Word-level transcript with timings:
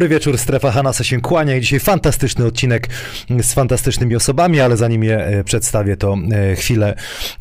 Dobry 0.00 0.08
wieczór, 0.08 0.38
strefa 0.38 0.70
Hanasa 0.70 1.04
się 1.04 1.20
kłania 1.20 1.56
i 1.56 1.60
dzisiaj 1.60 1.80
fantastyczny 1.80 2.46
odcinek 2.46 2.88
z 3.42 3.54
fantastycznymi 3.54 4.16
osobami, 4.16 4.60
ale 4.60 4.76
zanim 4.76 5.04
je 5.04 5.26
e, 5.26 5.44
przedstawię, 5.44 5.96
to 5.96 6.16
e, 6.32 6.56
chwilę 6.56 6.94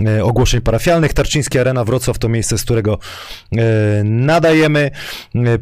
e, 0.05 0.23
ogłoszeń 0.23 0.61
parafialnych. 0.61 1.13
Tarczyński 1.13 1.59
Arena 1.59 1.83
Wrocław 1.83 2.17
to 2.17 2.29
miejsce, 2.29 2.57
z 2.57 2.63
którego 2.63 2.99
nadajemy. 4.03 4.91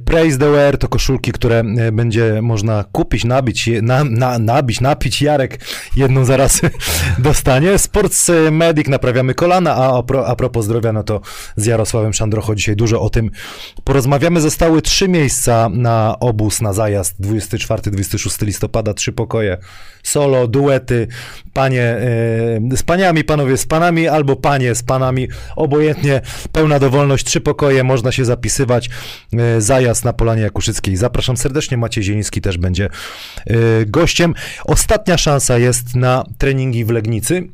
Praise 0.06 0.38
the 0.38 0.52
Wear 0.52 0.78
to 0.78 0.88
koszulki, 0.88 1.32
które 1.32 1.64
będzie 1.92 2.42
można 2.42 2.84
kupić, 2.92 3.24
nabić, 3.26 3.70
na, 3.82 4.04
na, 4.04 4.40
nabić, 4.40 4.82
napić. 4.82 5.22
Jarek 5.22 5.60
jedną 5.96 6.26
zaraz 6.26 6.62
dostanie. 7.18 7.78
Sports 7.78 8.32
Medic, 8.52 8.88
naprawiamy 8.88 9.34
kolana, 9.34 9.76
a, 9.76 9.98
a, 9.98 10.04
pro, 10.04 10.28
a 10.28 10.36
propos 10.36 10.66
zdrowia, 10.66 10.94
no 10.94 11.04
to 11.04 11.22
z 11.56 11.66
Jarosławem 11.66 12.14
Szandrocho 12.14 12.56
dzisiaj 12.56 12.76
dużo 12.76 13.02
o 13.02 13.10
tym 13.10 13.32
porozmawiamy. 13.84 14.42
Zostały 14.42 14.82
trzy 14.82 15.08
miejsca 15.08 15.70
na 15.70 16.16
obóz, 16.20 16.62
na 16.62 16.74
zajazd 16.88 17.20
24-26 17.20 18.46
listopada, 18.46 18.94
trzy 18.94 19.12
pokoje, 19.12 19.58
solo, 20.04 20.48
duety, 20.48 21.08
panie 21.54 21.82
e, 21.82 22.78
z 22.78 22.84
paniami, 22.84 23.24
panowie 23.24 23.58
z 23.58 23.66
panami, 23.66 24.08
albo 24.08 24.36
panie 24.36 24.76
z 24.76 24.84
panami, 24.84 25.28
obojętnie, 25.56 26.22
pełna 26.52 26.80
dowolność, 26.80 27.26
trzy 27.26 27.42
pokoje, 27.42 27.84
można 27.84 28.12
się 28.12 28.26
zapisywać, 28.26 28.90
e, 29.34 29.62
zajazd 29.62 30.06
na 30.06 30.14
Polanie 30.14 30.42
Jakuszyckiej. 30.42 30.96
Zapraszam 30.96 31.38
serdecznie, 31.38 31.78
Maciej 31.78 32.04
Zieliński 32.04 32.42
też 32.42 32.58
będzie 32.58 32.86
e, 32.86 33.56
gościem. 33.86 34.34
Ostatnia 34.66 35.18
szansa 35.18 35.58
jest 35.58 35.96
na 35.96 36.24
treningi 36.38 36.86
w 36.86 36.90
Legnicy. 36.90 37.48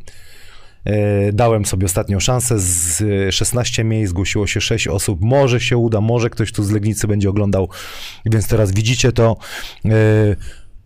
E, 0.86 1.34
Dałem 1.34 1.66
sobie 1.66 1.86
ostatnią 1.86 2.20
szansę. 2.20 2.60
Z 2.60 3.02
e, 3.02 3.32
16 3.32 3.84
miejsc 3.84 4.10
zgłosiło 4.10 4.48
się 4.48 4.62
6 4.62 4.88
osób. 4.88 5.22
Może 5.22 5.60
się 5.60 5.78
uda, 5.78 6.02
może 6.02 6.30
ktoś 6.30 6.52
tu 6.52 6.64
z 6.64 6.72
Legnicy 6.72 7.08
będzie 7.08 7.30
oglądał. 7.30 7.70
Więc 8.26 8.48
teraz 8.48 8.72
widzicie 8.72 9.12
to 9.12 9.38
e, 9.86 9.90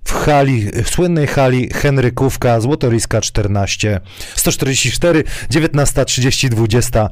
w 0.04 0.12
hali, 0.12 0.72
w 0.84 0.90
słynnej 0.90 1.28
hali 1.28 1.70
Henrykówka, 1.74 2.60
Złotoryska 2.60 3.22
14, 3.22 4.00
144, 4.36 5.24
19, 5.50 6.06
30, 6.06 6.50
20, 6.50 7.10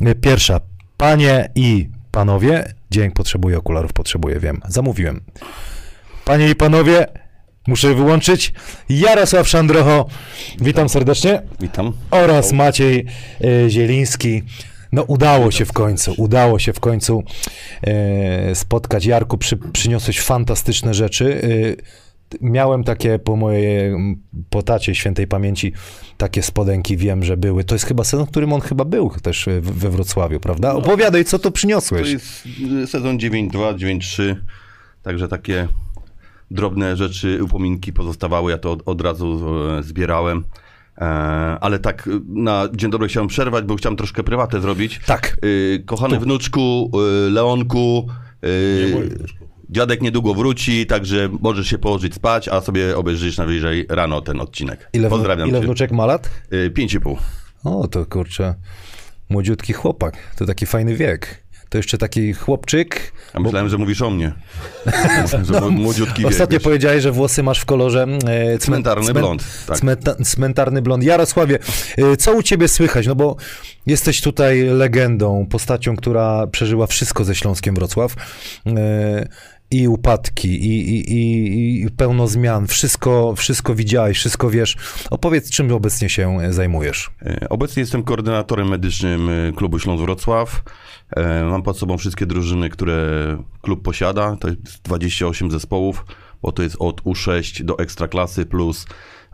e, 0.00 0.14
pierwsza. 0.14 0.60
Panie 0.96 1.50
i 1.54 1.88
panowie, 2.10 2.74
dzień 2.90 3.10
potrzebuję 3.10 3.58
okularów, 3.58 3.92
potrzebuję, 3.92 4.40
wiem. 4.40 4.60
Zamówiłem. 4.68 5.20
Panie 6.24 6.50
i 6.50 6.54
panowie, 6.54 7.06
muszę 7.66 7.94
wyłączyć. 7.94 8.52
Jarosław 8.88 9.48
Szandrocho, 9.48 10.06
witam 10.60 10.88
serdecznie 10.88 11.42
Witam. 11.60 11.92
oraz 12.10 12.52
Maciej 12.52 13.06
e, 13.64 13.70
Zieliński. 13.70 14.42
No 14.92 15.02
udało 15.02 15.50
się 15.50 15.64
w 15.64 15.72
końcu, 15.72 16.14
udało 16.16 16.58
się 16.58 16.72
w 16.72 16.80
końcu 16.80 17.22
e, 17.82 18.54
spotkać. 18.54 19.04
Jarku, 19.06 19.38
przy, 19.38 19.56
przyniosłeś 19.56 20.20
fantastyczne 20.20 20.94
rzeczy. 20.94 21.42
E, 21.82 22.06
Miałem 22.40 22.84
takie 22.84 23.18
po 23.18 23.36
mojej, 23.36 23.94
po 24.50 24.62
tacie 24.62 24.94
świętej 24.94 25.26
pamięci, 25.26 25.72
takie 26.16 26.42
spodenki 26.42 26.96
wiem, 26.96 27.24
że 27.24 27.36
były. 27.36 27.64
To 27.64 27.74
jest 27.74 27.84
chyba 27.84 28.04
sezon, 28.04 28.26
w 28.26 28.30
którym 28.30 28.52
on 28.52 28.60
chyba 28.60 28.84
był 28.84 29.10
też 29.22 29.48
we 29.60 29.90
Wrocławiu, 29.90 30.40
prawda? 30.40 30.72
Opowiadaj, 30.74 31.24
co 31.24 31.38
to 31.38 31.42
To 31.42 31.50
przyniosłeś. 31.50 32.10
jest 32.10 32.46
y, 32.82 32.86
sezon 32.86 33.18
9-2, 33.18 33.76
9-3, 33.76 34.36
także 35.02 35.28
takie 35.28 35.68
drobne 36.50 36.96
rzeczy, 36.96 37.44
upominki 37.44 37.92
pozostawały, 37.92 38.50
ja 38.50 38.58
to 38.58 38.72
od, 38.72 38.82
od 38.86 39.00
razu 39.00 39.42
e, 39.78 39.82
zbierałem. 39.82 40.44
E, 40.98 41.02
ale 41.60 41.78
tak, 41.78 42.06
y, 42.06 42.20
na 42.28 42.68
dzień 42.74 42.90
dobry 42.90 43.08
chciałem 43.08 43.28
przerwać, 43.28 43.64
bo 43.64 43.76
chciałem 43.76 43.96
troszkę 43.96 44.22
prywatę 44.22 44.60
zrobić. 44.60 45.00
Tak. 45.06 45.36
Kochany 45.86 46.18
wnuczku, 46.18 46.90
y, 47.26 47.30
Leonku, 47.30 48.08
y, 48.44 49.18
dziadek 49.70 50.02
niedługo 50.02 50.34
wróci, 50.34 50.86
także 50.86 51.28
możesz 51.40 51.66
się 51.66 51.78
położyć 51.78 52.14
spać, 52.14 52.48
a 52.48 52.60
sobie 52.60 52.96
obejrzysz 52.96 53.38
najwyżej 53.38 53.86
rano 53.88 54.20
ten 54.20 54.40
odcinek. 54.40 54.88
Ile, 54.92 55.08
Pozdrawiam 55.08 55.48
ile 55.48 55.60
cię. 55.60 55.64
wnuczek 55.64 55.92
ma 55.92 56.06
lat? 56.06 56.30
Pięć 56.74 56.94
i 56.94 57.00
pół. 57.00 57.16
O, 57.64 57.88
to 57.88 58.06
kurczę, 58.06 58.54
młodziutki 59.28 59.72
chłopak. 59.72 60.16
To 60.36 60.46
taki 60.46 60.66
fajny 60.66 60.96
wiek. 60.96 61.45
To 61.68 61.78
jeszcze 61.78 61.98
taki 61.98 62.32
chłopczyk. 62.32 63.12
A 63.34 63.40
myślałem, 63.40 63.68
że 63.68 63.78
mówisz 63.78 64.02
o 64.02 64.10
mnie. 64.10 64.32
że 65.52 65.60
młodziutki 65.60 66.22
wiek, 66.22 66.30
Ostatnio 66.30 66.58
wiesz. 66.58 66.64
powiedziałeś, 66.64 67.02
że 67.02 67.12
włosy 67.12 67.42
masz 67.42 67.58
w 67.60 67.64
kolorze 67.64 68.02
e, 68.02 68.06
cmen- 68.06 68.58
Cmentarny 68.58 69.14
blond, 69.14 69.44
tak. 69.66 69.78
cmenta- 69.78 70.24
cmentarny 70.24 70.82
blond. 70.82 71.04
Jarosławie, 71.04 71.58
e, 71.98 72.16
co 72.16 72.32
u 72.32 72.42
ciebie 72.42 72.68
słychać? 72.68 73.06
No 73.06 73.14
bo 73.14 73.36
jesteś 73.86 74.20
tutaj 74.20 74.62
legendą, 74.62 75.46
postacią, 75.50 75.96
która 75.96 76.46
przeżyła 76.46 76.86
wszystko 76.86 77.24
ze 77.24 77.34
Śląskiem 77.34 77.74
Wrocław. 77.74 78.14
E, 78.66 79.28
i 79.70 79.88
upadki, 79.88 80.48
i, 80.48 80.90
i, 80.90 81.12
i, 81.12 81.82
i 81.84 81.90
pełno 81.90 82.26
zmian. 82.26 82.66
Wszystko, 82.66 83.34
wszystko 83.36 83.74
widziałeś, 83.74 84.18
wszystko 84.18 84.50
wiesz. 84.50 84.76
Opowiedz, 85.10 85.50
czym 85.50 85.72
obecnie 85.72 86.08
się 86.08 86.38
zajmujesz. 86.50 87.10
E, 87.22 87.48
Obecnie 87.48 87.80
jestem 87.80 88.02
koordynatorem 88.02 88.68
medycznym 88.68 89.28
e, 89.28 89.52
klubu 89.52 89.78
Śląsk 89.78 90.02
Wrocław. 90.04 90.62
E, 91.16 91.44
Mam 91.44 91.62
pod 91.62 91.78
sobą 91.78 91.98
wszystkie 91.98 92.26
drużyny, 92.26 92.70
które 92.70 93.06
klub 93.62 93.82
posiada. 93.82 94.36
To 94.40 94.48
jest 94.48 94.82
28 94.84 95.50
zespołów, 95.50 96.04
bo 96.42 96.52
to 96.52 96.62
jest 96.62 96.76
od 96.78 97.02
U6 97.02 97.62
do 97.62 97.78
Ekstraklasy 97.78 98.46
plus 98.46 98.86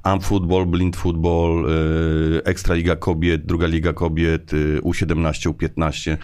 Amp 0.02 0.24
Football, 0.24 0.66
Blind 0.66 0.96
Football, 0.96 1.66
e, 1.66 2.44
Ekstraliga 2.46 2.96
Kobiet, 2.96 3.46
Druga 3.46 3.66
Liga 3.66 3.92
Kobiet, 3.92 4.52
e, 4.54 4.80
U17, 4.80 5.48
U15. 5.50 6.16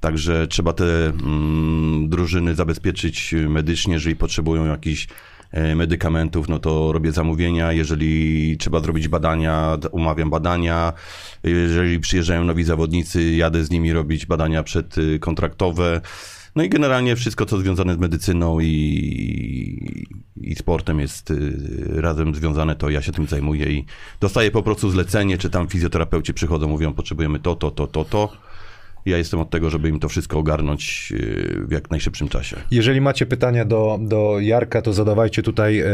Także 0.00 0.46
trzeba 0.46 0.72
te 0.72 1.06
mm, 1.06 2.08
drużyny 2.08 2.54
zabezpieczyć 2.54 3.34
medycznie, 3.48 3.94
jeżeli 3.94 4.16
potrzebują 4.16 4.64
jakichś 4.64 5.08
e, 5.50 5.74
medykamentów, 5.74 6.48
no 6.48 6.58
to 6.58 6.92
robię 6.92 7.12
zamówienia. 7.12 7.72
Jeżeli 7.72 8.56
trzeba 8.56 8.80
zrobić 8.80 9.08
badania, 9.08 9.78
umawiam 9.90 10.30
badania. 10.30 10.92
Jeżeli 11.44 12.00
przyjeżdżają 12.00 12.44
nowi 12.44 12.64
zawodnicy, 12.64 13.24
jadę 13.24 13.64
z 13.64 13.70
nimi 13.70 13.92
robić 13.92 14.26
badania 14.26 14.62
przedkontraktowe. 14.62 16.00
No 16.56 16.64
i 16.64 16.68
generalnie 16.68 17.16
wszystko, 17.16 17.46
co 17.46 17.58
związane 17.58 17.94
z 17.94 17.98
medycyną 17.98 18.60
i, 18.60 20.06
i 20.36 20.54
sportem 20.54 21.00
jest 21.00 21.30
y, 21.30 21.56
razem 21.86 22.34
związane, 22.34 22.76
to 22.76 22.90
ja 22.90 23.02
się 23.02 23.12
tym 23.12 23.26
zajmuję 23.26 23.72
i 23.72 23.84
dostaję 24.20 24.50
po 24.50 24.62
prostu 24.62 24.90
zlecenie, 24.90 25.38
czy 25.38 25.50
tam 25.50 25.68
fizjoterapeuci 25.68 26.34
przychodzą, 26.34 26.68
mówią, 26.68 26.94
potrzebujemy 26.94 27.40
to, 27.40 27.56
to, 27.56 27.70
to, 27.70 27.86
to, 27.86 28.04
to. 28.04 28.47
Ja 29.06 29.18
jestem 29.18 29.40
od 29.40 29.50
tego, 29.50 29.70
żeby 29.70 29.88
im 29.88 30.00
to 30.00 30.08
wszystko 30.08 30.38
ogarnąć 30.38 31.10
yy, 31.10 31.66
w 31.66 31.72
jak 31.72 31.90
najszybszym 31.90 32.28
czasie. 32.28 32.56
Jeżeli 32.70 33.00
macie 33.00 33.26
pytania 33.26 33.64
do, 33.64 33.98
do 34.02 34.40
Jarka, 34.40 34.82
to 34.82 34.92
zadawajcie 34.92 35.42
tutaj 35.42 35.78
e, 35.78 35.86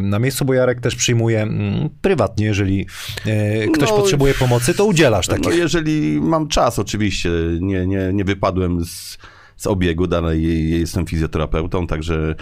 na 0.00 0.18
miejscu, 0.18 0.44
bo 0.44 0.54
Jarek 0.54 0.80
też 0.80 0.96
przyjmuje 0.96 1.42
mm, 1.42 1.88
prywatnie, 2.02 2.46
jeżeli 2.46 2.86
e, 3.26 3.68
ktoś 3.68 3.90
No, 3.90 3.96
potrzebuje 3.96 4.34
pomocy, 4.34 4.74
to 4.74 4.84
udzielasz 4.84 5.28
No, 5.28 5.34
takich. 5.34 5.54
jeżeli 5.58 6.20
mam 6.20 6.48
czas, 6.48 6.78
oczywiście. 6.78 7.30
Nie, 7.60 7.86
nie, 7.86 8.10
nie 8.12 8.24
wypadłem 8.24 8.84
z, 8.84 9.18
z 9.56 9.66
obiegu, 9.66 10.06
dalej 10.06 10.70
jestem 10.70 11.06
fizjoterapeutą, 11.06 11.86
także. 11.86 12.34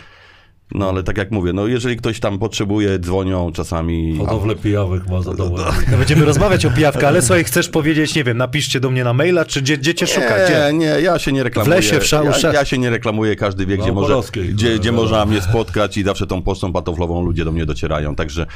No 0.75 0.89
ale 0.89 1.03
tak 1.03 1.19
jak 1.19 1.31
mówię, 1.31 1.53
no 1.53 1.67
jeżeli 1.67 1.97
ktoś 1.97 2.21
tam 2.21 2.39
potrzebuje, 2.39 2.99
dzwonią 2.99 3.53
czasami. 3.53 4.19
Hodowlę 4.19 4.57
pijawych 4.57 5.09
ma 5.09 5.23
za 5.23 5.35
to 5.35 5.51
No, 5.91 5.99
Będziemy 5.99 6.25
rozmawiać 6.25 6.67
o 6.67 6.71
pijawkach, 6.71 7.05
ale 7.05 7.23
słuchaj, 7.23 7.45
chcesz 7.45 7.69
powiedzieć, 7.69 8.15
nie 8.15 8.25
wiem, 8.25 8.37
napiszcie 8.37 8.81
do 8.81 8.91
mnie 8.91 9.05
na 9.05 9.13
maila, 9.13 9.45
czy 9.45 9.63
gdzie, 9.63 9.79
gdzie 9.79 9.95
cię 9.95 10.07
szuka? 10.07 10.35
Nie, 10.49 10.79
nie, 10.79 10.87
ja 10.87 11.19
się 11.19 11.33
nie 11.33 11.43
reklamuję. 11.43 11.75
W 11.75 11.77
lesie, 11.77 12.01
w 12.01 12.05
szał- 12.05 12.43
ja, 12.43 12.53
ja 12.53 12.65
się 12.65 12.79
nie 12.79 12.91
reklamuję, 12.91 13.37
każdy 13.37 13.67
wie, 13.67 13.79
gdzie, 13.79 13.93
może, 13.93 14.21
gdzie, 14.53 14.79
gdzie 14.79 14.93
no, 14.93 15.03
można 15.03 15.27
mnie 15.27 15.43
spotkać 15.43 15.97
i 15.97 16.03
zawsze 16.05 16.27
tą 16.27 16.43
pocztą 16.43 16.73
pantoflową 16.73 17.25
ludzie 17.25 17.45
do 17.45 17.53
mnie 17.53 17.67
docierają, 17.67 18.15
także 18.15 18.47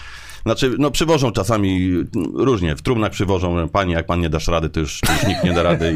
znaczy, 0.48 0.76
no 0.78 0.90
przywożą 0.90 1.32
czasami 1.32 1.90
różnie, 2.34 2.76
w 2.76 2.82
trumnach 2.82 3.12
przywożą, 3.12 3.68
panie, 3.68 3.94
jak 3.94 4.06
pan 4.06 4.20
nie 4.20 4.30
dasz 4.30 4.48
rady, 4.48 4.68
to 4.68 4.80
już, 4.80 5.00
to 5.00 5.12
już 5.12 5.26
nikt 5.26 5.44
nie 5.44 5.52
da 5.52 5.62
rady 5.62 5.94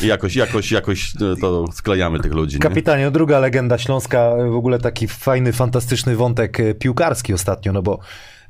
i, 0.00 0.04
i 0.04 0.08
jakoś, 0.08 0.36
jakoś, 0.36 0.72
jakoś 0.72 1.14
no, 1.14 1.36
to 1.36 1.72
sklejamy 1.72 2.20
tych 2.20 2.32
ludzi. 2.32 2.56
Nie? 2.56 2.60
Kapitanie, 2.60 3.10
druga 3.10 3.38
legenda 3.38 3.78
śląska, 3.78 4.30
w 4.50 4.56
ogóle 4.56 4.78
taki 4.78 5.08
fajny, 5.08 5.52
fantastyczny 5.52 6.16
wątek 6.16 6.60
e, 6.60 6.74
piłkarski 6.74 7.34
ostatnio, 7.34 7.72
no 7.72 7.82
bo 7.82 7.98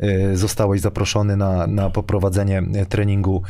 e, 0.00 0.36
zostałeś 0.36 0.80
zaproszony 0.80 1.36
na, 1.36 1.66
na 1.66 1.90
poprowadzenie 1.90 2.62
e, 2.74 2.86
treningu 2.86 3.42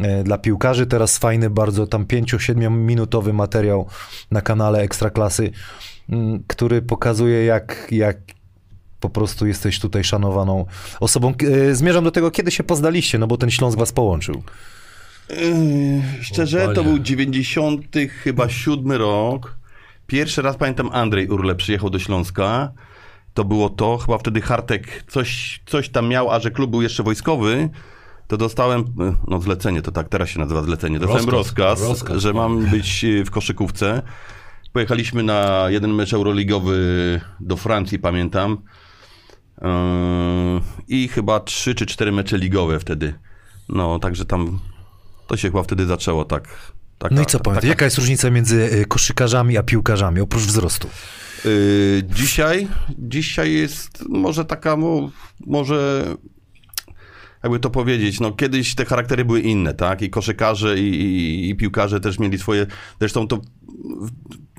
e, 0.00 0.24
dla 0.24 0.38
piłkarzy. 0.38 0.86
Teraz 0.86 1.18
fajny, 1.18 1.50
bardzo 1.50 1.86
tam 1.86 2.06
5-7 2.06 2.70
minutowy 2.70 3.32
materiał 3.32 3.86
na 4.30 4.40
kanale 4.40 4.80
Ekstraklasy, 4.80 5.50
który 6.46 6.82
pokazuje 6.82 7.44
jak, 7.44 7.88
jak 7.90 8.16
po 9.00 9.10
prostu 9.10 9.46
jesteś 9.46 9.80
tutaj 9.80 10.04
szanowaną 10.04 10.66
osobą. 11.00 11.34
E, 11.70 11.74
Zmierzam 11.74 12.04
do 12.04 12.10
tego, 12.10 12.30
kiedy 12.30 12.50
się 12.50 12.64
poznaliście, 12.64 13.18
no 13.18 13.26
bo 13.26 13.36
ten 13.36 13.50
Śląsk 13.50 13.78
was 13.78 13.92
połączył. 13.92 14.42
Yy, 15.30 16.22
szczerze, 16.22 16.68
to 16.74 16.84
był 16.84 16.98
90 16.98 17.86
chyba 18.24 18.48
siódmy 18.48 18.98
rok. 18.98 19.56
Pierwszy 20.06 20.42
raz 20.42 20.56
pamiętam 20.56 20.90
Andrzej 20.92 21.28
Urle 21.28 21.54
przyjechał 21.54 21.90
do 21.90 21.98
Śląska. 21.98 22.72
To 23.34 23.44
było 23.44 23.70
to, 23.70 23.98
chyba 23.98 24.18
wtedy 24.18 24.40
Hartek 24.40 25.04
coś, 25.08 25.60
coś 25.66 25.88
tam 25.88 26.08
miał, 26.08 26.30
a 26.30 26.40
że 26.40 26.50
klub 26.50 26.70
był 26.70 26.82
jeszcze 26.82 27.02
wojskowy, 27.02 27.68
to 28.28 28.36
dostałem, 28.36 28.84
yy, 28.98 29.14
no 29.28 29.40
zlecenie, 29.40 29.82
to 29.82 29.92
tak 29.92 30.08
teraz 30.08 30.28
się 30.28 30.38
nazywa 30.38 30.62
zlecenie, 30.62 30.98
dostałem 30.98 31.28
Rozkaz, 31.28 31.80
rozkaz, 31.80 31.88
rozkaz. 31.88 32.22
że 32.22 32.32
mam 32.32 32.66
być 32.66 33.06
w 33.26 33.30
koszykówce. 33.30 34.02
Pojechaliśmy 34.72 35.22
na 35.22 35.64
jeden 35.68 35.94
mecz 35.94 36.12
euroligowy 36.14 37.20
do 37.40 37.56
Francji, 37.56 37.98
pamiętam. 37.98 38.58
Yy, 39.62 39.68
I 40.88 41.08
chyba 41.08 41.40
trzy 41.40 41.74
czy 41.74 41.86
cztery 41.86 42.12
mecze 42.12 42.38
ligowe 42.38 42.80
wtedy. 42.80 43.14
No, 43.68 43.98
także 43.98 44.24
tam 44.24 44.58
to 45.26 45.36
się 45.36 45.48
chyba 45.48 45.62
wtedy 45.62 45.86
zaczęło 45.86 46.24
tak. 46.24 46.72
Taka, 46.98 47.14
No 47.14 47.22
i 47.22 47.26
co 47.26 47.40
powiem, 47.40 47.56
taka- 47.56 47.68
jaka 47.68 47.84
jest 47.84 47.98
różnica 47.98 48.30
między 48.30 48.70
e, 48.72 48.84
koszykarzami 48.84 49.56
a 49.58 49.62
piłkarzami, 49.62 50.20
oprócz 50.20 50.42
wzrostu? 50.42 50.88
Yy, 51.44 52.02
dzisiaj, 52.14 52.68
dzisiaj 52.98 53.52
jest 53.52 54.04
może 54.08 54.44
taka, 54.44 54.76
mo, 54.76 55.10
może 55.46 56.04
jakby 57.42 57.60
to 57.60 57.70
powiedzieć, 57.70 58.20
no 58.20 58.32
kiedyś 58.32 58.74
te 58.74 58.84
charaktery 58.84 59.24
były 59.24 59.40
inne, 59.40 59.74
tak? 59.74 60.02
I 60.02 60.10
koszykarze 60.10 60.78
i, 60.78 60.88
i, 61.00 61.50
i 61.50 61.54
piłkarze 61.56 62.00
też 62.00 62.18
mieli 62.18 62.38
swoje, 62.38 62.66
zresztą 63.00 63.28
to 63.28 63.40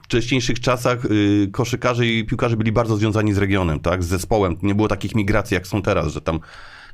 wcześniejszych 0.07 0.59
czasach 0.59 1.03
yy, 1.09 1.47
koszykarze 1.51 2.07
i 2.07 2.25
piłkarze 2.25 2.57
byli 2.57 2.71
bardzo 2.71 2.97
związani 2.97 3.33
z 3.33 3.37
regionem, 3.37 3.79
tak? 3.79 4.03
Z 4.03 4.07
zespołem. 4.07 4.57
Nie 4.61 4.75
było 4.75 4.87
takich 4.87 5.15
migracji, 5.15 5.55
jak 5.55 5.67
są 5.67 5.81
teraz, 5.81 6.13
że 6.13 6.21
tam 6.21 6.39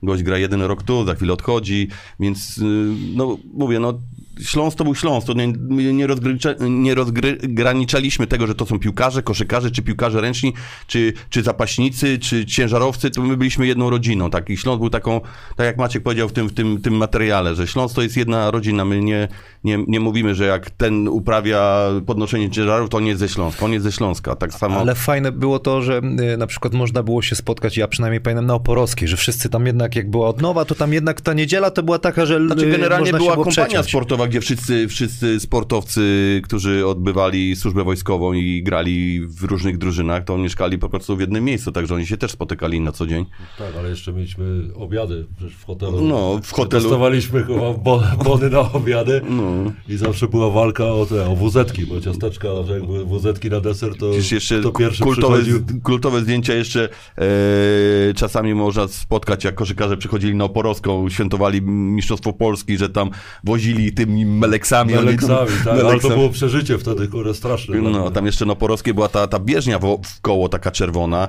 gość 0.03 0.23
gra 0.23 0.37
jeden 0.37 0.61
rok 0.61 0.83
tu, 0.83 1.05
za 1.05 1.15
chwilę 1.15 1.33
odchodzi, 1.33 1.87
więc 2.19 2.57
yy, 2.57 2.95
no 3.15 3.37
mówię, 3.53 3.79
no 3.79 3.99
Śląsk 4.41 4.77
to 4.77 4.83
był 4.83 4.95
Śląsk, 4.95 5.27
to 5.27 5.33
nie, 5.33 5.47
nie, 5.93 6.07
rozgrycze- 6.07 6.69
nie 6.69 6.95
rozgraniczaliśmy 6.95 8.27
tego, 8.27 8.47
że 8.47 8.55
to 8.55 8.65
są 8.65 8.79
piłkarze, 8.79 9.23
koszykarze, 9.23 9.71
czy 9.71 9.81
piłkarze 9.81 10.21
ręczni, 10.21 10.53
czy, 10.87 11.13
czy 11.29 11.43
zapaśnicy, 11.43 12.19
czy 12.19 12.45
ciężarowcy, 12.45 13.09
to 13.09 13.21
my 13.21 13.37
byliśmy 13.37 13.67
jedną 13.67 13.89
rodziną, 13.89 14.29
tak? 14.29 14.49
I 14.49 14.57
Śląsk 14.57 14.79
był 14.79 14.89
taką, 14.89 15.21
tak 15.55 15.65
jak 15.65 15.77
Maciek 15.77 16.03
powiedział 16.03 16.29
w 16.29 16.33
tym, 16.33 16.47
w 16.47 16.53
tym, 16.53 16.81
tym 16.81 16.93
materiale, 16.93 17.55
że 17.55 17.67
Śląsk 17.67 17.95
to 17.95 18.01
jest 18.01 18.17
jedna 18.17 18.51
rodzina, 18.51 18.85
my 18.85 19.01
nie, 19.01 19.27
nie, 19.63 19.79
nie 19.87 19.99
mówimy, 19.99 20.35
że 20.35 20.45
jak 20.45 20.69
ten 20.69 21.07
uprawia 21.07 21.87
podnoszenie 22.05 22.49
ciężarów, 22.51 22.89
to 22.89 22.97
on 22.97 23.05
jest 23.05 23.19
ze 23.19 23.29
Śląska, 23.29 23.65
on 23.65 23.73
jest 23.73 23.83
ze 23.83 23.91
Śląska, 23.91 24.35
tak 24.35 24.53
samo... 24.53 24.79
Ale 24.79 24.95
fajne 24.95 25.31
było 25.31 25.59
to, 25.59 25.81
że 25.81 26.01
y, 26.33 26.37
na 26.37 26.47
przykład 26.47 26.73
można 26.73 27.03
było 27.03 27.21
się 27.21 27.35
spotkać, 27.35 27.77
ja 27.77 27.87
przynajmniej 27.87 28.21
pamiętam 28.21 28.45
na 28.45 28.53
Oporowskiej, 28.55 29.07
że 29.07 29.17
wszyscy 29.17 29.49
tam 29.49 29.65
jednak, 29.65 29.95
jak 29.95 30.09
była 30.09 30.27
odnowa, 30.29 30.65
to 30.65 30.75
tam 30.75 30.93
jednak 30.93 31.21
ta 31.21 31.33
niedziela 31.33 31.71
to 31.71 31.83
była 31.83 31.99
taka, 31.99 32.25
że 32.25 32.45
Znaczy 32.47 32.65
y, 32.65 32.71
generalnie 32.71 33.11
była 33.11 33.33
było 33.33 33.45
kompania 33.45 33.83
sportowa, 33.83 34.22
gdzie 34.27 34.41
wszyscy, 34.41 34.87
wszyscy 34.87 35.39
sportowcy, 35.39 36.41
którzy 36.43 36.87
odbywali 36.87 37.55
służbę 37.55 37.83
wojskową 37.83 38.33
i 38.33 38.63
grali 38.63 39.21
w 39.27 39.43
różnych 39.43 39.77
drużynach, 39.77 40.23
to 40.23 40.37
mieszkali 40.37 40.77
po 40.77 40.89
prostu 40.89 41.17
w 41.17 41.19
jednym 41.19 41.43
miejscu, 41.43 41.71
także 41.71 41.95
oni 41.95 42.07
się 42.07 42.17
też 42.17 42.31
spotykali 42.31 42.79
na 42.79 42.91
co 42.91 43.07
dzień. 43.07 43.25
Tak, 43.57 43.67
ale 43.79 43.89
jeszcze 43.89 44.13
mieliśmy 44.13 44.45
obiady 44.75 45.25
przecież 45.37 45.55
w 45.55 45.65
hotelu. 45.65 46.01
No, 46.01 46.39
w 46.43 46.51
hotelu. 46.51 46.83
Dostawaliśmy 46.83 47.43
chyba 47.43 47.73
bo- 47.73 48.03
bony 48.23 48.49
na 48.49 48.71
obiady 48.71 49.21
No. 49.29 49.71
i 49.89 49.97
zawsze 49.97 50.27
była 50.27 50.49
walka 50.49 50.85
o 50.85 51.05
te, 51.05 51.25
o 51.25 51.35
wuzetki, 51.35 51.85
bo 51.85 52.01
ciasteczka, 52.01 52.47
że 52.67 52.73
jak 52.73 52.85
były 52.85 53.05
wuzetki 53.05 53.49
na 53.49 53.59
deser, 53.61 53.97
to 53.97 54.09
Przecież 54.11 54.31
jeszcze 54.31 54.61
to 54.61 54.71
pierwszy 54.71 55.03
kultowe, 55.03 55.41
przychodził. 55.41 55.81
kultowe 55.83 56.21
zdjęcia 56.21 56.53
jeszcze 56.53 56.89
e, 57.17 58.13
czasami 58.13 58.53
można 58.53 58.87
spotkać, 58.87 59.43
jak 59.43 59.55
koszykarze 59.55 59.97
przychodzili 59.97 60.35
na 60.35 60.43
Oporowską, 60.43 61.09
świętowali 61.09 61.61
Mistrzostwo 61.61 62.33
Polski, 62.33 62.77
że 62.77 62.89
tam 62.89 63.09
wozili 63.43 63.93
tymi 64.13 64.25
meleksami. 64.25 64.93
oni 64.93 65.05
Meleksami, 65.05 65.51
tak, 65.57 65.67
ale 65.67 65.79
to 65.81 65.85
meleksami. 65.87 66.15
było 66.15 66.29
przeżycie 66.29 66.77
wtedy, 66.77 67.07
kurde, 67.07 67.33
straszne. 67.33 67.77
No, 67.77 68.11
tam 68.11 68.25
jeszcze 68.25 68.45
na 68.45 68.55
Porowskiej 68.55 68.93
była 68.93 69.09
ta, 69.09 69.27
ta 69.27 69.39
bieżnia 69.39 69.79
w, 69.79 69.99
w 70.05 70.21
koło 70.21 70.49
taka 70.49 70.71
czerwona. 70.71 71.27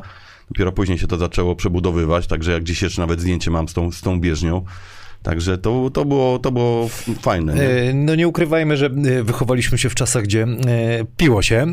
Dopiero 0.48 0.72
później 0.72 0.98
się 0.98 1.06
to 1.06 1.16
zaczęło 1.16 1.56
przebudowywać, 1.56 2.26
także 2.26 2.52
jak 2.52 2.64
dziś 2.64 2.82
jeszcze 2.82 3.00
nawet 3.00 3.20
zdjęcie 3.20 3.50
mam 3.50 3.68
z 3.68 3.72
tą, 3.72 3.92
z 3.92 4.00
tą 4.00 4.20
bieżnią. 4.20 4.64
Także 5.22 5.58
to, 5.58 5.90
to, 5.90 6.04
było, 6.04 6.38
to 6.38 6.52
było 6.52 6.88
fajne. 7.20 7.54
Nie? 7.54 7.62
E, 7.62 7.94
No 7.94 8.14
nie 8.14 8.28
ukrywajmy, 8.28 8.76
że 8.76 8.86
e, 8.86 9.22
wychowaliśmy 9.22 9.78
się 9.78 9.88
w 9.88 9.94
czasach, 9.94 10.22
gdzie 10.24 10.42
e, 10.42 10.46
piło 11.16 11.42
się, 11.42 11.66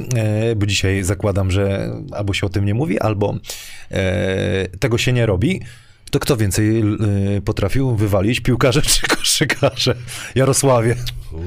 bo 0.55 0.65
dzisiaj 0.65 1.03
zakładam, 1.03 1.51
że 1.51 1.91
albo 2.11 2.33
się 2.33 2.45
o 2.45 2.49
tym 2.49 2.65
nie 2.65 2.73
mówi, 2.73 2.99
albo 2.99 3.35
tego 4.79 4.97
się 4.97 5.13
nie 5.13 5.25
robi. 5.25 5.61
To 6.11 6.19
kto 6.19 6.37
więcej 6.37 6.79
e, 6.79 7.41
potrafił 7.41 7.95
wywalić, 7.95 8.39
piłkarze 8.39 8.81
czy 8.91 9.07
koszykarze? 9.07 9.95
Jarosławie. 10.35 10.95
U, 11.31 11.37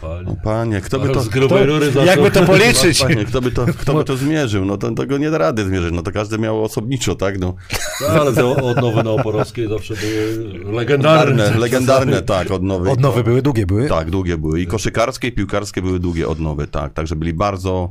panie. 0.00 0.28
O 0.28 0.36
panie, 0.44 0.80
kto 0.80 0.98
by 0.98 1.08
to... 1.08 1.20
z 1.22 1.28
grubej 1.28 1.58
to- 1.58 1.66
rury 1.66 1.92
jakby 2.06 2.30
to 2.30 2.42
policzyć? 2.52 3.00
Panie, 3.00 3.24
kto 3.24 3.40
by 3.40 3.50
to, 3.50 3.66
kto 3.66 3.94
by 3.94 4.04
to 4.04 4.16
zmierzył? 4.26 4.64
No 4.64 4.76
to 4.76 4.90
tego 4.90 5.18
nie 5.18 5.30
da 5.30 5.38
rady 5.38 5.64
zmierzyć, 5.64 5.92
no 5.94 6.02
to 6.02 6.12
każdy 6.12 6.38
miał 6.38 6.64
osobniczo, 6.64 7.14
tak? 7.14 7.38
No. 7.38 7.54
No, 8.00 8.06
ale 8.06 8.32
te 8.32 8.46
odnowy 8.46 9.02
na 9.02 9.10
Oporowskiej 9.10 9.68
zawsze 9.68 9.94
były 9.94 10.48
legendarne. 10.72 11.34
Legendarne, 11.34 11.58
legendarne, 11.60 12.22
tak, 12.22 12.50
odnowy. 12.50 12.90
Odnowy 12.90 13.24
były, 13.24 13.42
długie 13.42 13.66
były. 13.66 13.88
Tak, 13.88 14.10
długie 14.10 14.38
były. 14.38 14.60
I 14.60 14.66
koszykarskie, 14.66 15.28
i 15.28 15.32
piłkarskie 15.32 15.82
były 15.82 16.00
długie 16.00 16.28
odnowy, 16.28 16.66
tak. 16.66 16.92
Także 16.92 17.16
byli 17.16 17.32
bardzo, 17.34 17.90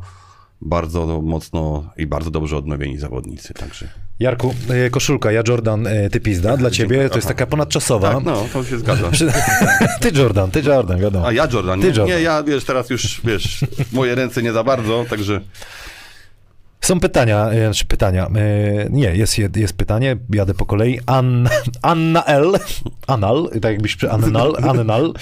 bardzo 0.62 1.22
mocno 1.22 1.90
i 1.98 2.08
bardzo 2.08 2.32
dobrze 2.32 2.58
odnowieni 2.58 2.98
zawodnicy, 2.98 3.54
także... 3.54 3.88
Jarku, 4.20 4.54
e, 4.70 4.90
koszulka, 4.90 5.32
ja 5.32 5.44
Jordan, 5.48 5.88
e, 5.88 6.10
ty 6.10 6.20
pizda, 6.20 6.58
dla 6.58 6.72
ciebie 6.72 7.10
to 7.10 7.16
jest 7.16 7.28
taka 7.28 7.46
ponadczasowa. 7.46 8.14
Tak, 8.14 8.24
no, 8.24 8.46
to 8.54 8.64
się 8.64 8.80
zgadza. 8.80 9.10
Ty 10.02 10.12
Jordan, 10.16 10.52
ty 10.52 10.62
Jordan, 10.62 11.00
wiadomo. 11.00 11.28
A 11.28 11.32
ja 11.32 11.48
Jordan, 11.54 11.82
Ty 11.82 11.88
nie, 11.88 11.94
Jordan. 11.94 12.08
nie, 12.08 12.22
ja 12.22 12.44
wiesz, 12.44 12.66
teraz 12.66 12.90
już, 12.90 13.22
wiesz, 13.24 13.66
moje 13.92 14.16
ręce 14.16 14.44
nie 14.44 14.52
za 14.54 14.64
bardzo, 14.64 15.06
także... 15.10 15.42
Są 16.82 17.00
pytania, 17.00 17.50
e, 17.50 17.64
znaczy 17.64 17.86
pytania. 17.86 18.30
Nie, 18.90 19.16
jest, 19.16 19.38
jest 19.56 19.74
pytanie, 19.74 20.18
jadę 20.34 20.54
po 20.54 20.66
kolei. 20.66 21.00
Anna, 21.06 21.50
Anna 21.82 22.26
L. 22.26 22.54
Anal, 23.08 23.50
tak 23.54 23.72
jakbyś 23.72 23.96
przy 23.96 24.12
Annal, 24.12 24.56
Annal. 24.70 25.14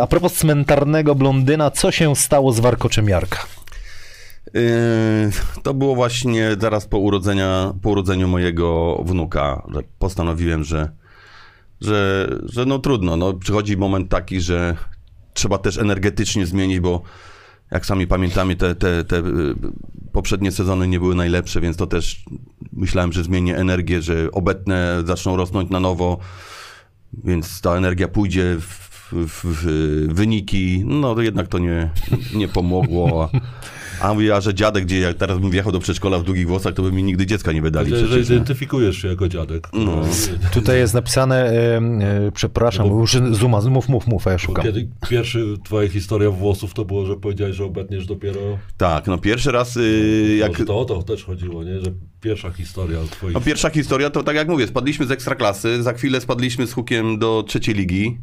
A 0.00 0.06
propos 0.06 0.34
cmentarnego 0.34 1.14
blondyna, 1.14 1.70
co 1.70 1.90
się 1.90 2.16
stało 2.16 2.52
z 2.52 2.60
warkoczem 2.60 3.08
Jarka? 3.08 3.57
Yy, 4.54 5.62
to 5.62 5.74
było 5.74 5.94
właśnie 5.94 6.56
zaraz 6.60 6.86
po, 6.86 6.98
urodzenia, 6.98 7.74
po 7.82 7.90
urodzeniu 7.90 8.28
mojego 8.28 8.98
wnuka, 9.04 9.62
że 9.74 9.80
postanowiłem, 9.98 10.64
że, 10.64 10.90
że, 11.80 12.28
że 12.44 12.66
no 12.66 12.78
trudno, 12.78 13.16
no, 13.16 13.32
przychodzi 13.32 13.76
moment 13.76 14.10
taki, 14.10 14.40
że 14.40 14.76
trzeba 15.34 15.58
też 15.58 15.78
energetycznie 15.78 16.46
zmienić, 16.46 16.80
bo 16.80 17.02
jak 17.70 17.86
sami 17.86 18.06
pamiętamy, 18.06 18.56
te, 18.56 18.74
te, 18.74 19.04
te 19.04 19.18
y, 19.18 19.22
poprzednie 20.12 20.52
sezony 20.52 20.88
nie 20.88 21.00
były 21.00 21.14
najlepsze, 21.14 21.60
więc 21.60 21.76
to 21.76 21.86
też 21.86 22.24
myślałem, 22.72 23.12
że 23.12 23.24
zmienię 23.24 23.56
energię, 23.56 24.02
że 24.02 24.30
obecne 24.32 25.02
zaczną 25.04 25.36
rosnąć 25.36 25.70
na 25.70 25.80
nowo, 25.80 26.18
więc 27.24 27.60
ta 27.60 27.76
energia 27.76 28.08
pójdzie 28.08 28.56
w, 28.60 28.88
w, 29.12 29.44
w 29.44 30.14
wyniki, 30.14 30.82
no 30.84 31.14
to 31.14 31.22
jednak 31.22 31.48
to 31.48 31.58
nie, 31.58 31.90
nie 32.34 32.48
pomogło. 32.48 33.30
A, 34.00 34.14
mówię, 34.14 34.36
a 34.36 34.40
że 34.40 34.54
dziadek, 34.54 34.84
gdzie 34.84 35.00
jak 35.00 35.16
teraz 35.16 35.38
bym 35.38 35.50
wjechał 35.50 35.72
do 35.72 35.80
przedszkola 35.80 36.18
w 36.18 36.22
długich 36.22 36.48
włosach, 36.48 36.74
to 36.74 36.82
by 36.82 36.92
mi 36.92 37.02
nigdy 37.02 37.26
dziecka 37.26 37.52
nie 37.52 37.62
wydali 37.62 37.96
że 37.96 38.16
nie? 38.16 38.22
identyfikujesz 38.22 39.02
się 39.02 39.08
jako 39.08 39.28
dziadek. 39.28 39.68
No. 39.72 40.02
Tutaj 40.52 40.78
jest 40.78 40.94
napisane, 40.94 41.36
e, 41.36 41.76
e, 41.76 42.32
przepraszam, 42.34 42.88
Bo- 42.88 43.00
już 43.00 43.16
zuma, 43.30 43.60
mów, 43.60 43.88
mów, 43.88 44.06
mów, 44.06 44.26
a 44.26 44.30
ja 44.30 44.38
szukam. 44.38 44.64
kiedy 44.64 44.88
pierwszy 45.08 45.54
twoja 45.64 45.88
historia 45.88 46.30
włosów 46.30 46.74
to 46.74 46.84
było, 46.84 47.06
że 47.06 47.16
powiedziałeś, 47.16 47.56
że 47.56 47.64
obetniesz 47.64 48.06
dopiero... 48.06 48.40
Tak, 48.76 49.06
no 49.06 49.18
pierwszy 49.18 49.52
raz 49.52 49.76
y, 49.76 50.36
jak... 50.40 50.52
Może 50.52 50.64
to 50.64 50.78
o 50.78 50.84
to 50.84 51.02
też 51.02 51.24
chodziło, 51.24 51.64
nie? 51.64 51.80
Że 51.80 51.92
pierwsza 52.20 52.50
historia 52.50 52.98
twoich... 53.10 53.34
No 53.34 53.40
pierwsza 53.40 53.70
historia 53.70 54.10
to 54.10 54.22
tak 54.22 54.36
jak 54.36 54.48
mówię, 54.48 54.66
spadliśmy 54.66 55.06
z 55.06 55.10
ekstraklasy, 55.10 55.82
za 55.82 55.92
chwilę 55.92 56.20
spadliśmy 56.20 56.66
z 56.66 56.72
hukiem 56.72 57.18
do 57.18 57.44
trzeciej 57.46 57.74
ligi. 57.74 58.18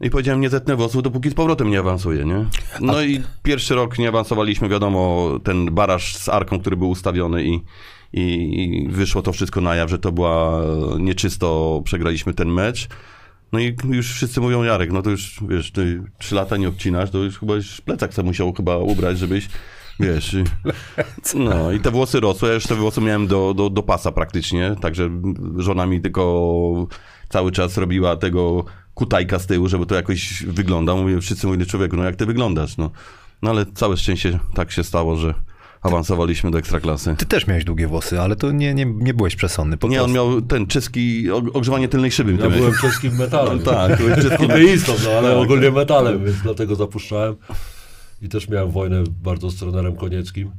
I 0.00 0.10
powiedziałem, 0.10 0.40
nie 0.40 0.50
zetnę 0.50 0.76
włosów, 0.76 1.02
dopóki 1.02 1.30
z 1.30 1.34
powrotem 1.34 1.70
nie 1.70 1.78
awansuję, 1.78 2.24
nie? 2.24 2.46
No 2.80 3.02
i 3.02 3.22
pierwszy 3.42 3.74
rok 3.74 3.98
nie 3.98 4.08
awansowaliśmy, 4.08 4.68
wiadomo, 4.68 5.30
ten 5.44 5.74
baraż 5.74 6.16
z 6.16 6.28
Arką, 6.28 6.60
który 6.60 6.76
był 6.76 6.90
ustawiony 6.90 7.44
i, 7.44 7.60
i, 8.12 8.62
i 8.62 8.88
wyszło 8.88 9.22
to 9.22 9.32
wszystko 9.32 9.60
na 9.60 9.74
jaw, 9.74 9.90
że 9.90 9.98
to 9.98 10.12
była 10.12 10.62
nieczysto, 10.98 11.80
przegraliśmy 11.84 12.34
ten 12.34 12.48
mecz. 12.48 12.88
No 13.52 13.58
i 13.58 13.76
już 13.88 14.12
wszyscy 14.12 14.40
mówią, 14.40 14.62
Jarek, 14.62 14.92
no 14.92 15.02
to 15.02 15.10
już, 15.10 15.40
wiesz, 15.48 15.72
ty 15.72 16.02
trzy 16.18 16.34
lata 16.34 16.56
nie 16.56 16.68
obcinasz, 16.68 17.10
to 17.10 17.18
już 17.18 17.38
chyba 17.38 17.54
już 17.54 17.80
plecak 17.80 18.14
sobie 18.14 18.28
musiał 18.28 18.52
chyba 18.52 18.76
ubrać, 18.76 19.18
żebyś, 19.18 19.48
wiesz... 20.00 20.36
No 21.34 21.72
i 21.72 21.80
te 21.80 21.90
włosy 21.90 22.20
rosły, 22.20 22.48
ja 22.48 22.54
już 22.54 22.66
te 22.66 22.74
włosy 22.74 23.00
miałem 23.00 23.26
do, 23.26 23.54
do, 23.54 23.70
do 23.70 23.82
pasa 23.82 24.12
praktycznie, 24.12 24.76
także 24.80 25.10
żona 25.56 25.86
mi 25.86 26.00
tylko 26.00 26.86
cały 27.28 27.52
czas 27.52 27.76
robiła 27.76 28.16
tego 28.16 28.64
kutajka 28.98 29.38
z 29.38 29.46
tyłu, 29.46 29.68
żeby 29.68 29.86
to 29.86 29.94
jakoś 29.94 30.42
wyglądał. 30.42 30.98
Mówię, 30.98 31.20
wszyscy 31.20 31.46
mówili, 31.46 31.66
człowieku, 31.66 31.96
no 31.96 32.04
jak 32.04 32.16
ty 32.16 32.26
wyglądasz, 32.26 32.76
no. 32.76 32.90
No 33.42 33.50
ale 33.50 33.66
całe 33.66 33.96
szczęście 33.96 34.38
tak 34.54 34.72
się 34.72 34.84
stało, 34.84 35.16
że 35.16 35.34
awansowaliśmy 35.82 36.50
do 36.50 36.58
ekstraklasy. 36.58 37.14
Ty 37.18 37.26
też 37.26 37.46
miałeś 37.46 37.64
długie 37.64 37.86
włosy, 37.86 38.20
ale 38.20 38.36
to 38.36 38.50
nie, 38.52 38.74
nie, 38.74 38.84
nie 38.86 39.14
byłeś 39.14 39.36
przesądny. 39.36 39.76
Po 39.76 39.88
Nie, 39.88 40.02
on 40.02 40.12
prostu. 40.12 40.30
miał 40.30 40.42
ten 40.42 40.66
czeski 40.66 41.28
og- 41.30 41.50
ogrzewanie 41.54 41.88
tylnej 41.88 42.10
szyby. 42.10 42.32
Ja 42.40 42.50
byłem 42.50 42.72
czeskim 42.80 43.16
metalem. 43.16 43.58
No 43.64 43.72
tak, 43.72 43.98
byłeś 43.98 44.14
czeskim 44.22 44.48
no 45.04 45.10
ale 45.18 45.28
Tak. 45.30 45.38
ogólnie 45.38 45.70
metalem, 45.70 46.24
więc 46.24 46.36
dlatego 46.42 46.74
zapuszczałem. 46.74 47.34
I 48.22 48.28
też 48.28 48.48
miałem 48.48 48.70
wojnę 48.70 49.04
bardzo 49.22 49.50
z 49.50 49.56
trenerem 49.56 49.96
Konieckim. 49.96 50.50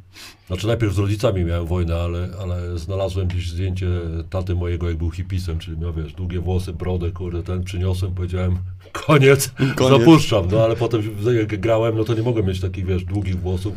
Znaczy 0.47 0.67
najpierw 0.67 0.93
z 0.93 0.97
rodzicami 0.97 1.45
miałem 1.45 1.65
wojnę, 1.65 1.95
ale, 1.95 2.29
ale 2.41 2.79
znalazłem 2.79 3.27
gdzieś 3.27 3.49
zdjęcie 3.49 3.87
taty 4.29 4.55
mojego, 4.55 4.89
jak 4.89 4.97
był 4.97 5.11
hipisem, 5.11 5.59
czyli 5.59 5.77
miał, 5.77 5.93
wiesz, 5.93 6.13
długie 6.13 6.39
włosy, 6.39 6.73
brodę, 6.73 7.11
kurde, 7.11 7.43
ten 7.43 7.63
przyniosłem, 7.63 8.13
powiedziałem, 8.13 8.57
koniec, 8.91 9.51
Koniec. 9.75 9.99
zapuszczam. 9.99 10.47
No 10.51 10.63
ale 10.63 10.75
potem 10.75 11.01
jak 11.37 11.59
grałem, 11.59 11.97
no 11.97 12.03
to 12.03 12.13
nie 12.13 12.21
mogłem 12.21 12.45
mieć 12.45 12.61
takich, 12.61 12.85
wiesz, 12.85 13.05
długich 13.05 13.39
włosów. 13.39 13.73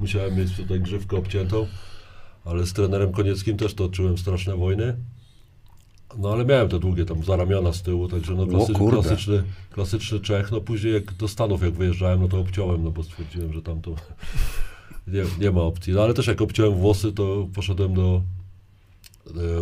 Musiałem 0.00 0.36
mieć 0.38 0.56
tutaj 0.56 0.80
grzywkę 0.80 1.16
obciętą. 1.16 1.66
Ale 2.44 2.66
z 2.66 2.72
trenerem 2.72 3.12
Konieckim 3.12 3.56
też 3.56 3.74
toczyłem 3.74 4.18
straszne 4.18 4.56
wojny. 4.56 4.96
No 6.18 6.32
ale 6.32 6.44
miałem 6.44 6.68
te 6.68 6.78
długie 6.78 7.04
tam 7.04 7.24
za 7.24 7.36
ramiona 7.36 7.72
z 7.72 7.82
tyłu, 7.82 8.08
także 8.08 8.34
no 8.34 8.46
klasy, 8.46 8.72
kurde. 8.72 9.02
klasyczny, 9.02 9.42
klasyczny 9.70 10.20
Czech. 10.20 10.52
No 10.52 10.60
później 10.60 10.94
jak 10.94 11.14
do 11.14 11.28
Stanów 11.28 11.62
jak 11.62 11.74
wyjeżdżałem, 11.74 12.20
no 12.20 12.28
to 12.28 12.40
obciąłem, 12.40 12.84
no 12.84 12.90
bo 12.90 13.02
stwierdziłem, 13.02 13.52
że 13.52 13.62
tam 13.62 13.80
to 13.80 13.94
nie, 15.12 15.22
nie 15.40 15.50
ma 15.50 15.60
opcji. 15.60 15.92
No 15.92 16.02
ale 16.02 16.14
też 16.14 16.26
jak 16.26 16.42
obciąłem 16.42 16.74
włosy, 16.74 17.12
to 17.12 17.48
poszedłem 17.54 17.94
do 17.94 18.22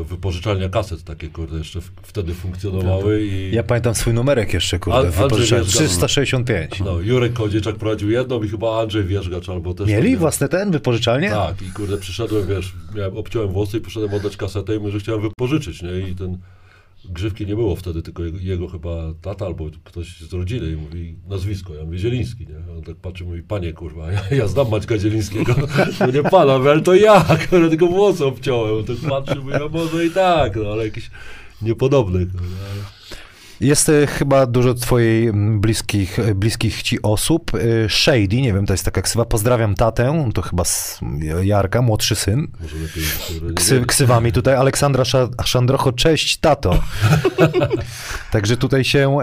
wypożyczalnia 0.05 0.69
kaset, 0.69 1.05
takie 1.05 1.29
kurde 1.29 1.59
jeszcze 1.59 1.81
wtedy 2.03 2.35
funkcjonowały 2.35 3.23
i 3.23 3.55
Ja 3.55 3.63
pamiętam 3.63 3.95
swój 3.95 4.15
numerek 4.15 4.55
jeszcze, 4.55 4.79
kurde, 4.79 5.11
Wierzga. 5.39 5.65
365. 5.65 6.81
no, 6.81 7.01
Jurek 7.01 7.33
Kodzieczak 7.33 7.77
prowadził 7.77 8.11
jedną 8.11 8.43
i 8.43 8.49
chyba 8.49 8.81
Andrzej 8.81 9.05
Wierzgacz 9.05 9.49
albo 9.49 9.75
też... 9.75 9.89
Mieli 9.89 10.17
własne 10.17 10.49
ten, 10.49 10.71
wypożyczalnie? 10.71 11.31
Tak, 11.31 11.63
i 11.63 11.73
kurde, 11.73 11.97
przyszedłem, 11.97 12.47
wiesz, 12.47 12.73
miałem, 12.95 13.17
obciąłem 13.17 13.49
włosy 13.49 13.79
i 13.79 13.81
poszedłem 13.81 14.15
oddać 14.15 14.37
kasetę 14.37 14.77
i 14.77 14.79
mówię, 14.79 14.93
że 14.93 14.99
chciałem 14.99 15.21
wypożyczyć, 15.21 15.83
nie? 15.83 16.09
I 16.09 16.15
ten 16.15 16.39
grzywki 17.09 17.47
nie 17.47 17.55
było 17.55 17.77
wtedy, 17.77 18.03
tylko 18.03 18.25
jego, 18.25 18.39
jego 18.39 18.69
chyba 18.69 19.15
tata 19.23 19.47
albo 19.47 19.71
ktoś 19.85 20.21
z 20.21 20.33
rodziny 20.33 20.71
i 20.71 20.77
mówi 20.77 21.17
nazwisko, 21.29 21.75
ja 21.75 21.85
mówię 21.85 21.99
Zieliński, 21.99 22.47
nie? 22.47 22.73
On 22.77 22.83
tak 22.83 22.97
patrzy, 22.97 23.25
mówi, 23.25 23.43
panie 23.43 23.73
kurwa, 23.73 24.13
ja, 24.13 24.21
ja 24.31 24.47
znam 24.47 24.71
Maćka 24.71 24.99
Zielińskiego, 24.99 25.55
no 26.01 26.07
nie 26.07 26.23
pana, 26.23 26.53
ale 26.53 26.81
to 26.81 26.95
ja, 26.95 27.25
kurde, 27.51 27.69
tylko 27.69 27.87
włosy 27.87 28.25
obciąłem, 28.25 28.85
tak 28.85 28.97
patrzy, 29.09 29.37
mówi, 29.37 29.53
no 29.61 29.69
może 29.69 30.07
i 30.07 30.11
tak, 30.11 30.57
no 30.57 30.73
ale 30.73 30.85
jakiś 30.85 31.11
niepodobny, 31.63 32.27
kurde, 32.27 32.57
ale... 32.73 32.85
Jest 33.61 33.89
e, 33.89 34.07
chyba 34.07 34.47
dużo 34.47 34.75
twojej 34.75 35.33
bliskich, 35.33 36.19
e, 36.19 36.35
bliskich 36.35 36.83
ci 36.83 37.03
osób. 37.03 37.53
E, 37.55 37.89
Shady, 37.89 38.41
nie 38.43 38.53
wiem, 38.53 38.67
to 38.67 38.73
jest 38.73 38.85
taka 38.85 39.03
ksywa. 39.03 39.25
Pozdrawiam 39.25 39.75
tatę, 39.75 40.31
to 40.35 40.43
chyba 40.43 40.63
Jarka, 41.43 41.83
młodszy 41.83 42.15
syn. 42.15 42.49
Ksy, 43.55 43.85
ksywami 43.87 44.33
tutaj. 44.33 44.55
Aleksandra 44.55 45.05
Sza- 45.05 45.45
Szandrocho, 45.45 45.93
cześć 45.93 46.37
tato. 46.37 46.83
Także 48.33 48.57
tutaj 48.57 48.85
się 48.85 49.19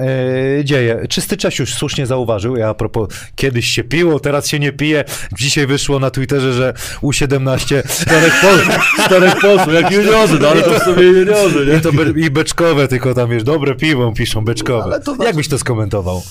e, 0.59 0.65
dzieje. 0.65 1.07
Czysty 1.09 1.37
Czesiuś 1.37 1.73
słusznie 1.73 2.05
zauważył, 2.05 2.55
ja 2.57 2.69
a 2.69 2.73
propos 2.73 3.09
kiedyś 3.35 3.67
się 3.67 3.83
piło, 3.83 4.19
teraz 4.19 4.47
się 4.47 4.59
nie 4.59 4.71
pije. 4.71 5.03
Dzisiaj 5.37 5.67
wyszło 5.67 5.99
na 5.99 6.11
Twitterze, 6.11 6.53
że 6.53 6.73
U17 7.01 7.83
Czterech 8.01 8.41
posłów, 8.41 8.85
czterech 9.05 9.35
posłów, 9.41 9.73
jak 9.73 9.91
juniorzy, 9.91 10.39
no 10.41 10.47
ale 10.47 10.61
to 10.61 10.79
w 10.79 10.83
sumie 10.83 11.03
juniorzy, 11.19 11.65
nie? 11.71 11.77
i, 11.77 11.81
to 11.81 11.93
be, 11.93 12.19
i 12.19 12.29
beczkowe, 12.29 12.87
tylko 12.87 13.13
tam 13.13 13.29
wiesz, 13.29 13.43
dobre 13.43 13.75
piwo 13.75 14.11
piszą 14.21 14.45
beczkowe. 14.45 14.99
To 14.99 15.15
znaczy- 15.15 15.27
Jak 15.27 15.35
byś 15.35 15.47
to 15.47 15.57
skomentował? 15.57 16.21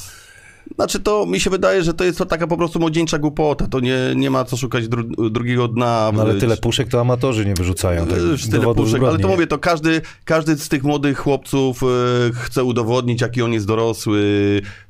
Znaczy 0.75 1.01
to 1.01 1.27
mi 1.27 1.41
się 1.41 1.51
wydaje, 1.51 1.83
że 1.83 1.95
to 1.95 2.05
jest 2.05 2.19
to 2.19 2.27
taka 2.27 2.47
po 2.47 2.57
prostu 2.57 2.81
młodzieńcza 2.81 3.19
głupota. 3.19 3.67
To 3.67 3.81
nie, 3.81 3.99
nie 4.17 4.31
ma 4.31 4.45
co 4.45 4.57
szukać 4.57 4.89
dru 4.89 5.31
drugiego 5.31 5.69
dna. 5.69 6.11
No 6.15 6.23
ale 6.23 6.35
tyle 6.35 6.57
puszek 6.57 6.89
to 6.89 7.01
amatorzy 7.01 7.47
nie 7.47 7.55
wyrzucają. 7.55 8.07
Tak, 8.07 8.19
Już 8.19 8.47
tyle 8.47 8.75
puszek, 8.75 9.03
ale 9.03 9.19
to 9.19 9.29
mówię, 9.29 9.47
to 9.47 9.59
każdy, 9.59 10.01
każdy 10.25 10.57
z 10.57 10.69
tych 10.69 10.83
młodych 10.83 11.19
chłopców 11.19 11.83
e, 11.83 11.87
chce 12.35 12.65
udowodnić, 12.65 13.21
jaki 13.21 13.43
on 13.43 13.53
jest 13.53 13.67
dorosły, 13.67 14.23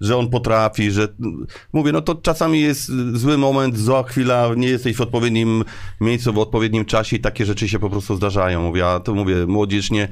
że 0.00 0.16
on 0.16 0.30
potrafi, 0.30 0.90
że 0.90 1.08
mówię, 1.72 1.92
no 1.92 2.00
to 2.02 2.14
czasami 2.14 2.60
jest 2.60 2.92
zły 3.14 3.38
moment, 3.38 3.78
zła 3.78 4.02
chwila, 4.02 4.50
nie 4.56 4.68
jesteś 4.68 4.96
w 4.96 5.00
odpowiednim 5.00 5.64
miejscu, 6.00 6.32
w 6.32 6.38
odpowiednim 6.38 6.84
czasie 6.84 7.16
i 7.16 7.20
takie 7.20 7.46
rzeczy 7.46 7.68
się 7.68 7.78
po 7.78 7.90
prostu 7.90 8.16
zdarzają. 8.16 8.62
Mówię, 8.62 8.86
a 8.86 9.00
to 9.00 9.14
mówię, 9.14 9.46
młodzież 9.46 9.90
nie 9.90 10.08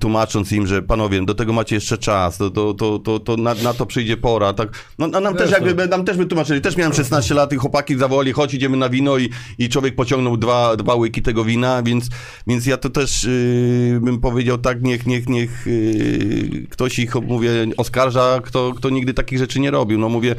tłumacząc 0.00 0.52
im, 0.52 0.66
że 0.66 0.82
panowie, 0.82 1.24
do 1.24 1.34
tego 1.34 1.52
macie 1.52 1.74
jeszcze 1.74 1.98
czas, 1.98 2.38
to, 2.38 2.50
to, 2.50 2.74
to, 2.74 2.98
to, 2.98 3.20
to 3.20 3.36
na, 3.36 3.54
na 3.54 3.74
to 3.74 3.86
przyjdzie 3.86 4.16
pora. 4.16 4.52
Tak, 4.52 4.68
no, 4.98 5.08
a 5.12 5.20
nam 5.20 5.34
też 5.34 5.50
jakby, 5.50 5.86
nam 5.86 6.04
też 6.04 6.16
by 6.16 6.26
tłumaczyli, 6.26 6.60
też 6.60 6.76
miałem 6.76 6.94
16 6.94 7.34
lat 7.34 7.52
i 7.52 7.56
chłopaki 7.56 7.98
zawołali, 7.98 8.32
chodź 8.32 8.54
idziemy 8.54 8.76
na 8.76 8.88
wino 8.88 9.18
i, 9.18 9.30
i 9.58 9.68
człowiek 9.68 9.94
pociągnął 9.94 10.36
dwa, 10.36 10.76
dwa 10.76 10.94
łyki 10.94 11.22
tego 11.22 11.44
wina, 11.44 11.82
więc, 11.82 12.08
więc 12.46 12.66
ja 12.66 12.76
to 12.76 12.90
też 12.90 13.24
yy, 13.24 14.00
bym 14.00 14.20
powiedział 14.20 14.58
tak, 14.58 14.82
niech, 14.82 15.06
niech, 15.06 15.28
niech 15.28 15.66
yy, 15.66 16.66
ktoś 16.70 16.98
ich, 16.98 17.14
mówię, 17.14 17.50
oskarża, 17.76 18.40
kto, 18.44 18.72
kto 18.76 18.90
nigdy 18.90 19.14
takich 19.14 19.38
rzeczy 19.38 19.60
nie 19.60 19.70
robił. 19.70 19.98
No 19.98 20.08
mówię, 20.08 20.34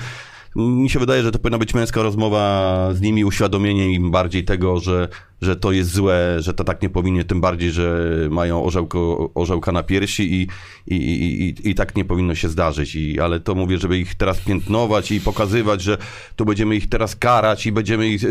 mi 0.55 0.89
się 0.89 0.99
wydaje, 0.99 1.23
że 1.23 1.31
to 1.31 1.39
powinna 1.39 1.57
być 1.57 1.73
męska 1.73 2.03
rozmowa 2.03 2.89
z 2.93 3.01
nimi, 3.01 3.25
uświadomienie 3.25 3.93
im 3.93 4.11
bardziej 4.11 4.45
tego, 4.45 4.79
że, 4.79 5.07
że 5.41 5.55
to 5.55 5.71
jest 5.71 5.91
złe, 5.91 6.35
że 6.39 6.53
to 6.53 6.63
tak 6.63 6.81
nie 6.81 6.89
powinien, 6.89 7.25
tym 7.25 7.41
bardziej, 7.41 7.71
że 7.71 8.09
mają 8.29 8.63
orzełko, 8.63 9.29
orzełka 9.35 9.71
na 9.71 9.83
piersi 9.83 10.33
i, 10.33 10.47
i, 10.87 10.95
i, 10.95 11.43
i, 11.43 11.69
i 11.69 11.75
tak 11.75 11.95
nie 11.95 12.05
powinno 12.05 12.35
się 12.35 12.49
zdarzyć. 12.49 12.95
I, 12.95 13.19
ale 13.19 13.39
to 13.39 13.55
mówię, 13.55 13.77
żeby 13.77 13.97
ich 13.97 14.15
teraz 14.15 14.39
piętnować 14.39 15.11
i 15.11 15.21
pokazywać, 15.21 15.81
że 15.81 15.97
tu 16.35 16.45
będziemy 16.45 16.75
ich 16.75 16.89
teraz 16.89 17.15
karać 17.15 17.65
i 17.65 17.71
będziemy 17.71 18.07
ich... 18.07 18.21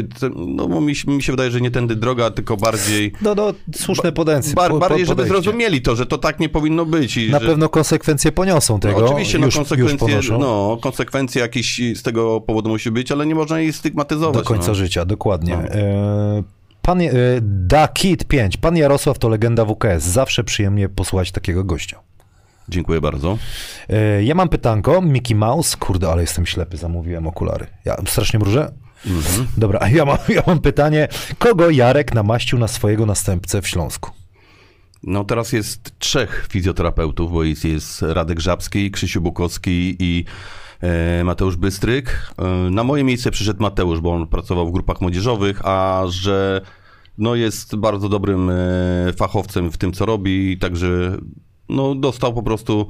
No 0.47 0.69
bo 0.69 0.81
mi, 0.81 0.95
się- 0.95 1.11
mi 1.11 1.23
się 1.23 1.33
wydaje, 1.33 1.51
że 1.51 1.61
nie 1.61 1.71
tędy 1.71 1.97
droga, 1.97 2.31
tylko 2.31 2.57
bardziej... 2.57 3.13
No, 3.23 3.35
no, 3.35 3.55
słuszne 3.75 4.13
podejście. 4.13 4.55
Bar, 4.55 4.71
po- 4.71 4.79
bardziej, 4.79 5.07
żeby 5.07 5.23
podejście. 5.23 5.43
zrozumieli 5.43 5.83
to, 5.83 5.97
że 5.97 6.07
to 6.07 6.19
tak 6.19 6.41
nie 6.41 6.49
powinno 6.49 6.87
być. 6.87 7.17
I 7.17 7.31
Na 7.31 7.41
że... 7.41 7.47
pewno 7.47 7.69
konsekwencje 7.69 8.33
poniosą 8.33 8.81
tego. 8.81 9.01
No, 9.01 9.07
oczywiście, 9.07 9.39
no, 9.39 9.47
już, 9.47 9.55
już 9.55 9.69
konsekwencje, 9.69 10.09
ponoszą. 10.09 10.39
no, 10.39 10.79
konsekwencje 10.83 11.43
jakieś 11.43 11.81
z 11.95 12.03
tego 12.03 12.41
powodu 12.41 12.71
musi 12.71 12.91
być, 12.91 13.13
ale 13.13 13.27
nie 13.27 13.35
można 13.35 13.61
jej 13.61 13.73
stygmatyzować. 13.73 14.37
Do 14.37 14.43
końca 14.43 14.69
no. 14.69 14.75
życia, 14.75 15.05
dokładnie. 15.05 15.57
No. 15.57 15.69
E, 15.75 16.58
Pan 16.89 17.01
e, 17.01 17.11
Da 17.41 17.89
Kid 17.89 18.25
5. 18.25 18.57
Pan 18.57 18.77
Jarosław 18.77 19.19
to 19.19 19.29
legenda 19.29 19.65
WKS. 19.65 20.05
Zawsze 20.05 20.45
przyjemnie 20.45 20.89
posłuchać 20.89 21.33
takiego 21.33 21.65
gościa. 21.65 22.01
Dziękuję 22.69 23.01
bardzo. 23.01 23.39
E, 23.89 24.25
Ja 24.25 24.35
mam 24.35 24.49
pytanko. 24.49 25.03
Mickey 25.03 25.35
Mouse. 25.35 25.77
Kurde, 25.77 26.09
ale 26.11 26.21
jestem 26.21 26.47
ślepy, 26.47 26.77
zamówiłem 26.77 27.27
okulary. 27.27 27.67
Ja 27.85 27.97
strasznie 28.07 28.39
mrużę? 28.39 28.73
Mhm. 29.07 29.47
Dobra, 29.57 29.89
ja 29.99 30.05
mam, 30.05 30.19
ja 30.29 30.43
mam 30.47 30.61
pytanie. 30.61 31.09
Kogo 31.39 31.71
Jarek 31.71 32.15
namaścił 32.15 32.59
na 32.59 32.69
swojego 32.69 33.07
następcę 33.07 33.63
w 33.63 33.69
Śląsku? 33.69 34.11
No 35.03 35.25
teraz 35.25 35.53
jest 35.53 35.99
trzech 35.99 36.47
fizjoterapeutów, 36.51 37.33
bo 37.33 37.45
jest, 37.45 37.65
jest 37.65 38.03
Radek 38.03 38.41
Żabski, 38.41 38.91
Krzysiu 38.91 39.21
Bukowski 39.21 39.97
i 39.99 40.25
e, 40.81 41.25
Mateusz 41.25 41.57
Bystryk. 41.57 42.33
Na 42.71 42.85
moje 42.85 43.05
miejsce 43.05 43.31
przyszedł 43.31 43.63
Mateusz, 43.63 44.01
bo 44.01 44.13
on 44.13 44.27
pracował 44.27 44.69
w 44.69 44.73
grupach 44.73 45.01
młodzieżowych, 45.01 45.61
a 45.65 46.03
że 46.09 46.61
no, 47.19 47.35
jest 47.35 47.77
bardzo 47.77 48.09
dobrym 48.09 48.51
e, 48.51 48.55
fachowcem 49.17 49.73
w 49.73 49.79
tym, 49.79 49.93
co 49.93 50.07
robi, 50.07 50.59
także 50.59 51.17
no, 51.69 51.95
dostał 51.95 52.35
po 52.35 52.43
prostu 52.43 52.89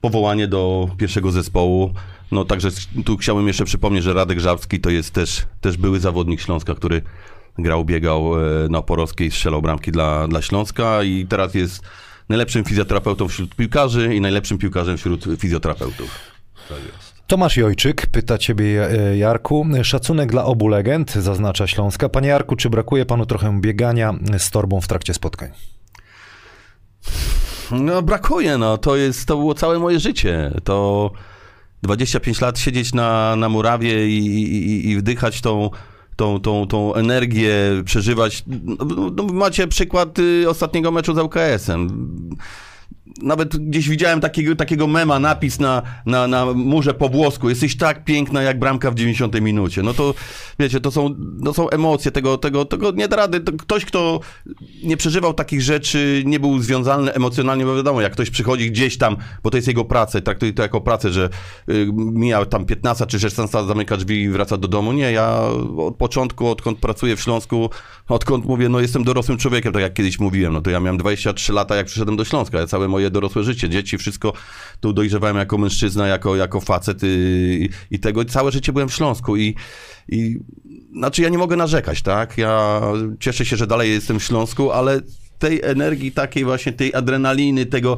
powołanie 0.00 0.48
do 0.48 0.88
pierwszego 0.96 1.32
zespołu. 1.32 1.94
No 2.32 2.44
także 2.44 2.68
tu 3.04 3.16
chciałbym 3.16 3.46
jeszcze 3.46 3.64
przypomnieć, 3.64 4.04
że 4.04 4.14
Radek 4.14 4.40
Żabski 4.40 4.80
to 4.80 4.90
jest 4.90 5.10
też, 5.10 5.46
też 5.60 5.76
były 5.76 6.00
zawodnik 6.00 6.40
Śląska, 6.40 6.74
który 6.74 7.02
grał, 7.58 7.84
biegał 7.84 8.34
e, 8.34 8.68
na 8.68 8.82
Porowskiej, 8.82 9.30
strzelał 9.30 9.62
bramki 9.62 9.92
dla, 9.92 10.28
dla 10.28 10.42
Śląska 10.42 11.02
i 11.02 11.26
teraz 11.26 11.54
jest 11.54 11.82
najlepszym 12.28 12.64
fizjoterapeutą 12.64 13.28
wśród 13.28 13.54
piłkarzy 13.54 14.14
i 14.14 14.20
najlepszym 14.20 14.58
piłkarzem 14.58 14.96
wśród 14.96 15.24
fizjoterapeutów. 15.38 16.10
Tak 16.68 16.78
jest. 16.78 17.07
Tomasz 17.28 17.56
Jojczyk 17.56 18.06
pyta 18.06 18.38
ciebie, 18.38 18.90
e, 18.90 19.16
Jarku. 19.16 19.66
Szacunek 19.82 20.30
dla 20.30 20.44
obu 20.44 20.68
legend, 20.68 21.14
zaznacza 21.14 21.66
Śląska. 21.66 22.08
Panie 22.08 22.28
Jarku, 22.28 22.56
czy 22.56 22.70
brakuje 22.70 23.06
panu 23.06 23.26
trochę 23.26 23.60
biegania 23.60 24.14
z 24.38 24.50
torbą 24.50 24.80
w 24.80 24.88
trakcie 24.88 25.14
spotkań? 25.14 25.50
No 27.70 28.02
brakuje, 28.02 28.58
no. 28.58 28.78
To, 28.78 28.96
jest, 28.96 29.26
to 29.26 29.36
było 29.36 29.54
całe 29.54 29.78
moje 29.78 30.00
życie. 30.00 30.50
To 30.64 31.10
25 31.82 32.40
lat 32.40 32.58
siedzieć 32.58 32.94
na, 32.94 33.36
na 33.36 33.48
murawie 33.48 34.08
i, 34.08 34.26
i, 34.26 34.90
i 34.90 34.96
wdychać 34.96 35.40
tą, 35.40 35.70
tą, 36.16 36.40
tą, 36.40 36.66
tą 36.66 36.94
energię, 36.94 37.54
przeżywać. 37.84 38.44
No, 38.46 39.10
no, 39.16 39.24
macie 39.24 39.68
przykład 39.68 40.18
y, 40.18 40.48
ostatniego 40.48 40.90
meczu 40.90 41.14
z 41.14 41.18
ŁKS-em. 41.18 42.08
Nawet 43.22 43.56
gdzieś 43.56 43.88
widziałem 43.88 44.20
takiego, 44.20 44.56
takiego 44.56 44.86
mema, 44.86 45.18
napis 45.18 45.58
na, 45.58 45.82
na, 46.06 46.26
na 46.26 46.46
murze 46.54 46.94
po 46.94 47.08
włosku. 47.08 47.48
Jesteś 47.48 47.76
tak 47.76 48.04
piękna 48.04 48.42
jak 48.42 48.58
bramka 48.58 48.90
w 48.90 48.94
90 48.94 49.40
minucie. 49.40 49.82
No 49.82 49.94
to 49.94 50.14
wiecie, 50.58 50.80
to 50.80 50.90
są, 50.90 51.14
to 51.44 51.54
są 51.54 51.70
emocje, 51.70 52.10
tego, 52.10 52.38
tego, 52.38 52.64
tego 52.64 52.90
nie 52.90 53.08
da 53.08 53.16
rady. 53.16 53.40
To 53.40 53.52
ktoś, 53.52 53.84
kto 53.84 54.20
nie 54.82 54.96
przeżywał 54.96 55.34
takich 55.34 55.62
rzeczy, 55.62 56.22
nie 56.26 56.40
był 56.40 56.58
związany 56.58 57.14
emocjonalnie, 57.14 57.64
bo 57.64 57.76
wiadomo, 57.76 58.00
jak 58.00 58.12
ktoś 58.12 58.30
przychodzi 58.30 58.70
gdzieś 58.70 58.98
tam, 58.98 59.16
bo 59.42 59.50
to 59.50 59.56
jest 59.56 59.68
jego 59.68 59.84
praca, 59.84 60.20
traktuje 60.20 60.52
to 60.52 60.62
jako 60.62 60.80
pracę, 60.80 61.12
że 61.12 61.28
y, 61.68 61.86
mija 61.94 62.44
tam 62.44 62.64
15 62.64 63.06
czy 63.06 63.20
16 63.20 63.66
zamyka 63.66 63.96
drzwi 63.96 64.22
i 64.22 64.28
wraca 64.28 64.56
do 64.56 64.68
domu. 64.68 64.92
Nie, 64.92 65.12
ja 65.12 65.40
od 65.76 65.96
początku, 65.96 66.46
odkąd 66.46 66.78
pracuję 66.78 67.16
w 67.16 67.20
Śląsku, 67.20 67.70
odkąd 68.08 68.44
mówię, 68.44 68.68
no 68.68 68.80
jestem 68.80 69.04
dorosłym 69.04 69.38
człowiekiem, 69.38 69.72
tak 69.72 69.82
jak 69.82 69.94
kiedyś 69.94 70.18
mówiłem, 70.20 70.52
no 70.52 70.60
to 70.60 70.70
ja 70.70 70.80
miałem 70.80 70.98
23 70.98 71.52
lata, 71.52 71.76
jak 71.76 71.86
przyszedłem 71.86 72.16
do 72.16 72.24
Śląska, 72.24 72.58
ja 72.58 72.66
całe 72.66 72.88
moje 72.88 72.97
dorosłe 73.10 73.42
życie, 73.42 73.68
dzieci, 73.68 73.98
wszystko 73.98 74.32
tu 74.80 74.92
dojrzewałem 74.92 75.36
jako 75.36 75.58
mężczyzna, 75.58 76.06
jako, 76.06 76.36
jako 76.36 76.60
facet 76.60 77.00
i, 77.02 77.68
i 77.90 77.98
tego, 77.98 78.24
całe 78.24 78.52
życie 78.52 78.72
byłem 78.72 78.88
w 78.88 78.94
Śląsku 78.94 79.36
i, 79.36 79.54
i 80.08 80.38
znaczy 80.92 81.22
ja 81.22 81.28
nie 81.28 81.38
mogę 81.38 81.56
narzekać, 81.56 82.02
tak? 82.02 82.38
Ja 82.38 82.80
cieszę 83.20 83.44
się, 83.44 83.56
że 83.56 83.66
dalej 83.66 83.90
jestem 83.90 84.18
w 84.18 84.24
Śląsku, 84.24 84.72
ale 84.72 85.00
tej 85.38 85.60
energii 85.64 86.12
takiej 86.12 86.44
właśnie, 86.44 86.72
tej 86.72 86.94
adrenaliny, 86.94 87.66
tego, 87.66 87.96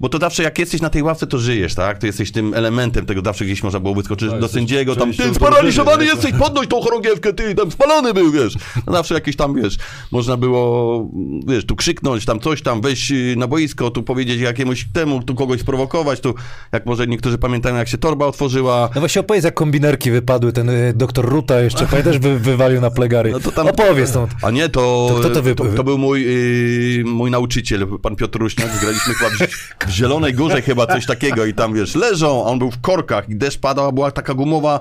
bo 0.00 0.08
to 0.08 0.18
zawsze 0.18 0.42
jak 0.42 0.58
jesteś 0.58 0.80
na 0.80 0.90
tej 0.90 1.02
ławce, 1.02 1.26
to 1.26 1.38
żyjesz, 1.38 1.74
tak? 1.74 1.98
To 1.98 2.06
jesteś 2.06 2.32
tym 2.32 2.54
elementem 2.54 3.06
tego, 3.06 3.22
zawsze 3.24 3.44
gdzieś 3.44 3.62
można 3.62 3.80
było 3.80 3.94
wyskoczyć 3.94 4.30
Tak, 4.30 4.40
do 4.40 4.48
sędziego, 4.48 4.96
tam, 4.96 5.12
ty 5.12 5.34
sparaliżowany 5.34 6.04
nie? 6.04 6.10
jesteś, 6.10 6.32
podnoś 6.32 6.66
tą 6.66 6.80
chorągiewkę, 6.80 7.32
ty, 7.32 7.54
tam 7.54 7.70
spalony 7.70 8.14
był, 8.14 8.30
wiesz. 8.32 8.54
No 8.86 8.92
zawsze 8.92 9.14
jakieś 9.14 9.36
tam, 9.36 9.54
wiesz, 9.62 9.76
można 10.10 10.36
było, 10.36 11.08
wiesz, 11.46 11.66
tu 11.66 11.76
krzyknąć, 11.76 12.24
tam 12.24 12.40
coś 12.40 12.62
tam, 12.62 12.80
wejść 12.80 13.10
y, 13.12 13.34
na 13.38 13.46
boisko, 13.46 13.90
tu 13.90 14.02
powiedzieć 14.02 14.40
jakiemuś 14.40 14.86
temu, 14.92 15.22
tu 15.22 15.34
kogoś 15.34 15.60
sprowokować, 15.60 16.20
tu, 16.20 16.34
jak 16.72 16.86
może 16.86 17.06
niektórzy 17.06 17.38
pamiętają, 17.38 17.76
jak 17.76 17.88
się 17.88 17.98
torba 17.98 18.26
otworzyła, 18.26 18.88
No 18.94 19.00
właśnie 19.00 19.20
opowiedz, 19.20 19.44
jak 19.44 19.54
kombinerki 19.54 20.10
wypadły, 20.10 20.52
ten 20.52 20.68
y, 20.68 20.92
doktor 20.96 21.28
Ruta 21.28 21.60
jeszcze, 21.60 21.86
pamiętasz, 21.86 22.18
wy, 22.18 22.38
wywalił 22.38 22.80
na 22.80 22.90
plegary. 22.90 23.30
No 23.32 23.40
to 23.40 23.52
tam- 23.52 23.68
Opowiedz 23.68 24.12
tą. 24.12 24.26
A 24.42 24.50
nie, 24.50 24.68
to, 24.68 25.06
To 25.08 25.14
kto 25.30 25.42
to 25.54 25.64
to, 25.76 25.84
był 25.84 25.98
mój, 25.98 26.22
yy, 26.22 26.81
mój 27.04 27.30
nauczyciel, 27.30 27.86
pan 28.02 28.16
Piotr 28.16 28.38
Ruśniak. 28.38 28.80
Graliśmy 28.80 29.14
chyba 29.14 29.30
w, 29.30 29.88
w 29.88 29.90
Zielonej 29.90 30.34
Górze 30.34 30.62
chyba 30.62 30.86
coś 30.86 31.06
takiego 31.06 31.46
i 31.46 31.54
tam, 31.54 31.74
wiesz, 31.74 31.94
leżą, 31.94 32.44
on 32.44 32.58
był 32.58 32.70
w 32.70 32.80
korkach 32.80 33.28
i 33.28 33.36
deszcz 33.36 33.58
padał, 33.58 33.86
a 33.86 33.92
była 33.92 34.10
taka 34.10 34.34
gumowa, 34.34 34.80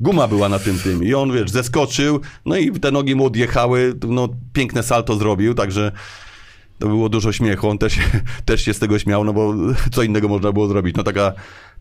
guma 0.00 0.28
była 0.28 0.48
na 0.48 0.58
tym 0.58 0.78
tym. 0.78 1.04
I 1.04 1.14
on, 1.14 1.32
wiesz, 1.32 1.50
zeskoczył, 1.50 2.20
no 2.46 2.56
i 2.56 2.72
te 2.72 2.90
nogi 2.90 3.14
mu 3.14 3.26
odjechały, 3.26 3.94
no 4.08 4.28
piękne 4.52 4.82
salto 4.82 5.16
zrobił, 5.16 5.54
także 5.54 5.92
to 6.78 6.88
było 6.88 7.08
dużo 7.08 7.32
śmiechu. 7.32 7.68
On 7.68 7.78
też, 7.78 7.98
też 8.44 8.64
się 8.64 8.74
z 8.74 8.78
tego 8.78 8.98
śmiał, 8.98 9.24
no 9.24 9.32
bo 9.32 9.54
co 9.92 10.02
innego 10.02 10.28
można 10.28 10.52
było 10.52 10.66
zrobić. 10.66 10.96
No 10.96 11.02
taka, 11.02 11.32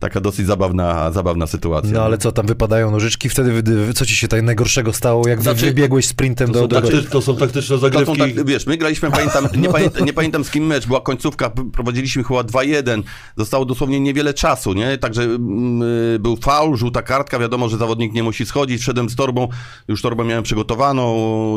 taka 0.03 0.21
dosyć 0.21 0.47
zabawna, 0.47 1.11
zabawna 1.11 1.47
sytuacja. 1.47 1.91
No 1.91 2.01
ale 2.03 2.17
co, 2.17 2.31
tam 2.31 2.45
wypadają 2.47 2.91
nożyczki, 2.91 3.29
wtedy 3.29 3.61
wy, 3.63 3.93
co 3.93 4.05
ci 4.05 4.15
się 4.15 4.27
tak 4.27 4.41
najgorszego 4.43 4.93
stało, 4.93 5.27
jak 5.27 5.41
Znaczy, 5.41 5.61
wy 5.61 5.67
wybiegłeś 5.67 6.05
sprintem 6.07 6.47
To 6.47 6.53
do... 6.53 6.67
do... 6.67 6.81
takty, 6.81 7.03
to 7.03 7.21
są 7.21 7.35
taktyczne 7.35 7.75
To 7.77 7.81
są 7.81 7.89
zagrywki. 7.91 8.17
tak, 8.17 8.45
wiesz, 8.47 8.67
my 8.67 8.77
graliśmy, 8.77 9.11
pamiętam, 9.11 9.43
nie, 9.55 9.59
No 9.59 9.65
to- 9.67 9.71
pamiętam, 9.73 10.05
nie 10.05 10.13
pamiętam 10.13 10.43
z 10.43 10.49
kim 10.51 10.65
mecz, 10.65 10.87
była 10.87 11.01
końcówka, 11.01 11.49
prowadziliśmy 11.73 12.23
chyba 12.23 12.41
2-1, 12.41 13.03
zostało 13.37 13.65
dosłownie 13.65 13.99
niewiele 13.99 14.33
czasu, 14.33 14.73
nie? 14.73 14.97
Także 14.97 15.23
mm, 15.23 15.81
y, 16.15 16.19
był 16.19 16.35
faul, 16.37 16.77
żółta 16.77 17.01
kartka, 17.01 17.39
wiadomo, 17.39 17.69
że 17.69 17.77
zawodnik 17.77 18.13
nie 18.13 18.23
musi 18.23 18.45
schodzić, 18.45 18.81
wszedłem 18.81 19.09
z 19.09 19.15
torbą, 19.15 19.47
już 19.87 20.01
torbę 20.01 20.23
miałem 20.23 20.43
przygotowaną 20.43 21.03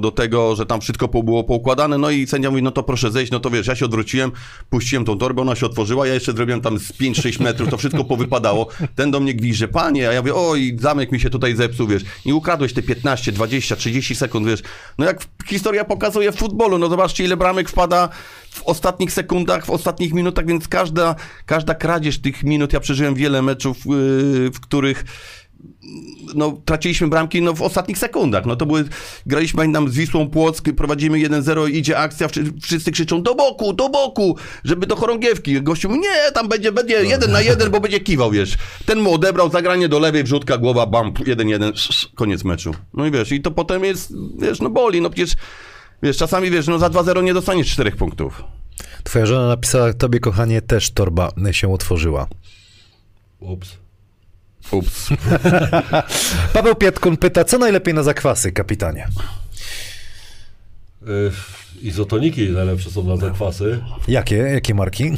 do 0.02 0.10
tego, 0.10 0.56
że 0.56 0.66
tam 0.66 0.80
wszystko 0.80 1.08
po- 1.08 1.22
było 1.22 1.44
poukładane, 1.44 1.98
no 1.98 2.10
i 2.10 2.26
sędzia 2.26 2.50
mówi, 2.50 2.62
no 2.62 2.70
to 2.70 2.82
proszę 2.82 3.10
zejść, 3.10 3.32
no 3.32 3.40
to 3.40 3.50
wiesz, 3.50 3.66
ja 3.66 3.74
się 3.76 3.84
odwróciłem, 3.84 4.32
puściłem 4.70 5.04
tą 5.04 5.18
torbę, 5.18 5.42
ona 5.42 5.54
się 5.54 5.66
otworzyła, 5.66 6.06
ja 6.06 6.14
jeszcze 6.14 6.32
zrobiłem 6.32 6.60
tam 6.60 6.78
z 6.78 6.92
5-6 6.92 7.42
metrów, 7.42 7.68
to 7.70 7.76
wszystko 7.76 8.04
powypadało, 8.04 8.35
ten 8.94 9.10
do 9.10 9.20
mnie 9.20 9.34
gwizdże, 9.34 9.68
panie, 9.68 10.08
a 10.08 10.12
ja 10.12 10.20
mówię, 10.20 10.34
oj, 10.34 10.76
zamek 10.80 11.12
mi 11.12 11.20
się 11.20 11.30
tutaj 11.30 11.56
zepsuł, 11.56 11.86
wiesz, 11.86 12.02
i 12.24 12.32
ukradłeś 12.32 12.72
te 12.72 12.82
15, 12.82 13.32
20, 13.32 13.76
30 13.76 14.14
sekund, 14.14 14.46
wiesz, 14.46 14.62
no 14.98 15.04
jak 15.04 15.24
historia 15.46 15.84
pokazuje 15.84 16.32
w 16.32 16.36
futbolu, 16.36 16.78
no 16.78 16.88
zobaczcie, 16.88 17.24
ile 17.24 17.36
bramek 17.36 17.68
wpada 17.68 18.08
w 18.50 18.62
ostatnich 18.62 19.12
sekundach, 19.12 19.66
w 19.66 19.70
ostatnich 19.70 20.12
minutach, 20.12 20.46
więc 20.46 20.68
każda, 20.68 21.14
każda 21.46 21.74
kradzież 21.74 22.18
tych 22.18 22.42
minut, 22.42 22.72
ja 22.72 22.80
przeżyłem 22.80 23.14
wiele 23.14 23.42
meczów, 23.42 23.76
yy, 23.86 24.50
w 24.50 24.60
których 24.60 25.04
no, 26.34 26.60
traciliśmy 26.64 27.08
bramki 27.08 27.42
no, 27.42 27.54
w 27.54 27.62
ostatnich 27.62 27.98
sekundach. 27.98 28.46
No 28.46 28.56
to 28.56 28.66
były, 28.66 28.84
graliśmy 29.26 29.56
pamiętam 29.58 29.88
z 29.88 29.94
Wisłą 29.94 30.30
Płock, 30.30 30.68
prowadzimy 30.76 31.18
1-0, 31.18 31.70
idzie 31.70 31.98
akcja, 31.98 32.28
wszy- 32.28 32.52
wszyscy 32.62 32.92
krzyczą 32.92 33.22
do 33.22 33.34
boku, 33.34 33.72
do 33.72 33.88
boku, 33.88 34.36
żeby 34.64 34.86
do 34.86 34.96
chorągiewki. 34.96 35.62
Gościu 35.62 35.90
nie, 35.96 36.32
tam 36.34 36.48
będzie, 36.48 36.72
będzie 36.72 36.94
jeden 37.04 37.32
na 37.32 37.40
jeden, 37.40 37.70
bo 37.70 37.80
będzie 37.80 38.00
kiwał, 38.00 38.30
wiesz. 38.30 38.56
Ten 38.86 39.00
mu 39.00 39.14
odebrał, 39.14 39.50
zagranie 39.50 39.88
do 39.88 39.98
lewej, 39.98 40.24
wrzutka, 40.24 40.58
głowa, 40.58 40.86
bam, 40.86 41.12
1-1, 41.12 42.06
koniec 42.14 42.44
meczu. 42.44 42.74
No 42.94 43.06
i 43.06 43.10
wiesz, 43.10 43.32
i 43.32 43.40
to 43.42 43.50
potem 43.50 43.84
jest, 43.84 44.12
wiesz, 44.38 44.60
no 44.60 44.70
boli, 44.70 45.00
no 45.00 45.10
przecież, 45.10 45.34
wiesz, 46.02 46.16
czasami, 46.16 46.50
wiesz, 46.50 46.66
no 46.66 46.78
za 46.78 46.88
2-0 46.88 47.22
nie 47.22 47.34
dostaniesz 47.34 47.72
czterech 47.72 47.96
punktów. 47.96 48.44
Twoja 49.04 49.26
żona 49.26 49.48
napisała, 49.48 49.92
tobie 49.92 50.20
kochanie 50.20 50.62
też 50.62 50.90
torba 50.90 51.30
się 51.52 51.72
otworzyła. 51.72 52.26
Ups. 53.40 53.85
Ups. 54.70 55.08
Paweł 56.54 56.74
Pietkun 56.74 57.16
pyta, 57.16 57.44
co 57.44 57.58
najlepiej 57.58 57.94
na 57.94 58.02
zakwasy, 58.02 58.52
kapitanie? 58.52 59.08
Y, 61.02 61.30
Izotoniki 61.82 62.50
najlepsze 62.50 62.90
są 62.90 63.04
na 63.04 63.16
zakwasy. 63.16 63.80
Jakie? 64.08 64.36
Jakie 64.36 64.74
marki? 64.74 65.12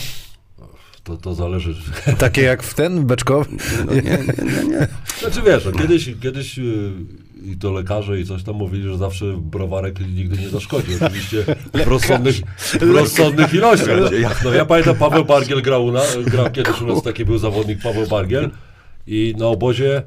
To, 1.04 1.16
to 1.16 1.34
zależy. 1.34 1.74
Takie 2.18 2.42
jak 2.42 2.62
w 2.62 2.74
ten, 2.74 3.06
beczkowy? 3.06 3.50
No 3.86 3.94
nie, 3.94 4.02
nie, 4.02 4.10
nie, 4.10 4.64
nie. 4.68 4.88
Znaczy 5.20 5.42
wiesz, 5.46 5.64
no, 5.64 5.72
kiedyś, 5.72 6.10
kiedyś 6.22 6.58
y, 6.58 6.92
i 7.44 7.56
to 7.56 7.72
lekarze 7.72 8.20
i 8.20 8.24
coś 8.26 8.42
tam 8.42 8.54
mówili, 8.54 8.88
że 8.88 8.98
zawsze 8.98 9.24
browarek 9.36 10.00
nigdy 10.00 10.38
nie 10.42 10.48
zaszkodzi. 10.48 10.92
Oczywiście 11.00 11.44
w 11.74 11.88
rozsądnych, 11.88 12.36
w 12.80 12.90
rozsądnych 12.90 13.54
ilościach. 13.54 13.98
No 14.44 14.54
ja 14.54 14.64
pamiętam 14.64 14.96
Paweł 14.96 15.24
Bargiel 15.24 15.62
grał, 15.62 15.84
u 15.84 15.92
nas, 15.92 16.18
grał 16.24 16.50
kiedyś 16.50 16.80
u 16.80 16.86
nas, 16.86 17.02
taki 17.02 17.24
był 17.24 17.38
zawodnik 17.38 17.82
Paweł 17.82 18.06
Bargiel 18.06 18.50
i 19.08 19.34
na 19.38 19.46
obozie 19.46 20.02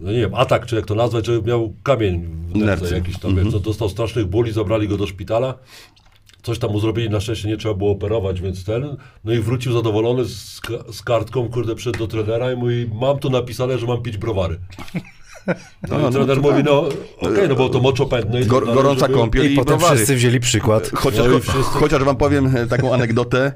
no 0.00 0.12
nie 0.12 0.18
wiem, 0.18 0.34
atak, 0.34 0.66
czy 0.66 0.76
jak 0.76 0.86
to 0.86 0.94
nazwać, 0.94 1.26
że 1.26 1.42
miał 1.42 1.74
kamień 1.82 2.24
w 2.48 2.56
nerce 2.56 2.66
Nerce. 2.82 2.94
jakiś 2.94 3.18
tam, 3.18 3.36
więc 3.36 3.54
on 3.54 3.62
dostał 3.62 3.88
strasznych 3.88 4.26
bóli, 4.26 4.52
zabrali 4.52 4.88
go 4.88 4.96
do 4.96 5.06
szpitala. 5.06 5.54
Coś 6.42 6.58
tam 6.58 6.70
mu 6.70 6.80
zrobili, 6.80 7.10
na 7.10 7.20
szczęście 7.20 7.48
nie 7.48 7.56
trzeba 7.56 7.74
było 7.74 7.90
operować, 7.90 8.40
więc 8.40 8.64
ten. 8.64 8.96
No 9.24 9.32
i 9.32 9.38
wrócił 9.40 9.72
zadowolony 9.72 10.24
z, 10.24 10.60
z 10.92 11.02
kartką, 11.02 11.48
kurde, 11.48 11.74
przed 11.74 11.96
do 11.98 12.06
trenera 12.06 12.52
i 12.52 12.56
mówi, 12.56 12.90
mam 13.00 13.18
tu 13.18 13.30
napisane, 13.30 13.78
że 13.78 13.86
mam 13.86 14.02
pić 14.02 14.16
browary. 14.16 14.58
No, 15.88 15.98
No, 15.98 16.08
i 16.08 16.12
trener 16.12 16.42
no, 16.42 16.50
mówi, 16.50 16.62
no 16.64 16.88
okej, 17.20 17.48
no 17.48 17.54
bo 17.54 17.68
to 17.68 17.80
moczopędne. 17.80 18.38
tak 18.38 18.48
Gor, 18.48 18.62
dalej, 18.66 18.76
gorąca 18.82 19.00
żeby- 19.06 19.14
kąpiel 19.18 19.50
I 19.50 19.52
i, 19.52 19.56
potem 19.56 19.76
browary. 19.78 19.96
wszyscy 19.96 20.16
wzięli 20.16 20.40
przykład. 20.40 20.90
Chociaż, 20.94 21.26
No 21.32 21.40
wszyscy- 21.40 21.62
chociaż 21.78 22.04
wam 22.04 22.16
powiem 22.16 22.56
e, 22.56 22.66
taką 22.66 22.94
anegdotę. 22.94 23.52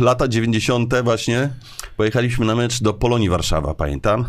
Lata 0.00 0.28
90. 0.28 0.94
właśnie 1.04 1.50
pojechaliśmy 1.96 2.46
na 2.46 2.54
mecz 2.54 2.82
do 2.82 2.94
Polonii 2.94 3.28
Warszawa, 3.28 3.74
pamiętam. 3.74 4.24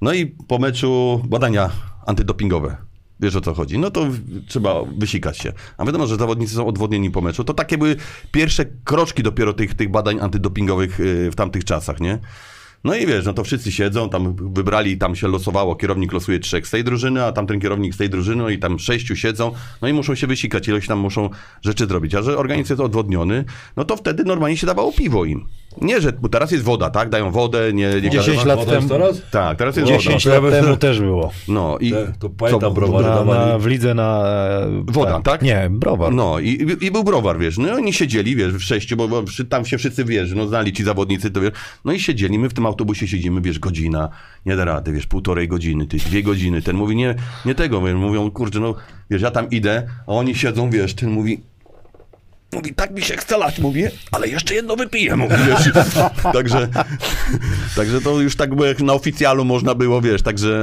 No 0.00 0.12
i 0.12 0.26
po 0.26 0.58
meczu 0.58 1.22
badania 1.28 1.70
antydopingowe. 2.06 2.76
Wiesz 3.20 3.36
o 3.36 3.40
co 3.40 3.54
chodzi? 3.54 3.78
No 3.78 3.90
to 3.90 4.06
trzeba 4.48 4.74
wysikać 4.98 5.38
się. 5.38 5.52
A 5.78 5.84
wiadomo, 5.84 6.06
że 6.06 6.16
zawodnicy 6.16 6.54
są 6.54 6.66
odwodnieni 6.66 7.10
po 7.10 7.20
meczu. 7.20 7.44
To 7.44 7.54
takie 7.54 7.78
były 7.78 7.96
pierwsze 8.32 8.64
kroczki 8.84 9.22
dopiero 9.22 9.52
tych, 9.52 9.74
tych 9.74 9.90
badań 9.90 10.20
antydopingowych 10.20 11.00
y, 11.00 11.30
w 11.30 11.34
tamtych 11.34 11.64
czasach, 11.64 12.00
nie? 12.00 12.18
No 12.84 12.94
i 12.94 13.06
wiesz, 13.06 13.26
no 13.26 13.32
to 13.32 13.44
wszyscy 13.44 13.72
siedzą, 13.72 14.08
tam 14.08 14.36
wybrali, 14.54 14.98
tam 14.98 15.16
się 15.16 15.28
losowało, 15.28 15.76
kierownik 15.76 16.12
losuje 16.12 16.38
trzech 16.38 16.66
z 16.66 16.70
tej 16.70 16.84
drużyny, 16.84 17.24
a 17.24 17.32
tamten 17.32 17.60
kierownik 17.60 17.94
z 17.94 17.96
tej 17.96 18.10
drużyny, 18.10 18.42
no 18.42 18.48
i 18.48 18.58
tam 18.58 18.78
sześciu 18.78 19.16
siedzą, 19.16 19.52
no 19.82 19.88
i 19.88 19.92
muszą 19.92 20.14
się 20.14 20.26
wysikać, 20.26 20.68
ileś 20.68 20.86
tam 20.86 20.98
muszą 20.98 21.30
rzeczy 21.64 21.86
zrobić. 21.86 22.14
A 22.14 22.22
że 22.22 22.38
organizm 22.38 22.72
jest 22.72 22.82
odwodniony, 22.82 23.44
no 23.76 23.84
to 23.84 23.96
wtedy 23.96 24.24
normalnie 24.24 24.56
się 24.56 24.66
dawało 24.66 24.92
piwo 24.92 25.24
im. 25.24 25.46
Nie, 25.80 26.00
że 26.00 26.12
bo 26.12 26.28
teraz 26.28 26.50
jest 26.50 26.64
woda, 26.64 26.90
tak? 26.90 27.08
Dają 27.08 27.30
wodę, 27.30 27.72
nie... 27.72 28.00
nie 28.00 28.10
10 28.10 28.44
lat 28.44 28.66
temu- 28.66 28.88
teraz? 28.88 29.22
Tak, 29.30 29.58
teraz 29.58 29.76
jest 29.76 29.88
10 29.88 30.24
woda. 30.24 30.40
lat 30.40 30.50
temu 30.50 30.76
też 30.76 31.00
było. 31.00 31.30
No 31.48 31.78
i... 31.78 31.90
Te- 31.90 32.12
to 32.18 32.30
pamiętam 32.30 32.60
co, 32.60 32.70
browary 32.70 33.06
Na, 33.08 33.24
na, 33.24 33.58
w 33.58 33.66
lidze 33.66 33.94
na... 33.94 34.22
e, 34.60 34.92
Woda, 34.92 35.20
tak? 35.20 35.42
Nie, 35.42 35.68
browar. 35.70 36.12
No 36.12 36.38
i, 36.38 36.48
i- 36.80 36.90
był 36.90 37.04
browar, 37.04 37.38
wiesz, 37.38 37.58
no 37.58 37.68
i 37.68 37.70
oni 37.70 37.92
siedzieli, 37.92 38.36
wiesz, 38.36 38.52
w 38.52 38.62
sześciu, 38.62 38.96
bo, 38.96 39.08
bo 39.08 39.22
tam 39.48 39.64
się 39.64 39.78
wszyscy, 39.78 40.04
wiesz, 40.04 40.32
no 40.34 40.46
znali 40.46 40.72
ci 40.72 40.84
zawodnicy, 40.84 41.30
to 41.30 41.40
wiesz, 41.40 41.52
no 41.84 41.92
i 41.92 42.00
siedzieli, 42.00 42.38
my 42.38 42.48
w 42.48 42.54
tym 42.54 42.66
autobusie 42.66 43.08
siedzimy, 43.08 43.40
wiesz, 43.40 43.58
godzina, 43.58 44.08
nie 44.46 44.56
da 44.56 44.64
rady, 44.64 44.92
wiesz, 44.92 45.06
półtorej 45.06 45.48
godziny, 45.48 45.86
ty, 45.86 45.96
dwie 45.96 46.22
godziny, 46.22 46.62
ten 46.62 46.76
mówi, 46.76 46.96
nie, 46.96 47.14
nie 47.46 47.54
tego, 47.54 47.82
wiesz, 47.82 47.94
mówią, 47.94 48.30
kurczę, 48.30 48.60
no, 48.60 48.74
wiesz, 49.10 49.22
ja 49.22 49.30
tam 49.30 49.50
idę, 49.50 49.86
a 50.06 50.12
oni 50.12 50.34
siedzą, 50.34 50.70
wiesz, 50.70 50.94
ten 50.94 51.10
mówi, 51.10 51.40
Mówi, 52.52 52.74
tak 52.74 52.90
mi 52.90 53.02
się 53.02 53.16
chce 53.16 53.38
lać, 53.38 53.58
mówię, 53.58 53.90
ale 54.10 54.28
jeszcze 54.28 54.54
jedno 54.54 54.76
wypiję, 54.76 55.16
mówi, 55.16 55.34
wiesz. 55.48 55.70
także, 56.32 56.68
także 57.76 58.00
to 58.00 58.20
już 58.20 58.36
tak 58.36 58.54
było, 58.54 58.66
jak 58.66 58.80
na 58.80 58.92
oficjalu 58.92 59.44
można 59.44 59.74
było, 59.74 60.00
wiesz, 60.00 60.22
także, 60.22 60.58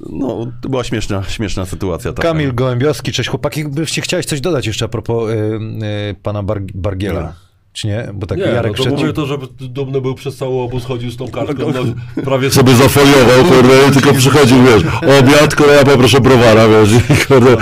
no, 0.00 0.46
to 0.60 0.68
była 0.68 0.84
śmieszna, 0.84 1.22
śmieszna 1.28 1.66
sytuacja. 1.66 2.12
Taka. 2.12 2.28
Kamil 2.28 2.54
Gołębiowski, 2.54 3.12
cześć 3.12 3.28
chłopaki, 3.28 3.64
byście 3.64 4.02
chciałeś 4.02 4.26
coś 4.26 4.40
dodać 4.40 4.66
jeszcze 4.66 4.84
a 4.84 4.88
propos 4.88 5.30
y, 5.30 5.34
y, 5.34 6.14
pana 6.22 6.42
Bar 6.42 6.60
Bargiela, 6.74 7.20
Nie. 7.22 7.28
czy 7.72 7.86
nie? 7.86 8.08
Bo 8.14 8.26
tak 8.26 8.38
Nie, 8.38 8.44
Jarek 8.44 8.72
no 8.72 8.76
to 8.78 8.82
przed... 8.84 8.98
mówię 8.98 9.12
to, 9.12 9.26
żeby 9.26 9.46
dumny 9.60 10.00
był 10.00 10.14
przez 10.14 10.36
cały 10.36 10.60
obóz, 10.60 10.84
chodził 10.84 11.10
z 11.10 11.16
tą 11.16 11.28
kartką, 11.28 11.72
no, 11.72 12.22
prawie 12.22 12.50
sobie 12.60 12.74
zafoliował, 12.74 13.44
kurde, 13.44 13.90
tylko 13.92 14.14
przychodził, 14.14 14.62
wiesz, 14.64 14.82
obiad, 15.20 15.56
ja 15.78 15.84
poproszę 15.84 16.20
browara, 16.20 16.68
wiesz, 16.68 16.90
i 16.92 17.26
kurde, 17.26 17.56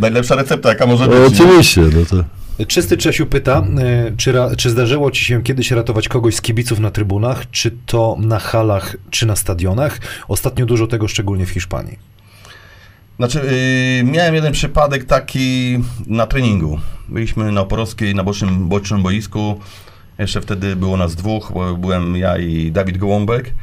Najlepsza 0.00 0.34
recepta, 0.34 0.68
jaka 0.68 0.86
może 0.86 1.06
no, 1.06 1.26
oczywiście, 1.26 1.80
no 1.80 2.06
to... 2.10 2.24
Czysty 2.66 2.96
Czesiu 2.96 3.26
pyta, 3.26 3.62
y, 4.08 4.16
czy, 4.16 4.34
czy 4.58 4.70
zdarzyło 4.70 5.10
ci 5.10 5.24
się 5.24 5.42
kiedyś 5.42 5.70
ratować 5.70 6.08
kogoś 6.08 6.34
z 6.34 6.40
kibiców 6.40 6.78
na 6.78 6.90
trybunach, 6.90 7.50
czy 7.50 7.70
to 7.86 8.16
na 8.20 8.38
halach, 8.38 8.96
czy 9.10 9.26
na 9.26 9.36
stadionach? 9.36 9.98
Ostatnio 10.28 10.66
dużo 10.66 10.86
tego, 10.86 11.08
szczególnie 11.08 11.46
w 11.46 11.50
Hiszpanii. 11.50 11.98
Znaczy, 13.16 13.40
yy, 14.04 14.12
miałem 14.12 14.34
jeden 14.34 14.52
przypadek 14.52 15.04
taki 15.04 15.78
na 16.06 16.26
treningu. 16.26 16.78
Byliśmy 17.08 17.52
na 17.52 17.60
Oporowskiej, 17.60 18.14
na 18.14 18.24
bocznym, 18.24 18.68
bocznym 18.68 19.02
boisku. 19.02 19.60
Jeszcze 20.18 20.40
wtedy 20.40 20.76
było 20.76 20.96
nas 20.96 21.14
dwóch, 21.14 21.52
bo 21.54 21.76
byłem 21.76 22.16
ja 22.16 22.38
i 22.38 22.72
Dawid 22.72 22.98
Gołąbek. 22.98 23.54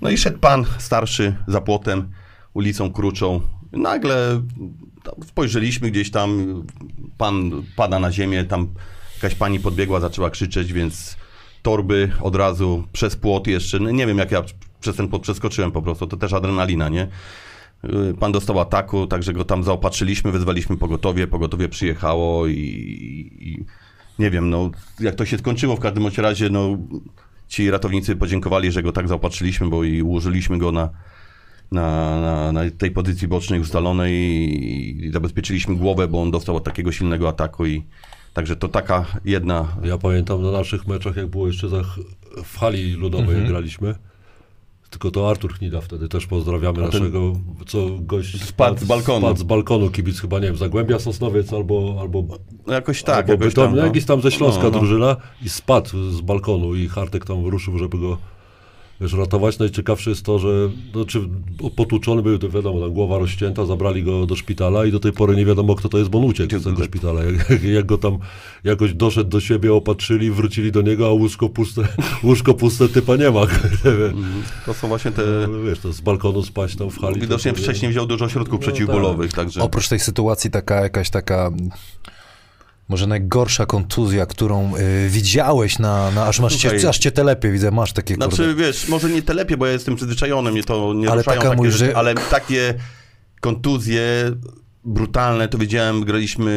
No 0.00 0.10
i 0.10 0.18
szedł 0.18 0.38
pan 0.38 0.64
starszy 0.78 1.36
za 1.46 1.60
płotem, 1.60 2.08
ulicą 2.54 2.92
Kruczą. 2.92 3.40
Nagle 3.72 4.42
spojrzeliśmy 5.26 5.90
gdzieś 5.90 6.10
tam, 6.10 6.62
pan 7.18 7.62
pada 7.76 7.98
na 7.98 8.12
ziemię, 8.12 8.44
tam 8.44 8.68
jakaś 9.14 9.34
pani 9.34 9.60
podbiegła, 9.60 10.00
zaczęła 10.00 10.30
krzyczeć, 10.30 10.72
więc 10.72 11.16
torby 11.62 12.10
od 12.20 12.36
razu 12.36 12.84
przez 12.92 13.16
płot 13.16 13.46
jeszcze, 13.46 13.78
no 13.78 13.90
nie 13.90 14.06
wiem 14.06 14.18
jak 14.18 14.30
ja 14.30 14.42
przez 14.80 14.96
ten 14.96 15.08
płot 15.08 15.22
przeskoczyłem 15.22 15.72
po 15.72 15.82
prostu, 15.82 16.06
to 16.06 16.16
też 16.16 16.32
adrenalina, 16.32 16.88
nie? 16.88 17.08
Yy, 17.82 18.14
Pan 18.20 18.32
dostał 18.32 18.60
ataku, 18.60 19.06
także 19.06 19.32
go 19.32 19.44
tam 19.44 19.64
zaopatrzyliśmy, 19.64 20.32
wezwaliśmy 20.32 20.76
pogotowie, 20.76 21.26
pogotowie 21.26 21.68
przyjechało 21.68 22.46
i, 22.46 22.54
i 23.40 23.64
nie 24.18 24.30
wiem, 24.30 24.50
no 24.50 24.70
jak 25.00 25.14
to 25.14 25.26
się 25.26 25.38
skończyło 25.38 25.76
w 25.76 25.80
każdym 25.80 26.06
razie, 26.16 26.50
no 26.50 26.78
ci 27.48 27.70
ratownicy 27.70 28.16
podziękowali, 28.16 28.72
że 28.72 28.82
go 28.82 28.92
tak 28.92 29.08
zaopatrzyliśmy, 29.08 29.68
bo 29.68 29.84
i 29.84 30.02
ułożyliśmy 30.02 30.58
go 30.58 30.72
na, 30.72 30.88
na, 31.72 32.20
na, 32.20 32.52
na 32.52 32.60
tej 32.78 32.90
pozycji 32.90 33.28
bocznej 33.28 33.60
ustalonej 33.60 34.12
i, 35.04 35.10
zabezpieczyliśmy 35.12 35.76
głowę, 35.76 36.08
bo 36.08 36.22
on 36.22 36.30
dostał 36.30 36.56
od 36.56 36.64
takiego 36.64 36.92
silnego 36.92 37.28
ataku 37.28 37.66
i 37.66 37.82
także 38.34 38.56
to 38.56 38.68
taka 38.68 39.06
jedna 39.24 39.68
Ja 39.84 39.98
pamiętam 39.98 40.42
na 40.42 40.50
naszych 40.50 40.86
meczach, 40.86 41.16
jak 41.16 41.26
było 41.26 41.46
jeszcze 41.46 41.68
za, 41.68 41.82
w 42.44 42.58
hali 42.58 42.92
ludowej, 42.92 43.38
jak 43.38 43.48
graliśmy, 43.48 43.94
tylko 44.90 45.10
to 45.10 45.30
Artur 45.30 45.54
Chnida 45.54 45.80
wtedy 45.80 46.08
też 46.08 46.26
pozdrawiamy 46.26 46.76
ten- 46.76 46.84
naszego, 46.84 47.32
co 47.66 47.88
gość 48.00 48.42
Spadł 48.44 48.80
z 48.80 48.84
balkonu. 48.84 49.20
Spadł 49.26 49.40
z 49.40 49.42
balkonu 49.42 49.90
kibic 49.90 50.20
chyba, 50.20 50.38
nie 50.38 50.46
wiem, 50.46 50.56
Zagłębia 50.56 50.98
Sosnowiec 50.98 51.52
albo, 51.52 51.96
albo 52.00 52.24
no 52.66 52.72
jakoś 52.72 53.02
tak, 53.02 53.16
albo 53.18 53.32
jakoś 53.32 53.46
Bytom, 53.46 53.66
tam, 53.66 53.76
no. 53.76 53.84
jakiś 53.86 54.04
tam 54.04 54.20
ze 54.20 54.30
Śląska 54.30 54.62
No, 54.62 54.70
no. 54.70 54.78
drużyna 54.78 55.16
i 55.44 55.48
spadł 55.48 56.10
z 56.10 56.20
balkonu 56.20 56.74
i 56.74 56.88
Hartek 56.88 57.24
tam 57.24 57.44
wyruszył, 57.44 57.78
żeby 57.78 57.98
go 57.98 58.18
wiesz, 59.02 59.12
ratować. 59.12 59.58
Najciekawsze 59.58 60.10
jest 60.10 60.24
to, 60.24 60.38
że 60.38 60.70
no, 60.94 61.04
czy 61.04 61.20
potłuczony 61.76 62.22
był, 62.22 62.38
to 62.38 62.48
wiadomo, 62.48 62.80
tam 62.80 62.92
głowa 62.92 63.18
rozcięta, 63.18 63.66
zabrali 63.66 64.02
go 64.02 64.26
do 64.26 64.36
szpitala 64.36 64.86
i 64.86 64.92
do 64.92 65.00
tej 65.00 65.12
pory 65.12 65.36
nie 65.36 65.44
wiadomo, 65.44 65.74
kto 65.74 65.88
to 65.88 65.98
jest, 65.98 66.10
bo 66.10 66.18
on 66.18 66.24
uciekł 66.24 66.58
z 66.58 66.64
tego 66.64 66.84
szpitala. 66.84 67.20
Jak, 67.24 67.62
jak 67.62 67.86
go 67.86 67.98
tam 67.98 68.18
jakoś 68.64 68.94
doszedł 68.94 69.30
do 69.30 69.40
siebie, 69.40 69.74
opatrzyli, 69.74 70.30
wrócili 70.30 70.72
do 70.72 70.82
niego, 70.82 71.06
a 71.06 71.10
łóżko 71.10 71.48
puste, 71.48 71.82
łóżko 72.24 72.54
puste 72.54 72.88
typa 72.88 73.16
nie 73.16 73.30
ma. 73.30 73.40
To 74.66 74.74
są 74.74 74.88
właśnie 74.88 75.10
te... 75.10 75.22
No, 75.48 75.62
wiesz, 75.62 75.78
to 75.78 75.92
z 75.92 76.00
balkonu 76.00 76.42
spaść 76.42 76.76
tam 76.76 76.90
w 76.90 76.98
hali. 76.98 77.20
Widocznie 77.20 77.52
to, 77.52 77.56
to, 77.56 77.62
wcześniej 77.62 77.90
wziął 77.90 78.06
dużo 78.06 78.28
środków 78.28 78.60
przeciwbólowych, 78.60 79.32
także... 79.32 79.60
Oprócz 79.62 79.88
tej 79.88 79.98
sytuacji 79.98 80.50
taka 80.50 80.80
jakaś 80.80 81.10
taka... 81.10 81.50
Może 82.88 83.06
najgorsza 83.06 83.66
kontuzja, 83.66 84.26
którą 84.26 84.76
y, 84.76 85.08
widziałeś 85.08 85.78
na, 85.78 86.10
na 86.10 86.26
aż 86.26 86.40
masz 86.40 86.56
cię, 86.56 86.70
Słuchaj. 86.70 86.86
aż 86.86 86.98
cię 86.98 87.10
telepie, 87.10 87.50
widzę, 87.52 87.70
masz 87.70 87.92
takie 87.92 88.16
kurde. 88.16 88.36
Znaczy, 88.36 88.54
wiesz, 88.54 88.88
może 88.88 89.10
nie 89.10 89.22
telepie, 89.22 89.56
bo 89.56 89.66
ja 89.66 89.72
jestem 89.72 89.96
przyzwyczajony, 89.96 90.52
mnie 90.52 90.62
to 90.64 90.94
nie 90.94 91.10
Ale 91.10 91.16
ruszają 91.20 91.36
taka 91.38 91.48
takie 91.50 91.56
mówisz, 91.56 91.74
rzeczy, 91.74 91.90
że- 91.90 91.96
ale 91.96 92.14
takie 92.14 92.74
kontuzje 93.40 94.02
brutalne, 94.84 95.48
to 95.48 95.58
wiedziałem, 95.58 96.04
graliśmy 96.04 96.50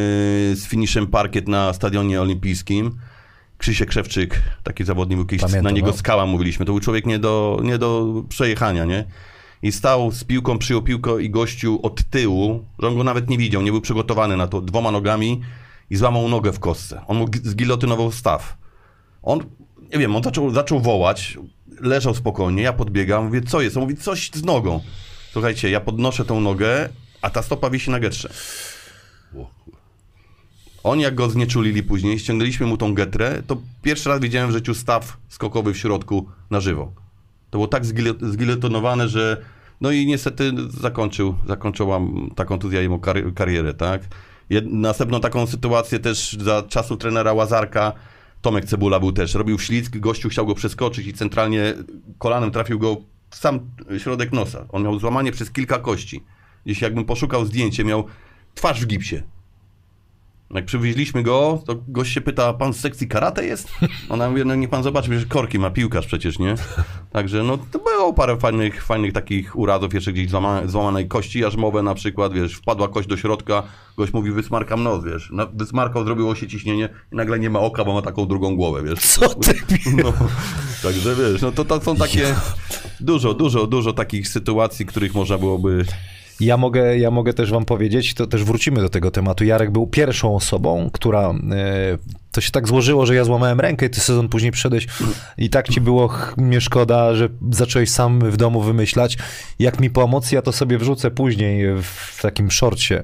z 0.55 0.65
finiszem 0.65 1.07
parkiet 1.07 1.47
na 1.47 1.73
stadionie 1.73 2.21
olimpijskim. 2.21 2.97
Krzysiek 3.57 3.89
Krzewczyk, 3.89 4.41
taki 4.63 4.83
zawodnik 4.83 5.17
był 5.17 5.25
kiedyś, 5.25 5.61
na 5.63 5.71
niego 5.71 5.88
no. 5.88 5.93
skała 5.93 6.25
mówiliśmy, 6.25 6.65
to 6.65 6.71
był 6.71 6.79
człowiek 6.79 7.05
nie 7.05 7.19
do, 7.19 7.59
nie 7.63 7.77
do 7.77 8.05
przejechania, 8.29 8.85
nie? 8.85 9.05
I 9.61 9.71
stał 9.71 10.11
z 10.11 10.23
piłką, 10.23 10.57
przyjął 10.57 10.81
piłkę 10.81 11.21
i 11.21 11.29
gościu 11.29 11.79
od 11.83 12.03
tyłu, 12.03 12.65
że 12.79 12.88
on 12.88 12.97
go 12.97 13.03
nawet 13.03 13.29
nie 13.29 13.38
widział, 13.38 13.61
nie 13.61 13.71
był 13.71 13.81
przygotowany 13.81 14.38
na 14.38 14.47
to, 14.47 14.61
dwoma 14.61 14.91
nogami 14.91 15.41
i 15.89 15.95
złamał 15.95 16.30
nogę 16.30 16.54
w 16.54 16.60
kostce. 16.60 17.02
On 17.08 17.17
mu 17.17 17.26
gi- 17.26 17.41
zgilotynował 17.48 18.12
staw. 18.12 18.58
On, 19.24 19.39
nie 19.93 20.00
wiem, 20.00 20.15
on 20.15 20.24
zaczął, 20.24 20.52
zaczął 20.52 20.80
wołać, 20.80 21.38
leżał 21.82 22.15
spokojnie, 22.15 22.63
ja 22.63 22.74
podbiegam, 22.74 23.26
mówię, 23.26 23.41
co 23.41 23.62
jest? 23.62 23.78
On 23.78 23.84
mówi, 23.84 23.95
coś 23.98 24.32
z 24.34 24.43
nogą. 24.43 24.82
Słuchajcie, 25.32 25.69
ja 25.69 25.80
podnoszę 25.80 26.26
tą 26.26 26.39
nogę, 26.41 26.89
a 27.21 27.30
ta 27.30 27.41
stopa 27.41 27.69
wisi 27.69 27.91
na 27.91 28.00
getrze. 28.00 28.30
Oni 30.84 31.04
jak 31.04 31.15
go 31.15 31.30
znieczulili 31.30 31.84
później, 31.84 32.19
ściągnęliśmy 32.19 32.65
mu 32.65 32.78
tą 32.78 32.93
getrę, 32.93 33.43
to 33.48 33.58
pierwszy 33.82 34.10
raz 34.10 34.19
widziałem 34.21 34.50
w 34.50 34.54
życiu 34.54 34.74
staw 34.74 35.17
skokowy 35.30 35.74
w 35.74 35.78
środku 35.78 36.30
na 36.52 36.60
żywo. 36.60 36.91
To 37.50 37.58
było 37.58 37.67
tak 37.67 37.86
zgile- 37.86 38.30
zgiletynowane, 38.32 39.08
że 39.10 39.45
no 39.82 39.91
i 39.91 40.06
niestety 40.06 40.52
zakończył, 40.82 41.36
zakończyła 41.48 42.00
ta 42.36 42.45
kontuzja 42.45 42.82
jego 42.82 43.00
karierę, 43.36 43.74
tak? 43.74 44.02
Jed- 44.49 44.71
następną 44.71 45.19
taką 45.19 45.47
sytuację 45.47 45.99
też 45.99 46.38
za 46.39 46.63
czasu 46.63 46.97
trenera 46.97 47.34
Łazarka, 47.34 47.93
Tomek 48.41 48.65
Cebula 48.65 48.99
był 48.99 49.12
też, 49.12 49.34
robił 49.34 49.60
ślizg, 49.60 49.97
gościu 49.97 50.29
chciał 50.29 50.45
go 50.45 50.55
przeskoczyć 50.55 51.08
i 51.08 51.13
centralnie 51.13 51.73
kolanem 52.17 52.51
trafił 52.51 52.79
go 52.79 52.97
w 53.29 53.36
sam 53.36 53.60
środek 53.97 54.34
nosa. 54.34 54.65
On 54.71 54.84
miał 54.84 54.99
złamanie 54.99 55.31
przez 55.31 55.51
kilka 55.51 55.79
kości. 55.79 56.23
Jeśli 56.65 56.84
jakbym 56.84 57.05
poszukał 57.05 57.45
zdjęcie, 57.45 57.84
miał 57.84 58.05
twarz 58.55 58.81
w 58.81 58.88
gipsie. 58.88 59.23
Jak 60.55 60.65
przywieźliśmy 60.65 61.23
go, 61.23 61.63
to 61.65 61.75
gość 61.87 62.13
się 62.13 62.21
pyta, 62.21 62.53
pan 62.53 62.73
z 62.73 62.79
sekcji 62.79 63.07
karate 63.07 63.45
jest? 63.45 63.71
Ona 64.09 64.29
mówi, 64.29 64.45
no 64.45 64.55
niech 64.55 64.69
pan 64.69 64.83
zobaczy, 64.83 65.19
że 65.19 65.25
korki 65.25 65.59
ma 65.59 65.69
piłkarz 65.69 66.07
przecież, 66.07 66.39
nie? 66.39 66.55
Także 67.11 67.43
no 67.43 67.57
to 67.71 67.79
było 67.79 68.13
parę 68.13 68.37
fajnych, 68.37 68.83
fajnych 68.83 69.13
takich 69.13 69.55
urazów, 69.55 69.93
jeszcze 69.93 70.13
gdzieś 70.13 70.29
złama, 70.29 70.61
złamanej 70.65 71.07
kości 71.07 71.39
jarzmowe 71.39 71.83
na 71.83 71.95
przykład, 71.95 72.33
wiesz, 72.33 72.55
wpadła 72.55 72.87
kość 72.87 73.07
do 73.07 73.17
środka, 73.17 73.63
gość 73.97 74.13
mówi, 74.13 74.31
wysmarkam 74.31 74.83
nos, 74.83 75.03
wiesz, 75.05 75.29
Na- 75.31 75.45
wysmarkał, 75.45 76.05
zrobiło 76.05 76.35
się 76.35 76.47
ciśnienie 76.47 76.89
i 77.11 77.15
nagle 77.15 77.39
nie 77.39 77.49
ma 77.49 77.59
oka, 77.59 77.85
bo 77.85 77.93
ma 77.93 78.01
taką 78.01 78.27
drugą 78.27 78.55
głowę, 78.55 78.83
wiesz. 78.83 78.99
Co 78.99 79.29
ty 79.29 79.53
No, 80.03 80.13
także 80.83 81.15
wiesz, 81.15 81.41
no 81.41 81.51
to, 81.51 81.65
to 81.65 81.81
są 81.81 81.95
takie 81.95 82.35
dużo, 82.99 83.33
dużo, 83.33 83.67
dużo 83.67 83.93
takich 83.93 84.27
sytuacji, 84.27 84.85
których 84.85 85.15
można 85.15 85.37
byłoby 85.37 85.85
Ja 86.39 86.58
mogę, 86.58 86.98
ja 86.98 87.12
mogę 87.12 87.34
też 87.34 87.52
wam 87.52 87.65
powiedzieć, 87.65 88.13
to 88.13 88.28
też 88.28 88.43
wrócimy 88.43 88.82
do 88.82 88.89
tego 88.89 89.12
tematu. 89.12 89.43
Jarek 89.43 89.71
był 89.71 89.88
pierwszą 89.88 90.36
osobą, 90.36 90.89
która. 90.93 91.30
E, 91.30 91.98
to 92.32 92.41
się 92.41 92.52
tak 92.52 92.67
złożyło, 92.67 93.06
że 93.06 93.15
ja 93.15 93.24
złamałem 93.24 93.60
rękę 93.60 93.86
i 93.86 93.89
ty 93.89 94.00
sezon 94.00 94.30
później 94.30 94.52
przyszedłeś 94.52 94.88
i 95.38 95.50
tak 95.50 95.69
ci 95.69 95.82
było 95.82 96.10
mnie 96.38 96.62
szkoda, 96.62 97.15
że 97.15 97.30
zacząłeś 97.52 97.89
sam 97.89 98.32
w 98.32 98.38
domu 98.38 98.62
wymyślać, 98.62 99.17
jak 99.60 99.80
mi 99.80 99.89
pomóc. 99.89 100.32
Ja 100.32 100.41
to 100.41 100.52
sobie 100.52 100.78
wrzucę 100.78 101.12
później 101.12 101.65
w 101.82 102.21
takim 102.21 102.52
shortcie, 102.52 103.04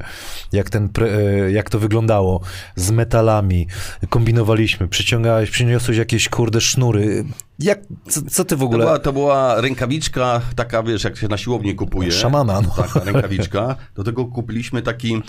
jak, 0.51 0.69
ten, 0.69 0.89
e, 1.01 1.51
jak 1.51 1.69
to 1.69 1.79
wyglądało 1.79 2.41
z 2.75 2.91
metalami. 2.91 3.67
Kombinowaliśmy, 4.09 4.87
przyciągałeś, 4.87 5.49
przyniosłeś 5.49 5.97
jakieś 5.97 6.29
kurde 6.29 6.61
sznury. 6.61 7.25
Jak, 7.61 7.79
co, 8.09 8.21
co 8.21 8.45
ty 8.45 8.55
w 8.55 8.59
To 8.59 8.65
ogóle... 8.65 8.85
była, 8.85 8.99
to 8.99 9.13
była 9.13 9.61
rękawiczka, 9.61 10.41
taka 10.55 10.83
wiesz, 10.83 11.03
jak 11.03 11.17
się 11.17 11.27
na 11.27 11.37
siłowni 11.37 11.75
kupuje. 11.75 12.11
Szamana, 12.11 12.61
no. 12.61 12.83
Taka 12.83 12.99
rękawiczka. 13.11 13.75
Do 13.95 14.03
tego 14.03 14.25
kupiliśmy 14.25 14.81
taki, 14.81 15.21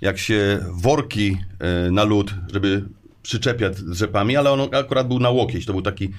jak 0.00 0.18
się 0.18 0.58
worki 0.72 1.38
e, 1.58 1.90
na 1.90 2.04
lód, 2.04 2.34
żeby 2.52 2.84
przyczepiać 3.22 3.76
z 3.76 3.92
rzepami, 3.92 4.36
ale 4.36 4.50
on 4.50 4.60
akurat 4.74 5.08
był 5.08 5.18
na 5.18 5.30
łokieć. 5.30 5.66
To 5.66 5.72
był 5.72 5.82
taki, 5.82 6.12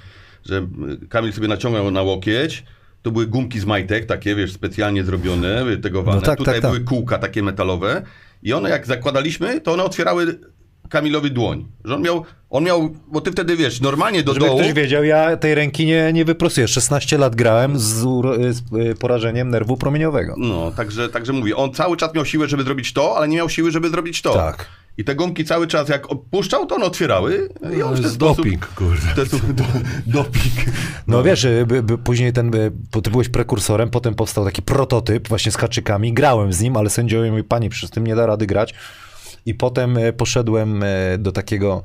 że 0.45 0.67
Kamil 1.09 1.33
sobie 1.33 1.47
naciągał 1.47 1.91
na 1.91 2.01
łokieć. 2.01 2.63
To 3.01 3.11
były 3.11 3.27
gumki 3.27 3.59
z 3.59 3.65
majtek, 3.65 4.05
takie, 4.05 4.35
wiesz, 4.35 4.53
specjalnie 4.53 5.03
zrobione, 5.03 5.65
wytegowane. 5.65 6.19
No 6.19 6.25
tak, 6.25 6.37
Tutaj 6.37 6.53
tak, 6.53 6.61
tak. 6.61 6.71
były 6.71 6.83
kółka 6.83 7.17
takie 7.17 7.43
metalowe. 7.43 8.01
I 8.43 8.53
one 8.53 8.69
jak 8.69 8.87
zakładaliśmy, 8.87 9.61
to 9.61 9.73
one 9.73 9.83
otwierały 9.83 10.39
Kamilowi 10.89 11.31
dłoń. 11.31 11.65
Że 11.85 11.95
on 11.95 12.01
miał, 12.01 12.23
on 12.49 12.63
miał, 12.63 12.89
bo 13.07 13.21
ty 13.21 13.31
wtedy, 13.31 13.57
wiesz, 13.57 13.81
normalnie 13.81 14.23
do 14.23 14.33
Żeby 14.33 14.45
dołu... 14.45 14.59
ktoś 14.59 14.73
wiedział, 14.73 15.03
ja 15.03 15.37
tej 15.37 15.55
ręki 15.55 15.85
nie, 15.85 16.13
nie 16.13 16.25
wyprostuję. 16.25 16.67
16 16.67 17.17
lat 17.17 17.35
grałem 17.35 17.79
z, 17.79 17.83
z 17.83 18.61
y, 18.91 18.95
porażeniem 18.95 19.49
nerwu 19.49 19.77
promieniowego. 19.77 20.35
No, 20.37 20.71
także, 20.71 21.09
także 21.09 21.33
mówię, 21.33 21.55
on 21.55 21.73
cały 21.73 21.97
czas 21.97 22.13
miał 22.13 22.25
siłę, 22.25 22.47
żeby 22.47 22.63
zrobić 22.63 22.93
to, 22.93 23.17
ale 23.17 23.27
nie 23.27 23.37
miał 23.37 23.49
siły, 23.49 23.71
żeby 23.71 23.89
zrobić 23.89 24.21
to. 24.21 24.33
Tak. 24.33 24.65
I 24.97 25.03
te 25.03 25.15
gumki 25.15 25.45
cały 25.45 25.67
czas, 25.67 25.89
jak 25.89 26.11
opuszczał, 26.11 26.65
to 26.65 26.75
one 26.75 26.85
otwierały. 26.85 27.49
I 27.77 27.81
on 27.81 27.91
w 27.91 27.95
ten 27.95 28.03
jest 28.03 28.15
sposób... 28.15 28.37
doping, 28.37 28.65
kurde. 28.67 29.01
w 29.01 29.15
ten 29.15 29.25
sposób- 29.25 29.51
do, 29.53 29.63
doping. 30.05 30.53
No 31.07 31.23
wiesz, 31.23 31.43
y, 31.43 31.65
by, 31.67 31.83
by 31.83 31.97
później 31.97 32.33
ten, 32.33 32.55
y, 32.55 32.71
bo 32.93 33.01
ty 33.01 33.09
byłeś 33.11 33.29
prekursorem, 33.29 33.89
potem 33.89 34.15
powstał 34.15 34.45
taki 34.45 34.61
prototyp 34.61 35.27
właśnie 35.27 35.51
z 35.51 35.55
haczykami, 35.55 36.13
grałem 36.13 36.53
z 36.53 36.61
nim, 36.61 36.77
ale 36.77 36.89
sędziowie 36.89 37.31
mówi, 37.31 37.43
pani, 37.43 37.69
przecież 37.69 37.89
z 37.89 37.93
tym 37.93 38.07
nie 38.07 38.15
da 38.15 38.25
rady 38.25 38.47
grać. 38.47 38.73
I 39.47 39.53
potem 39.55 39.97
y, 39.97 40.13
poszedłem 40.13 40.83
y, 40.83 41.17
do 41.19 41.31
takiego, 41.31 41.83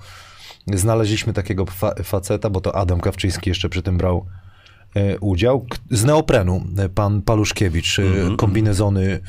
znaleźliśmy 0.74 1.32
takiego 1.32 1.66
fa 1.66 1.94
faceta, 2.04 2.50
bo 2.50 2.60
to 2.60 2.76
Adam 2.76 3.00
Kawczyński 3.00 3.50
jeszcze 3.50 3.68
przy 3.68 3.82
tym 3.82 3.96
brał 3.98 4.26
y, 4.96 5.18
udział, 5.20 5.66
z 5.90 6.04
neoprenu, 6.04 6.64
pan 6.94 7.22
Paluszkiewicz, 7.22 7.98
y, 7.98 8.36
kombinezony 8.36 9.20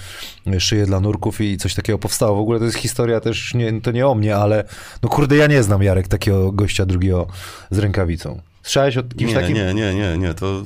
y, 0.47 0.59
szyje 0.59 0.85
dla 0.85 0.99
nurków 0.99 1.41
i 1.41 1.57
coś 1.57 1.75
takiego 1.75 1.99
powstało. 1.99 2.37
W 2.37 2.39
ogóle 2.39 2.59
to 2.59 2.65
jest 2.65 2.77
historia 2.77 3.19
też, 3.19 3.53
nie, 3.53 3.81
to 3.81 3.91
nie 3.91 4.07
o 4.07 4.15
mnie, 4.15 4.35
ale 4.35 4.63
no 5.03 5.09
kurde, 5.09 5.35
ja 5.35 5.47
nie 5.47 5.63
znam 5.63 5.83
Jarek 5.83 6.07
takiego 6.07 6.51
gościa 6.51 6.85
drugiego 6.85 7.27
z 7.71 7.79
rękawicą. 7.79 8.41
Słyszałeś 8.63 8.97
o 8.97 9.03
kimś 9.03 9.33
Nie, 9.33 9.39
takim? 9.39 9.55
nie, 9.55 9.73
nie, 9.73 9.93
nie, 9.93 10.17
nie, 10.17 10.33
to... 10.33 10.63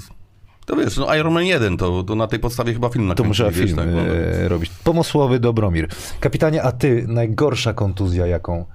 To 0.67 0.75
wiesz, 0.75 0.97
no 0.97 1.15
Iron 1.15 1.33
Man 1.33 1.45
1, 1.45 1.77
to, 1.77 2.03
to 2.03 2.15
na 2.15 2.27
tej 2.27 2.39
podstawie 2.39 2.73
chyba 2.73 2.89
film 2.89 3.03
To 3.03 3.07
nakręcili, 3.07 3.27
muszę 3.27 3.51
wiesz, 3.51 3.65
film 3.65 3.77
tak, 3.77 3.87
no, 3.91 4.01
e, 4.01 4.47
robić. 4.47 4.71
Pomosłowy 4.83 5.39
Dobromir. 5.39 5.87
Kapitanie, 6.19 6.63
a 6.63 6.71
ty 6.71 7.05
najgorsza 7.07 7.73
kontuzja, 7.73 8.27
jaką 8.27 8.65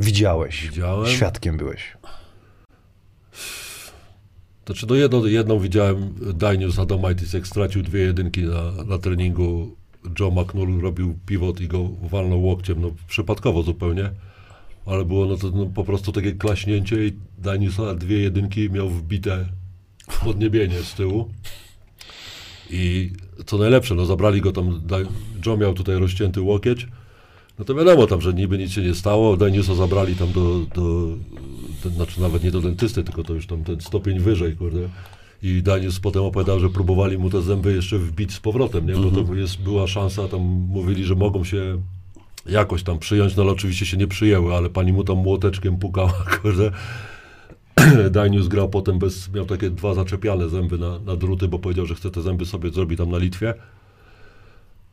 widziałeś? 0.00 0.62
Widziałem? 0.62 1.06
Świadkiem 1.06 1.56
byłeś. 1.56 1.96
Znaczy, 4.66 4.86
no 4.88 4.94
jedno, 4.94 5.26
jedną 5.26 5.58
widziałem, 5.58 6.14
Danius 6.34 6.78
Adomaitis, 6.78 7.32
jak 7.32 7.46
stracił 7.46 7.82
dwie 7.82 8.00
jedynki 8.00 8.42
na, 8.42 8.84
na 8.84 8.98
treningu, 8.98 9.76
Joe 10.20 10.30
McNull 10.30 10.80
robił 10.80 11.18
pivot 11.26 11.60
i 11.60 11.68
go 11.68 11.88
walnął 12.02 12.42
łokciem, 12.42 12.80
no 12.80 12.90
przypadkowo 13.08 13.62
zupełnie, 13.62 14.10
ale 14.86 15.04
było 15.04 15.26
no 15.26 15.36
to 15.36 15.50
no, 15.50 15.66
po 15.66 15.84
prostu 15.84 16.12
takie 16.12 16.32
klaśnięcie 16.32 17.06
i 17.06 17.12
Danius 17.38 17.78
na 17.78 17.94
dwie 17.94 18.18
jedynki 18.18 18.70
miał 18.70 18.88
wbite 18.88 19.61
podniebienie 20.20 20.82
z 20.82 20.94
tyłu. 20.94 21.30
I 22.70 23.10
co 23.46 23.58
najlepsze, 23.58 23.94
no 23.94 24.06
zabrali 24.06 24.40
go 24.40 24.52
tam, 24.52 24.82
Joe 25.46 25.56
miał 25.56 25.74
tutaj 25.74 25.98
rozcięty 25.98 26.40
łokieć, 26.40 26.86
no 27.58 27.64
to 27.64 27.74
wiadomo 27.74 28.06
tam, 28.06 28.20
że 28.20 28.34
niby 28.34 28.58
nic 28.58 28.72
się 28.72 28.82
nie 28.82 28.94
stało, 28.94 29.36
Daniusa 29.36 29.74
zabrali 29.74 30.16
tam 30.16 30.32
do, 30.32 30.58
do, 30.74 31.08
do, 31.84 31.90
znaczy 31.90 32.20
nawet 32.20 32.44
nie 32.44 32.50
do 32.50 32.60
dentysty, 32.60 33.04
tylko 33.04 33.24
to 33.24 33.34
już 33.34 33.46
tam 33.46 33.64
ten 33.64 33.80
stopień 33.80 34.20
wyżej, 34.20 34.56
kurde. 34.56 34.88
I 35.42 35.62
Danius 35.62 36.00
potem 36.00 36.22
opowiadał, 36.22 36.60
że 36.60 36.70
próbowali 36.70 37.18
mu 37.18 37.30
te 37.30 37.42
zęby 37.42 37.74
jeszcze 37.74 37.98
wbić 37.98 38.32
z 38.32 38.40
powrotem, 38.40 38.86
nie? 38.86 38.94
Bo 38.94 39.10
to 39.10 39.34
jest, 39.34 39.62
była 39.62 39.86
szansa, 39.86 40.28
tam 40.28 40.40
mówili, 40.68 41.04
że 41.04 41.14
mogą 41.14 41.44
się 41.44 41.82
jakoś 42.46 42.82
tam 42.82 42.98
przyjąć, 42.98 43.36
no 43.36 43.42
ale 43.42 43.52
oczywiście 43.52 43.86
się 43.86 43.96
nie 43.96 44.06
przyjęły, 44.06 44.54
ale 44.54 44.70
pani 44.70 44.92
mu 44.92 45.04
tam 45.04 45.16
młoteczkiem 45.16 45.78
pukała, 45.78 46.12
kurde. 46.42 46.70
Danius 48.10 48.48
grał 48.48 48.68
potem 48.68 48.98
bez, 48.98 49.32
miał 49.32 49.44
takie 49.44 49.70
dwa 49.70 49.94
zaczepiane 49.94 50.48
zęby 50.48 50.78
na, 50.78 50.98
na 50.98 51.16
druty, 51.16 51.48
bo 51.48 51.58
powiedział, 51.58 51.86
że 51.86 51.94
chce 51.94 52.10
te 52.10 52.22
zęby 52.22 52.46
sobie 52.46 52.70
zrobić 52.70 52.98
tam 52.98 53.10
na 53.10 53.18
Litwie. 53.18 53.54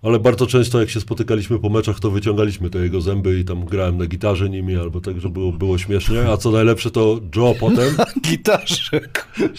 Ale 0.01 0.19
bardzo 0.19 0.47
często 0.47 0.79
jak 0.79 0.89
się 0.89 1.01
spotykaliśmy 1.01 1.59
po 1.59 1.69
meczach, 1.69 1.99
to 1.99 2.11
wyciągaliśmy 2.11 2.69
te 2.69 2.79
jego 2.79 3.01
zęby 3.01 3.39
i 3.39 3.45
tam 3.45 3.65
grałem 3.65 3.97
na 3.97 4.05
gitarze 4.05 4.49
nimi, 4.49 4.75
albo 4.75 5.01
tak, 5.01 5.21
że 5.21 5.29
było, 5.29 5.51
było 5.51 5.77
śmiesznie. 5.77 6.29
A 6.29 6.37
co 6.37 6.51
najlepsze, 6.51 6.91
to 6.91 7.19
Joe 7.35 7.55
potem, 7.59 7.95
Gitarze. 8.21 8.99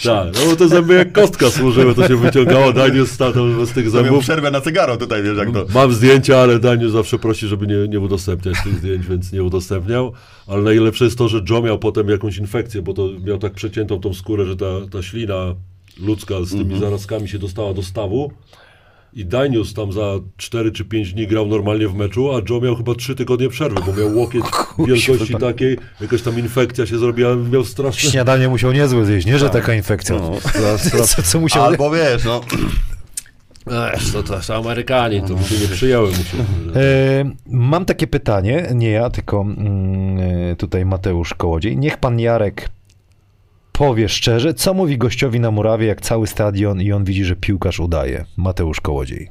tak, 0.04 0.34
no 0.34 0.50
bo 0.50 0.56
te 0.56 0.68
zęby 0.68 0.94
jak 0.94 1.12
kostka 1.12 1.50
służyły, 1.50 1.94
to 1.94 2.08
się 2.08 2.16
wyciągało, 2.16 2.72
Danius 2.72 3.10
stał 3.10 3.32
tam 3.32 3.58
bez 3.58 3.72
tych 3.72 3.90
zębów. 3.90 4.22
przerwę 4.22 4.50
na 4.50 4.60
cygaro 4.60 4.96
tutaj, 4.96 5.22
wiesz, 5.22 5.38
jak 5.38 5.52
to... 5.52 5.66
Mam 5.74 5.92
zdjęcia, 5.92 6.38
ale 6.38 6.58
Daniel 6.58 6.90
zawsze 6.90 7.18
prosi, 7.18 7.46
żeby 7.46 7.66
nie, 7.66 7.88
nie 7.88 8.00
udostępniać 8.00 8.56
tych 8.64 8.78
zdjęć, 8.78 9.06
więc 9.06 9.32
nie 9.32 9.42
udostępniał. 9.42 10.12
Ale 10.46 10.62
najlepsze 10.62 11.04
jest 11.04 11.18
to, 11.18 11.28
że 11.28 11.42
Joe 11.50 11.62
miał 11.62 11.78
potem 11.78 12.08
jakąś 12.08 12.36
infekcję, 12.36 12.82
bo 12.82 12.94
to 12.94 13.08
miał 13.24 13.38
tak 13.38 13.52
przeciętą 13.52 14.00
tą 14.00 14.14
skórę, 14.14 14.46
że 14.46 14.56
ta, 14.56 14.66
ta 14.90 15.02
ślina 15.02 15.54
ludzka 16.00 16.34
z 16.44 16.50
tymi 16.50 16.78
zarazkami 16.78 17.28
się 17.28 17.38
dostała 17.38 17.74
do 17.74 17.82
stawu. 17.82 18.32
I 19.12 19.24
Danius 19.24 19.74
tam 19.74 19.92
za 19.92 20.14
4 20.36 20.72
czy 20.72 20.84
5 20.84 21.12
dni 21.12 21.26
grał 21.26 21.46
normalnie 21.46 21.88
w 21.88 21.94
meczu, 21.94 22.30
a 22.32 22.40
Joe 22.50 22.60
miał 22.60 22.76
chyba 22.76 22.94
3 22.94 23.14
tygodnie 23.14 23.48
przerwy, 23.48 23.80
bo 23.86 23.92
miał 24.00 24.18
łokieć 24.18 24.44
wielkości 24.88 25.34
takiej, 25.34 25.78
jakaś 26.00 26.22
tam 26.22 26.38
infekcja 26.38 26.86
się 26.86 26.98
zrobiła, 26.98 27.36
miał 27.36 27.64
straszne... 27.64 28.10
Śniadanie 28.10 28.48
musiał 28.48 28.72
niezłe 28.72 29.04
zjeść, 29.04 29.26
nie, 29.26 29.38
że 29.38 29.50
taka 29.50 29.74
infekcja. 29.74 30.16
No. 30.16 30.32
Co, 31.06 31.22
co 31.22 31.40
musiał... 31.40 31.64
Albo 31.64 31.90
wiesz, 31.90 32.24
no... 32.24 32.40
Ech, 33.94 34.12
to, 34.12 34.22
to 34.22 34.42
są 34.42 34.54
Amerykanie, 34.54 35.22
to 35.22 35.36
mu 35.36 35.44
się 35.44 35.58
nie 35.58 35.68
przyjęły. 35.68 36.08
Mu 36.08 36.14
się, 36.14 36.36
E, 36.80 37.30
mam 37.46 37.84
takie 37.84 38.06
pytanie, 38.06 38.70
nie 38.74 38.90
ja, 38.90 39.10
tylko 39.10 39.40
mm, 39.40 40.18
e, 40.52 40.56
tutaj 40.56 40.84
Mateusz 40.84 41.34
Kołodziej. 41.34 41.76
Niech 41.76 41.96
pan 41.96 42.20
Jarek 42.20 42.68
powie 43.80 44.08
szczerze, 44.08 44.54
co 44.54 44.74
mówi 44.74 44.98
gościowi 44.98 45.40
na 45.40 45.50
murawie, 45.50 45.86
jak 45.86 46.00
cały 46.00 46.26
stadion 46.26 46.80
i 46.80 46.92
on 46.92 47.04
widzi, 47.04 47.24
że 47.24 47.36
piłkarz 47.36 47.80
udaje. 47.80 48.24
Mateusz 48.36 48.80
Kołodziej. 48.80 49.30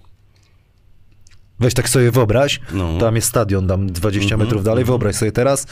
Weź 1.59 1.73
tak 1.73 1.89
sobie 1.89 2.11
wyobraź, 2.11 2.61
No. 2.73 2.97
tam 2.97 3.15
jest 3.15 3.27
stadion, 3.27 3.67
tam 3.67 3.87
20 3.87 4.37
metrów 4.37 4.63
dalej, 4.63 4.85
wyobraź 4.85 5.15
sobie 5.15 5.31
teraz, 5.31 5.67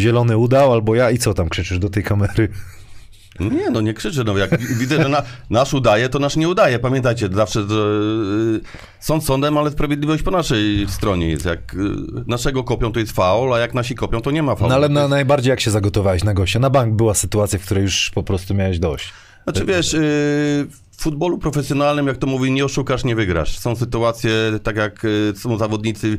zielony 0.00 0.36
udał, 0.36 0.72
albo 0.72 0.94
ja 0.94 1.10
i 1.10 1.18
co 1.18 1.34
tam 1.34 1.48
krzyczysz 1.48 1.78
do 1.78 1.88
tej 1.88 2.02
kamery? 2.02 2.48
Nie, 3.40 3.70
no 3.70 3.80
nie 3.80 3.94
krzyczę, 3.94 4.24
no 4.24 4.38
jak 4.38 4.60
widzę, 4.60 5.02
że 5.02 5.08
na, 5.08 5.22
nasz 5.50 5.74
udaje, 5.74 6.08
to 6.08 6.18
nasz 6.18 6.36
nie 6.36 6.48
udaje. 6.48 6.78
Pamiętajcie, 6.78 7.28
zawsze 7.32 7.68
że, 7.68 7.74
y, 8.56 8.60
sąd 9.00 9.24
sądem, 9.24 9.58
ale 9.58 9.70
sprawiedliwość 9.70 10.22
po 10.22 10.30
naszej 10.30 10.86
stronie 10.88 11.28
jest. 11.28 11.44
Jak 11.44 11.74
y, 11.74 11.78
naszego 12.26 12.64
kopią, 12.64 12.92
to 12.92 13.00
jest 13.00 13.12
faul, 13.12 13.54
a 13.54 13.58
jak 13.58 13.74
nasi 13.74 13.94
kopią, 13.94 14.20
to 14.20 14.30
nie 14.30 14.42
ma 14.42 14.54
faulu. 14.54 14.68
No 14.68 14.74
ale 14.74 14.88
na, 14.88 15.08
najbardziej 15.08 15.50
jak 15.50 15.60
się 15.60 15.70
zagotowałeś 15.70 16.24
na 16.24 16.34
gościa? 16.34 16.58
Na 16.58 16.70
bank 16.70 16.94
była 16.94 17.14
sytuacja, 17.14 17.58
w 17.58 17.62
której 17.62 17.82
już 17.82 18.10
po 18.14 18.22
prostu 18.22 18.54
miałeś 18.54 18.78
dość. 18.78 19.12
Znaczy 19.44 19.64
wiesz, 19.64 19.94
y, 19.94 20.66
w 21.02 21.04
futbolu 21.04 21.38
profesjonalnym, 21.38 22.06
jak 22.06 22.16
to 22.16 22.26
mówi, 22.26 22.52
nie 22.52 22.64
oszukasz, 22.64 23.04
nie 23.04 23.16
wygrasz. 23.16 23.58
Są 23.58 23.76
sytuacje, 23.76 24.32
tak 24.62 24.76
jak 24.76 25.04
y, 25.04 25.32
są 25.36 25.58
zawodnicy, 25.58 26.18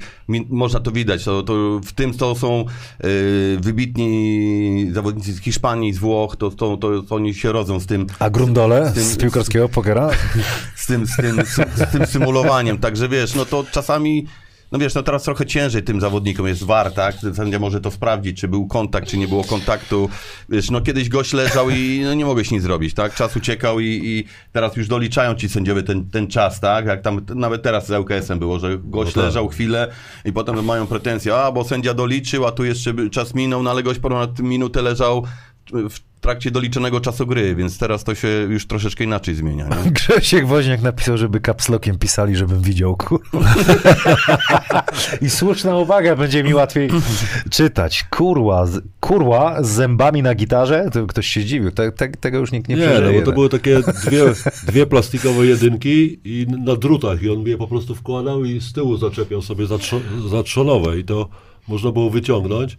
można 0.50 0.80
to 0.80 0.91
widać, 0.91 1.24
to, 1.24 1.43
to 1.43 1.54
w 1.86 1.93
tym 1.93 2.13
to 2.13 2.36
są 2.36 2.65
y, 3.06 3.58
wybitni 3.62 4.89
zawodnicy 4.93 5.34
z 5.34 5.39
Hiszpanii, 5.39 5.93
z 5.93 5.98
Włoch, 5.98 6.36
to, 6.36 6.52
to, 6.52 6.78
to, 6.78 7.04
to 7.04 7.15
oni 7.15 7.34
się 7.34 7.52
rodzą 7.52 7.80
z 7.80 7.86
tym, 7.86 8.08
A 8.19 8.30
Grundole 8.30 8.89
Z 8.89 8.93
tym- 8.93 9.04
z 9.04 9.17
piłkarskiego 9.17 9.69
pokera? 9.69 10.10
z 10.76 10.86
tym, 10.86 11.08
z 11.08 11.15
tym, 11.15 11.46
z, 11.46 11.56
z 11.56 11.91
tym 11.91 12.06
symulowaniem. 12.06 12.78
Także 12.78 13.10
wiesz, 13.10 13.36
no 13.36 13.46
to 13.46 13.65
czasami, 13.72 14.28
no 14.74 14.80
wiesz, 14.80 14.96
no 14.96 15.04
teraz 15.04 15.24
trochę 15.24 15.46
ciężej 15.46 15.84
tym 15.84 16.02
zawodnikom 16.02 16.48
jest 16.48 16.64
war, 16.64 16.92
tak? 16.92 17.16
Sędzia 17.36 17.60
może 17.60 17.82
to 17.82 17.92
sprawdzić, 17.92 18.40
czy 18.40 18.48
był 18.48 18.68
kontakt, 18.68 19.08
czy 19.08 19.18
nie 19.18 19.28
było 19.28 19.44
kontaktu. 19.44 20.10
Wiesz, 20.50 20.70
no 20.72 20.82
kiedyś 20.82 21.10
gość 21.10 21.34
leżał 21.34 21.70
i 21.70 22.02
no, 22.04 22.14
nie 22.14 22.26
mogłeś 22.26 22.52
nic 22.52 22.64
zrobić, 22.64 22.94
tak? 22.94 23.16
Czas 23.16 23.36
uciekał 23.36 23.80
i, 23.80 23.86
i 24.04 24.26
teraz 24.52 24.76
już 24.76 24.88
doliczają 24.88 25.36
ci 25.36 25.50
sędziowie 25.50 25.84
ten, 25.84 26.10
ten 26.10 26.28
czas, 26.28 26.60
tak? 26.60 26.86
Jak 26.86 27.02
tam 27.02 27.26
nawet 27.36 27.62
teraz 27.64 27.88
z 27.88 27.92
ŁKS-em 27.92 28.40
było, 28.40 28.60
że 28.60 28.78
gość 28.78 29.16
No 29.16 29.22
tak. 29.22 29.28
leżał 29.28 29.48
chwilę 29.48 29.88
i 30.26 30.34
potem 30.34 30.66
mają 30.66 30.88
pretensje, 30.88 31.36
a 31.36 31.52
bo 31.52 31.64
sędzia 31.64 31.94
doliczył, 31.94 32.46
a 32.46 32.52
tu 32.52 32.66
jeszcze 32.66 32.94
czas 33.12 33.34
minął, 33.34 33.64
no 33.64 33.72
ale 33.72 33.84
gość 33.84 34.00
ponad 34.00 34.40
minutę 34.40 34.82
leżał 34.82 35.24
w 35.71 35.99
trakcie 36.21 36.52
doliczonego 36.52 36.99
czasu 36.99 37.28
gry, 37.28 37.56
więc 37.56 37.78
teraz 37.78 38.04
to 38.04 38.15
się 38.15 38.28
już 38.28 38.67
troszeczkę 38.67 39.04
inaczej 39.04 39.36
zmienia. 39.36 39.67
Nie? 39.86 39.91
Grzesiek 40.02 40.47
Woźniak 40.47 40.82
napisał, 40.82 41.17
żeby 41.17 41.39
kapslokiem 41.39 41.97
pisali, 41.97 42.36
żebym 42.36 42.62
widział, 42.62 42.95
kurwa. 42.97 43.54
I 45.21 45.30
słuszna 45.30 45.78
uwaga, 45.78 46.15
będzie 46.15 46.43
mi 46.43 46.54
łatwiej 46.54 46.89
czytać. 47.52 48.04
Kurła, 48.10 48.65
z- 48.65 48.82
kurła 48.99 49.63
z 49.63 49.67
zębami 49.69 50.23
na 50.23 50.36
gitarze? 50.36 50.89
To 50.93 51.08
ktoś 51.08 51.28
się 51.28 51.41
zdziwił. 51.41 51.71
Te, 51.71 51.91
te, 51.91 52.08
tego 52.10 52.38
już 52.38 52.52
nikt 52.52 52.69
nie, 52.69 52.76
Nie, 52.76 52.88
przeżyje. 52.88 53.12
no 53.12 53.19
bo 53.19 53.26
to 53.26 53.32
były 53.32 53.49
takie 53.49 53.80
dwie, 54.06 54.21
dwie 54.71 54.86
plastikowe 54.86 55.45
jedynki 55.45 56.19
i 56.26 56.47
na 56.47 56.76
drutach 56.76 57.21
i 57.23 57.30
on 57.30 57.41
je 57.47 57.58
po 57.58 57.67
prostu 57.67 57.95
wkładał 57.95 58.45
i 58.45 58.62
z 58.62 58.73
tyłu 58.73 58.97
zaczepiał 58.97 59.41
sobie 59.41 59.65
za, 59.65 59.76
trzo- 59.76 60.30
za 60.30 60.43
trzonowe 60.43 60.99
i 60.99 61.04
to 61.04 61.30
można 61.67 61.91
było 61.91 62.10
wyciągnąć. 62.10 62.78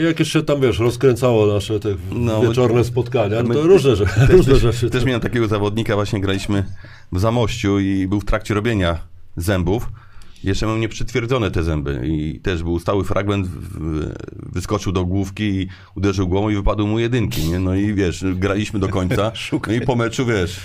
I 0.00 0.04
jak 0.04 0.18
jeszcze 0.18 0.42
tam, 0.42 0.60
wiesz, 0.60 0.78
rozkręcało 0.78 1.54
nasze 1.54 1.80
te 1.80 1.88
No, 2.12 2.40
wieczorne 2.42 2.84
spotkania, 2.84 3.42
no 3.42 3.48
my- 3.48 3.54
to 3.54 3.62
różne, 3.62 3.96
że, 3.96 4.04
różne 4.28 4.52
też, 4.52 4.62
rzeczy. 4.62 4.90
Też 4.90 5.04
miałem 5.04 5.20
takiego 5.20 5.48
zawodnika, 5.48 5.94
właśnie 5.94 6.20
graliśmy 6.20 6.64
w 7.12 7.18
Zamościu 7.20 7.78
i 7.78 8.06
był 8.08 8.20
w 8.20 8.24
trakcie 8.24 8.54
robienia 8.54 8.98
zębów. 9.36 9.88
jeszcze 10.44 10.66
mam 10.66 10.80
nieprzytwierdzone 10.80 11.50
te 11.50 11.62
zęby 11.62 12.00
i 12.04 12.40
też 12.40 12.62
był 12.62 12.78
stały 12.78 13.04
fragment, 13.04 13.48
wyskoczył 14.52 14.92
do 14.92 15.04
główki 15.04 15.44
i 15.44 15.68
uderzył 15.94 16.28
głową 16.28 16.48
i 16.50 16.56
wypadły 16.56 16.86
mu 16.86 16.98
jedynki, 16.98 17.48
nie? 17.48 17.58
No 17.58 17.74
i 17.74 17.94
wiesz, 17.94 18.24
graliśmy 18.34 18.80
do 18.80 18.88
końca, 18.88 19.32
no 19.66 19.72
i 19.72 19.80
po 19.80 19.96
meczu, 19.96 20.26
wiesz, 20.26 20.60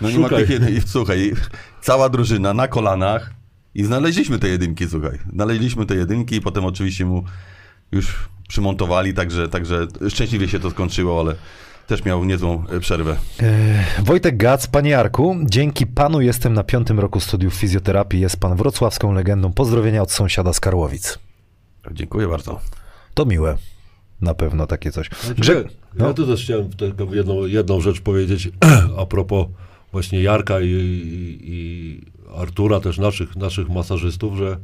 no 0.00 0.10
nie 0.10 0.18
ma 0.18 0.28
Szukaj. 0.28 0.46
tych 0.46 0.60
jedyn- 0.60 0.82
słuchaj, 0.86 1.32
cała 1.80 2.08
drużyna 2.08 2.54
na 2.54 2.68
kolanach 2.68 3.30
i 3.74 3.84
znaleźliśmy 3.84 4.38
te 4.38 4.48
jedynki, 4.48 4.86
słuchaj, 4.88 5.18
znaleźliśmy 5.32 5.86
te 5.86 5.96
jedynki 5.96 6.36
i 6.36 6.40
potem 6.40 6.64
oczywiście 6.64 7.06
mu 7.06 7.24
już 7.92 8.14
przymontowali, 8.52 9.14
także, 9.14 9.48
także 9.48 9.86
szczęśliwie 10.08 10.48
się 10.48 10.60
to 10.60 10.70
skończyło, 10.70 11.20
ale 11.20 11.34
też 11.86 12.04
miał 12.04 12.24
niezłą 12.24 12.64
e, 12.68 12.80
przerwę. 12.80 13.16
E, 13.42 14.02
Wojtek 14.02 14.36
Gac, 14.36 14.66
panie 14.66 14.90
Jarku, 14.90 15.36
dzięki 15.44 15.86
panu 15.86 16.20
jestem 16.20 16.54
na 16.54 16.64
piątym 16.64 17.00
roku 17.00 17.20
studiów 17.20 17.54
fizjoterapii. 17.54 18.20
Jest 18.20 18.40
pan 18.40 18.56
wrocławską 18.56 19.12
legendą. 19.12 19.52
Pozdrowienia 19.52 20.02
od 20.02 20.12
sąsiada 20.12 20.52
z 20.52 20.60
Karłowic. 20.60 21.18
Dziękuję 21.92 22.28
bardzo. 22.28 22.60
To 23.14 23.24
miłe. 23.24 23.56
Na 24.20 24.34
pewno 24.34 24.66
takie 24.66 24.92
coś. 24.92 25.10
Grze... 25.38 25.54
ja, 25.54 25.62
no. 25.94 26.06
ja 26.06 26.14
tu 26.14 26.26
też 26.26 26.44
chciałem 26.44 26.70
tylko 26.70 27.14
jedną, 27.14 27.46
jedną 27.46 27.80
rzecz 27.80 28.00
powiedzieć 28.00 28.50
a 29.00 29.06
propos 29.06 29.46
właśnie 29.92 30.22
Jarka 30.22 30.60
i, 30.60 30.66
i, 30.66 31.38
i 31.42 32.00
Artura, 32.36 32.80
też 32.80 32.98
naszych, 32.98 33.36
naszych 33.36 33.68
masażystów, 33.68 34.36
że 34.36 34.56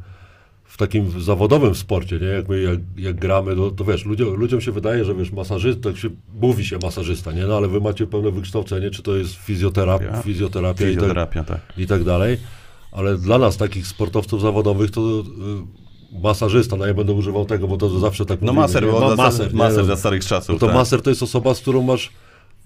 w 0.68 0.76
takim 0.76 1.20
zawodowym 1.20 1.74
sporcie, 1.74 2.18
nie? 2.18 2.26
Jak 2.26 2.48
my 2.48 2.62
jak, 2.62 2.78
jak 2.96 3.16
gramy, 3.16 3.56
to, 3.56 3.70
to 3.70 3.84
wiesz, 3.84 4.04
ludziom, 4.04 4.34
ludziom 4.34 4.60
się 4.60 4.72
wydaje, 4.72 5.04
że 5.04 5.14
wiesz, 5.14 5.32
masażysta, 5.32 5.82
tak 5.82 5.96
się 5.98 6.08
mówi 6.40 6.64
się 6.66 6.78
masażysta, 6.82 7.32
nie? 7.32 7.46
No 7.46 7.56
ale 7.56 7.68
wy 7.68 7.80
macie 7.80 8.06
pełne 8.06 8.30
wykształcenie, 8.30 8.90
czy 8.90 9.02
to 9.02 9.16
jest 9.16 9.34
fizjoterapia, 9.34 10.04
Ja. 10.04 10.22
fizjoterapia, 10.22 10.84
i 10.84 10.86
tak, 10.86 10.94
Fizjoterapia, 10.94 11.44
tak. 11.44 11.60
i 11.78 11.86
tak 11.86 12.04
dalej. 12.04 12.36
Ale 12.92 13.18
dla 13.18 13.38
nas, 13.38 13.56
takich 13.56 13.86
sportowców 13.86 14.40
zawodowych, 14.40 14.90
to 14.90 15.00
y, 15.00 16.18
masażysta, 16.22 16.76
no 16.76 16.86
ja 16.86 16.94
będę 16.94 17.12
używał 17.12 17.44
tego, 17.44 17.68
bo 17.68 17.76
to 17.76 17.98
zawsze 17.98 18.26
tak 18.26 18.40
No 18.42 18.46
mówimy, 18.46 18.60
maser, 18.62 18.86
bo 18.86 19.00
Ma- 19.00 19.08
za, 19.10 19.16
maser, 19.16 19.52
nie? 19.52 19.58
maser 19.58 19.78
No, 19.78 19.84
za 19.84 19.96
starych 19.96 20.24
czasów. 20.24 20.48
no 20.48 20.58
to 20.58 20.66
tak. 20.66 20.74
maser 20.74 21.02
to 21.02 21.10
jest 21.10 21.22
osoba, 21.22 21.54
z 21.54 21.60
którą 21.60 21.82
masz 21.82 22.10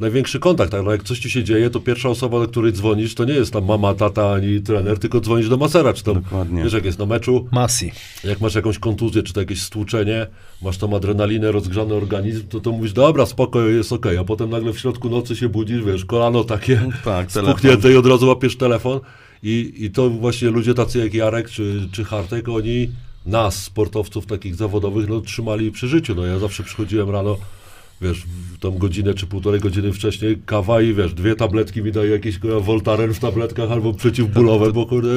największy 0.02 0.38
kontakt. 0.38 0.70
Tak? 0.72 0.84
No 0.84 0.90
jak 0.92 1.02
coś 1.02 1.18
ci 1.18 1.30
się 1.30 1.44
dzieje, 1.44 1.70
to 1.70 1.80
pierwsza 1.80 2.08
osoba, 2.08 2.38
do 2.40 2.48
której 2.48 2.72
dzwonisz, 2.72 3.14
to 3.14 3.24
nie 3.24 3.34
jest 3.34 3.52
tam 3.52 3.64
mama, 3.64 3.94
tata 3.94 4.32
ani 4.32 4.60
trener, 4.60 4.98
tylko 4.98 5.20
dzwonisz 5.20 5.48
do 5.48 5.56
masera, 5.56 5.92
czy 5.92 6.04
tam, 6.04 6.14
Dokładnie. 6.14 6.62
wiesz, 6.64 6.72
jak 6.72 6.84
jest 6.84 6.98
na 6.98 7.06
meczu, 7.06 7.48
Masi. 7.52 7.92
jak 8.24 8.40
masz 8.40 8.54
jakąś 8.54 8.78
kontuzję, 8.78 9.22
czy 9.22 9.32
to 9.32 9.40
jakieś 9.40 9.62
stłuczenie, 9.62 10.26
masz 10.62 10.78
tą 10.78 10.96
adrenalinę, 10.96 11.52
rozgrzany 11.52 11.94
organizm, 11.94 12.48
to 12.48 12.60
to 12.60 12.72
mówisz, 12.72 12.92
dobra, 12.92 13.26
spoko, 13.26 13.60
jest 13.62 13.92
okej, 13.92 14.18
a 14.18 14.24
potem 14.24 14.50
nagle 14.50 14.72
w 14.72 14.78
środku 14.78 15.10
nocy 15.10 15.36
się 15.36 15.48
budzisz, 15.48 15.84
wiesz, 15.84 16.04
kolano 16.04 16.44
takie 16.44 16.90
Tak, 17.04 17.26
telefon. 17.32 17.54
spuchnięte 17.54 17.92
i 17.92 17.96
od 17.96 18.06
razu 18.06 18.26
łapiesz 18.28 18.56
telefon 18.56 19.00
i, 19.42 19.72
i 19.78 19.90
to 19.90 20.10
właśnie 20.10 20.50
ludzie 20.50 20.74
tacy 20.74 20.98
jak 20.98 21.14
Jarek 21.14 21.50
czy, 21.50 21.88
czy 21.92 22.04
Hartek, 22.04 22.48
oni 22.48 22.88
nas, 23.26 23.62
sportowców 23.62 24.26
takich 24.26 24.54
zawodowych, 24.54 25.08
no 25.08 25.20
trzymali 25.20 25.72
przy 25.72 25.88
życiu, 25.88 26.14
no 26.14 26.26
ja 26.26 26.38
zawsze 26.38 26.62
przychodziłem 26.62 27.10
rano, 27.10 27.36
wiesz, 28.02 28.22
tą 28.60 28.70
godzinę 28.78 29.14
czy 29.14 29.26
półtorej 29.26 29.60
godziny 29.60 29.92
wcześniej, 29.92 30.42
kawa 30.46 30.80
i 30.82 30.94
wiesz, 30.94 31.14
dwie 31.14 31.34
tabletki 31.36 31.82
mi 31.82 31.92
daje 31.92 32.10
jakieś 32.10 32.38
kurwa, 32.38 32.60
Voltaren 32.60 33.14
w 33.14 33.18
tabletkach 33.18 33.70
albo 33.70 33.92
przeciwbólowe, 33.94 34.72
bo 34.72 34.86
kurde, 34.86 35.08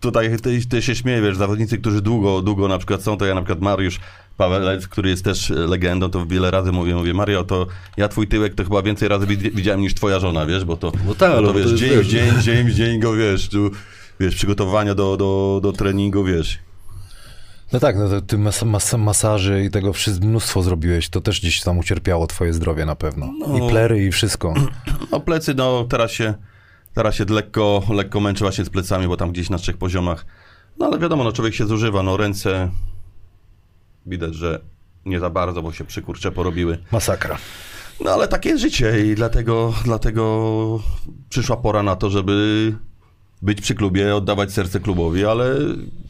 Tutaj 0.00 0.36
ty, 0.42 0.66
ty 0.68 0.82
się 0.82 0.94
śmieję, 0.94 1.22
wiesz, 1.22 1.36
zawodnicy, 1.36 1.78
którzy 1.78 2.00
długo, 2.02 2.42
długo 2.42 2.68
na 2.68 2.78
przykład 2.78 3.02
są, 3.02 3.16
to 3.16 3.26
ja 3.26 3.34
na 3.34 3.40
przykład 3.42 3.60
Mariusz 3.60 4.00
Pawelec, 4.36 4.88
który 4.88 5.10
jest 5.10 5.24
też 5.24 5.50
e, 5.50 5.54
legendą, 5.54 6.10
to 6.10 6.26
wiele 6.26 6.50
razy 6.50 6.72
mówię, 6.72 6.94
mówię, 6.94 7.14
Mario, 7.14 7.44
to 7.44 7.66
ja 7.96 8.08
twój 8.08 8.28
tyłek 8.28 8.54
to 8.54 8.64
chyba 8.64 8.82
więcej 8.82 9.08
razy 9.08 9.26
widzi- 9.26 9.50
widziałem 9.54 9.80
niż 9.80 9.94
twoja 9.94 10.20
żona, 10.20 10.46
wiesz, 10.46 10.64
bo 10.64 10.76
to, 10.76 10.92
No 11.06 11.14
tak, 11.14 11.32
bo 11.32 11.46
to 11.46 11.46
to 11.52 11.54
wiesz, 11.54 11.70
jest, 11.70 11.76
dzień 11.82 11.90
wiesz- 11.90 12.06
dzień, 12.06 12.40
dzień 12.42 12.66
w 12.68 12.74
dzień 12.74 13.00
go, 13.00 13.12
wiesz, 13.16 13.48
tu, 13.48 13.70
wiesz, 14.20 14.34
przygotowania 14.34 14.94
do, 14.94 15.16
do, 15.16 15.60
do 15.62 15.72
treningu, 15.72 16.24
wiesz. 16.24 16.58
No 17.72 17.80
tak, 17.80 17.96
no 17.96 18.08
to 18.08 18.20
ty 18.20 18.38
mas, 18.38 18.62
mas, 18.62 18.94
masaży 18.94 19.64
i 19.64 19.70
tego 19.70 19.92
wszystko 19.92 20.26
mnóstwo 20.26 20.62
zrobiłeś. 20.62 21.08
To 21.08 21.20
też 21.20 21.40
gdzieś 21.40 21.60
tam 21.60 21.78
ucierpiało 21.78 22.26
twoje 22.26 22.52
zdrowie 22.52 22.84
na 22.84 22.94
pewno. 22.94 23.32
No. 23.38 23.58
I 23.58 23.70
plery 23.70 24.04
i 24.04 24.12
wszystko. 24.12 24.54
No 25.12 25.20
plecy, 25.20 25.54
no 25.54 25.84
teraz 25.84 26.10
się, 26.10 26.34
teraz 26.94 27.14
się 27.14 27.24
lekko, 27.24 27.82
lekko 27.90 28.20
męczę 28.20 28.44
właśnie 28.44 28.64
z 28.64 28.70
plecami, 28.70 29.08
bo 29.08 29.16
tam 29.16 29.32
gdzieś 29.32 29.50
na 29.50 29.58
trzech 29.58 29.76
poziomach. 29.76 30.26
No 30.78 30.86
ale 30.86 30.98
wiadomo, 30.98 31.24
no 31.24 31.32
człowiek 31.32 31.54
się 31.54 31.66
zużywa, 31.66 32.02
no 32.02 32.16
ręce 32.16 32.70
widać, 34.06 34.34
że 34.34 34.60
nie 35.04 35.20
za 35.20 35.30
bardzo, 35.30 35.62
bo 35.62 35.72
się 35.72 35.84
przykurcze 35.84 36.32
porobiły. 36.32 36.78
Masakra. 36.92 37.38
No 38.04 38.10
ale 38.10 38.28
takie 38.28 38.48
jest 38.48 38.62
życie 38.62 39.06
i 39.06 39.14
dlatego, 39.14 39.74
dlatego 39.84 40.80
przyszła 41.28 41.56
pora 41.56 41.82
na 41.82 41.96
to, 41.96 42.10
żeby 42.10 42.72
być 43.42 43.60
przy 43.60 43.74
klubie, 43.74 44.16
oddawać 44.16 44.52
serce 44.52 44.80
klubowi, 44.80 45.24
ale 45.24 45.54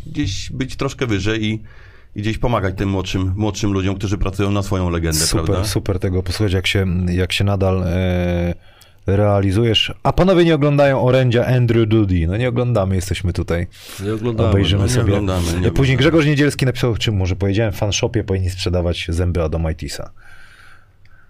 gdzieś 0.07 0.51
być 0.51 0.77
troszkę 0.77 1.07
wyżej 1.07 1.45
i, 1.45 1.63
i 2.17 2.23
gdzieś 2.23 2.39
pomagać 2.39 2.75
tym 2.77 2.89
młodszym, 2.89 3.33
młodszym 3.37 3.73
ludziom, 3.73 3.95
którzy 3.95 4.19
pracują 4.19 4.51
na 4.51 4.63
swoją 4.63 4.91
legendę, 4.91 5.19
Super, 5.19 5.45
prawda? 5.45 5.65
super 5.65 5.99
tego 5.99 6.23
posłuchać, 6.23 6.53
jak 6.53 6.67
się, 6.67 6.87
jak 7.09 7.33
się 7.33 7.45
nadal 7.45 7.83
e, 7.87 8.55
realizujesz. 9.07 9.95
A 10.03 10.13
panowie 10.13 10.45
nie 10.45 10.55
oglądają 10.55 11.03
orędzia 11.03 11.47
Andrew 11.47 11.89
Dudy. 11.89 12.27
No 12.27 12.37
nie 12.37 12.49
oglądamy, 12.49 12.95
jesteśmy 12.95 13.33
tutaj. 13.33 13.67
nie 14.05 14.15
oglądamy. 14.15 14.49
Obejrzymy 14.49 14.83
no, 14.83 14.87
nie 14.87 14.93
sobie. 14.93 15.13
oglądamy, 15.13 15.43
nie 15.43 15.53
Później 15.53 15.69
oglądamy. 15.71 15.97
Grzegorz 15.97 16.27
Niedzielski 16.27 16.67
napisał, 16.67 16.97
czym 16.97 17.17
może 17.17 17.37
powiedziałem, 17.37 17.73
w 17.73 17.77
fanshopie 17.77 18.25
powinni 18.25 18.51
sprzedawać 18.51 19.07
zęby 19.09 19.43
Adomaitisa. 19.43 20.11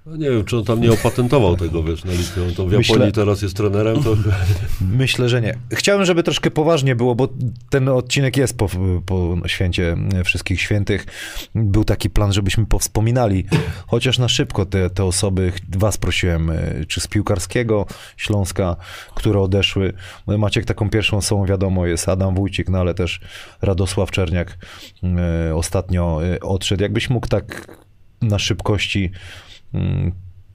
No 0.07 0.17
nie 0.17 0.31
wiem, 0.31 0.45
czy 0.45 0.57
on 0.57 0.65
tam 0.65 0.81
nie 0.81 0.93
opatentował 0.93 1.57
tego, 1.57 1.83
wiesz, 1.83 2.05
na 2.05 2.13
listę. 2.13 2.43
On 2.43 2.55
to 2.55 2.67
w 2.67 2.73
Japonii 2.73 2.79
Myślę- 2.79 3.13
teraz 3.13 3.43
jest 3.43 3.57
trenerem, 3.57 4.03
to 4.03 4.17
Myślę, 4.81 5.29
że 5.29 5.41
nie. 5.41 5.59
Chciałem, 5.73 6.05
żeby 6.05 6.23
troszkę 6.23 6.51
poważnie 6.51 6.97
było, 6.97 7.15
bo 7.15 7.29
ten 7.71 7.89
odcinek 7.89 8.37
jest 8.37 8.59
po, 8.59 8.69
po 9.07 9.37
święcie 9.47 9.97
Wszystkich 10.25 10.61
Świętych. 10.61 11.07
Był 11.55 11.85
taki 11.85 12.11
plan, 12.11 12.33
żebyśmy 12.33 12.67
powspominali, 12.67 13.45
chociaż 13.87 14.19
na 14.19 14.29
szybko 14.29 14.67
te, 14.67 14.91
te 14.91 15.05
osoby, 15.05 15.53
was 15.69 15.99
prosiłem, 15.99 16.51
e, 16.51 16.85
czy 16.89 17.01
z 17.01 17.07
piłkarskiego 17.07 17.87
Śląska, 18.17 18.77
które 19.15 19.41
odeszły. 19.41 19.93
No, 20.27 20.39
Maciek 20.39 20.65
taką 20.65 20.91
pierwszą 20.91 21.17
osobą, 21.17 21.47
wiadomo, 21.47 21.87
jest 21.87 22.09
Adam 22.09 22.35
Wójcik, 22.35 22.69
no 22.69 22.79
ale 22.79 22.95
też 22.95 23.21
Radosław 23.63 24.11
Czerniak 24.11 24.59
e, 25.03 25.55
ostatnio 25.55 26.21
e, 26.25 26.41
odszedł. 26.41 26.83
Jakbyś 26.83 27.11
mógł 27.11 27.29
tak 27.29 27.77
na 28.23 28.39
szybkości 28.39 29.11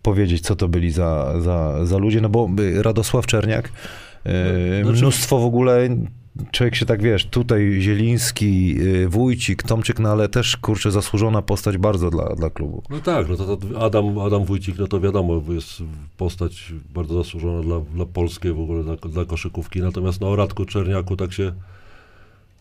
powiedzieć, 0.02 0.42
co 0.42 0.56
to 0.56 0.68
byli 0.68 0.92
za, 0.92 1.42
za, 1.42 1.86
za 1.86 1.98
ludzie, 1.98 2.22
no 2.22 2.30
bo 2.30 2.50
y, 2.60 2.84
Radosław 2.84 3.26
Czerniak, 3.26 3.68
y, 3.68 3.72
Znaczy- 4.84 5.00
mnóstwo 5.00 5.40
w 5.40 5.46
ogóle, 5.46 5.90
człowiek 6.52 6.76
się 6.76 6.86
tak, 6.86 7.02
wiesz, 7.02 7.26
tutaj 7.26 7.78
Zieliński, 7.82 8.82
y, 8.82 9.10
Wójcik, 9.10 9.64
Tomczyk, 9.64 10.00
no 10.00 10.10
ale 10.10 10.30
też, 10.30 10.58
kurczę, 10.58 10.92
zasłużona 10.92 11.42
postać 11.42 11.78
bardzo 11.78 12.10
dla, 12.10 12.36
dla 12.36 12.50
klubu. 12.50 12.84
No 12.90 13.00
tak, 13.00 13.30
no 13.30 13.36
to, 13.38 13.58
to 13.58 13.86
Adam, 13.86 14.20
Adam 14.20 14.46
Wójcik, 14.46 14.78
no 14.80 14.88
to 14.88 15.00
wiadomo, 15.00 15.42
jest 15.50 15.84
postać 16.18 16.74
bardzo 16.94 17.24
zasłużona 17.24 17.62
dla, 17.62 17.80
dla 17.80 18.06
Polski, 18.06 18.52
w 18.52 18.60
ogóle 18.60 18.84
dla, 18.84 18.96
dla 18.96 19.26
koszykówki, 19.26 19.82
natomiast 19.82 20.22
no 20.22 20.30
o 20.30 20.36
Radku 20.36 20.66
Czerniaku 20.66 21.16
tak 21.16 21.34
się, 21.34 21.54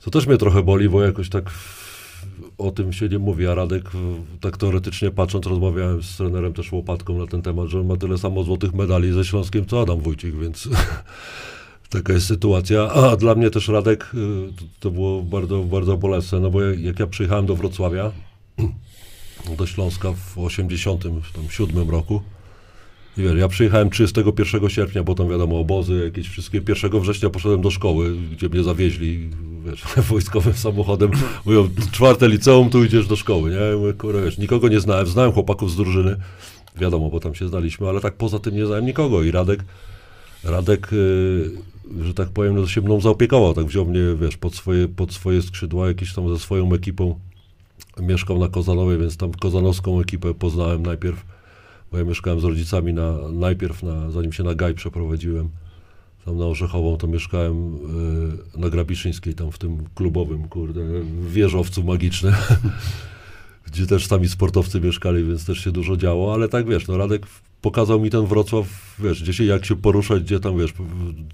to 0.05 0.11
też 0.11 0.27
mnie 0.27 0.37
trochę 0.37 0.63
boli, 0.63 0.89
bo 0.89 1.03
jakoś 1.03 1.29
tak 1.29 1.51
o 2.59 2.71
tym 2.71 2.93
się 2.93 3.09
nie 3.09 3.19
mówi, 3.19 3.47
a 3.47 3.55
Radek 3.55 3.91
tak 4.41 4.57
teoretycznie 4.57 5.11
patrząc, 5.11 5.47
rozmawiałem 5.47 6.03
z 6.03 6.17
trenerem 6.17 6.53
też 6.53 6.73
Łopatką 6.73 7.19
na 7.19 7.27
ten 7.27 7.43
temat, 7.43 7.69
że 7.69 7.81
on 7.81 7.87
ma 7.87 7.97
tyle 7.97 8.19
samo 8.19 8.43
złotych 8.43 8.75
medali 8.75 9.13
ze 9.13 9.25
Śląskiem, 9.25 9.67
co 9.67 9.81
Adam 9.83 10.01
Wójcik, 10.01 10.35
więc 10.37 10.69
taka 11.91 12.13
jest 12.13 12.27
sytuacja. 12.27 12.89
A 12.93 13.17
dla 13.17 13.35
mnie 13.35 13.51
też 13.51 13.69
Radek, 13.69 14.11
y, 14.15 14.53
to- 14.81 14.91
było 14.91 15.23
bardzo, 15.23 15.63
bardzo 15.63 15.97
bolesne, 15.97 16.41
no 16.41 16.51
bo 16.51 16.63
jak 16.63 16.99
ja 16.99 17.07
przyjechałem 17.07 17.47
do 17.47 17.57
Wrocławia, 17.57 18.13
do 19.59 19.67
Śląska 19.67 20.13
w 20.13 20.39
87 20.39 21.91
roku. 21.91 22.23
I 23.19 23.23
wiesz, 23.23 23.39
ja 23.39 23.49
przyjechałem 23.49 23.91
31 23.91 24.69
sierpnia, 24.71 25.05
potem 25.05 25.29
wiadomo, 25.29 25.61
obozy 25.61 26.03
jakieś 26.05 26.29
wszystkie. 26.29 26.61
1 26.69 27.01
września 27.01 27.31
poszedłem 27.31 27.61
do 27.61 27.71
szkoły, 27.71 28.17
gdzie 28.33 28.49
mnie 28.49 28.63
zawieźli, 28.63 29.31
wiesz, 29.67 29.85
wojskowym 30.11 30.55
samochodem. 30.55 31.11
Mówią, 31.47 31.69
czwarte 31.93 32.29
liceum, 32.29 32.71
tu 32.71 32.85
idziesz 32.85 33.07
do 33.07 33.17
szkoły, 33.17 33.51
nie? 33.51 33.57
Ja 33.57 33.77
Mówię, 33.77 33.93
kurwa, 33.93 34.23
wiesz, 34.23 34.39
nikogo 34.39 34.69
nie 34.69 34.81
znałem, 34.81 35.07
znałem 35.07 35.33
chłopaków 35.33 35.71
z 35.71 35.77
drużyny, 35.77 36.17
wiadomo, 36.77 37.11
bo 37.11 37.21
tam 37.21 37.35
się 37.35 37.49
znaliśmy, 37.49 37.89
ale 37.89 38.01
tak 38.01 38.15
poza 38.15 38.39
tym 38.39 38.55
nie 38.55 38.67
znałem 38.67 38.87
nikogo. 38.87 39.23
I 39.23 39.31
Radek, 39.31 39.65
Radek, 40.45 40.93
y, 40.93 41.51
że 42.03 42.15
tak 42.15 42.29
powiem, 42.29 42.55
no, 42.57 42.67
się 42.67 42.81
mną 42.81 43.01
zaopiekował, 43.01 43.55
tak 43.55 43.67
wziął 43.67 43.87
mnie, 43.87 44.01
wiesz, 44.21 44.37
pod 44.37 44.55
swoje, 44.55 44.89
pod 44.89 45.13
swoje 45.13 45.43
skrzydła, 45.43 45.89
jakieś 45.89 46.15
tam 46.15 46.29
ze 46.29 46.39
swoją 46.39 46.73
ekipą 46.73 47.21
mieszkał 48.01 48.39
na 48.39 48.49
Kozanowie, 48.49 48.99
więc 48.99 49.17
tam 49.17 49.33
kozanowską 49.33 50.01
ekipę 50.01 50.35
poznałem 50.35 50.83
najpierw, 50.83 51.36
bo 51.93 51.99
ja 51.99 52.05
mieszkałem 52.05 52.41
z 52.41 52.45
rodzicami 52.45 52.93
na, 52.93 53.29
najpierw, 53.29 53.83
na, 53.83 54.11
zanim 54.11 54.33
się 54.33 54.45
na 54.45 54.55
Gaj 54.55 54.75
przeprowadziłem, 54.75 55.49
tam 56.25 56.39
na 56.39 56.47
Orzechową, 56.47 56.97
to 56.97 57.07
mieszkałem 57.07 57.75
y, 58.55 58.59
na 58.59 58.69
Grabiszyńskiej, 58.69 59.35
tam 59.35 59.53
w 59.53 59.59
tym 59.59 59.85
klubowym, 59.95 60.49
kurde, 60.49 60.81
wieżowcu 61.29 61.83
magicznym, 61.83 62.35
gdzie 63.67 63.87
też 63.87 64.07
sami 64.07 64.29
sportowcy 64.29 64.81
mieszkali, 64.81 65.25
więc 65.25 65.47
też 65.47 65.59
się 65.59 65.71
dużo 65.71 65.97
działo, 65.97 66.35
ale 66.35 66.49
tak 66.49 66.69
wiesz, 66.69 66.87
no 66.87 66.97
Radek 66.97 67.27
pokazał 67.63 68.01
mi 68.01 68.11
ten 68.11 68.27
Wrocław, 68.27 68.67
wiesz, 68.99 69.23
gdzie 69.23 69.33
się, 69.33 69.45
jak 69.45 69.65
się 69.65 69.77
poruszać, 69.77 70.23
gdzie 70.23 70.41
tam, 70.41 70.59
wiesz, 70.59 70.75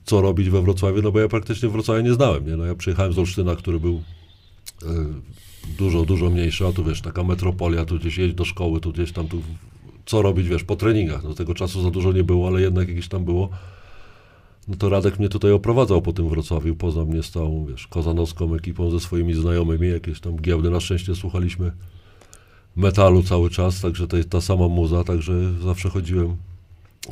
co 0.05 0.20
robić 0.20 0.50
we 0.50 0.62
Wrocławiu, 0.62 1.03
no 1.03 1.12
bo 1.12 1.20
ja 1.20 1.28
praktycznie 1.28 1.68
Wrocławia 1.68 2.00
nie 2.00 2.14
znałem, 2.14 2.46
nie? 2.46 2.57
No 2.57 2.64
ja 2.64 2.74
przyjechałem 2.74 3.12
z 3.12 3.18
Olsztyna, 3.18 3.57
który 3.57 3.80
był 3.80 4.03
e, 4.82 4.86
dużo, 5.78 6.05
dużo 6.05 6.30
mniejszy, 6.30 6.66
a 6.66 6.72
tu, 6.72 6.84
wiesz, 6.84 7.00
taka 7.00 7.22
metropolia, 7.22 7.84
tu 7.84 7.98
gdzieś 7.98 8.18
jeźdź 8.18 8.34
do 8.34 8.44
szkoły, 8.44 8.80
tu 8.80 8.92
gdzieś 8.92 9.12
tam, 9.12 9.28
tu 9.28 9.42
co 10.07 10.22
robić, 10.22 10.48
wiesz, 10.48 10.64
po 10.64 10.76
treningach, 10.76 11.24
no 11.24 11.34
tego 11.34 11.55
czasu 11.55 11.82
za 11.82 11.90
dużo 11.90 12.12
nie 12.12 12.24
było, 12.24 12.48
ale 12.48 12.61
jednak 12.61 12.88
jakieś 12.88 13.09
tam 13.09 13.24
było. 13.24 13.48
No 14.68 14.76
to 14.76 14.88
Radek 14.88 15.18
mnie 15.18 15.28
tutaj 15.28 15.53
oprowadzał 15.53 16.03
po 16.03 16.12
tym 16.12 16.28
Wrocławiu, 16.28 16.76
poza 16.76 17.05
mnie 17.05 17.22
z 17.22 17.30
całą, 17.30 17.66
wiesz, 17.66 17.86
kozanowską 17.86 18.55
ekipą, 18.55 18.90
ze 18.90 19.00
swoimi 19.00 19.34
znajomymi, 19.34 19.88
jakieś 19.88 20.20
tam 20.20 20.36
giełdy, 20.36 20.70
na 20.70 20.80
szczęście 20.80 21.14
słuchaliśmy 21.14 21.72
metalu 22.76 23.22
cały 23.22 23.50
czas, 23.50 23.80
także 23.80 24.09
to 24.09 24.16
jest 24.16 24.30
ta 24.30 24.40
sama 24.40 24.68
muza, 24.68 25.05
także 25.05 25.32
zawsze 25.62 25.90
chodziłem 25.90 26.36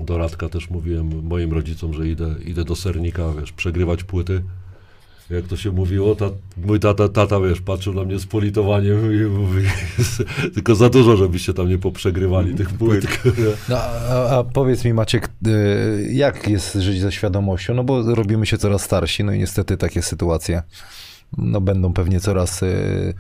do 0.01 0.19
Radka, 0.19 0.49
też 0.49 0.71
mówiłem 0.71 1.27
moim 1.27 1.53
rodzicom, 1.53 1.95
że 1.95 2.09
idę, 2.09 2.35
idę 2.45 2.65
do 2.65 2.77
sernika, 2.77 3.33
wiesz, 3.41 3.53
przegrywać 3.53 4.05
płyty. 4.05 4.43
Jak 5.31 5.47
to 5.47 5.57
się 5.57 5.73
mówiło, 5.73 6.15
ta, 6.15 6.31
mój 6.57 6.81
tata, 6.81 7.09
tata, 7.09 7.41
wiesz, 7.41 7.61
patrzył 7.61 7.95
na 7.95 8.05
mnie 8.05 8.19
z 8.19 8.27
politowaniem 8.27 9.15
i 9.15 9.25
mówi, 9.25 9.63
tylko 10.55 10.75
za 10.75 10.91
dużo, 10.91 11.17
żebyście 11.17 11.55
tam 11.55 11.69
nie 11.69 11.79
poprzegrywali 11.79 12.55
tych 12.55 12.71
płyt. 12.71 13.07
No, 13.69 13.77
a, 13.77 14.39
a 14.39 14.45
powiedz 14.45 14.85
mi 14.85 14.95
Maciek, 14.95 15.29
y, 15.47 16.09
jak 16.13 16.49
jest 16.49 16.75
żyć 16.75 17.01
ze 17.01 17.13
świadomością? 17.13 17.75
No 17.75 17.85
bo 17.85 18.15
robimy 18.15 18.47
się 18.47 18.59
coraz 18.59 18.83
starsi, 18.83 19.25
no 19.25 19.33
i 19.33 19.39
niestety 19.39 19.77
takie 19.77 20.03
sytuacje 20.03 20.63
no, 21.39 21.61
będą 21.61 21.93
pewnie 21.93 22.21
coraz, 22.21 22.63
y, 22.63 23.15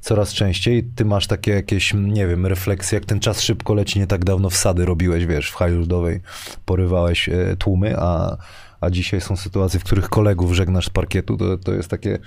coraz 0.00 0.32
częściej. 0.32 0.84
Ty 0.96 1.04
masz 1.04 1.26
takie 1.26 1.50
jakieś, 1.50 1.94
nie 1.94 2.26
wiem, 2.26 2.46
refleksje, 2.46 2.96
jak 2.96 3.04
ten 3.04 3.20
czas 3.20 3.42
szybko 3.42 3.74
leci, 3.74 3.98
nie 3.98 4.06
tak 4.06 4.24
dawno 4.24 4.50
wsady 4.50 4.84
robiłeś, 4.84 5.26
wiesz, 5.26 5.50
w 5.50 5.60
ludowej 5.60 6.20
porywałeś 6.64 7.28
y, 7.28 7.56
tłumy, 7.58 7.96
a, 7.98 8.36
a 8.80 8.90
dzisiaj 8.90 9.20
są 9.20 9.36
sytuacje, 9.36 9.80
w 9.80 9.84
których 9.84 10.08
kolegów 10.08 10.52
żegnasz 10.52 10.86
z 10.86 10.90
parkietu, 10.90 11.36
to, 11.36 11.58
to 11.58 11.72
jest 11.72 11.88
takie 11.88 12.18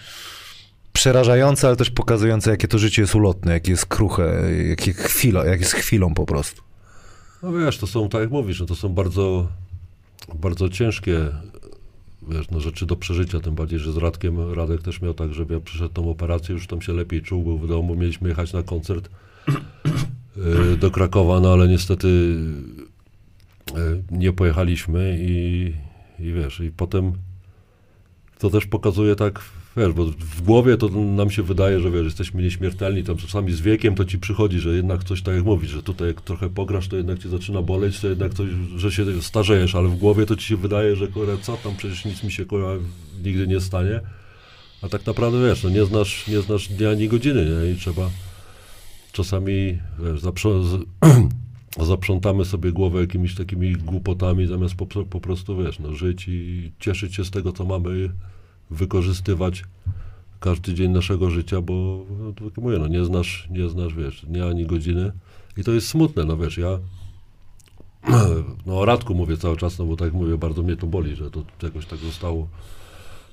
przerażające, 0.93 1.67
ale 1.67 1.75
też 1.75 1.89
pokazujące, 1.89 2.51
jakie 2.51 2.67
to 2.67 2.77
życie 2.77 3.01
jest 3.01 3.15
ulotne, 3.15 3.53
jakie 3.53 3.71
jest 3.71 3.85
kruche, 3.85 4.33
jakie 4.69 4.93
chwila, 4.93 5.45
jak 5.45 5.59
jest 5.59 5.73
chwilą 5.73 6.13
po 6.13 6.25
prostu. 6.25 6.61
No 7.43 7.51
wiesz, 7.53 7.77
to 7.77 7.87
są, 7.87 8.09
tak 8.09 8.21
jak 8.21 8.31
mówisz, 8.31 8.59
no 8.59 8.65
to 8.65 8.75
są 8.75 8.89
bardzo, 8.89 9.47
bardzo 10.35 10.69
ciężkie 10.69 11.29
wiesz, 12.29 12.49
no 12.51 12.59
rzeczy 12.59 12.85
do 12.85 12.95
przeżycia, 12.95 13.39
tym 13.39 13.55
bardziej, 13.55 13.79
że 13.79 13.91
z 13.91 13.97
Radkiem, 13.97 14.53
Radek 14.53 14.81
też 14.81 15.01
miał 15.01 15.13
tak, 15.13 15.33
że 15.33 15.45
ja 15.49 15.59
przyszedł 15.59 15.93
tą 15.93 16.09
operację, 16.09 16.53
już 16.53 16.67
tam 16.67 16.81
się 16.81 16.93
lepiej 16.93 17.21
czuł, 17.21 17.43
był 17.43 17.57
w 17.57 17.67
domu, 17.67 17.95
mieliśmy 17.95 18.29
jechać 18.29 18.53
na 18.53 18.63
koncert 18.63 19.09
y, 20.73 20.77
do 20.77 20.91
Krakowa, 20.91 21.39
no 21.39 21.53
ale 21.53 21.67
niestety 21.67 22.07
y, 22.07 24.03
nie 24.11 24.33
pojechaliśmy 24.33 25.17
i, 25.19 25.73
i 26.21 26.33
wiesz, 26.33 26.59
i 26.59 26.71
potem 26.71 27.13
to 28.39 28.49
też 28.49 28.65
pokazuje 28.65 29.15
tak, 29.15 29.41
wiesz, 29.77 29.93
bo 29.93 30.05
w 30.05 30.41
głowie 30.41 30.77
to 30.77 30.89
nam 30.89 31.31
się 31.31 31.43
wydaje, 31.43 31.79
że 31.79 31.91
wiesz, 31.91 32.05
jesteśmy 32.05 32.43
nieśmiertelni, 32.43 33.03
tam 33.03 33.17
czasami 33.17 33.51
z 33.51 33.61
wiekiem 33.61 33.95
to 33.95 34.05
ci 34.05 34.19
przychodzi, 34.19 34.59
że 34.59 34.75
jednak 34.75 35.03
coś 35.03 35.21
tak 35.21 35.35
jak 35.35 35.43
mówisz, 35.43 35.69
że 35.69 35.83
tutaj 35.83 36.07
jak 36.07 36.21
trochę 36.21 36.49
pograsz, 36.49 36.87
to 36.87 36.97
jednak 36.97 37.19
cię 37.19 37.29
zaczyna 37.29 37.61
boleć, 37.61 37.99
to 37.99 38.07
jednak 38.07 38.33
coś, 38.33 38.49
że 38.75 38.91
się 38.91 39.21
starzejesz, 39.21 39.75
ale 39.75 39.87
w 39.87 39.95
głowie 39.95 40.25
to 40.25 40.35
ci 40.35 40.47
się 40.47 40.57
wydaje, 40.57 40.95
że 40.95 41.07
kurwa, 41.07 41.37
co 41.37 41.57
tam, 41.57 41.75
przecież 41.77 42.05
nic 42.05 42.23
mi 42.23 42.31
się 42.31 42.45
kurwa 42.45 42.73
nigdy 43.23 43.47
nie 43.47 43.59
stanie, 43.59 43.99
a 44.81 44.89
tak 44.89 45.05
naprawdę 45.05 45.47
wiesz, 45.47 45.63
no 45.63 45.69
nie 45.69 45.85
znasz, 45.85 46.27
nie 46.27 46.41
znasz 46.41 46.67
dnia 46.67 46.89
ani 46.89 47.07
godziny, 47.07 47.45
nie, 47.45 47.71
i 47.71 47.75
trzeba 47.75 48.09
czasami, 49.11 49.77
wiesz, 49.99 50.21
zaprzątamy 51.79 52.45
sobie 52.45 52.71
głowę 52.71 53.01
jakimiś 53.01 53.35
takimi 53.35 53.73
głupotami, 53.73 54.47
zamiast 54.47 54.75
po, 54.75 54.85
po 54.85 55.21
prostu, 55.21 55.57
wiesz, 55.57 55.79
no, 55.79 55.95
żyć 55.95 56.27
i 56.27 56.71
cieszyć 56.79 57.15
się 57.15 57.25
z 57.25 57.31
tego, 57.31 57.51
co 57.51 57.65
mamy, 57.65 58.09
wykorzystywać 58.69 59.63
każdy 60.39 60.73
dzień 60.73 60.91
naszego 60.91 61.29
życia, 61.29 61.61
bo, 61.61 62.05
no, 62.19 62.33
tak 62.33 62.63
mówię, 62.63 62.77
no, 62.79 62.87
nie 62.87 63.05
znasz, 63.05 63.47
nie 63.51 63.69
znasz, 63.69 63.95
wiesz, 63.95 64.25
dnia 64.25 64.47
ani 64.47 64.65
godziny. 64.65 65.11
I 65.57 65.63
to 65.63 65.71
jest 65.71 65.87
smutne, 65.87 66.23
no 66.23 66.37
wiesz, 66.37 66.57
ja 66.57 66.79
no 68.65 68.79
o 68.79 68.85
Radku 68.85 69.15
mówię 69.15 69.37
cały 69.37 69.57
czas, 69.57 69.79
no 69.79 69.85
bo 69.85 69.95
tak 69.95 70.13
mówię, 70.13 70.37
bardzo 70.37 70.63
mnie 70.63 70.77
to 70.77 70.87
boli, 70.87 71.15
że 71.15 71.31
to 71.31 71.43
jakoś 71.63 71.85
tak 71.85 71.99
zostało 71.99 72.47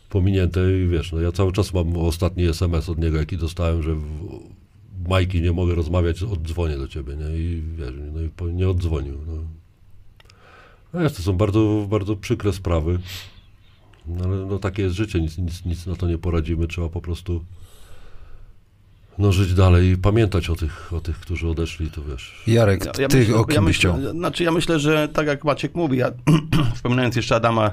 pominięte 0.09 0.61
i 0.85 0.89
wiesz, 0.89 1.13
no 1.13 1.21
ja 1.21 1.33
cały 1.33 1.53
czas 1.53 1.75
mam 1.75 1.97
ostatni 1.97 2.45
SMS 2.45 2.89
od 2.89 2.99
niego, 2.99 3.19
jaki 3.19 3.37
dostałem, 3.37 3.83
że 3.83 3.95
w, 3.95 4.41
Majki, 5.09 5.43
nie 5.43 5.53
mogę 5.53 5.75
rozmawiać, 5.75 6.23
oddzwonię 6.23 6.77
do 6.79 6.89
ciebie, 6.89 7.17
nie? 7.17 7.39
I 7.39 7.63
wiesz, 7.79 7.93
no 8.13 8.21
i 8.21 8.29
po- 8.29 8.49
nie 8.49 8.69
oddzwonił. 8.69 9.19
No. 9.27 9.33
No 10.95 11.01
wiesz, 11.01 11.13
to 11.13 11.23
są 11.23 11.33
bardzo, 11.33 11.87
bardzo 11.91 12.17
przykre 12.17 12.53
sprawy. 12.53 12.99
No 14.07 14.25
ale 14.25 14.37
no 14.37 14.59
takie 14.59 14.83
jest 14.83 14.95
życie, 14.95 15.21
nic, 15.21 15.39
nic, 15.39 15.65
nic 15.65 15.87
na 15.87 15.97
to 15.97 16.07
nie 16.07 16.19
poradzimy, 16.19 16.67
trzeba 16.67 16.89
po 16.89 17.01
prostu 17.01 17.45
no 19.19 19.33
żyć 19.33 19.55
dalej 19.55 19.89
i 19.91 19.97
pamiętać 19.97 20.51
o 20.51 20.57
tych, 20.57 20.93
o 20.93 21.01
tych, 21.01 21.21
którzy 21.21 21.49
odeszli, 21.49 21.91
to 21.91 22.03
wiesz. 22.05 22.43
Jarek, 22.47 22.85
Ja, 22.85 22.93
ja 23.03 23.09
ty 23.09 23.19
myślę, 23.19 23.37
o 23.37 23.45
kim 23.45 23.55
ja 23.55 23.61
byś 23.61 23.67
myślę, 23.67 23.99
chciał? 24.01 24.13
Znaczy 24.13 24.45
ja 24.45 24.53
myślę, 24.53 24.79
że 24.79 25.09
tak 25.09 25.27
jak 25.27 25.45
Maciek 25.45 25.75
mówi, 25.75 25.99
ja 25.99 26.13
wspominając 26.75 27.17
jeszcze 27.17 27.37
Adama, 27.37 27.71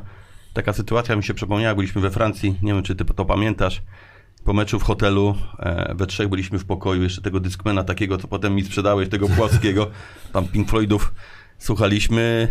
taka 0.53 0.73
sytuacja 0.73 1.15
mi 1.15 1.23
się 1.23 1.33
przypomniała, 1.33 1.75
byliśmy 1.75 2.01
we 2.01 2.11
Francji, 2.11 2.55
nie 2.61 2.73
wiem 2.73 2.83
czy 2.83 2.95
ty 2.95 3.05
to 3.05 3.25
pamiętasz, 3.25 3.81
po 4.45 4.53
meczu 4.53 4.79
w 4.79 4.83
hotelu, 4.83 5.35
e, 5.59 5.95
we 5.95 6.07
trzech 6.07 6.27
byliśmy 6.27 6.59
w 6.59 6.65
pokoju, 6.65 7.03
jeszcze 7.03 7.21
tego 7.21 7.39
Discmana 7.39 7.83
takiego, 7.83 8.17
co 8.17 8.27
potem 8.27 8.55
mi 8.55 8.63
sprzedałeś, 8.63 9.09
tego 9.09 9.29
płaskiego, 9.29 9.87
tam 10.33 10.47
Pink 10.47 10.69
Floydów 10.69 11.13
słuchaliśmy. 11.57 12.47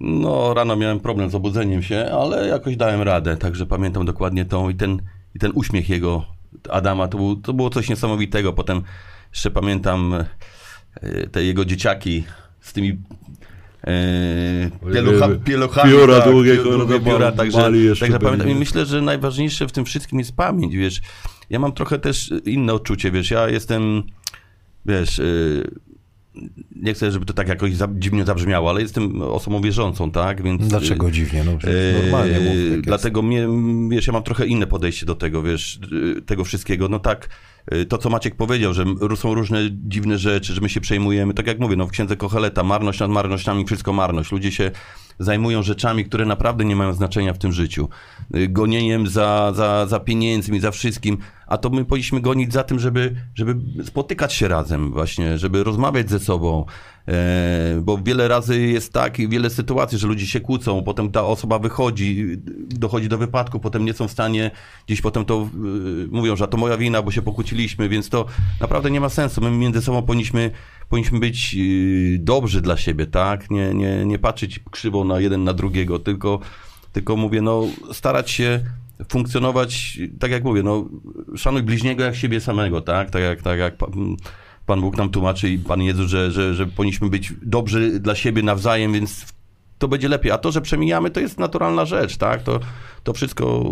No, 0.00 0.54
rano 0.54 0.76
miałem 0.76 1.00
problem 1.00 1.30
z 1.30 1.34
obudzeniem 1.34 1.82
się, 1.82 2.10
ale 2.12 2.48
jakoś 2.48 2.76
dałem 2.76 3.02
radę, 3.02 3.36
także 3.36 3.66
pamiętam 3.66 4.06
dokładnie 4.06 4.44
tą 4.44 4.68
i 4.68 4.74
ten, 4.74 5.02
i 5.34 5.38
ten 5.38 5.52
uśmiech 5.54 5.88
jego, 5.88 6.24
Adama, 6.70 7.08
to, 7.08 7.18
był, 7.18 7.36
to 7.36 7.52
było 7.52 7.70
coś 7.70 7.88
niesamowitego. 7.88 8.52
Potem 8.52 8.82
jeszcze 9.30 9.50
pamiętam 9.50 10.14
e, 10.94 11.26
te 11.26 11.44
jego 11.44 11.64
dzieciaki 11.64 12.24
z 12.60 12.72
tymi 12.72 12.98
e, 13.88 14.92
pielucha, 14.92 15.28
pieluchami. 15.44 15.92
Pióra 15.92 16.20
tak, 16.20 16.30
długie, 16.30 16.54
piór- 16.54 16.62
kurde, 16.62 16.86
długie 16.86 17.00
pióra, 17.00 17.32
także, 17.32 17.72
także 18.00 18.18
pamiętam. 18.18 18.50
I 18.50 18.54
myślę, 18.54 18.86
że 18.86 19.02
najważniejsze 19.02 19.68
w 19.68 19.72
tym 19.72 19.84
wszystkim 19.84 20.18
jest 20.18 20.36
pamięć, 20.36 20.76
wiesz. 20.76 21.00
Ja 21.50 21.58
mam 21.58 21.72
trochę 21.72 21.98
też 21.98 22.32
inne 22.44 22.72
odczucie, 22.72 23.10
wiesz, 23.10 23.30
ja 23.30 23.48
jestem, 23.48 24.02
wiesz, 24.86 25.18
y, 25.18 25.70
nie 26.76 26.94
chcę, 26.94 27.12
żeby 27.12 27.26
to 27.26 27.32
tak 27.32 27.48
jakoś 27.48 27.74
za, 27.74 27.88
dziwnie 27.92 28.24
zabrzmiało, 28.24 28.70
ale 28.70 28.82
jestem 28.82 29.22
osobą 29.22 29.60
wierzącą, 29.60 30.10
tak, 30.10 30.42
więc... 30.42 30.68
Dlaczego 30.68 31.10
dziwnie? 31.10 31.44
No, 31.44 31.52
Eee, 31.52 32.02
normalnie 32.02 32.40
mów, 32.40 32.54
jest. 32.54 32.80
Dlatego 32.80 33.22
mnie, 33.22 33.48
wiesz, 33.88 34.06
ja 34.06 34.12
mam 34.12 34.22
trochę 34.22 34.46
inne 34.46 34.66
podejście 34.66 35.06
do 35.06 35.14
tego, 35.14 35.42
wiesz, 35.42 35.80
tego 36.26 36.44
wszystkiego. 36.44 36.88
No 36.88 36.98
tak, 36.98 37.28
to 37.88 37.98
co 37.98 38.10
Maciek 38.10 38.34
powiedział, 38.34 38.74
że 38.74 38.84
są 39.16 39.34
różne 39.34 39.58
dziwne 39.70 40.18
rzeczy, 40.18 40.54
że 40.54 40.60
my 40.60 40.68
się 40.68 40.80
przejmujemy. 40.80 41.34
Tak 41.34 41.46
jak 41.46 41.58
mówię, 41.58 41.76
no 41.76 41.86
w 41.86 41.90
księdze 41.90 42.16
Kocheleta, 42.16 42.62
marność 42.62 43.00
nad 43.00 43.10
marnościami, 43.10 43.64
wszystko 43.64 43.92
marność. 43.92 44.32
Ludzie 44.32 44.52
się 44.52 44.70
zajmują 45.18 45.62
rzeczami, 45.62 46.04
które 46.04 46.26
naprawdę 46.26 46.64
nie 46.64 46.76
mają 46.76 46.92
znaczenia 46.92 47.34
w 47.34 47.38
tym 47.38 47.52
życiu. 47.52 47.88
Y, 48.36 48.48
Gonieniem 48.48 49.06
za, 49.06 49.52
za, 49.54 49.86
za 49.86 50.00
pieniędzmi, 50.00 50.60
za 50.60 50.70
wszystkim. 50.70 51.18
A 51.46 51.58
to 51.58 51.70
my 51.70 51.84
powinniśmy 51.84 52.20
gonić 52.20 52.52
za 52.52 52.64
tym, 52.64 52.78
żeby, 52.78 53.14
żeby 53.34 53.84
spotykać 53.84 54.32
się 54.34 54.48
razem 54.48 54.92
właśnie, 54.92 55.38
żeby 55.38 55.64
rozmawiać 55.64 56.10
ze 56.10 56.18
sobą. 56.18 56.64
E, 57.08 57.80
bo 57.82 57.98
wiele 57.98 58.28
razy 58.28 58.60
jest 58.60 58.92
tak 58.92 59.18
i 59.18 59.28
wiele 59.28 59.50
sytuacji, 59.50 59.98
że 59.98 60.06
ludzie 60.06 60.26
się 60.26 60.40
kłócą, 60.40 60.82
potem 60.82 61.10
ta 61.10 61.24
osoba 61.24 61.58
wychodzi, 61.58 62.36
dochodzi 62.68 63.08
do 63.08 63.18
wypadku, 63.18 63.60
potem 63.60 63.84
nie 63.84 63.92
są 63.92 64.08
w 64.08 64.10
stanie, 64.10 64.50
gdzieś 64.86 65.00
potem 65.00 65.24
to 65.24 65.48
y, 66.04 66.08
mówią, 66.10 66.36
że 66.36 66.48
to 66.48 66.56
moja 66.56 66.76
wina, 66.76 67.02
bo 67.02 67.10
się 67.10 67.22
pokłóciliśmy, 67.22 67.88
więc 67.88 68.08
to 68.08 68.26
naprawdę 68.60 68.90
nie 68.90 69.00
ma 69.00 69.08
sensu. 69.08 69.40
My 69.40 69.50
między 69.50 69.82
sobą 69.82 70.02
powinniśmy, 70.02 70.50
powinniśmy 70.88 71.18
być 71.18 71.56
y, 71.58 72.18
dobrzy 72.20 72.60
dla 72.60 72.76
siebie, 72.76 73.06
tak? 73.06 73.50
Nie, 73.50 73.74
nie, 73.74 74.04
nie 74.04 74.18
patrzeć 74.18 74.60
krzywo 74.70 75.04
na 75.04 75.20
jeden 75.20 75.44
na 75.44 75.52
drugiego, 75.52 75.98
tylko, 75.98 76.40
tylko 76.92 77.16
mówię, 77.16 77.42
no 77.42 77.64
starać 77.92 78.30
się 78.30 78.60
funkcjonować, 79.08 79.98
tak 80.20 80.30
jak 80.30 80.44
mówię, 80.44 80.62
no 80.62 80.88
szanuj 81.36 81.62
bliźniego 81.62 82.04
jak 82.04 82.16
siebie 82.16 82.40
samego, 82.40 82.80
tak? 82.80 83.10
Tak 83.10 83.22
jak, 83.22 83.42
tak 83.42 83.58
jak 83.58 83.76
pan, 84.68 84.80
Bóg 84.80 84.96
nam 84.96 85.10
tłumaczy 85.10 85.48
i 85.48 85.58
Pan 85.58 85.82
Jezus, 85.82 86.10
że, 86.10 86.30
że, 86.30 86.54
że 86.54 86.66
powinniśmy 86.66 87.08
być 87.08 87.32
dobrzy 87.42 88.00
dla 88.00 88.14
siebie 88.14 88.42
nawzajem, 88.42 88.92
więc 88.92 89.26
to 89.78 89.88
będzie 89.88 90.08
lepiej. 90.08 90.32
A 90.32 90.38
to, 90.38 90.52
że 90.52 90.60
przemijamy, 90.60 91.10
to 91.10 91.20
jest 91.20 91.38
naturalna 91.38 91.84
rzecz, 91.84 92.16
tak? 92.16 92.42
To, 92.42 92.60
to 93.04 93.12
wszystko. 93.12 93.64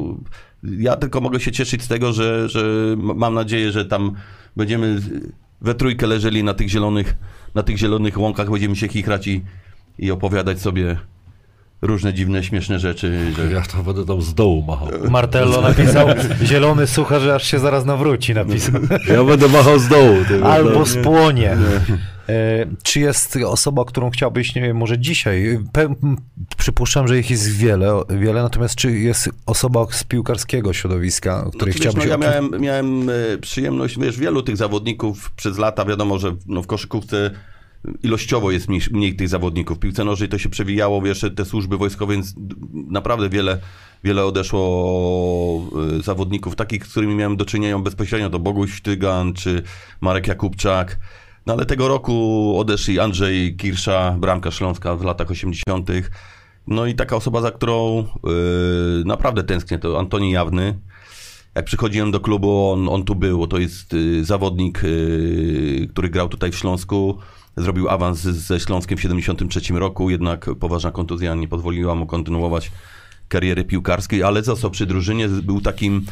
Ja 0.62 0.97
tylko 0.97 1.20
mogę 1.20 1.40
się 1.40 1.53
cieszyć 1.53 1.82
z 1.82 1.88
tego, 1.88 2.12
że, 2.12 2.49
że 2.49 2.62
mam 2.97 3.34
nadzieję, 3.34 3.72
że 3.72 3.84
tam 3.84 4.12
będziemy 4.57 5.01
we 5.61 5.74
trójkę 5.74 6.07
leżeli 6.07 6.44
na 6.44 6.55
tych 6.55 6.68
zielonych, 6.68 7.16
na 7.55 7.62
tych 7.62 7.78
zielonych 7.78 8.18
łąkach, 8.18 8.51
będziemy 8.51 8.76
się 8.76 8.88
chichrać 8.88 9.26
i, 9.26 9.44
i 9.99 10.11
opowiadać 10.11 10.61
sobie 10.61 10.97
różne 11.82 12.14
dziwne, 12.14 12.44
śmieszne 12.44 12.78
rzeczy. 12.78 13.32
Że... 13.36 13.52
Ja 13.52 13.62
to 13.62 13.82
będę 13.82 14.06
tam 14.06 14.22
z 14.22 14.34
dołu 14.34 14.62
machał. 14.62 14.88
Martello 15.10 15.60
napisał, 15.68 16.08
zielony 16.42 16.86
suchar, 16.86 17.20
że 17.20 17.34
aż 17.34 17.46
się 17.46 17.58
zaraz 17.58 17.84
nawróci, 17.84 18.34
napisał. 18.34 18.80
Ja 19.08 19.24
będę 19.24 19.48
machał 19.48 19.78
z 19.78 19.88
dołu. 19.88 20.16
Albo 20.44 20.70
no. 20.70 20.86
spłonie. 20.86 21.56
E, 22.28 22.66
czy 22.82 23.00
jest 23.00 23.38
osoba, 23.46 23.84
którą 23.84 24.10
chciałbyś, 24.10 24.54
nie 24.54 24.62
wiem, 24.62 24.76
może 24.76 24.98
dzisiaj, 24.98 25.58
pe, 25.72 25.94
przypuszczam, 26.56 27.08
że 27.08 27.18
ich 27.18 27.30
jest 27.30 27.56
wiele, 27.56 28.02
wiele, 28.08 28.42
natomiast 28.42 28.74
czy 28.74 28.92
jest 28.92 29.30
osoba 29.46 29.86
z 29.90 30.04
piłkarskiego 30.04 30.72
środowiska, 30.72 31.50
której 31.54 31.74
wiesz, 31.74 31.80
chciałbyś... 31.80 32.04
no, 32.04 32.10
ja 32.10 32.16
miałem, 32.16 32.50
miałem 32.60 33.10
e, 33.10 33.12
przyjemność, 33.40 33.98
wiesz, 33.98 34.18
wielu 34.18 34.42
tych 34.42 34.56
zawodników 34.56 35.30
przez 35.30 35.58
lata, 35.58 35.84
wiadomo, 35.84 36.18
że 36.18 36.36
no, 36.46 36.62
w 36.62 36.66
koszykówce 36.66 37.30
ilościowo 38.02 38.50
jest 38.50 38.68
mniej, 38.68 38.80
mniej 38.90 39.16
tych 39.16 39.28
zawodników. 39.28 39.78
Piłce 39.78 40.04
nożnej 40.04 40.28
to 40.28 40.38
się 40.38 40.48
przewijało, 40.48 41.02
wiesz, 41.02 41.24
te 41.36 41.44
służby 41.44 41.78
wojskowe, 41.78 42.14
więc 42.14 42.34
naprawdę 42.72 43.28
wiele, 43.28 43.58
wiele 44.04 44.24
odeszło 44.24 45.70
e, 45.98 46.02
zawodników, 46.02 46.56
takich, 46.56 46.86
z 46.86 46.90
którymi 46.90 47.14
miałem 47.14 47.36
do 47.36 47.44
czynienia 47.44 47.78
bezpośrednio, 47.78 48.30
to 48.30 48.38
Boguś 48.38 48.80
Tygan 48.80 49.32
czy 49.32 49.62
Marek 50.00 50.26
Jakubczak. 50.26 50.98
No 51.46 51.52
ale 51.52 51.66
tego 51.66 51.88
roku 51.88 52.54
odeszli 52.58 53.00
Andrzej 53.00 53.56
Kirsza, 53.56 54.16
bramka 54.18 54.50
Śląska 54.50 54.96
w 54.96 55.04
latach 55.04 55.30
80. 55.30 55.90
No 56.66 56.86
i 56.86 56.94
taka 56.94 57.16
osoba, 57.16 57.40
za 57.40 57.50
którą 57.50 57.96
yy, 58.24 59.04
naprawdę 59.04 59.44
tęsknię, 59.44 59.78
to 59.78 59.98
Antoni 59.98 60.30
Jawny. 60.30 60.78
Jak 61.54 61.64
przychodziłem 61.64 62.10
do 62.10 62.20
klubu, 62.20 62.70
on, 62.72 62.88
on 62.88 63.04
tu 63.04 63.14
był. 63.14 63.46
To 63.46 63.58
jest 63.58 63.94
y, 63.94 64.24
zawodnik, 64.24 64.84
y, 64.84 65.88
który 65.90 66.08
grał 66.08 66.28
tutaj 66.28 66.52
w 66.52 66.56
Śląsku. 66.56 67.18
Zrobił 67.57 67.88
awans 67.88 68.18
ze 68.20 68.61
Śląskiem 68.61 68.98
w 68.98 69.00
73 69.00 69.61
roku, 69.74 70.11
jednak 70.11 70.50
poważna 70.61 70.90
kontuzja 70.90 71.34
nie 71.34 71.48
pozwoliła 71.48 71.94
mu 71.94 72.07
kontynuować 72.07 72.72
kariery 73.28 73.64
piłkarskiej, 73.64 74.22
ale 74.22 74.42
został 74.42 74.70
przy 74.70 74.86
drużynie, 74.86 75.28
był 75.28 75.61
takim 75.61 76.07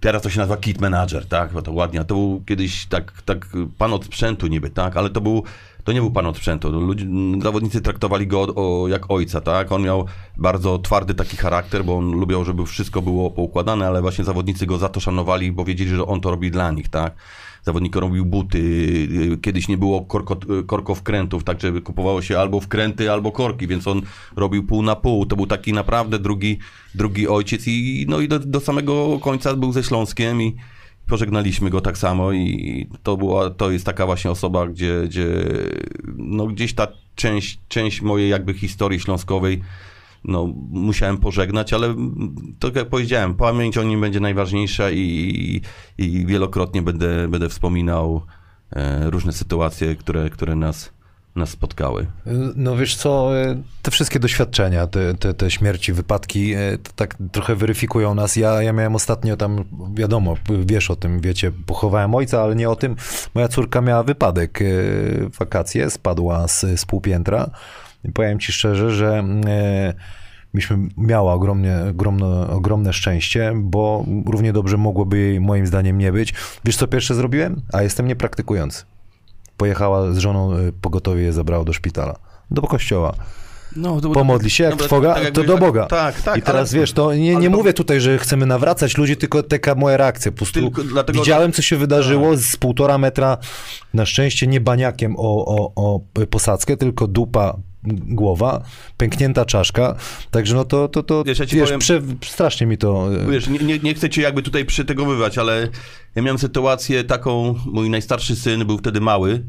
Teraz 0.00 0.22
to 0.22 0.30
się 0.30 0.38
nazywa 0.38 0.56
kit 0.56 0.80
manager, 0.80 1.26
tak? 1.26 1.52
Bo 1.52 1.62
to 1.62 1.72
ładnie. 1.72 2.00
A 2.00 2.04
to 2.04 2.14
był 2.14 2.42
kiedyś 2.46 2.86
tak, 2.86 3.22
tak 3.22 3.46
pan 3.78 3.92
od 3.92 4.04
sprzętu 4.04 4.46
niby, 4.46 4.70
tak? 4.70 4.96
Ale 4.96 5.10
to 5.10 5.20
był, 5.20 5.42
to 5.84 5.92
nie 5.92 6.00
był 6.00 6.10
pan 6.10 6.26
od 6.26 6.36
sprzętu. 6.36 6.70
Ludzie, 6.70 7.06
zawodnicy 7.42 7.80
traktowali 7.80 8.26
go 8.26 8.40
o, 8.54 8.88
jak 8.88 9.10
ojca, 9.10 9.40
tak? 9.40 9.72
On 9.72 9.82
miał 9.82 10.06
bardzo 10.36 10.78
twardy 10.78 11.14
taki 11.14 11.36
charakter, 11.36 11.84
bo 11.84 11.96
on 11.96 12.10
lubiał, 12.10 12.44
żeby 12.44 12.66
wszystko 12.66 13.02
było 13.02 13.30
poukładane, 13.30 13.86
ale 13.86 14.02
właśnie 14.02 14.24
zawodnicy 14.24 14.66
go 14.66 14.78
za 14.78 14.88
to 14.88 15.00
szanowali, 15.00 15.52
bo 15.52 15.64
wiedzieli, 15.64 15.90
że 15.90 16.06
on 16.06 16.20
to 16.20 16.30
robi 16.30 16.50
dla 16.50 16.70
nich, 16.70 16.88
tak? 16.88 17.14
Zawodnik 17.68 17.96
robił 17.96 18.24
buty, 18.24 18.58
y, 18.58 19.38
kiedyś 19.42 19.68
nie 19.68 19.78
było 19.78 20.00
korko, 20.00 20.36
korkowkrętów, 20.66 21.44
tak 21.44 21.60
żeby 21.60 21.80
kupowało 21.80 22.22
się 22.22 22.38
albo 22.38 22.60
wkręty, 22.60 23.12
albo 23.12 23.32
korki, 23.32 23.66
więc 23.66 23.86
on 23.86 24.02
robił 24.36 24.66
pół 24.66 24.82
na 24.82 24.96
pół. 24.96 25.26
To 25.26 25.36
był 25.36 25.46
taki 25.46 25.72
naprawdę 25.72 26.18
drugi, 26.18 26.58
drugi 26.94 27.28
ojciec 27.28 27.66
i, 27.66 28.06
no 28.08 28.20
i 28.20 28.28
do, 28.28 28.38
do 28.38 28.60
samego 28.60 29.18
końca 29.18 29.54
był 29.54 29.72
ze 29.72 29.82
Śląskiem 29.82 30.42
i 30.42 30.56
pożegnaliśmy 31.06 31.70
go 31.70 31.80
tak 31.80 31.98
samo 31.98 32.32
i 32.32 32.86
to 33.02 33.16
była, 33.16 33.50
to 33.50 33.70
jest 33.70 33.86
taka 33.86 34.06
właśnie 34.06 34.30
osoba, 34.30 34.66
gdzie, 34.66 35.02
gdzie 35.04 35.26
no 36.16 36.46
gdzieś 36.46 36.74
ta 36.74 36.88
część, 37.14 37.58
część 37.68 38.02
mojej 38.02 38.30
jakby 38.30 38.54
historii 38.54 39.00
śląskowej 39.00 39.62
no, 40.24 40.46
musiałem 40.70 41.18
pożegnać, 41.18 41.72
ale 41.72 41.94
tak 42.58 42.76
jak 42.76 42.88
powiedziałem, 42.88 43.34
pamięć 43.34 43.78
o 43.78 43.82
nim 43.82 44.00
będzie 44.00 44.20
najważniejsza 44.20 44.90
i, 44.90 45.62
i 45.98 46.26
wielokrotnie 46.26 46.82
będę, 46.82 47.28
będę 47.28 47.48
wspominał 47.48 48.22
e, 48.72 49.10
różne 49.10 49.32
sytuacje, 49.32 49.96
które, 49.96 50.30
które 50.30 50.56
nas, 50.56 50.92
nas 51.38 51.50
spotkały. 51.50 52.06
No 52.56 52.76
wiesz 52.76 52.96
co, 52.96 53.38
e, 53.38 53.62
te 53.82 53.90
wszystkie 53.90 54.18
doświadczenia, 54.18 54.86
te, 54.86 55.14
te, 55.14 55.34
te 55.34 55.50
śmierci, 55.50 55.92
wypadki, 55.92 56.52
e, 56.52 56.78
tak 56.96 57.16
trochę 57.32 57.56
weryfikują 57.56 58.14
nas. 58.14 58.36
Ja, 58.36 58.62
ja 58.62 58.72
miałem 58.72 58.94
ostatnio 58.94 59.36
tam, 59.36 59.64
wiadomo, 59.94 60.36
wiesz 60.66 60.90
o 60.90 60.96
tym, 60.96 61.20
wiecie, 61.20 61.52
pochowałem 61.66 62.14
ojca, 62.14 62.42
ale 62.42 62.56
nie 62.56 62.70
o 62.70 62.76
tym. 62.76 62.96
Moja 63.34 63.48
córka 63.48 63.80
miała 63.80 64.02
wypadek, 64.02 64.62
e, 64.62 64.64
wakacje, 65.38 65.90
spadła 65.90 66.48
z, 66.48 66.60
z 66.60 66.84
półpiętra. 66.84 67.50
I 67.50 67.50
powiem 68.14 68.38
ci 68.38 68.52
szczerze, 68.52 68.90
że 68.90 69.24
e, 69.46 69.94
myśmy 70.52 70.78
miała 70.96 71.32
ogromnie, 71.32 71.76
ogromne, 71.90 72.48
ogromne 72.48 72.92
szczęście, 72.92 73.52
bo 73.56 74.04
równie 74.26 74.52
dobrze 74.52 74.76
mogłoby 74.76 75.18
jej 75.18 75.40
moim 75.40 75.66
zdaniem 75.66 75.98
nie 75.98 76.12
być. 76.12 76.34
Wiesz 76.64 76.76
co 76.76 76.86
pierwsze 76.86 77.14
zrobiłem? 77.14 77.62
A 77.72 77.82
jestem 77.82 78.06
niepraktykujący. 78.06 78.84
Pojechała 79.56 80.12
z 80.12 80.18
żoną, 80.18 80.56
y, 80.58 80.72
pogotowie 80.72 81.22
je 81.22 81.32
zabrało 81.32 81.64
do 81.64 81.72
szpitala. 81.72 82.16
Do 82.50 82.62
kościoła. 82.62 83.14
No, 83.76 84.00
to, 84.00 84.10
Pomodli 84.10 84.50
się, 84.50 84.64
jak 84.64 84.72
Dobra, 84.72 84.86
trwoga, 84.86 85.14
tak 85.14 85.24
jak 85.24 85.34
to 85.34 85.44
do 85.44 85.58
Boga. 85.58 85.86
Tak, 85.86 86.22
tak. 86.22 86.36
I 86.36 86.42
teraz 86.42 86.72
ale- 86.72 86.80
wiesz, 86.80 86.92
to 86.92 87.14
nie, 87.14 87.36
nie 87.36 87.50
mówię 87.50 87.72
tutaj, 87.72 88.00
że 88.00 88.18
chcemy 88.18 88.46
nawracać 88.46 88.96
ludzi, 88.98 89.16
tylko 89.16 89.42
taka 89.42 89.74
moja 89.74 89.96
reakcja. 89.96 90.32
Po 90.32 90.36
prostu 90.36 90.60
dlatego- 90.70 91.02
Tak. 91.02 91.16
widziałem, 91.16 91.52
co 91.52 91.62
się 91.62 91.76
wydarzyło 91.76 92.36
z 92.36 92.56
półtora 92.56 92.98
metra, 92.98 93.38
na 93.94 94.06
szczęście 94.06 94.46
nie 94.46 94.60
baniakiem 94.60 95.14
o, 95.18 95.44
o, 95.46 95.72
o 95.74 96.00
posadzkę, 96.26 96.76
tylko 96.76 97.06
dupa, 97.06 97.56
głowa, 97.84 98.62
pęknięta 98.96 99.44
czaszka. 99.44 99.94
Także 100.30 100.54
no 100.54 100.64
to, 100.64 100.88
to, 100.88 101.02
to 101.02 101.24
Wiesz, 101.24 101.38
ja 101.38 101.46
wiesz, 101.46 101.64
powiem- 101.64 101.80
prze, 101.80 102.02
strasznie 102.24 102.66
mi 102.66 102.78
to... 102.78 103.14
y, 103.14 103.30
Wiesz, 103.30 103.48
nie, 103.48 103.58
nie, 103.58 103.78
nie 103.78 103.94
chcę 103.94 104.10
cię 104.10 104.22
jakby 104.22 104.42
tutaj 104.42 104.64
przytegowywać, 104.64 105.38
ale 105.38 105.68
ja 106.14 106.22
miałem 106.22 106.38
sytuację 106.38 107.04
taką, 107.04 107.54
mój 107.66 107.90
najstarszy 107.90 108.36
syn 108.36 108.66
był 108.66 108.78
wtedy 108.78 109.00
mały, 109.00 109.44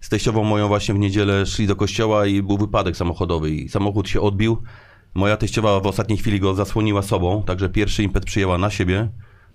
z 0.00 0.08
teściową 0.08 0.44
moją 0.44 0.68
właśnie 0.68 0.94
w 0.94 0.98
niedzielę 0.98 1.46
szli 1.46 1.66
do 1.66 1.76
kościoła 1.76 2.26
i 2.26 2.42
był 2.42 2.58
wypadek 2.58 2.96
samochodowy 2.96 3.50
i 3.50 3.68
samochód 3.68 4.08
się 4.08 4.20
odbił. 4.20 4.62
Moja 5.14 5.36
teściowa 5.36 5.80
w 5.80 5.86
ostatniej 5.86 6.18
chwili 6.18 6.40
go 6.40 6.54
zasłoniła 6.54 7.02
sobą, 7.02 7.42
także 7.42 7.68
pierwszy 7.68 8.02
impet 8.02 8.24
przyjęła 8.24 8.58
na 8.58 8.70
siebie, 8.70 9.08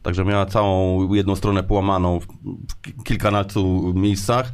także 0.04 0.26
miała 0.26 0.46
całą 0.46 1.14
jedną 1.14 1.36
stronę 1.36 1.64
połamaną 1.64 2.20
w, 2.20 2.26
w 3.00 3.04
kilkunastu 3.04 3.94
miejscach. 3.96 4.52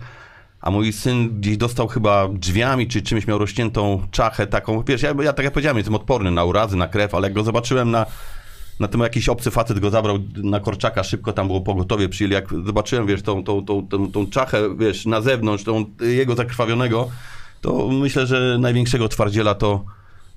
A 0.66 0.72
mój 0.72 0.93
syn 0.93 1.39
gdzieś 1.39 1.57
dostał 1.57 1.88
chyba 1.88 2.28
drzwiami, 2.28 2.88
czy 2.88 3.01
czymś 3.01 3.28
miał 3.28 3.38
rozciętą 3.38 4.07
czachę 4.11 4.47
taką. 4.47 4.84
Wiesz, 4.84 5.01
ja, 5.01 5.13
ja 5.24 5.34
tak 5.34 5.43
jak 5.43 5.53
powiedziałem, 5.53 5.78
jestem 5.78 5.95
odporny 5.95 6.32
na 6.32 6.43
urazy, 6.43 6.78
na 6.78 6.88
krew, 6.88 7.16
ale 7.16 7.28
jak 7.28 7.34
go 7.34 7.43
zobaczyłem 7.43 7.91
na, 7.91 8.05
na 8.80 8.88
tym 8.88 9.01
jakiś 9.01 9.30
obcy 9.30 9.51
facet 9.51 9.80
go 9.80 9.89
zabrał 9.89 10.20
na 10.36 10.59
Korczaka, 10.59 11.03
szybko 11.03 11.34
tam 11.34 11.47
było 11.47 11.61
pogotowie, 11.61 12.09
przyjęli, 12.09 12.34
jak 12.34 12.49
zobaczyłem, 12.66 13.07
wiesz, 13.07 13.22
tą, 13.22 13.43
tą, 13.43 13.66
tą, 13.66 13.88
tą, 13.88 14.11
tą 14.11 14.28
czachę, 14.28 14.76
wiesz, 14.78 15.05
na 15.05 15.22
zewnątrz, 15.22 15.63
tą 15.63 15.86
jego 16.01 16.36
zakrwawionego, 16.36 17.09
to 17.61 17.88
myślę, 17.88 18.28
że 18.28 18.57
największego 18.59 19.07
twardziela 19.07 19.55
to, 19.55 19.86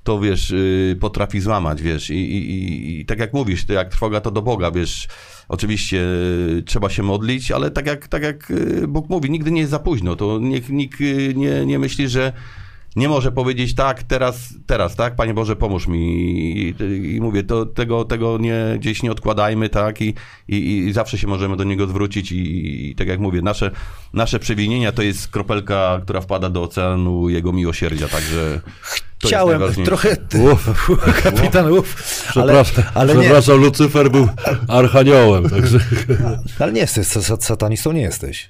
to 0.05 0.21
wiesz, 0.21 0.51
yy, 0.51 0.97
potrafi 1.01 1.41
złamać, 1.41 1.83
wiesz, 1.83 2.11
I, 2.11 2.15
i, 2.15 2.51
i, 2.51 3.01
i 3.01 3.07
tak 3.07 3.19
jak 3.19 3.33
mówisz, 3.33 3.67
to 3.67 3.73
jak 3.73 3.89
trwoga 3.89 4.21
to 4.21 4.31
do 4.31 4.43
Boga, 4.43 4.71
wiesz, 4.71 5.09
oczywiście 5.49 5.97
yy, 5.97 6.63
trzeba 6.63 6.91
się 6.91 7.03
modlić, 7.03 7.51
ale 7.51 7.71
tak 7.71 7.87
jak, 7.87 8.09
tak 8.09 8.23
jak 8.23 8.51
yy, 8.51 8.89
Bóg 8.89 9.09
mówi, 9.09 9.31
nigdy 9.31 9.51
nie 9.51 9.61
jest 9.61 9.71
za 9.71 9.79
późno, 9.79 10.17
to 10.17 10.39
niech 10.39 10.69
nikt 10.69 11.01
yy, 11.01 11.35
nie, 11.35 11.67
nie 11.67 11.79
myśli, 11.79 12.09
że 12.09 12.33
nie 12.97 13.09
może 13.09 13.33
powiedzieć 13.33 13.75
tak, 13.75 14.03
teraz, 14.03 14.55
teraz, 14.67 14.97
tak, 14.97 15.17
Panie 15.17 15.35
Boże, 15.35 15.57
pomóż 15.57 15.87
mi. 15.87 15.99
I, 16.59 16.75
i, 16.85 17.15
i 17.15 17.21
mówię, 17.21 17.43
to, 17.43 17.67
tego, 17.67 18.05
tego 18.05 18.39
nie, 18.39 18.77
gdzieś 18.79 19.03
nie 19.03 19.13
odkładajmy, 19.13 19.69
tak, 19.69 20.03
i, 20.03 20.15
i, 20.49 20.79
i 20.79 20.93
zawsze 20.93 21.19
się 21.19 21.27
możemy 21.27 21.57
do 21.57 21.65
Niego 21.65 21.87
zwrócić 21.87 22.33
i, 22.33 22.91
i 22.91 22.95
tak 22.95 23.09
jak 23.09 23.21
mówię, 23.21 23.43
nasze, 23.43 23.71
nasze 24.13 24.39
przewinienia 24.39 24.93
to 24.93 25.03
jest 25.03 25.29
kropelka, 25.29 26.01
która 26.03 26.21
wpada 26.21 26.51
do 26.51 26.63
oceanu 26.63 27.29
Jego 27.29 27.53
miłosierdzia, 27.53 28.09
także 28.09 28.61
Chciałem 29.25 29.63
jest 29.63 29.79
najważniejsze. 29.79 30.17
trochę... 30.27 31.23
Kapitan, 31.23 31.73
uff. 31.73 31.97
Ale, 32.37 32.65
Przepraszam, 32.65 32.85
ale 32.95 33.15
nie, 33.15 33.21
przepraszam 33.21 33.61
Lucyfer 33.61 34.11
był 34.11 34.29
archaniołem, 34.69 35.51
także... 35.51 35.79
ale 36.59 36.73
nie 36.73 36.81
jesteś, 36.81 37.07
sa- 37.07 37.21
sa- 37.23 37.41
satanistą 37.45 37.93
nie 37.93 38.01
jesteś. 38.01 38.49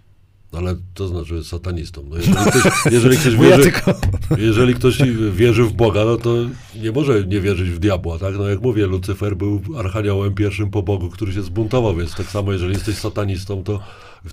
Ale 0.53 0.77
to 0.95 1.09
znaczy 1.09 1.45
satanistą. 1.45 2.05
No 2.11 2.17
jeżeli 2.21 2.51
ktoś, 2.51 2.93
jeżeli 2.93 3.17
ktoś 3.17 3.37
wierzy, 3.37 3.73
jeżeli 4.39 4.75
ktoś 4.75 4.99
wierzy 5.33 5.65
w 5.65 5.73
Boga, 5.73 6.05
no 6.05 6.17
to 6.17 6.35
nie 6.83 6.93
może 6.93 7.25
nie 7.25 7.41
wierzyć 7.41 7.71
w 7.71 7.79
diabła, 7.79 8.19
tak? 8.19 8.35
No 8.39 8.49
jak 8.49 8.61
mówię, 8.61 8.87
Lucyfer 8.87 9.37
był 9.37 9.61
archaniołem 9.79 10.35
pierwszym 10.35 10.71
po 10.71 10.83
Bogu, 10.83 11.09
który 11.09 11.33
się 11.33 11.43
zbuntował, 11.43 11.97
więc 11.97 12.15
tak 12.15 12.27
samo 12.27 12.53
jeżeli 12.53 12.73
jesteś 12.73 12.97
satanistą, 12.97 13.65
to 13.65 13.81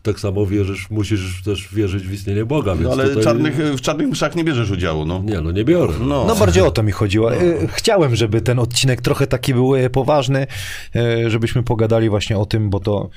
tak 0.02 0.20
samo 0.20 0.46
wierzysz, 0.46 0.90
musisz 0.90 1.44
też 1.44 1.74
wierzyć 1.74 2.08
w 2.08 2.14
istnienie 2.14 2.46
Boga, 2.46 2.76
więc 2.76 2.86
No, 2.86 2.92
ale 2.92 3.10
tutaj... 3.10 3.24
czarnych, 3.24 3.56
w 3.56 3.82
czarnych 3.82 4.08
mszach 4.08 4.36
nie 4.36 4.44
bierzesz 4.44 4.72
udziału, 4.72 5.06
no. 5.06 5.22
Nie, 5.24 5.42
no 5.42 5.52
nie 5.52 5.64
biorę. 5.64 5.94
No, 6.00 6.26
No 6.28 6.36
bardziej 6.36 6.64
o 6.64 6.72
to 6.72 6.84
mi 6.84 6.92
chodziło. 6.92 7.34
E, 7.34 7.68
Chciałem, 7.68 8.16
żeby 8.16 8.42
ten 8.42 8.60
odcinek 8.60 9.02
trochę 9.02 9.28
taki 9.28 9.54
był 9.54 9.76
e, 9.76 9.90
poważny, 9.90 10.48
e, 10.96 11.30
żebyśmy 11.30 11.64
pogadali 11.64 12.10
właśnie 12.10 12.38
o 12.38 12.46
tym, 12.46 12.70
bo 12.70 12.80
to 12.80 13.10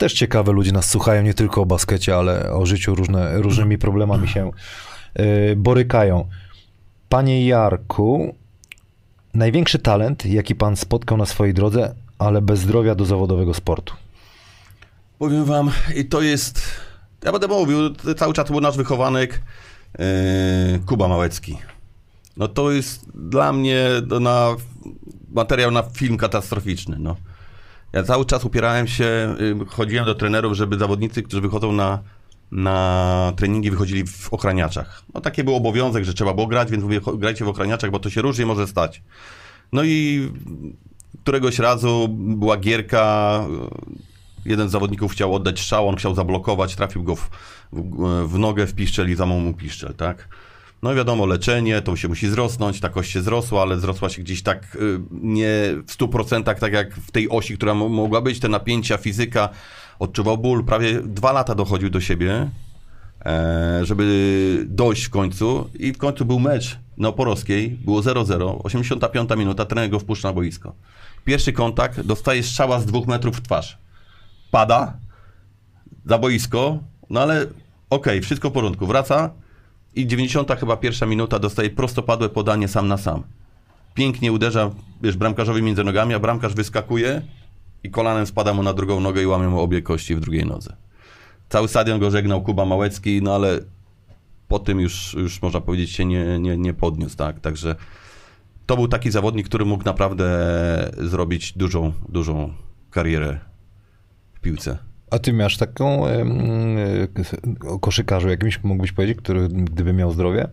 też 0.00 0.12
ciekawe 0.12 0.52
ludzie 0.52 0.72
nas 0.72 0.90
słuchają, 0.90 1.22
nie 1.22 1.34
tylko 1.34 1.62
o 1.62 1.66
baskecie, 1.66 2.16
ale 2.16 2.52
o 2.52 2.66
życiu 2.66 2.94
różne, 2.94 3.38
różnymi 3.38 3.78
problemami 3.78 4.28
się 4.28 4.50
e, 5.14 5.56
borykają. 5.56 6.28
Panie 7.08 7.46
Jarku, 7.46 8.34
największy 9.34 9.78
talent, 9.78 10.26
jaki 10.26 10.54
pan 10.54 10.76
spotkał 10.76 11.18
na 11.18 11.26
swojej 11.26 11.54
drodze, 11.54 11.94
ale 12.18 12.42
bez 12.42 12.60
zdrowia 12.60 12.94
do 12.94 13.04
zawodowego 13.04 13.54
sportu. 13.54 13.94
Powiem 15.18 15.44
wam, 15.44 15.70
i 15.96 16.04
to 16.04 16.22
jest. 16.22 16.62
Ja 17.24 17.32
będę 17.32 17.48
mówił, 17.48 17.78
cały 18.16 18.34
czas 18.34 18.50
był 18.50 18.60
nasz 18.60 18.76
wychowanek 18.76 19.42
e, 19.98 20.78
Kuba 20.86 21.08
Małecki. 21.08 21.58
no 22.36 22.48
to 22.48 22.70
jest 22.70 23.10
dla 23.14 23.52
mnie 23.52 23.88
na 24.20 24.56
materiał 25.30 25.70
na 25.70 25.82
film 25.82 26.16
katastroficzny, 26.16 26.96
no. 26.98 27.16
Ja 27.92 28.02
cały 28.02 28.24
czas 28.24 28.44
upierałem 28.44 28.88
się, 28.88 29.34
y, 29.62 29.66
chodziłem 29.66 30.04
do 30.04 30.14
trenerów, 30.14 30.54
żeby 30.54 30.78
zawodnicy, 30.78 31.22
którzy 31.22 31.42
wychodzą 31.42 31.72
na, 31.72 31.98
na 32.52 33.32
treningi, 33.36 33.70
wychodzili 33.70 34.06
w 34.06 34.32
ochraniaczach. 34.32 35.02
No 35.14 35.20
taki 35.20 35.44
był 35.44 35.54
obowiązek, 35.54 36.04
że 36.04 36.14
trzeba 36.14 36.34
było 36.34 36.46
grać, 36.46 36.70
więc 36.70 36.84
mówię, 36.84 37.00
grajcie 37.18 37.44
w 37.44 37.48
ochraniaczach, 37.48 37.90
bo 37.90 37.98
to 37.98 38.10
się 38.10 38.22
różnie 38.22 38.46
może 38.46 38.66
stać. 38.66 39.02
No 39.72 39.84
i 39.84 40.28
któregoś 41.22 41.58
razu 41.58 42.08
była 42.10 42.56
gierka, 42.56 43.44
y, 44.46 44.48
jeden 44.48 44.68
z 44.68 44.72
zawodników 44.72 45.12
chciał 45.12 45.34
oddać 45.34 45.60
strzał, 45.60 45.88
on 45.88 45.96
chciał 45.96 46.14
zablokować, 46.14 46.76
trafił 46.76 47.02
go 47.02 47.16
w, 47.16 47.30
w, 47.72 48.28
w 48.28 48.38
nogę, 48.38 48.66
w 48.66 48.74
piszczel 48.74 49.10
i 49.10 49.14
zamął 49.14 49.40
mu 49.40 49.54
piszczel, 49.54 49.94
tak? 49.94 50.28
No 50.82 50.94
wiadomo, 50.94 51.26
leczenie, 51.26 51.82
to 51.82 51.96
się 51.96 52.08
musi 52.08 52.28
zrosnąć, 52.28 52.80
ta 52.80 52.88
kość 52.88 53.10
się 53.10 53.22
zrosła, 53.22 53.62
ale 53.62 53.80
zrosła 53.80 54.08
się 54.08 54.22
gdzieś 54.22 54.42
tak 54.42 54.76
y, 54.76 55.00
nie 55.10 55.50
w 55.86 55.96
100% 55.98 56.54
tak 56.60 56.72
jak 56.72 56.94
w 56.94 57.10
tej 57.10 57.28
osi, 57.28 57.54
która 57.54 57.74
mo- 57.74 57.88
mogła 57.88 58.20
być, 58.20 58.40
te 58.40 58.48
napięcia, 58.48 58.96
fizyka, 58.98 59.48
odczuwał 59.98 60.38
ból, 60.38 60.64
prawie 60.64 61.00
dwa 61.02 61.32
lata 61.32 61.54
dochodził 61.54 61.90
do 61.90 62.00
siebie, 62.00 62.50
e, 63.26 63.80
żeby 63.82 64.64
dojść 64.68 65.04
w 65.04 65.10
końcu. 65.10 65.70
I 65.78 65.92
w 65.92 65.98
końcu 65.98 66.24
był 66.24 66.40
mecz 66.40 66.78
na 66.98 67.08
Oporowskiej, 67.08 67.70
było 67.70 68.00
0-0, 68.00 68.60
85 68.64 69.30
minuta, 69.36 69.64
trener 69.64 69.90
go 69.90 69.98
wpuszcza 69.98 70.28
na 70.28 70.34
boisko. 70.34 70.74
Pierwszy 71.24 71.52
kontakt, 71.52 72.00
dostaje 72.00 72.42
strzała 72.42 72.80
z 72.80 72.86
dwóch 72.86 73.06
metrów 73.06 73.36
w 73.36 73.42
twarz. 73.42 73.78
Pada 74.50 74.98
za 76.04 76.18
boisko, 76.18 76.78
no 77.10 77.20
ale 77.20 77.46
okej, 77.90 78.20
wszystko 78.20 78.50
w 78.50 78.52
porządku, 78.52 78.86
wraca 78.86 79.30
i 79.94 80.06
90 80.06 80.50
chyba 80.60 80.76
pierwsza 80.76 81.06
minuta 81.06 81.38
dostaje 81.38 81.70
prostopadłe 81.70 82.28
podanie 82.28 82.68
sam 82.68 82.88
na 82.88 82.96
sam. 82.96 83.22
Pięknie 83.94 84.32
uderza, 84.32 84.70
wiesz, 85.02 85.16
bramkarzowi 85.16 85.62
między 85.62 85.84
nogami, 85.84 86.14
a 86.14 86.18
bramkarz 86.18 86.54
wyskakuje 86.54 87.22
i 87.84 87.90
kolanem 87.90 88.26
spada 88.26 88.54
mu 88.54 88.62
na 88.62 88.72
drugą 88.72 89.00
nogę 89.00 89.22
i 89.22 89.26
łamie 89.26 89.48
mu 89.48 89.60
obie 89.60 89.82
kości 89.82 90.16
w 90.16 90.20
drugiej 90.20 90.46
nodze. 90.46 90.76
Cały 91.48 91.68
stadion 91.68 91.98
go 91.98 92.10
żegnał 92.10 92.42
Kuba 92.42 92.64
Małecki, 92.64 93.22
no 93.22 93.34
ale 93.34 93.60
po 94.48 94.58
tym 94.58 94.80
już, 94.80 95.14
już 95.14 95.42
można 95.42 95.60
powiedzieć 95.60 95.90
się 95.90 96.04
nie, 96.04 96.38
nie, 96.38 96.56
nie 96.56 96.74
podniósł, 96.74 97.16
tak? 97.16 97.40
Także 97.40 97.76
to 98.66 98.76
był 98.76 98.88
taki 98.88 99.10
zawodnik, 99.10 99.46
który 99.48 99.64
mógł 99.64 99.84
naprawdę 99.84 100.26
zrobić 100.98 101.52
dużą, 101.52 101.92
dużą 102.08 102.52
karierę 102.90 103.40
w 104.34 104.40
piłce. 104.40 104.89
A 105.10 105.18
ty 105.18 105.32
masz 105.32 105.56
taką 105.56 106.06
em, 106.06 106.78
e, 106.78 107.68
o 107.68 107.78
koszykarzu 107.78 108.28
jakimś 108.28 108.62
mógłbyś 108.62 108.92
powiedzieć, 108.92 109.18
który 109.18 109.48
gdyby 109.48 109.92
miał 109.92 110.12
zdrowie? 110.12 110.48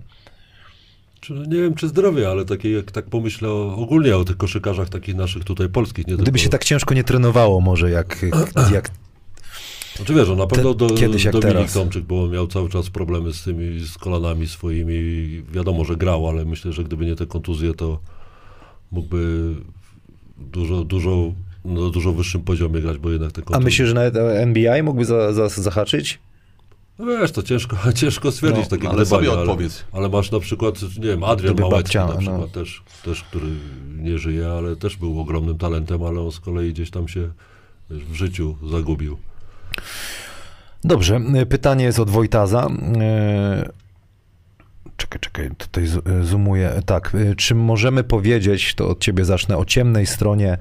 Czy, 1.19 1.33
nie 1.33 1.61
wiem, 1.61 1.75
czy 1.75 1.87
zdrowie, 1.87 2.29
ale 2.29 2.45
takie, 2.45 2.71
jak 2.71 2.91
tak 2.91 3.05
pomyślę 3.05 3.49
o, 3.49 3.75
ogólnie 3.75 4.17
o 4.17 4.25
tych 4.25 4.37
koszykarzach 4.37 4.89
takich 4.89 5.15
naszych 5.15 5.43
tutaj 5.43 5.69
polskich. 5.69 6.07
Nie 6.07 6.13
Gdyby 6.13 6.25
tylko, 6.25 6.37
się 6.37 6.49
tak 6.49 6.63
ciężko 6.63 6.93
nie 6.93 7.03
trenowało 7.03 7.61
może 7.61 7.91
jak, 7.91 8.25
jak 8.71 8.91
Znaczy 9.97 10.13
wiesz, 10.13 10.27
no 10.27 10.35
na 10.35 10.47
pewno 10.47 10.73
do, 10.73 10.89
kiedyś 10.89 11.23
jak 11.23 11.33
Dominik 11.33 11.53
teraz. 11.53 11.73
Tomczyk, 11.73 12.05
bo 12.05 12.27
miał 12.27 12.47
cały 12.47 12.69
czas 12.69 12.89
problemy 12.89 13.33
z 13.33 13.43
tymi, 13.43 13.79
z 13.79 13.97
kolanami 13.97 14.47
swoimi. 14.47 15.43
Wiadomo, 15.51 15.85
że 15.85 15.95
grał, 15.95 16.27
ale 16.27 16.45
myślę, 16.45 16.73
że 16.73 16.83
gdyby 16.83 17.05
nie 17.05 17.15
te 17.15 17.25
kontuzje, 17.25 17.73
to 17.73 17.99
mógłby 18.91 19.53
dużo, 20.37 20.83
dużo, 20.83 21.33
na 21.67 21.89
dużo 21.89 22.13
wyższym 22.13 22.41
poziomie 22.41 22.81
grać, 22.81 22.97
bo 22.97 23.09
jednak 23.09 23.31
te 23.31 23.41
A 23.41 23.45
kontuzje... 23.45 23.65
myślisz, 23.65 23.87
że 23.87 23.93
nawet 23.93 24.15
NBA 24.17 24.83
mógłby 24.83 25.05
za, 25.05 25.33
za, 25.33 25.49
zahaczyć? 25.49 26.19
No 26.99 27.05
wiesz, 27.05 27.31
to 27.31 27.43
ciężko, 27.43 27.77
ciężko 28.01 28.31
stwierdzić 28.31 28.63
No, 28.63 28.77
takie 28.77 28.89
ale 28.89 29.05
sobie 29.05 29.31
odpowiedz. 29.31 29.83
Ale, 29.91 29.99
ale 29.99 30.09
masz 30.09 30.31
na 30.31 30.39
przykład, 30.39 30.81
nie 30.81 31.07
wiem, 31.07 31.23
Adrian 31.23 31.53
Gdyby 31.55 31.69
Małecki 31.69 31.97
babcia, 31.97 32.07
na 32.07 32.13
no. 32.13 32.19
przykład 32.19 32.51
też, 32.51 32.83
też, 33.05 33.23
który 33.23 33.47
nie 33.97 34.17
żyje, 34.17 34.47
ale 34.47 34.75
też 34.75 34.97
był 34.97 35.19
ogromnym 35.19 35.57
talentem, 35.57 36.03
ale 36.03 36.21
on 36.21 36.31
z 36.31 36.39
kolei 36.39 36.73
gdzieś 36.73 36.91
tam 36.91 37.07
się 37.07 37.29
wiesz, 37.91 38.05
w 38.05 38.13
życiu 38.13 38.55
zagubił. 38.71 39.17
Dobrze, 40.83 41.21
pytanie 41.49 41.85
jest 41.85 41.99
od 41.99 42.09
Wojtaza. 42.09 42.67
Czekaj, 44.97 45.19
czekaj, 45.19 45.49
tutaj 45.57 45.83
y, 45.83 46.25
zoomuję. 46.25 46.81
Tak, 46.85 47.15
y, 47.15 47.35
czy 47.35 47.55
możemy 47.55 48.03
powiedzieć, 48.03 48.75
to 48.75 48.89
od 48.89 48.99
ciebie 48.99 49.25
zacznę, 49.25 49.57
o 49.57 49.65
ciemnej 49.65 50.05
stronie 50.05 50.57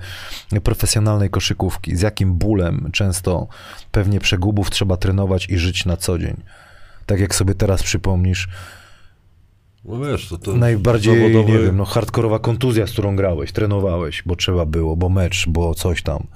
profesjonalnej 0.64 1.30
koszykówki? 1.30 1.96
Z 1.96 2.00
jakim 2.00 2.34
bólem 2.34 2.90
często 2.92 3.46
pewnie 3.92 4.20
przegubów 4.20 4.70
trzeba 4.70 4.96
trenować 4.96 5.48
i 5.48 5.58
żyć 5.58 5.86
na 5.86 5.96
co 5.96 6.18
dzień? 6.18 6.36
Tak 7.06 7.20
jak 7.20 7.34
sobie 7.34 7.54
teraz 7.54 7.82
przypomnisz, 7.82 8.48
No 9.84 9.98
wiesz, 10.00 10.28
to, 10.28 10.38
to 10.38 10.56
najbardziej, 10.56 11.14
zawodowy- 11.14 11.52
nie 11.52 11.58
wiem, 11.58 11.76
no 11.76 11.84
hardkorowa 11.84 12.38
kontuzja, 12.38 12.86
z 12.86 12.92
którą 12.92 13.16
grałeś, 13.16 13.52
trenowałeś, 13.52 14.22
bo 14.26 14.36
trzeba 14.36 14.66
było, 14.66 14.96
bo 14.96 15.08
mecz, 15.08 15.48
bo 15.48 15.74
coś 15.74 16.02
tam. 16.02 16.26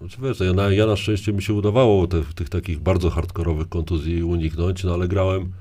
Znaczy, 0.00 0.16
wiesz, 0.22 0.40
ja 0.40 0.52
na, 0.52 0.70
ja 0.70 0.86
na 0.86 0.96
szczęście 0.96 1.32
mi 1.32 1.42
się 1.42 1.54
udawało 1.54 2.06
te, 2.06 2.22
tych 2.34 2.48
takich 2.48 2.78
bardzo 2.80 3.10
hardkorowych 3.10 3.68
kontuzji 3.68 4.22
uniknąć, 4.22 4.84
no 4.84 4.94
ale 4.94 5.08
grałem, 5.08 5.52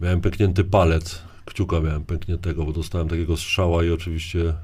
miałem 0.00 0.20
pęknięty 0.20 0.64
palec, 0.64 1.22
kciuka 1.46 1.80
miałem 1.80 2.04
pękniętego, 2.04 2.64
bo 2.64 2.72
dostałem 2.72 3.08
takiego 3.08 3.36
strzała 3.36 3.84
i 3.84 3.90
oczywiście 3.90 4.54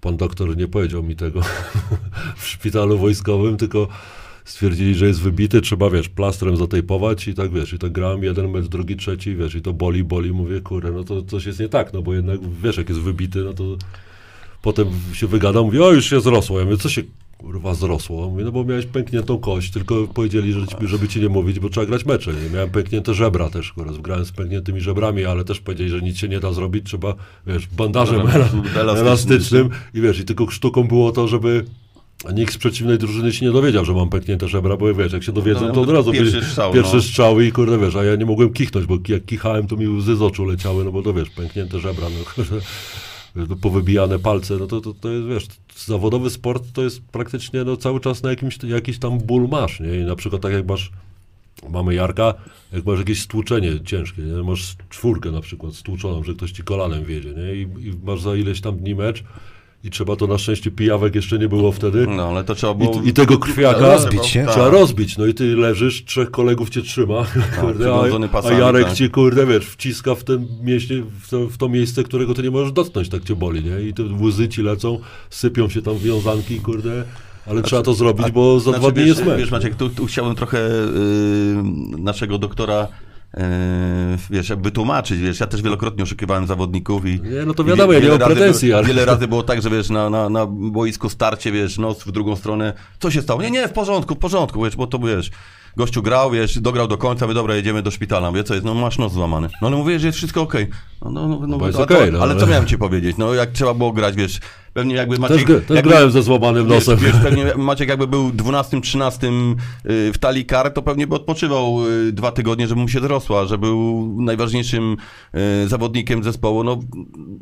pan 0.00 0.16
doktor 0.16 0.56
nie 0.56 0.68
powiedział 0.68 1.02
mi 1.02 1.16
tego 1.16 1.40
w 2.36 2.46
szpitalu 2.46 2.98
wojskowym, 2.98 3.56
tylko 3.56 3.88
stwierdzili, 4.44 4.94
że 4.94 5.06
jest 5.06 5.20
wybity, 5.20 5.60
trzeba, 5.60 5.90
wiesz, 5.90 6.08
plastrem 6.08 6.56
zatejpować 6.56 7.28
i 7.28 7.34
tak, 7.34 7.52
wiesz, 7.52 7.72
i 7.72 7.78
tak 7.78 7.92
grałem 7.92 8.22
jeden 8.22 8.50
mecz, 8.50 8.66
drugi, 8.66 8.96
trzeci, 8.96 9.36
wiesz, 9.36 9.54
i 9.54 9.62
to 9.62 9.72
boli, 9.72 10.04
boli, 10.04 10.32
mówię, 10.32 10.60
kurde, 10.60 10.92
no 10.92 11.04
to 11.04 11.22
coś 11.22 11.46
jest 11.46 11.60
nie 11.60 11.68
tak, 11.68 11.92
no 11.92 12.02
bo 12.02 12.14
jednak, 12.14 12.40
wiesz, 12.62 12.76
jak 12.76 12.88
jest 12.88 13.00
wybity, 13.00 13.42
no 13.42 13.52
to 13.52 13.76
potem 14.62 14.86
się 15.12 15.26
wygada, 15.26 15.62
mówi, 15.62 15.80
o, 15.80 15.92
już 15.92 16.10
się 16.10 16.20
zrosło. 16.20 16.58
Ja 16.58 16.64
mówię, 16.64 16.76
co 16.76 16.88
się 16.88 17.02
kurwa 17.42 17.74
zrosło? 17.74 18.30
Mówię, 18.30 18.44
no 18.44 18.52
bo 18.52 18.64
miałeś 18.64 18.86
pękniętą 18.86 19.38
kość, 19.38 19.70
tylko 19.70 20.06
powiedzieli, 20.14 20.52
że, 20.52 20.66
ci- 20.66 20.76
żeby 20.88 21.08
ci 21.08 21.20
nie 21.20 21.28
mówić, 21.28 21.60
bo 21.60 21.68
trzeba 21.68 21.86
grać 21.86 22.04
mecze. 22.06 22.32
Nie? 22.32 22.50
Miałem 22.54 22.70
pęknięte 22.70 23.14
żebra 23.14 23.50
też, 23.50 23.72
kurwa, 23.72 23.92
grałem 24.02 24.24
z 24.24 24.32
pękniętymi 24.32 24.80
żebrami, 24.80 25.24
ale 25.24 25.44
też 25.44 25.60
powiedzieli, 25.60 25.90
że 25.90 26.00
nic 26.00 26.16
się 26.18 26.28
nie 26.28 26.40
da 26.40 26.52
zrobić, 26.52 26.86
trzeba, 26.86 27.14
wiesz, 27.46 27.66
bandażem 27.66 28.20
Elastycznym. 28.20 28.66
elastycznym, 28.76 29.70
i 29.94 30.00
wiesz, 30.00 30.20
i 30.20 30.24
tylko 30.24 30.50
sztuką 30.50 30.84
było 30.84 31.12
to, 31.12 31.28
żeby 31.28 31.64
nikt 32.34 32.54
z 32.54 32.58
przeciwnej 32.58 32.98
drużyny 32.98 33.32
się 33.32 33.46
nie 33.46 33.52
dowiedział, 33.52 33.84
że 33.84 33.92
mam 33.92 34.08
pęknięte 34.08 34.48
żebra, 34.48 34.76
bo 34.76 34.94
wiesz, 34.94 35.12
jak 35.12 35.22
się 35.22 35.32
dowiedzą, 35.32 35.60
No, 35.68 35.72
to 35.74 35.80
od 35.80 35.90
razu 35.90 36.12
pierwszy 36.12 36.32
byli- 36.32 36.44
strzał, 36.46 36.72
pierwsze 36.72 36.96
no. 36.96 37.02
strzały 37.02 37.46
i 37.46 37.52
kurde, 37.52 37.78
wiesz, 37.78 37.96
a 37.96 38.04
ja 38.04 38.16
nie 38.16 38.26
mogłem 38.26 38.52
kichnąć, 38.52 38.86
bo 38.86 38.98
jak 39.08 39.24
kichałem, 39.24 39.66
to 39.66 39.76
mi 39.76 39.88
łzy 39.88 40.16
z 40.16 40.22
oczu 40.22 40.44
leciały, 40.44 40.84
no 40.84 40.92
bo 40.92 41.02
to 41.02 41.14
wiesz, 41.14 41.30
pęknięte 41.30 41.80
żebra, 41.80 42.06
no 42.08 42.24
kurde, 42.34 42.56
powybijane 43.60 44.18
palce, 44.18 44.56
no 44.56 44.66
to, 44.66 44.80
to, 44.80 44.94
to 44.94 45.10
jest, 45.10 45.26
wiesz, 45.28 45.46
zawodowy 45.76 46.30
sport 46.30 46.64
to 46.72 46.82
jest 46.82 47.02
praktycznie, 47.02 47.64
no 47.64 47.76
cały 47.76 48.00
czas 48.00 48.22
na 48.22 48.30
jakimś, 48.30 48.58
jakiś 48.64 48.98
tam 48.98 49.18
ból 49.18 49.48
masz, 49.48 49.80
nie, 49.80 50.00
i 50.00 50.04
na 50.04 50.16
przykład 50.16 50.42
tak 50.42 50.52
jak 50.52 50.66
masz, 50.66 50.90
mamy 51.68 51.94
Jarka, 51.94 52.34
jak 52.72 52.86
masz 52.86 52.98
jakieś 52.98 53.22
stłuczenie 53.22 53.84
ciężkie, 53.84 54.22
nie? 54.22 54.42
masz 54.42 54.76
czwórkę 54.88 55.30
na 55.30 55.40
przykład 55.40 55.74
stłuczoną, 55.74 56.24
że 56.24 56.34
ktoś 56.34 56.52
ci 56.52 56.62
kolanem 56.62 57.04
wiedzie, 57.04 57.34
nie, 57.34 57.54
i, 57.54 57.60
i 57.60 57.92
masz 58.04 58.20
za 58.20 58.36
ileś 58.36 58.60
tam 58.60 58.76
dni 58.76 58.94
mecz 58.94 59.24
i 59.84 59.90
trzeba 59.90 60.16
to 60.16 60.26
na 60.26 60.38
szczęście 60.38 60.70
pijawek 60.70 61.14
jeszcze 61.14 61.38
nie 61.38 61.48
było 61.48 61.72
wtedy, 61.72 62.06
No, 62.06 62.28
ale 62.28 62.44
to 62.44 62.54
trzeba 62.54 62.74
było... 62.74 63.02
i, 63.04 63.08
I 63.08 63.12
tego 63.12 63.38
krwiaka 63.38 63.78
Rozbić, 63.80 64.34
nie? 64.34 64.46
trzeba 64.46 64.64
Tak. 64.64 64.72
rozbić. 64.72 65.18
No 65.18 65.26
i 65.26 65.34
ty 65.34 65.56
leżysz, 65.56 66.04
trzech 66.04 66.30
kolegów 66.30 66.70
cię 66.70 66.82
trzyma, 66.82 67.26
kurde, 67.60 67.74
przywiązany 67.74 68.26
a, 68.26 68.28
a 68.28 68.32
pasami, 68.32 68.60
Jarek 68.60 68.84
tak. 68.86 68.94
cię, 68.94 69.08
kurde, 69.08 69.46
wiesz, 69.46 69.66
wciska 69.66 70.14
w, 70.14 70.24
ten 70.24 70.46
mieście, 70.62 71.02
w, 71.20 71.30
to, 71.30 71.48
w 71.48 71.56
to 71.56 71.68
miejsce, 71.68 72.02
którego 72.02 72.34
ty 72.34 72.42
nie 72.42 72.50
możesz 72.50 72.72
dotknąć, 72.72 73.08
tak 73.08 73.24
cię 73.24 73.36
boli, 73.36 73.64
nie? 73.64 73.88
I 73.88 73.94
te 73.94 74.02
łzy 74.02 74.48
ci 74.48 74.62
lecą, 74.62 74.98
sypią 75.30 75.68
się 75.68 75.82
tam 75.82 75.98
wiązanki, 75.98 76.60
kurde, 76.60 77.04
ale 77.46 77.62
trzeba 77.62 77.82
to 77.82 77.94
zrobić, 77.94 78.30
bo 78.30 78.60
za 78.60 78.64
Znaczy, 78.64 78.80
dwa 78.80 78.90
dni 78.90 79.04
wiesz, 79.04 79.08
jest 79.16 79.26
mecz. 79.28 79.38
Wiesz 79.38 79.50
Maciek, 79.50 79.74
tu, 79.74 79.88
tu 79.88 80.06
chciałbym 80.06 80.34
trochę 80.34 80.58
y, 80.58 80.92
naszego 81.98 82.38
doktora 82.38 82.88
wiesz, 84.30 84.48
jakby 84.48 84.70
tłumaczyć, 84.70 85.20
wiesz, 85.20 85.40
ja 85.40 85.46
też 85.46 85.62
wielokrotnie 85.62 86.02
oszukiwałem 86.04 86.46
zawodników 86.46 87.06
i... 87.06 87.20
Nie, 87.20 87.44
no 87.46 87.54
to 87.54 87.64
wiadomo, 87.64 87.92
ja 87.92 88.00
nie 88.00 88.08
mam 88.08 88.18
pretensji, 88.18 88.68
było- 88.68 88.78
ale- 88.78 88.86
Wiele 88.88 89.04
razy 89.04 89.28
było 89.28 89.42
tak, 89.42 89.62
że 89.62 89.70
wiesz, 89.70 89.90
na, 89.90 90.10
na, 90.10 90.28
na 90.28 90.46
boisku 90.46 91.08
starcie, 91.08 91.52
wiesz, 91.52 91.78
nos 91.78 92.02
w 92.04 92.12
drugą 92.12 92.36
stronę, 92.36 92.72
co 93.00 93.10
się 93.10 93.22
stało? 93.22 93.42
Nie, 93.42 93.50
nie, 93.50 93.68
w 93.68 93.72
porządku, 93.72 94.14
w 94.14 94.18
porządku, 94.18 94.62
wiesz, 94.64 94.76
bo 94.76 94.86
to, 94.86 94.98
wiesz, 94.98 95.30
gościu 95.76 96.02
grał, 96.02 96.30
wiesz, 96.30 96.58
dograł 96.60 96.88
do 96.88 96.96
końca, 96.98 97.26
mówię, 97.26 97.34
dobra, 97.34 97.54
jedziemy 97.56 97.82
do 97.82 97.90
szpitala, 97.90 98.32
wie 98.32 98.44
co 98.44 98.54
jest, 98.54 98.66
no 98.66 98.74
masz 98.74 98.98
nos 98.98 99.12
złamany. 99.12 99.48
No 99.62 99.68
ale 99.68 99.76
mówię, 99.76 99.98
że 99.98 100.06
jest 100.06 100.18
wszystko 100.18 100.40
okej. 100.42 100.66
No, 101.02 101.10
no, 101.10 101.28
no, 101.28 101.46
no, 101.46 101.58
Bo 101.58 101.66
jest 101.66 101.78
okej, 101.78 102.12
no, 102.12 102.18
ale 102.18 102.36
co 102.36 102.46
miałem 102.46 102.66
ci 102.66 102.78
powiedzieć? 102.78 103.16
No 103.16 103.34
jak 103.34 103.50
trzeba 103.50 103.74
było 103.74 103.92
grać, 103.92 104.14
wiesz, 104.16 104.40
pewnie 104.74 104.94
jakby 104.94 105.18
Maciek... 105.18 105.46
Też, 105.46 105.46
też 105.66 105.76
jakby- 105.76 105.90
grałem 105.90 106.10
ze 106.10 106.22
złamanym 106.22 106.66
Wiesz, 106.68 106.86
nosem. 106.86 107.04
wiesz, 107.04 107.16
pewnie 107.22 107.44
Maciek 107.56 107.88
jakby 107.88 108.06
był 108.06 108.30
12-13 108.30 109.54
y, 109.90 110.12
w 110.12 110.18
talii 110.18 110.44
kar, 110.46 110.70
to 110.70 110.82
pewnie 110.82 111.06
by 111.06 111.14
odpoczywał 111.14 111.86
y, 111.88 112.12
dwa 112.12 112.32
tygodnie, 112.32 112.66
żeby 112.68 112.80
mu 112.80 112.88
się 112.88 113.00
dorosła, 113.00 113.44
że 113.46 113.58
był 113.58 114.08
najważniejszym 114.20 114.96
y, 115.64 115.68
zawodnikiem 115.68 116.22
zespołu. 116.24 116.64
No, 116.64 116.78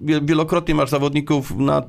wie- 0.03 0.21
wielokrotnie 0.21 0.75
masz 0.75 0.91
zawodników 0.91 1.57
na 1.57 1.83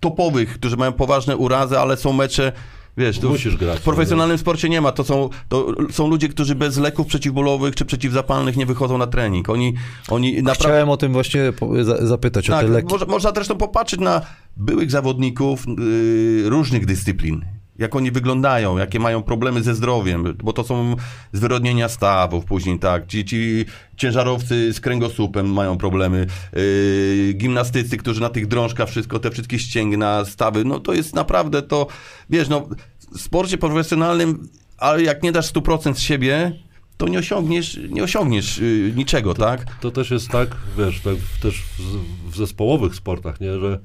topowych, 0.00 0.54
którzy 0.54 0.76
mają 0.76 0.92
poważne 0.92 1.36
urazy, 1.36 1.78
ale 1.78 1.96
są 1.96 2.12
mecze, 2.12 2.52
Wiesz, 2.96 3.18
to 3.18 3.28
Musisz 3.28 3.56
grać, 3.56 3.80
W 3.80 3.82
profesjonalnym 3.82 4.38
sporcie 4.38 4.68
nie 4.68 4.80
ma. 4.80 4.92
To 4.92 5.04
są, 5.04 5.28
to 5.48 5.74
są 5.90 6.08
ludzie, 6.08 6.28
którzy 6.28 6.54
bez 6.54 6.78
leków 6.78 7.06
przeciwbólowych 7.06 7.74
czy 7.74 7.84
przeciwzapalnych 7.84 8.56
nie 8.56 8.66
wychodzą 8.66 8.98
na 8.98 9.06
trening. 9.06 9.48
Oni, 9.48 9.74
oni 10.08 10.32
naprawdę. 10.34 10.54
Chciałem 10.54 10.88
o 10.90 10.96
tym 10.96 11.12
właśnie 11.12 11.52
zapytać, 12.00 12.50
o 12.50 12.52
Tak, 12.52 12.66
te 12.66 12.72
leki. 12.72 12.88
można, 12.90 13.06
można 13.06 13.30
zresztą 13.34 13.56
popatrzeć 13.56 14.00
na 14.00 14.20
byłych 14.56 14.90
zawodników 14.90 15.66
yy, 15.66 16.50
różnych 16.50 16.86
dyscyplin. 16.86 17.44
Jak 17.78 17.96
oni 17.96 18.10
wyglądają, 18.10 18.78
jakie 18.78 19.00
mają 19.00 19.22
problemy 19.22 19.62
ze 19.62 19.74
zdrowiem, 19.74 20.36
bo 20.42 20.52
to 20.52 20.64
są 20.64 20.96
zwyrodnienia 21.32 21.88
stawów 21.88 22.44
później, 22.44 22.78
tak. 22.78 23.06
Ci, 23.06 23.24
ci 23.24 23.64
ciężarowcy 23.96 24.72
z 24.72 24.80
kręgosłupem 24.80 25.52
mają 25.52 25.78
problemy, 25.78 26.26
yy, 26.52 27.32
gimnastycy, 27.34 27.96
którzy 27.96 28.20
na 28.20 28.28
tych 28.28 28.46
drążkach 28.46 28.88
wszystko, 28.88 29.18
te 29.18 29.30
wszystkie 29.30 29.58
ścięgna, 29.58 30.24
stawy, 30.24 30.64
no 30.64 30.80
to 30.80 30.92
jest 30.92 31.14
naprawdę 31.14 31.62
to, 31.62 31.86
wiesz, 32.30 32.48
no 32.48 32.68
w 33.12 33.20
sporcie 33.20 33.58
profesjonalnym, 33.58 34.48
ale 34.78 35.02
jak 35.02 35.22
nie 35.22 35.32
dasz 35.32 35.52
100% 35.52 35.94
z 35.94 36.00
siebie, 36.00 36.52
to 36.96 37.08
nie 37.08 37.18
osiągniesz, 37.18 37.80
nie 37.90 38.02
osiągniesz 38.02 38.58
yy, 38.58 38.92
niczego, 38.96 39.34
tak? 39.34 39.76
To 39.80 39.90
też 39.90 40.10
jest 40.10 40.28
tak, 40.28 40.56
wiesz, 40.78 41.00
tak 41.00 41.14
też 41.42 41.62
w, 41.78 42.30
w 42.30 42.36
zespołowych 42.36 42.94
sportach, 42.94 43.40
nie, 43.40 43.58
że 43.58 43.78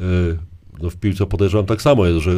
y, 0.00 0.49
no 0.82 0.90
w 0.90 0.96
piłce 0.96 1.26
podejrzewam 1.26 1.66
tak 1.66 1.82
samo 1.82 2.06
jest, 2.06 2.20
że 2.20 2.32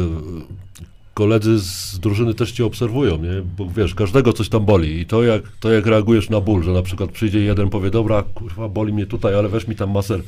koledzy 1.13 1.59
z 1.59 1.99
drużyny 1.99 2.33
też 2.33 2.51
cię 2.51 2.65
obserwują, 2.65 3.17
nie, 3.17 3.41
bo 3.57 3.69
wiesz, 3.69 3.95
każdego 3.95 4.33
coś 4.33 4.49
tam 4.49 4.65
boli 4.65 4.99
i 4.99 5.05
to 5.05 5.23
jak, 5.23 5.41
to 5.59 5.71
jak 5.71 5.85
reagujesz 5.85 6.29
na 6.29 6.41
ból, 6.41 6.63
że 6.63 6.71
na 6.71 6.81
przykład 6.81 7.11
przyjdzie 7.11 7.39
jeden, 7.39 7.69
powie, 7.69 7.89
dobra, 7.89 8.23
kurwa, 8.33 8.69
boli 8.69 8.93
mnie 8.93 9.05
tutaj, 9.05 9.35
ale 9.35 9.49
weź 9.49 9.67
mi 9.67 9.75
tam 9.75 9.91
maser 9.91 10.21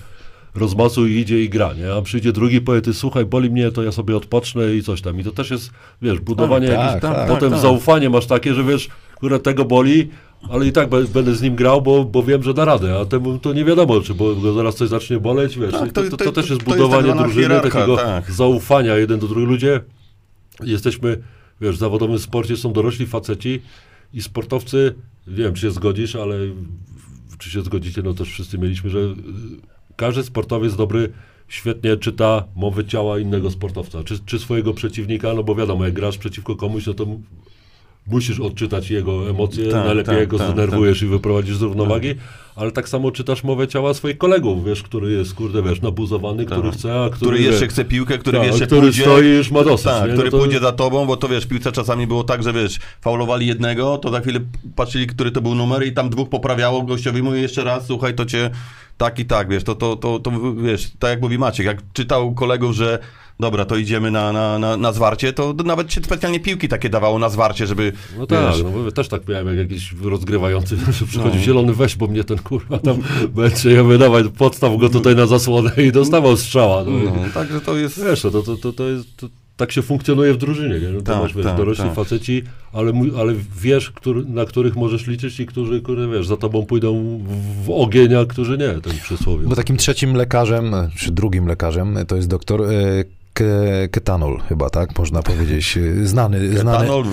rozmasuj 0.55 1.11
i 1.11 1.20
idzie 1.20 1.43
i 1.43 1.49
gra, 1.49 1.74
nie, 1.74 1.93
a 1.93 2.01
przyjdzie 2.01 2.32
drugi, 2.32 2.61
powie, 2.61 2.82
ty 2.82 2.93
słuchaj, 2.93 3.26
boli 3.26 3.49
mnie, 3.49 3.72
to 3.72 3.84
ja 3.84 3.91
sobie 3.91 4.18
odpocznę 4.18 4.76
i 4.76 4.84
coś 4.84 5.01
tam. 5.01 5.20
I 5.20 5.24
to 5.24 5.32
też 5.32 5.51
jest, 5.51 5.72
wiesz, 6.01 6.20
budowanie 6.20 6.68
tak, 6.68 6.78
jakichś, 6.78 7.01
tak, 7.01 7.28
potem 7.28 7.51
tak. 7.51 7.59
zaufanie 7.59 8.09
masz 8.09 8.26
takie, 8.26 8.53
że 8.53 8.63
wiesz, 8.63 8.89
które 9.16 9.39
tego 9.39 9.66
boli, 9.66 10.09
ale 10.49 10.67
i 10.67 10.71
tak 10.71 10.89
będę 10.89 11.35
z 11.35 11.41
nim 11.41 11.55
grał, 11.55 11.81
bo, 11.81 12.05
bo 12.05 12.23
wiem, 12.23 12.43
że 12.43 12.53
da 12.53 12.65
radę, 12.65 12.99
a 12.99 13.05
temu 13.05 13.39
to 13.39 13.53
nie 13.53 13.65
wiadomo, 13.65 14.01
czy 14.01 14.13
bo 14.13 14.35
go 14.35 14.53
zaraz 14.53 14.75
coś 14.75 14.89
zacznie 14.89 15.19
boleć, 15.19 15.57
wiesz, 15.59 15.71
Tak, 15.71 15.91
to, 15.91 16.03
to- 16.03 16.17
to, 16.17 16.25
to- 16.25 16.31
też 16.31 16.49
jest 16.49 16.61
jest 16.61 16.63
budowanie 16.63 17.07
zwana 17.11 17.23
drużyny, 17.23 17.59
takiego 17.61 17.95
tak. 17.95 18.31
zaufania 18.31 18.95
jeden 18.95 19.19
do 19.19 19.27
drugiego. 19.27 19.51
Ludzie, 19.51 19.81
jesteśmy, 20.63 21.17
wiesz, 21.61 21.75
w 21.75 21.79
zawodowym 21.79 22.19
sporcie 22.19 22.57
są 22.57 22.73
dorośli 22.73 23.05
faceci 23.07 23.61
i 24.13 24.21
sportowcy, 24.21 24.95
wiem, 25.27 25.53
czy 25.53 25.61
się 25.61 25.71
zgodzisz, 25.71 26.15
ale 26.15 26.35
czy 27.37 27.49
się 27.49 27.61
zgodzicie, 27.61 28.01
no 28.01 28.13
też 28.13 28.29
wszyscy 28.29 28.57
mieliśmy, 28.57 28.89
że 28.89 28.99
y, 28.99 29.13
każdy 29.95 30.23
sportowiec 30.23 30.75
dobry 30.75 31.09
świetnie 31.47 31.97
czyta 31.97 32.43
mowy 32.55 32.85
ciała 32.85 33.19
innego 33.19 33.51
sportowca, 33.51 34.03
czy, 34.03 34.19
czy 34.25 34.39
swojego 34.39 34.73
przeciwnika, 34.73 35.33
no 35.33 35.43
bo 35.43 35.55
wiadomo, 35.55 35.85
jak 35.85 35.93
grasz 35.93 36.17
przeciwko 36.17 36.55
komuś, 36.55 36.85
no 36.87 36.93
to 36.93 37.05
musisz 38.07 38.39
odczytać 38.39 38.89
jego 38.91 39.29
emocje, 39.29 39.65
Tak, 39.71 39.85
najlepiej 39.85 40.15
tak, 40.15 40.27
go 40.27 40.37
tak, 40.37 40.47
zdenerwujesz 40.47 41.01
i 41.01 41.05
wyprowadzisz 41.05 41.57
z 41.57 41.61
równowagi, 41.61 42.15
ale 42.55 42.71
tak 42.71 42.89
samo 42.89 43.11
czytasz 43.11 43.43
mowę 43.43 43.67
ciała 43.67 43.93
swoich 43.93 44.17
kolegów, 44.17 44.65
wiesz, 44.65 44.83
który 44.83 45.11
jest, 45.11 45.33
kurde, 45.33 45.63
wiesz, 45.63 45.81
nabuzowany, 45.81 46.45
który 46.45 46.71
chce, 46.71 47.03
a 47.03 47.09
który, 47.09 47.31
który 47.31 47.41
jeszcze 47.41 47.61
wie- 47.61 47.67
chce 47.67 47.85
piłkę, 47.85 48.17
który 48.17 48.37
Tak, 48.37 48.47
jeszcze 48.47 48.65
który 48.67 48.81
pójdzie... 48.81 49.01
stoi 49.01 49.27
już 49.27 49.51
ma 49.51 49.63
dosyć, 49.63 49.85
Tak, 49.85 50.07
nie? 50.07 50.13
który 50.13 50.31
No 50.31 50.37
to- 50.37 50.43
pójdzie 50.43 50.59
za 50.59 50.71
tobą, 50.71 51.05
bo 51.05 51.17
to 51.17 51.27
wiesz, 51.27 51.45
w 51.45 51.47
piłce 51.47 51.71
czasami 51.71 52.07
było 52.07 52.23
tak, 52.23 52.43
że 52.43 52.53
wiesz, 52.53 52.79
faulowali 53.01 53.47
jednego, 53.47 53.97
to 53.97 54.11
za 54.11 54.21
chwilę 54.21 54.39
patrzyli, 54.75 55.07
który 55.07 55.31
to 55.31 55.41
był 55.41 55.55
numer 55.55 55.87
i 55.87 55.93
tam 55.93 56.09
dwóch 56.09 56.29
poprawiało, 56.29 56.81
gościowi 56.81 57.21
mówi 57.23 57.41
jeszcze 57.41 57.63
raz, 57.63 57.85
słuchaj, 57.85 58.15
to 58.15 58.25
cię 58.25 58.49
tak 58.97 59.19
i 59.19 59.25
tak, 59.25 59.49
wiesz, 59.49 59.63
to, 59.63 59.75
to, 59.75 59.95
to, 59.95 60.19
to 60.19 60.31
wiesz, 60.63 60.91
tak 60.99 61.09
jak 61.09 61.21
mówi 61.21 61.37
Maciek, 61.37 61.65
jak 61.65 61.77
czytał 61.93 62.33
kolegów, 62.33 62.75
że 62.75 62.99
dobra, 63.39 63.65
to 63.65 63.75
idziemy 63.75 64.11
na, 64.11 64.33
na, 64.33 64.59
na, 64.59 64.77
na 64.77 64.91
zwarcie, 64.91 65.33
to 65.33 65.53
nawet 65.65 65.93
się 65.93 66.01
specjalnie 66.01 66.39
piłki 66.39 66.67
takie 66.67 66.89
dawało 66.89 67.19
na 67.19 67.29
zwarcie, 67.29 67.67
żeby, 67.67 67.91
No 68.17 68.27
tak, 68.27 68.53
wiesz, 68.53 68.63
no 68.63 68.69
bo 68.69 68.91
też 68.91 69.07
tak 69.07 69.27
miałem, 69.27 69.47
jak 69.47 69.57
jakiś 69.57 69.93
rozgrywający, 70.03 70.77
że 70.99 71.05
przychodzi 71.05 71.38
No. 71.38 71.43
zielony, 71.43 71.73
weź, 71.73 71.95
bo 71.95 72.07
mnie 72.07 72.23
ten 72.23 72.38
kurwa 72.38 72.79
tam 72.79 72.97
będzie 73.36 73.69
je 73.69 73.83
wydawać, 73.83 74.25
podstaw 74.38 74.77
go 74.77 74.89
tutaj 74.89 75.15
na 75.15 75.25
zasłonę 75.25 75.71
i 75.88 75.91
dostawał 75.91 76.38
strzała. 76.38 76.83
No. 76.83 76.91
no, 76.91 77.11
także 77.33 77.61
to 77.61 77.77
jest... 77.77 78.03
Wiesz, 78.03 78.23
no 78.23 78.31
to, 78.31 78.43
to, 78.43 78.57
to, 78.57 78.73
to 78.73 78.83
jest, 78.89 79.17
to, 79.17 79.27
tak 79.57 79.71
się 79.71 79.81
funkcjonuje 79.81 80.33
w 80.33 80.38
drużynie, 80.38 80.79
nie? 80.79 80.89
No, 80.89 80.99
to 81.01 81.05
Tak, 81.05 81.21
masz, 81.21 81.33
wiesz, 81.33 81.45
tak, 81.45 81.57
dorośli 81.57 81.83
tak. 81.83 81.93
faceci, 81.93 82.43
ale, 82.73 82.93
ale 83.19 83.33
wiesz, 83.61 83.91
który, 83.91 84.25
na 84.25 84.45
których 84.45 84.75
możesz 84.75 85.07
liczyć 85.07 85.39
i 85.39 85.45
którzy, 85.45 85.81
które, 85.81 86.07
wiesz, 86.07 86.27
za 86.27 86.38
tobą 86.38 86.65
pójdą 86.65 87.19
w, 87.65 87.69
ogień, 87.69 88.15
a 88.15 88.25
którzy 88.25 88.57
nie, 88.57 88.81
ten 88.81 88.93
przysłowie. 89.03 89.47
Bo 89.47 89.55
takim 89.55 89.77
trzecim 89.77 90.13
lekarzem, 90.15 90.71
czy 90.97 91.11
drugim 91.11 91.47
lekarzem, 91.47 91.97
to 92.07 92.15
jest 92.15 92.27
doktor 92.27 92.61
e, 92.61 93.03
Ketanol 93.91 94.39
chyba, 94.49 94.69
tak? 94.69 94.99
Można 94.99 95.23
powiedzieć. 95.23 95.77
E, 95.77 96.05
Znany, 96.05 96.57
znany. 96.57 96.77
Etanol, 96.77 97.03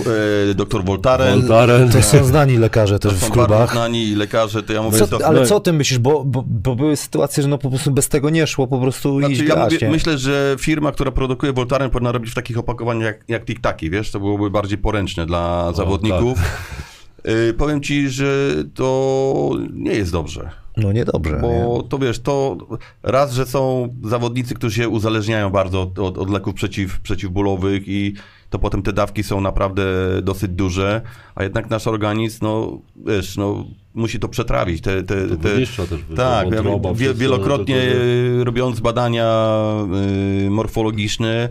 e, 0.51 0.55
doktor 0.55 0.85
Voltaren, 0.85 1.41
Voltaren, 1.41 1.91
To 1.91 2.03
są 2.03 2.25
znani 2.25 2.59
lekarze 2.59 2.99
też 2.99 3.13
to 3.21 3.27
w 3.27 3.31
klubach. 3.31 3.73
znani 3.73 4.15
lekarze, 4.15 4.63
to 4.63 4.73
ja 4.73 4.83
mówię, 4.83 4.99
Co, 4.99 5.07
to... 5.07 5.27
ale 5.27 5.47
co 5.47 5.57
o 5.57 5.61
tym 5.61 5.77
myślisz? 5.77 5.99
Bo, 5.99 6.25
bo, 6.25 6.45
bo 6.47 6.77
były 6.77 6.97
sytuacje, 6.97 7.43
że 7.43 7.49
no 7.49 7.59
po 7.59 7.71
prostu 7.71 7.91
bez 7.91 8.09
tego 8.09 8.31
nie 8.31 8.47
szło, 8.47 8.67
po 8.67 8.81
prostu 8.81 9.21
iść 9.21 9.41
Znaczy, 9.41 9.59
ja 9.59 9.65
mówię, 9.65 9.91
myślę, 9.91 10.19
że 10.19 10.57
firma, 10.61 10.93
która 10.93 11.11
produkuje 11.11 11.53
Voltaren 11.53 11.91
powinna 11.91 12.13
robić 12.13 12.31
w 12.31 12.35
takich 12.35 12.59
opakowaniach 12.59 13.05
jak, 13.05 13.25
jak 13.29 13.45
Tic-Taki, 13.45 13.91
wiesz, 13.91 14.11
to 14.11 14.21
byłoby 14.21 14.51
bardziej 14.51 14.79
poręczne 14.79 15.27
dla 15.27 15.73
zawodników. 15.73 16.39
Y, 17.29 17.55
powiem 17.55 17.81
ci, 17.81 18.09
że 18.09 18.55
to 18.75 19.51
nie 19.73 19.93
jest 19.93 20.13
dobrze, 20.13 20.51
No 20.77 20.93
niedobrze. 20.93 21.33
nie? 21.35 21.39
bo 21.41 21.83
to 21.83 21.99
wiesz, 21.99 22.19
to 22.19 22.57
raz, 23.03 23.33
że 23.33 23.47
są 23.47 23.95
zawodnicy, 24.05 24.55
którzy 24.55 24.77
się 24.77 24.89
uzależniają 24.89 25.51
bardzo 25.51 25.83
od, 25.83 25.99
od, 25.99 26.19
od 26.19 26.31
leków 26.31 26.55
przeciw, 26.55 27.01
przeciwbólowych 27.01 27.89
i 27.89 28.15
to 28.51 28.59
potem 28.59 28.83
te 28.83 28.93
dawki 28.93 29.23
są 29.23 29.41
naprawdę 29.41 29.83
dosyć 30.23 30.51
duże, 30.51 31.01
a 31.35 31.43
jednak 31.43 31.71
nasz 31.71 31.87
organizm, 31.87 32.39
no 32.43 32.79
wiesz, 33.07 33.37
no 33.37 33.65
musi 33.95 34.19
to 34.19 34.29
przetrawić. 34.29 34.81
Te, 34.81 35.03
te, 35.03 35.29
To 35.29 35.37
te, 35.37 35.43
też, 35.43 35.81
tak, 36.17 36.49
wie, 36.95 37.15
wielokrotnie 37.15 37.83
to- 37.83 38.39
to- 38.39 38.45
robiąc 38.45 38.81
badania 38.81 39.47
y, 40.47 40.51
morfologiczne, 40.51 41.49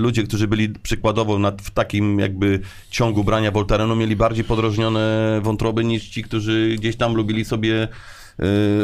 ludzie, 0.00 0.22
którzy 0.22 0.48
byli 0.48 0.68
przykładowo 0.68 1.38
na, 1.38 1.52
w 1.62 1.70
takim 1.70 2.18
jakby 2.18 2.60
ciągu 2.90 3.24
brania 3.24 3.50
Voltarenu, 3.50 3.96
mieli 3.96 4.16
bardziej 4.16 4.44
podrożnione 4.44 5.40
wątroby 5.42 5.84
niż 5.84 6.08
ci, 6.08 6.22
którzy 6.22 6.74
gdzieś 6.78 6.96
tam 6.96 7.14
lubili 7.14 7.44
sobie 7.44 7.88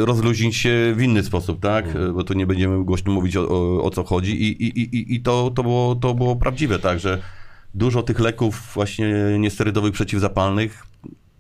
rozluźnić 0.05 0.57
się 0.57 0.95
w 0.97 1.03
inny 1.03 1.23
sposób, 1.23 1.61
tak? 1.61 1.87
Mhm. 1.87 2.11
Y, 2.11 2.13
Bo 2.13 2.25
tu 2.25 2.35
nie 2.35 2.47
będziemy 2.47 2.85
głośno 2.85 3.13
mówić 3.13 3.37
o, 3.37 3.49
o, 3.49 3.83
o 3.85 3.91
co 3.91 4.05
chodzi 4.05 4.43
i, 4.43 4.65
i, 4.65 4.97
i, 4.97 5.15
i 5.15 5.21
to, 5.21 5.51
to, 5.55 5.63
było, 5.63 5.95
to 5.95 6.15
było 6.15 6.37
prawdziwe, 6.37 6.79
tak, 6.79 7.01
że 7.01 7.23
dużo 7.75 8.03
tych 8.03 8.21
leków 8.21 8.71
właśnie 8.75 9.15
niesterydowych 9.39 9.93
przeciwzapalnych 9.93 10.87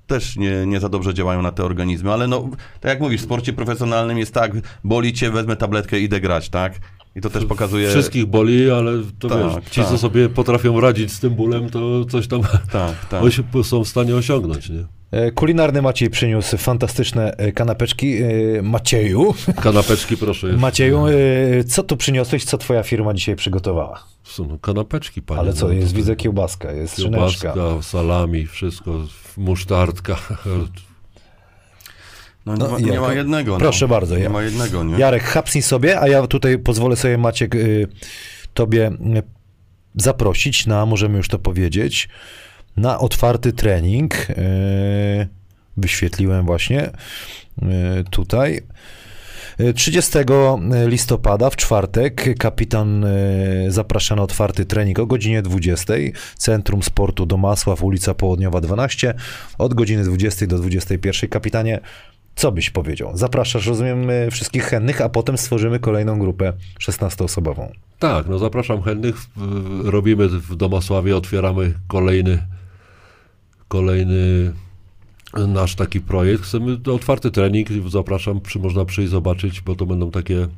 też 0.06 0.36
nie, 0.36 0.66
nie 0.66 0.80
za 0.80 0.88
dobrze 0.88 1.14
działają 1.14 1.42
na 1.42 1.52
te 1.52 1.64
organizmy, 1.64 2.12
ale 2.12 2.26
no, 2.26 2.48
tak 2.80 2.88
jak 2.90 3.00
mówisz, 3.00 3.20
w 3.20 3.24
sporcie 3.24 3.52
profesjonalnym 3.52 4.18
jest 4.18 4.34
tak, 4.34 4.52
boli 4.84 5.12
cię, 5.12 5.30
wezmę 5.30 5.56
tabletkę, 5.56 6.00
idę 6.00 6.20
grać, 6.20 6.48
tak? 6.48 6.72
I 7.16 7.20
to 7.20 7.30
też 7.30 7.44
pokazuje... 7.44 7.88
Wszystkich 7.88 8.26
boli, 8.26 8.70
ale 8.70 8.92
to 9.18 9.28
Tak, 9.28 9.38
wiesz, 9.38 9.70
ci, 9.70 9.80
tak. 9.80 9.90
co 9.90 9.98
sobie 9.98 10.28
potrafią 10.28 10.80
radzić 10.80 11.12
z 11.12 11.20
tym 11.20 11.34
bólem, 11.34 11.70
to 11.70 12.04
coś 12.04 12.28
tam 12.28 12.40
Tak, 12.72 13.06
tak. 13.06 13.22
są 13.62 13.84
w 13.84 13.88
stanie 13.88 14.16
osiągnąć, 14.16 14.68
nie? 14.68 14.97
E, 15.10 15.30
Kulinarny 15.30 15.82
Maciej 15.82 16.10
przyniósł 16.10 16.56
fantastyczne 16.56 17.36
e, 17.36 17.52
kanapeczki. 17.52 18.16
E, 18.22 18.28
Macieju, 18.62 19.34
Kanapeczki 19.62 20.16
proszę. 20.16 20.46
jeszcze. 20.46 20.60
Macieju, 20.60 21.04
co 21.68 21.82
tu 21.82 21.96
przyniosłeś, 21.96 22.44
co 22.44 22.58
twoja 22.58 22.82
firma 22.82 23.14
dzisiaj 23.14 23.36
przygotowała? 23.36 24.04
Są 24.24 24.46
no, 24.46 24.58
kanapeczki, 24.58 25.22
panie. 25.22 25.40
Ale 25.40 25.52
co, 25.52 25.66
no, 25.66 25.72
jest, 25.72 25.94
widzę 25.94 26.16
kiełbaska, 26.16 26.72
jest 26.72 26.96
szyneczka. 26.96 27.52
Kiełbaska, 27.52 27.82
salami, 27.90 28.46
wszystko, 28.46 29.00
musztardka. 29.36 30.16
No, 32.46 32.52
nie, 32.56 32.58
No 32.58 32.68
ma, 32.70 32.78
i 32.78 32.84
nie 32.84 33.00
ma 33.00 33.14
jednego. 33.14 33.52
no. 33.52 33.58
Proszę 33.58 33.88
bardzo, 33.88 34.16
Nie 34.16 34.22
ja- 34.22 34.30
ma 34.30 34.42
jednego, 34.42 34.84
nie? 34.84 34.98
Jarek, 34.98 35.22
hapsnij 35.22 35.62
sobie, 35.62 36.00
a 36.00 36.08
ja 36.08 36.26
tutaj 36.26 36.58
pozwolę 36.58 36.96
sobie, 36.96 37.18
Maciek, 37.18 37.54
y, 37.54 37.88
tobie 38.54 38.86
y, 38.88 39.22
zaprosić 39.96 40.66
na, 40.66 40.86
możemy 40.86 41.16
już 41.16 41.28
to 41.28 41.38
powiedzieć, 41.38 42.08
na 42.78 42.98
otwarty 42.98 43.52
trening. 43.52 44.14
y, 44.30 45.28
Wyświetliłem 45.76 46.46
właśnie 46.46 46.86
y, 46.86 48.04
tutaj. 48.10 48.60
Y, 49.60 49.74
30 49.74 50.18
listopada 50.86 51.50
w 51.50 51.56
czwartek 51.56 52.38
kapitan 52.38 53.06
zaprasza 53.68 54.16
na 54.16 54.22
otwarty 54.22 54.66
trening 54.66 54.98
o 54.98 55.06
godzinie 55.06 55.42
20. 55.42 55.94
Centrum 56.36 56.82
Sportu 56.82 57.26
Domasław, 57.26 57.82
ulica 57.82 58.14
Południowa 58.14 58.60
12. 58.60 59.14
Od 59.58 59.74
godziny 59.74 60.04
20 60.04 60.46
do 60.46 60.58
21. 60.58 61.30
Kapitanie, 61.30 61.80
co 62.36 62.52
byś 62.52 62.70
powiedział? 62.70 63.16
Zapraszasz, 63.16 63.66
rozumiem, 63.66 64.08
wszystkich 64.30 64.64
chętnych, 64.64 65.00
a 65.00 65.08
potem 65.08 65.38
stworzymy 65.38 65.80
kolejną 65.80 66.18
grupę 66.18 66.52
16-osobową. 66.80 67.68
Tak, 67.98 68.26
no 68.26 68.38
zapraszam 68.38 68.82
chętnych. 68.82 69.16
Robimy 69.84 70.28
w 70.28 70.56
Domasławie, 70.56 71.16
otwieramy 71.16 71.74
kolejny, 71.88 72.38
kolejny 73.68 74.52
nasz 75.48 75.74
taki 75.74 76.00
projekt. 76.00 76.42
Chcemy 76.42 76.78
otwarty 76.92 77.30
trening, 77.30 77.68
zapraszam, 77.88 78.40
przy, 78.40 78.58
można 78.58 78.84
przyjść 78.84 79.10
zobaczyć, 79.10 79.60
bo 79.60 79.74
to 79.74 79.86
będą 79.86 80.10
takie 80.10 80.48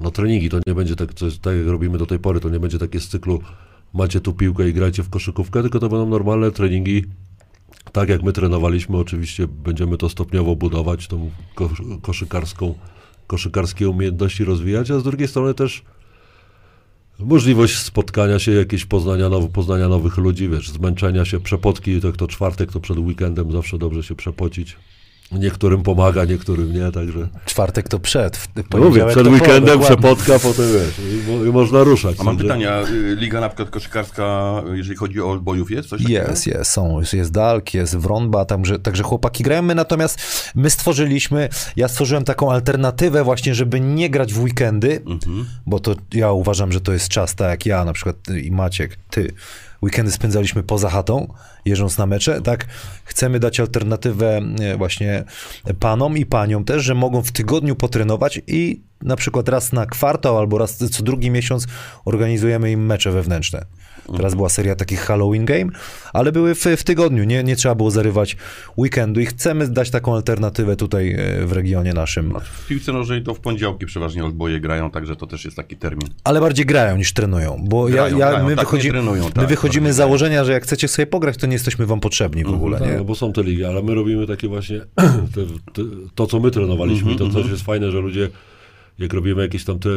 no 0.00 0.10
treningi, 0.10 0.48
to 0.48 0.58
nie 0.66 0.74
będzie 0.74 0.96
tak, 0.96 1.14
co 1.14 1.26
jest, 1.26 1.42
tak 1.42 1.56
jak 1.56 1.66
robimy 1.66 1.98
do 1.98 2.06
tej 2.06 2.18
pory, 2.18 2.40
to 2.40 2.48
nie 2.48 2.60
będzie 2.60 2.78
takie 2.78 3.00
z 3.00 3.08
cyklu 3.08 3.40
macie 3.94 4.20
tu 4.20 4.32
piłkę 4.32 4.68
i 4.68 4.72
grajcie 4.72 5.02
w 5.02 5.10
koszykówkę, 5.10 5.62
tylko 5.62 5.78
to 5.78 5.88
będą 5.88 6.08
normalne 6.08 6.50
treningi, 6.50 7.04
tak 7.92 8.08
jak 8.08 8.22
my 8.22 8.32
trenowaliśmy, 8.32 8.96
oczywiście 8.96 9.46
będziemy 9.46 9.96
to 9.96 10.08
stopniowo 10.08 10.56
budować, 10.56 11.08
tą 11.08 11.30
kosz, 11.54 11.82
koszykarską, 12.02 12.74
koszykarskie 13.26 13.88
umiejętności 13.88 14.44
rozwijać, 14.44 14.90
a 14.90 14.98
z 14.98 15.02
drugiej 15.02 15.28
strony 15.28 15.54
też 15.54 15.82
możliwość 17.18 17.78
spotkania 17.78 18.38
się, 18.38 18.52
jakieś 18.52 18.84
poznania, 18.84 19.28
now, 19.28 19.50
poznania 19.50 19.88
nowych 19.88 20.16
ludzi, 20.16 20.48
wiesz, 20.48 20.70
zmęczenia 20.70 21.24
się, 21.24 21.40
przepotki, 21.40 22.00
to 22.16 22.28
czwartek, 22.28 22.72
to 22.72 22.80
przed 22.80 22.98
weekendem 22.98 23.52
zawsze 23.52 23.78
dobrze 23.78 24.02
się 24.02 24.14
przepocić. 24.14 24.76
Niektórym 25.32 25.82
pomaga, 25.82 26.24
niektórym 26.24 26.72
nie, 26.72 26.92
także... 26.92 27.28
Czwartek 27.46 27.88
to 27.88 27.98
przed, 27.98 28.36
w 28.36 28.48
Mówię, 28.78 29.04
przed 29.04 29.14
to 29.18 29.24
po, 29.24 29.30
weekendem 29.30 29.78
dokładnie. 29.78 29.86
przepotka, 29.86 30.38
potem 30.38 30.64
wiesz, 30.72 30.98
i, 30.98 31.48
i 31.48 31.52
można 31.52 31.82
ruszać. 31.84 32.16
A 32.20 32.24
mam 32.24 32.36
Także- 32.36 32.48
pytania, 32.48 32.82
y, 32.82 33.16
liga 33.16 33.40
na 33.40 33.48
przykład 33.48 33.70
koszykarska, 33.70 34.52
jeżeli 34.72 34.96
chodzi 34.96 35.20
o 35.20 35.36
bojów, 35.40 35.70
jest 35.70 35.88
coś 35.88 36.02
takiego? 36.02 36.30
Jest, 36.30 36.46
jest, 36.46 36.70
są, 36.70 37.00
jest, 37.00 37.14
jest 37.14 37.32
Dalk, 37.32 37.74
jest 37.74 37.96
Wrąba, 37.96 38.44
także, 38.44 38.78
także 38.78 39.02
chłopaki 39.02 39.44
grają. 39.44 39.62
My 39.62 39.74
natomiast, 39.74 40.18
my 40.54 40.70
stworzyliśmy, 40.70 41.48
ja 41.76 41.88
stworzyłem 41.88 42.24
taką 42.24 42.52
alternatywę 42.52 43.24
właśnie, 43.24 43.54
żeby 43.54 43.80
nie 43.80 44.10
grać 44.10 44.32
w 44.34 44.42
weekendy, 44.42 45.02
Mhm. 45.06 45.46
bo 45.66 45.80
to 45.80 45.94
ja 46.14 46.32
uważam, 46.32 46.72
że 46.72 46.80
to 46.80 46.92
jest 46.92 47.08
czas, 47.08 47.34
tak 47.34 47.50
jak 47.50 47.66
ja 47.66 47.84
na 47.84 47.92
przykład 47.92 48.16
ty 48.22 48.40
i 48.40 48.50
Maciek, 48.50 48.96
ty. 49.10 49.32
Weekendy 49.82 50.12
spędzaliśmy 50.12 50.62
poza 50.62 50.90
chatą, 50.90 51.34
jeżdżąc 51.64 51.98
na 51.98 52.06
mecze, 52.06 52.42
tak? 52.42 52.66
Chcemy 53.04 53.40
dać 53.40 53.60
alternatywę 53.60 54.40
e, 54.60 54.76
właśnie 54.76 55.24
panom 55.80 56.18
i 56.18 56.26
paniom 56.26 56.64
też, 56.64 56.84
że 56.84 56.94
mogą 56.94 57.22
w 57.22 57.32
tygodniu 57.32 57.76
potrenować 57.76 58.40
i 58.46 58.80
na 59.02 59.16
przykład 59.16 59.48
raz 59.48 59.72
na 59.72 59.86
kwartał 59.86 60.38
albo 60.38 60.58
raz 60.58 60.76
co 60.76 61.02
drugi 61.02 61.30
miesiąc 61.30 61.66
organizujemy 62.04 62.70
im 62.70 62.86
mecze 62.86 63.12
wewnętrzne. 63.12 63.64
Teraz 64.16 64.34
była 64.34 64.48
seria 64.48 64.74
takich 64.74 65.00
Halloween 65.00 65.44
Game, 65.44 65.70
ale 66.12 66.32
były 66.32 66.54
w, 66.54 66.64
w 66.76 66.84
tygodniu, 66.84 67.24
nie, 67.24 67.44
nie 67.44 67.56
trzeba 67.56 67.74
było 67.74 67.90
zarywać 67.90 68.36
weekendu 68.78 69.20
i 69.20 69.26
chcemy 69.26 69.68
dać 69.68 69.90
taką 69.90 70.14
alternatywę 70.14 70.76
tutaj 70.76 71.12
e, 71.12 71.46
w 71.46 71.52
regionie 71.52 71.92
naszym. 71.92 72.34
W 72.42 72.66
piłce 72.66 72.92
nożnej 72.92 73.22
to 73.22 73.34
w 73.34 73.40
poniedziałki 73.40 73.86
przeważnie 73.86 74.24
odboje 74.24 74.60
grają, 74.60 74.90
także 74.90 75.16
to 75.16 75.26
też 75.26 75.44
jest 75.44 75.56
taki 75.56 75.76
termin. 75.76 76.08
Ale 76.24 76.40
bardziej 76.40 76.66
grają 76.66 76.96
niż 76.96 77.12
trenują, 77.12 77.64
bo 77.64 77.84
Grają, 77.84 78.18
ja, 78.18 78.26
ja, 78.26 78.30
grają, 78.30 78.48
my, 78.48 78.56
tak, 78.56 78.64
wychodzi, 78.64 78.92
my 78.92 79.30
tak, 79.34 79.48
wychodzimy 79.48 79.84
bardziej 79.84 79.94
z 79.94 79.96
założenia, 79.96 80.44
że 80.44 80.52
jak 80.52 80.62
chcecie 80.62 80.88
sobie 80.88 81.06
pograć, 81.06 81.36
to 81.36 81.46
nie 81.46 81.51
jesteśmy 81.52 81.86
wam 81.86 82.00
potrzebni 82.00 82.44
w 82.44 82.48
ogóle, 82.48 82.78
Tak, 82.78 82.88
nie? 82.88 82.96
no 82.96 83.04
bo 83.04 83.14
są 83.14 83.32
te 83.32 83.42
ligi, 83.42 83.64
ale 83.64 83.82
my 83.82 83.94
robimy 83.94 84.26
takie 84.26 84.48
właśnie, 84.48 84.80
te, 85.34 85.40
te, 85.72 85.82
to 86.14 86.26
co 86.26 86.40
my 86.40 86.50
trenowaliśmy, 86.50 87.10
Mhm, 87.12 87.30
to 87.30 87.42
też 87.42 87.50
jest 87.50 87.62
fajne, 87.62 87.90
że 87.90 88.00
ludzie, 88.00 88.28
jak 88.98 89.12
robimy 89.12 89.42
jakieś 89.42 89.64
tam 89.64 89.78
te, 89.78 89.88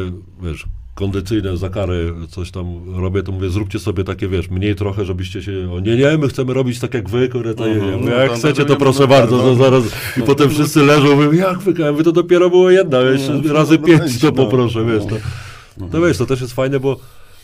wiesz, 0.42 0.66
kondycyjne 0.94 1.56
zakary, 1.56 2.12
coś 2.28 2.50
tam 2.50 2.66
robię, 2.96 3.22
to 3.22 3.32
mówię, 3.32 3.50
zróbcie 3.50 3.78
sobie 3.78 4.04
takie, 4.04 4.28
wiesz, 4.28 4.50
mniej 4.50 4.74
trochę, 4.74 5.04
żebyście 5.04 5.42
się, 5.42 5.72
o 5.72 5.80
nie, 5.80 5.96
nie, 5.96 6.18
my 6.18 6.28
chcemy 6.28 6.54
robić 6.54 6.78
tak 6.80 6.94
jak 6.94 7.08
wy, 7.08 7.28
kurde, 7.28 7.54
to, 7.54 7.66
Mhm, 7.68 7.90
ja 7.90 7.96
mówię, 7.96 8.10
no 8.10 8.16
jak 8.16 8.30
to- 8.30 8.36
chcecie, 8.36 8.62
to 8.62 8.64
to 8.64 8.72
nie 8.72 8.78
proszę 8.78 9.08
bardzo, 9.08 9.36
no. 9.36 9.42
to 9.42 9.54
zaraz, 9.54 9.84
i 10.18 10.22
potem 10.22 10.50
wszyscy 10.50 10.82
leżą, 10.82 11.16
mówią, 11.16 11.32
jak 11.32 11.58
wy, 11.58 11.90
mówię, 11.92 12.04
to 12.04 12.12
dopiero 12.12 12.50
było 12.50 12.70
jedna, 12.70 13.00
jeszcze 13.00 13.40
No, 13.44 13.52
razy 13.52 13.78
no, 13.80 13.86
pięć 13.86 14.18
to 14.20 14.26
no. 14.26 14.32
poproszę, 14.32 14.84
wiesz, 14.84 15.02
to, 15.06 15.16
to 15.92 16.00
wiesz, 16.00 16.18
to 16.18 16.26
też 16.26 16.40
jest 16.40 16.52
fajne, 16.52 16.80
bo 16.80 16.96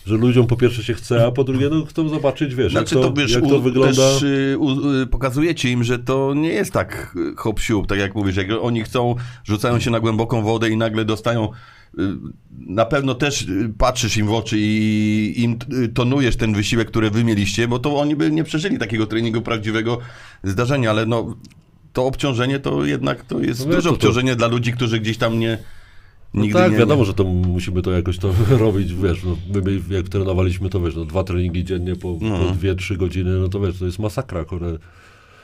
że 0.06 0.16
ludziom 0.16 0.46
po 0.46 0.56
pierwsze 0.56 0.82
się 0.82 0.94
chce, 0.94 1.26
a 1.26 1.30
po 1.30 1.44
drugie, 1.44 1.68
no 1.68 1.84
chcą 1.84 2.08
zobaczyć, 2.08 2.54
wiesz, 2.54 2.72
Znaczy 2.72 2.94
jak 2.94 3.04
to, 3.04 3.10
to, 3.10 3.20
wiesz, 3.20 3.32
jak 3.32 3.44
u, 3.44 3.48
to 3.48 3.60
wygląda. 3.60 3.94
też 3.94 4.22
y, 4.22 4.56
u, 4.58 4.90
y, 5.02 5.06
pokazujecie 5.06 5.70
im, 5.70 5.84
że 5.84 5.98
to 5.98 6.34
nie 6.34 6.48
jest 6.48 6.72
tak 6.72 7.14
y, 7.32 7.36
hop 7.36 7.60
siup, 7.60 7.86
tak 7.86 7.98
jak 7.98 8.14
mówisz, 8.14 8.36
jak 8.36 8.46
oni 8.60 8.82
chcą, 8.82 9.14
rzucają 9.44 9.80
się 9.80 9.90
na 9.90 10.00
głęboką 10.00 10.42
wodę 10.42 10.70
i 10.70 10.76
nagle 10.76 11.04
dostają 11.04 11.48
y, 11.98 12.02
na 12.50 12.84
pewno 12.84 13.14
też 13.14 13.46
patrzysz 13.78 14.16
im 14.16 14.26
w 14.26 14.32
oczy 14.32 14.56
i 14.58 15.34
im 15.36 15.58
tonujesz 15.94 16.36
ten 16.36 16.54
wysiłek, 16.54 16.88
który 16.88 17.10
wy 17.10 17.24
mieliście, 17.24 17.68
bo 17.68 17.78
to 17.78 17.96
oni 17.98 18.16
by 18.16 18.30
nie 18.30 18.44
przeżyli 18.44 18.78
takiego 18.78 19.06
treningu 19.06 19.42
prawdziwego 19.42 19.98
zdarzenia, 20.44 20.90
ale 20.90 21.06
no 21.06 21.36
to 21.92 22.06
obciążenie 22.06 22.58
to 22.58 22.84
jednak 22.84 23.24
to 23.24 23.40
jest 23.40 23.60
No 23.60 23.66
duże 23.66 23.76
to- 23.82 23.88
to- 23.88 23.94
obciążenie 23.94 24.36
dla 24.36 24.46
ludzi, 24.46 24.72
którzy 24.72 25.00
gdzieś 25.00 25.18
tam 25.18 25.38
nie 25.38 25.58
No 26.34 26.42
nigdy 26.42 26.58
tak, 26.58 26.72
nie, 26.72 26.78
wiadomo, 26.78 27.04
że 27.04 27.14
to 27.14 27.24
musimy 27.24 27.82
to 27.82 27.92
jakoś 27.92 28.18
to 28.18 28.34
robić, 28.58 28.94
wiesz, 28.94 29.18
no, 29.24 29.36
my, 29.62 29.80
jak 29.96 30.08
trenowaliśmy, 30.08 30.68
to 30.68 30.80
wiesz, 30.80 30.96
no, 30.96 31.04
dwa 31.04 31.24
treningi 31.24 31.64
dziennie 31.64 31.96
po, 31.96 32.18
No. 32.20 32.38
po 32.38 32.50
dwie, 32.54 32.74
trzy 32.74 32.96
godziny, 32.96 33.30
no 33.38 33.48
to 33.48 33.60
wiesz, 33.60 33.78
to 33.78 33.86
jest 33.86 33.98
masakra, 33.98 34.44
kurde. 34.44 34.78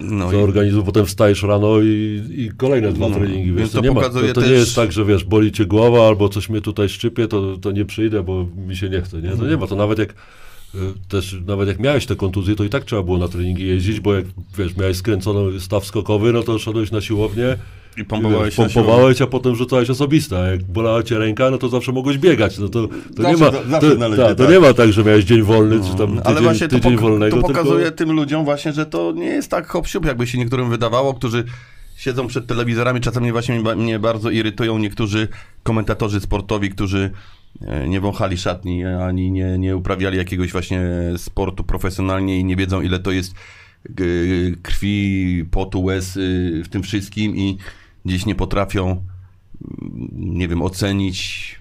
no, 0.00 0.32
i- 0.32 0.36
organizm, 0.36 0.82
potem 0.82 1.06
wstajesz 1.06 1.42
rano 1.42 1.80
i, 1.80 2.20
i 2.36 2.50
kolejne 2.56 2.92
dwa 2.92 3.08
No, 3.08 3.14
treningi, 3.16 3.52
wiesz, 3.52 3.70
to, 3.70 3.78
to 3.78 3.84
nie 3.84 3.90
ma, 3.94 4.00
to, 4.02 4.10
to 4.10 4.22
nie 4.26 4.32
też- 4.34 4.50
jest 4.50 4.76
tak, 4.76 4.92
że 4.92 5.04
wiesz, 5.04 5.24
boli 5.24 5.52
cię 5.52 5.66
głowa 5.66 6.06
albo 6.08 6.28
coś 6.28 6.48
mnie 6.48 6.60
tutaj 6.60 6.88
szczypie, 6.88 7.28
to, 7.28 7.56
to 7.56 7.72
nie 7.72 7.84
przyjdę, 7.84 8.22
bo 8.22 8.46
mi 8.68 8.76
się 8.76 8.88
nie 8.88 9.00
chce, 9.02 9.22
nie? 9.22 9.30
To 9.36 9.46
nie 9.46 9.56
ma, 9.56 9.66
to 9.66 9.76
nawet 9.76 9.98
jak 9.98 10.10
y, 10.74 10.78
też, 11.08 11.36
nawet 11.46 11.68
jak 11.68 11.78
miałeś 11.80 12.06
te 12.06 12.16
kontuzje, 12.16 12.54
to 12.56 12.64
i 12.64 12.68
tak 12.68 12.84
trzeba 12.84 13.02
było 13.02 13.18
na 13.18 13.28
treningi 13.28 13.66
jeździć, 13.66 14.00
bo 14.00 14.14
jak, 14.14 14.24
wiesz, 14.58 14.76
miałeś 14.76 14.96
skręcony 14.96 15.60
staw 15.60 15.84
skokowy, 15.86 16.32
no 16.32 16.42
to 16.42 16.58
szedłeś 16.58 16.90
na 16.90 17.00
siłownię, 17.00 17.56
i 17.98 18.04
pompowałeś 18.04 18.56
wiesz, 18.56 18.74
pompowałeś, 18.74 19.22
a 19.22 19.26
potem 19.26 19.54
rzucałeś 19.54 19.90
osobista. 19.90 20.46
Jak 20.46 20.62
bolała 20.62 21.02
cię 21.02 21.18
ręka, 21.18 21.50
no 21.50 21.58
to 21.58 21.68
zawsze 21.68 21.92
mogłeś 21.92 22.18
biegać. 22.18 22.58
No 22.58 22.68
to, 22.68 22.88
to 23.16 23.22
nie 23.22 23.36
ma, 23.36 23.50
to, 23.50 23.94
należy, 23.98 24.22
tak, 24.22 24.36
to 24.36 24.44
tak. 24.44 24.52
nie 24.52 24.60
ma 24.60 24.74
tak, 24.74 24.92
że 24.92 25.04
miałeś 25.04 25.24
dzień 25.24 25.42
wolny, 25.42 25.80
czy 25.90 25.96
tam 25.98 26.08
tydzień, 26.08 26.22
Ale 26.24 26.40
właśnie 26.40 26.68
to, 26.68 26.76
tydzień 26.76 26.96
pok- 26.96 27.00
wolnego, 27.00 27.36
to 27.36 27.42
pokazuje 27.42 27.84
tylko... 27.84 27.96
tym 27.96 28.12
ludziom 28.12 28.44
właśnie, 28.44 28.72
że 28.72 28.86
to 28.86 29.12
nie 29.12 29.26
jest 29.26 29.50
tak 29.50 29.66
hop 29.66 29.86
jakby 30.04 30.26
się 30.26 30.38
niektórym 30.38 30.70
wydawało, 30.70 31.14
którzy 31.14 31.44
siedzą 31.96 32.26
przed 32.26 32.46
telewizorami, 32.46 33.00
właśnie 33.32 33.54
mnie, 33.54 33.64
ba- 33.64 33.76
mnie 33.76 33.98
bardzo 33.98 34.30
irytują 34.30 34.78
niektórzy 34.78 35.28
komentatorzy 35.62 36.20
sportowi, 36.20 36.70
którzy 36.70 37.10
e, 37.60 37.88
nie 37.88 38.00
wąchali 38.00 38.36
szatni, 38.36 38.84
ani 38.84 39.30
nie, 39.30 39.58
nie 39.58 39.76
uprawiali 39.76 40.18
jakiegoś 40.18 40.52
właśnie 40.52 40.82
sportu 41.16 41.64
profesjonalnie 41.64 42.40
i 42.40 42.44
nie 42.44 42.56
wiedzą 42.56 42.80
ile 42.80 42.98
to 42.98 43.10
jest 43.10 43.34
krwi, 44.62 45.44
potu, 45.50 45.82
łez 45.82 46.16
y, 46.16 46.62
w 46.64 46.68
tym 46.68 46.82
wszystkim 46.82 47.36
i 47.36 47.58
gdzieś 48.08 48.26
nie 48.26 48.34
potrafią 48.34 48.86
mm, 48.86 49.06
nie 50.14 50.48
wiem, 50.48 50.62
ocenić 50.62 51.57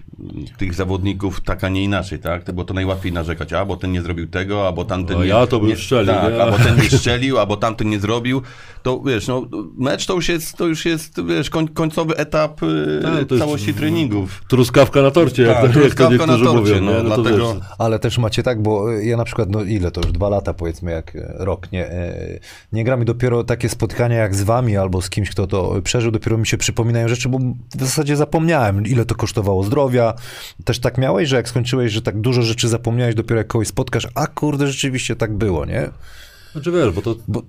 tych 0.58 0.74
zawodników 0.74 1.40
tak, 1.40 1.64
a 1.64 1.68
nie 1.68 1.84
inaczej, 1.84 2.18
tak? 2.18 2.52
Bo 2.52 2.64
to 2.64 2.74
najłatwiej 2.74 3.12
narzekać, 3.12 3.52
a 3.52 3.64
bo 3.64 3.76
ten 3.76 3.92
nie 3.92 4.02
zrobił 4.02 4.26
tego, 4.28 4.66
albo 4.66 4.84
tamten 4.84 5.16
A 5.18 5.20
nie... 5.22 5.26
ja 5.28 5.46
to 5.46 5.60
bym 5.60 5.68
nie, 5.68 5.76
strzelił, 5.76 6.14
Tak, 6.14 6.32
nie? 6.34 6.42
albo 6.42 6.58
ten 6.58 6.76
nie 6.76 6.90
strzelił, 6.90 7.38
albo 7.38 7.56
tamten 7.56 7.90
nie 7.90 8.00
zrobił. 8.00 8.42
To 8.82 9.00
wiesz, 9.06 9.26
no 9.28 9.46
mecz 9.78 10.06
to 10.06 10.14
już 10.14 10.28
jest, 10.28 10.56
to 10.56 10.66
już 10.66 10.84
jest 10.84 11.24
wiesz, 11.26 11.50
koń, 11.50 11.68
końcowy 11.68 12.16
etap 12.16 12.62
y, 12.62 13.00
Tak, 13.28 13.38
całości 13.38 13.74
treningów. 13.74 14.42
Truskawka 14.48 15.02
na 15.02 15.10
torcie, 15.10 15.46
Tak, 15.46 15.54
jak, 15.54 15.60
to, 15.62 15.66
jak 15.66 15.74
to 15.74 15.80
truskawka 15.80 16.26
na 16.26 16.32
niektórzy 16.32 16.44
torcie, 16.44 16.80
mówią. 16.80 16.84
no? 16.84 16.92
No 17.08 17.16
dlatego- 17.16 17.54
wiesz, 17.54 17.62
Ale 17.78 17.98
też 17.98 18.18
macie 18.18 18.42
tak, 18.42 18.62
bo 18.62 18.90
ja 18.92 19.16
na 19.16 19.24
przykład, 19.24 19.48
no 19.50 19.62
ile 19.62 19.90
to 19.90 20.00
już, 20.00 20.12
dwa 20.12 20.28
lata 20.28 20.54
powiedzmy, 20.54 20.90
jak 20.90 21.16
e, 21.16 21.34
rok, 21.38 21.72
nie, 21.72 21.90
nie 22.72 22.84
gramy 22.84 23.04
dopiero 23.04 23.44
takie 23.44 23.68
spotkania 23.68 24.16
jak 24.16 24.34
z 24.34 24.42
wami 24.42 24.76
albo 24.76 25.02
z 25.02 25.10
kimś, 25.10 25.30
kto 25.30 25.46
to 25.46 25.74
przeżył, 25.84 26.10
dopiero 26.10 26.38
mi 26.38 26.46
się 26.46 26.56
przypominają 26.58 27.08
rzeczy, 27.08 27.28
bo 27.28 27.38
w 27.76 27.80
zasadzie 27.80 28.16
zapomniałem, 28.16 28.86
ile 28.86 29.04
to 29.04 29.14
kosztowało 29.14 29.64
zdrowia. 29.64 29.97
Też 30.64 30.78
tak 30.78 30.98
miałeś, 30.98 31.28
że 31.28 31.36
jak 31.36 31.48
skończyłeś, 31.48 31.92
że 31.92 32.02
tak 32.02 32.20
dużo 32.20 32.42
rzeczy 32.42 32.68
zapomniałeś, 32.68 33.14
dopiero 33.14 33.38
jak 33.38 33.46
kogoś 33.46 33.68
spotkasz, 33.68 34.08
a 34.14 34.26
kurde, 34.26 34.66
rzeczywiście 34.66 35.16
tak 35.16 35.36
było, 35.36 35.66
nie? 35.66 35.90
Znaczy 36.52 36.72
wiesz, 36.72 36.90
bo 36.90 37.02
to 37.02 37.16
Bo 37.28 37.42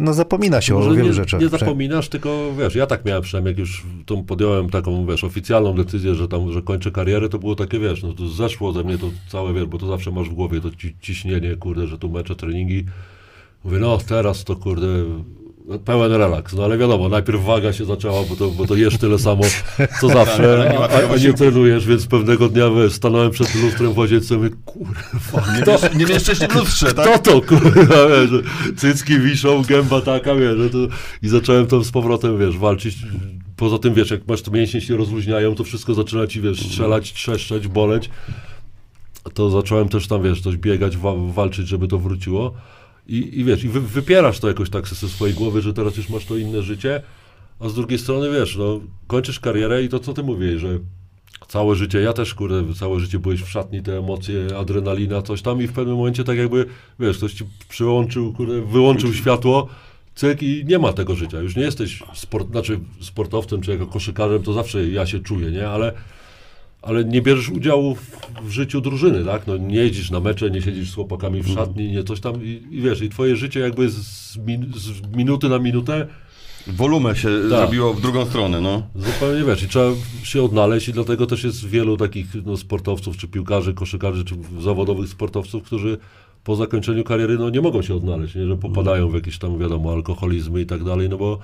no 0.00 0.14
zapomina 0.14 0.60
się 0.60 0.76
o 0.76 0.94
wielu 0.94 1.06
nie, 1.06 1.12
rzeczach. 1.12 1.40
nie 1.40 1.48
zapominasz, 1.48 2.08
tylko 2.08 2.52
wiesz, 2.58 2.74
ja 2.74 2.86
tak 2.86 3.04
miałem 3.04 3.22
przynajmniej, 3.22 3.52
jak 3.52 3.58
już 3.58 3.82
tą 4.06 4.24
podjąłem 4.24 4.70
taką, 4.70 5.06
wiesz, 5.06 5.24
oficjalną 5.24 5.74
decyzję, 5.74 6.14
że 6.14 6.28
tam, 6.28 6.52
że 6.52 6.62
kończę 6.62 6.90
karierę, 6.90 7.28
to 7.28 7.38
było 7.38 7.54
takie, 7.54 7.78
wiesz, 7.78 8.02
no 8.02 8.12
to 8.12 8.28
zeszło 8.28 8.72
ze 8.72 8.84
mnie 8.84 8.98
to 8.98 9.10
całe, 9.28 9.54
wiesz, 9.54 9.66
bo 9.66 9.78
to 9.78 9.86
zawsze 9.86 10.10
masz 10.10 10.28
w 10.28 10.34
głowie 10.34 10.60
to 10.60 10.70
ci, 10.70 10.96
ciśnienie, 11.00 11.56
kurde, 11.56 11.86
że 11.86 11.98
tu 11.98 12.10
mecze, 12.10 12.36
treningi. 12.36 12.84
Mówię, 13.64 13.78
no 13.78 13.98
teraz 13.98 14.44
to, 14.44 14.56
kurde, 14.56 14.86
pełen 15.84 16.12
relaks, 16.12 16.52
no 16.54 16.64
ale 16.64 16.78
wiadomo, 16.78 17.08
najpierw 17.08 17.44
waga 17.44 17.72
się 17.72 17.84
zaczęła, 17.84 18.22
bo 18.28 18.36
to, 18.36 18.48
bo 18.48 18.66
to 18.66 18.76
jesz 18.76 18.98
tyle 18.98 19.18
samo, 19.18 19.42
co 20.00 20.08
zawsze, 20.08 20.68
nie 20.72 20.78
ma 20.78 20.84
a, 20.84 20.92
a, 20.92 21.12
a 21.12 21.16
nie 21.16 21.32
trenujesz, 21.32 21.86
więc 21.86 22.06
pewnego 22.06 22.48
dnia, 22.48 22.70
wiesz, 22.70 22.92
stanąłem 22.92 23.30
przed 23.30 23.54
lustrem 23.54 23.92
w 23.92 23.98
łazience, 23.98 24.36
mówię, 24.36 24.50
kurwa, 24.64 25.56
Nie, 25.56 25.62
kto, 25.62 25.78
nie 25.98 26.06
mieszczę 26.06 26.36
się 26.36 26.48
w 26.48 26.54
lustrze, 26.54 26.94
tak? 26.94 27.06
to 27.06 27.18
to, 27.18 27.46
kurwa, 27.46 27.96
wiesz, 28.08 28.42
cycki 28.76 29.20
wiszą, 29.20 29.62
gęba 29.62 30.00
taka, 30.00 30.34
wiesz, 30.34 30.56
że 30.58 30.70
to... 30.70 30.78
i 31.22 31.28
zacząłem 31.28 31.66
tam 31.66 31.84
z 31.84 31.90
powrotem, 31.90 32.38
wiesz, 32.38 32.58
walczyć. 32.58 32.96
Poza 33.56 33.78
tym, 33.78 33.94
wiesz, 33.94 34.10
jak 34.10 34.28
masz 34.28 34.42
to 34.42 34.50
mięśnie 34.50 34.80
się 34.80 34.96
rozluźniają, 34.96 35.54
to 35.54 35.64
wszystko 35.64 35.94
zaczyna 35.94 36.26
ci, 36.26 36.40
wiesz, 36.40 36.66
strzelać, 36.66 37.12
trzeszczeć, 37.12 37.68
boleć. 37.68 38.10
To 39.34 39.50
zacząłem 39.50 39.88
też 39.88 40.06
tam, 40.06 40.22
wiesz, 40.22 40.40
coś 40.40 40.56
biegać, 40.56 40.96
wa 40.96 41.12
walczyć, 41.34 41.68
żeby 41.68 41.88
to 41.88 41.98
wróciło. 41.98 42.54
I, 43.06 43.40
i 43.40 43.44
wiesz, 43.44 43.64
i 43.64 43.68
wy 43.68 43.80
wypierasz 43.80 44.38
to 44.38 44.48
jakoś 44.48 44.70
tak 44.70 44.88
ze 44.88 45.08
swojej 45.08 45.34
głowy, 45.34 45.62
że 45.62 45.74
teraz 45.74 45.96
już 45.96 46.08
masz 46.08 46.24
to 46.24 46.36
inne 46.36 46.62
życie, 46.62 47.02
a 47.60 47.68
z 47.68 47.74
drugiej 47.74 47.98
strony, 47.98 48.30
wiesz, 48.30 48.56
no, 48.56 48.80
kończysz 49.06 49.40
karierę 49.40 49.82
i 49.82 49.88
to, 49.88 49.98
co 49.98 50.12
ty 50.12 50.22
mówisz, 50.22 50.60
że 50.60 50.78
całe 51.48 51.74
życie, 51.74 52.00
ja 52.00 52.12
też, 52.12 52.34
kurde, 52.34 52.74
całe 52.74 53.00
życie 53.00 53.18
byłeś 53.18 53.42
w 53.42 53.48
szatni, 53.48 53.82
te 53.82 53.98
emocje, 53.98 54.46
adrenalina, 54.58 55.22
coś 55.22 55.42
tam 55.42 55.62
i 55.62 55.66
w 55.66 55.72
pewnym 55.72 55.96
momencie 55.96 56.24
tak 56.24 56.38
jakby, 56.38 56.66
wiesz, 57.00 57.16
ktoś 57.16 57.32
ci 57.32 57.44
przyłączył, 57.68 58.32
kurde, 58.32 58.60
wyłączył 58.60 59.14
światło, 59.14 59.68
cyk 60.14 60.42
i 60.42 60.64
nie 60.64 60.78
ma 60.78 60.92
tego 60.92 61.14
życia. 61.14 61.40
Już 61.40 61.56
nie 61.56 61.62
jesteś 61.62 62.02
sport, 62.14 62.50
znaczy 62.50 62.80
sportowcem 63.00 63.60
czy 63.60 63.70
jako 63.70 63.86
koszykarzem, 63.86 64.42
to 64.42 64.52
zawsze 64.52 64.88
ja 64.88 65.06
się 65.06 65.20
czuję, 65.20 65.50
nie? 65.50 65.68
Ale, 65.68 65.92
ale 66.86 67.04
nie 67.04 67.22
bierzesz 67.22 67.48
udziału 67.48 67.94
w, 67.94 68.10
w 68.42 68.50
życiu 68.50 68.80
drużyny, 68.80 69.24
tak? 69.24 69.46
No, 69.46 69.56
nie 69.56 69.76
jeździsz 69.76 70.10
na 70.10 70.20
mecze, 70.20 70.50
nie 70.50 70.62
siedzisz 70.62 70.90
z 70.90 70.94
chłopakami 70.94 71.42
w 71.42 71.48
szatni, 71.48 71.92
nie 71.92 72.04
coś 72.04 72.20
tam 72.20 72.44
i, 72.44 72.62
i 72.70 72.80
wiesz, 72.80 73.02
i 73.02 73.08
twoje 73.08 73.36
życie 73.36 73.60
jakby 73.60 73.90
z, 73.90 74.36
min, 74.36 74.72
z 74.76 75.16
minuty 75.16 75.48
na 75.48 75.58
minutę 75.58 76.06
Wolumę 76.66 77.16
się 77.16 77.48
zrobiło 77.48 77.94
w 77.94 78.00
drugą 78.00 78.26
stronę, 78.26 78.60
no. 78.60 78.82
Zupełnie 78.94 79.44
wiesz, 79.44 79.62
i 79.62 79.68
trzeba 79.68 79.90
się 80.22 80.42
odnaleźć 80.42 80.88
i 80.88 80.92
dlatego 80.92 81.26
też 81.26 81.44
jest 81.44 81.66
wielu 81.66 81.96
takich 81.96 82.26
no, 82.46 82.56
sportowców, 82.56 83.16
czy 83.16 83.28
piłkarzy, 83.28 83.74
koszykarzy, 83.74 84.24
czy 84.24 84.34
zawodowych 84.60 85.08
sportowców, 85.08 85.62
którzy 85.62 85.98
po 86.44 86.56
zakończeniu 86.56 87.04
kariery 87.04 87.38
no, 87.38 87.50
nie 87.50 87.60
mogą 87.60 87.82
się 87.82 87.94
odnaleźć, 87.94 88.34
nie? 88.34 88.46
że 88.46 88.56
popadają 88.56 89.08
w 89.08 89.14
jakieś 89.14 89.38
tam, 89.38 89.58
wiadomo, 89.58 89.92
alkoholizmy 89.92 90.60
i 90.60 90.66
tak 90.66 90.84
dalej, 90.84 91.08
no 91.08 91.16
bo 91.16 91.38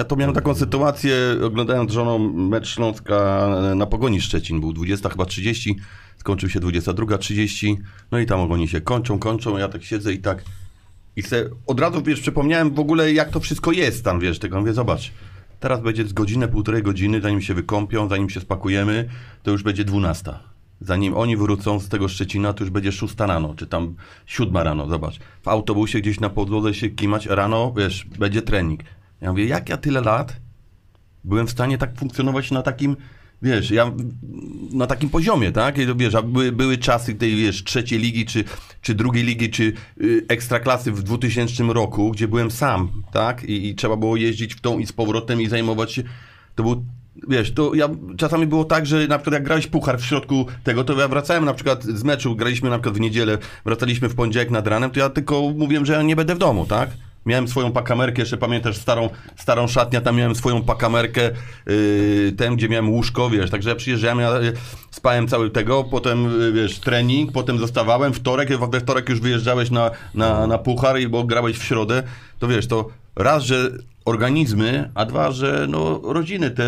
Ja 0.00 0.04
to 0.04 0.16
miałem 0.16 0.34
taką 0.34 0.54
sytuację, 0.54 1.16
oglądając 1.44 1.92
żoną 1.92 2.18
mecz 2.32 2.68
Śląska 2.68 3.48
na 3.76 3.86
Pogoni 3.86 4.20
Szczecin. 4.20 4.60
Był 4.60 4.72
20 4.72 5.08
chyba 5.08 5.26
30, 5.26 5.76
skończył 6.16 6.48
się 6.48 6.60
22.30. 6.60 7.76
No 8.10 8.18
i 8.18 8.26
tam 8.26 8.52
oni 8.52 8.68
się 8.68 8.80
kończą, 8.80 9.18
kończą, 9.18 9.58
ja 9.58 9.68
tak 9.68 9.84
siedzę 9.84 10.12
i 10.12 10.18
tak... 10.18 10.44
I 11.16 11.22
se 11.22 11.50
od 11.66 11.80
razu, 11.80 12.02
wiesz, 12.02 12.20
przypomniałem 12.20 12.74
w 12.74 12.78
ogóle, 12.78 13.12
jak 13.12 13.30
to 13.30 13.40
wszystko 13.40 13.72
jest 13.72 14.04
tam, 14.04 14.20
wiesz, 14.20 14.38
tego 14.38 14.60
mówię, 14.60 14.72
zobacz, 14.72 15.12
teraz 15.60 15.80
będzie 15.80 16.06
z 16.06 16.12
godzinę, 16.12 16.48
półtorej 16.48 16.82
godziny, 16.82 17.20
zanim 17.20 17.42
się 17.42 17.54
wykąpią, 17.54 18.08
zanim 18.08 18.30
się 18.30 18.40
spakujemy, 18.40 19.08
to 19.42 19.50
już 19.50 19.62
będzie 19.62 19.84
12. 19.84 20.32
Zanim 20.80 21.16
oni 21.16 21.36
wrócą 21.36 21.80
z 21.80 21.88
tego 21.88 22.08
Szczecina, 22.08 22.52
to 22.52 22.64
już 22.64 22.70
będzie 22.70 22.92
6 22.92 23.14
rano, 23.18 23.54
czy 23.56 23.66
tam 23.66 23.94
7 24.26 24.56
rano, 24.56 24.88
zobacz. 24.88 25.18
W 25.42 25.48
autobusie 25.48 26.00
gdzieś 26.00 26.20
na 26.20 26.30
podłodze 26.30 26.74
się 26.74 26.90
kimać, 26.90 27.26
rano, 27.26 27.72
wiesz, 27.76 28.06
będzie 28.18 28.42
trening. 28.42 28.80
Ja 29.20 29.30
mówię, 29.30 29.46
jak 29.46 29.68
ja 29.68 29.76
tyle 29.76 30.00
lat 30.00 30.36
byłem 31.24 31.46
w 31.46 31.50
stanie 31.50 31.78
tak 31.78 31.96
funkcjonować 31.96 32.50
na 32.50 32.62
takim, 32.62 32.96
wiesz, 33.42 33.70
ja 33.70 33.92
na 34.72 34.86
takim 34.86 35.10
poziomie, 35.10 35.52
tak? 35.52 35.78
I, 35.78 35.86
Wiesz, 35.96 36.14
były, 36.24 36.52
były 36.52 36.78
czasy 36.78 37.14
tej, 37.14 37.36
wiesz, 37.36 37.64
trzeciej 37.64 37.98
ligi, 37.98 38.26
czy, 38.26 38.44
czy 38.82 38.94
drugiej 38.94 39.24
ligi, 39.24 39.50
czy 39.50 39.72
y, 40.00 40.24
ekstraklasy 40.28 40.92
w 40.92 41.02
2000 41.02 41.64
roku, 41.64 42.10
gdzie 42.10 42.28
byłem 42.28 42.50
sam, 42.50 42.90
tak? 43.12 43.44
I, 43.44 43.68
I 43.68 43.74
trzeba 43.74 43.96
było 43.96 44.16
jeździć 44.16 44.54
w 44.54 44.60
tą 44.60 44.78
i 44.78 44.86
z 44.86 44.92
powrotem 44.92 45.40
i 45.40 45.48
zajmować 45.48 45.92
się. 45.92 46.02
To 46.54 46.62
był 46.62 46.84
Wiesz, 47.28 47.54
to 47.54 47.74
ja 47.74 47.88
czasami 48.16 48.46
było 48.46 48.64
tak, 48.64 48.86
że 48.86 49.06
na 49.06 49.18
przykład 49.18 49.34
jak 49.34 49.42
grałeś 49.42 49.66
puchar 49.66 49.98
w 49.98 50.04
środku 50.04 50.46
tego, 50.64 50.84
to 50.84 51.00
ja 51.00 51.08
wracałem 51.08 51.44
na 51.44 51.54
przykład 51.54 51.84
z 51.84 52.04
meczu, 52.04 52.36
graliśmy 52.36 52.70
na 52.70 52.78
przykład 52.78 52.96
w 52.96 53.00
niedzielę, 53.00 53.38
wracaliśmy 53.64 54.08
w 54.08 54.14
poniedziałek 54.14 54.50
nad 54.50 54.66
ranem, 54.66 54.90
to 54.90 55.00
ja 55.00 55.10
tylko 55.10 55.42
mówiłem, 55.56 55.86
że 55.86 55.92
ja 55.92 56.02
nie 56.02 56.16
będę 56.16 56.34
w 56.34 56.38
domu, 56.38 56.66
tak? 56.66 56.90
Miałem 57.30 57.48
swoją 57.48 57.72
pakamerkę, 57.72 58.22
jeszcze 58.22 58.36
pamiętasz 58.36 58.76
starą, 58.76 59.10
starą 59.36 59.68
szatnię, 59.68 60.00
tam 60.00 60.16
miałem 60.16 60.34
swoją 60.34 60.62
pakamerkę, 60.62 61.30
yy, 61.66 62.32
ten, 62.36 62.56
gdzie 62.56 62.68
miałem 62.68 62.90
łóżko, 62.90 63.30
wiesz, 63.30 63.50
także 63.50 63.70
ja 63.70 63.76
przyjeżdżałem, 63.76 64.18
ja 64.18 64.30
spałem 64.90 65.28
cały 65.28 65.50
tego, 65.50 65.84
potem, 65.84 66.42
y, 66.42 66.52
wiesz, 66.52 66.78
trening, 66.78 67.32
potem 67.32 67.58
zostawałem, 67.58 68.12
wtorek, 68.12 68.48
we 68.70 68.80
wtorek 68.80 69.08
już 69.08 69.20
wyjeżdżałeś 69.20 69.70
na, 69.70 69.90
na, 70.14 70.46
na 70.46 70.58
puchar, 70.58 70.96
bo 71.10 71.24
grałeś 71.24 71.58
w 71.58 71.64
środę, 71.64 72.02
to 72.38 72.48
wiesz, 72.48 72.66
to 72.66 72.88
raz, 73.16 73.42
że 73.42 73.70
organizmy, 74.04 74.90
a 74.94 75.04
dwa, 75.04 75.32
że 75.32 75.66
no 75.68 76.00
rodziny 76.04 76.50
te, 76.50 76.64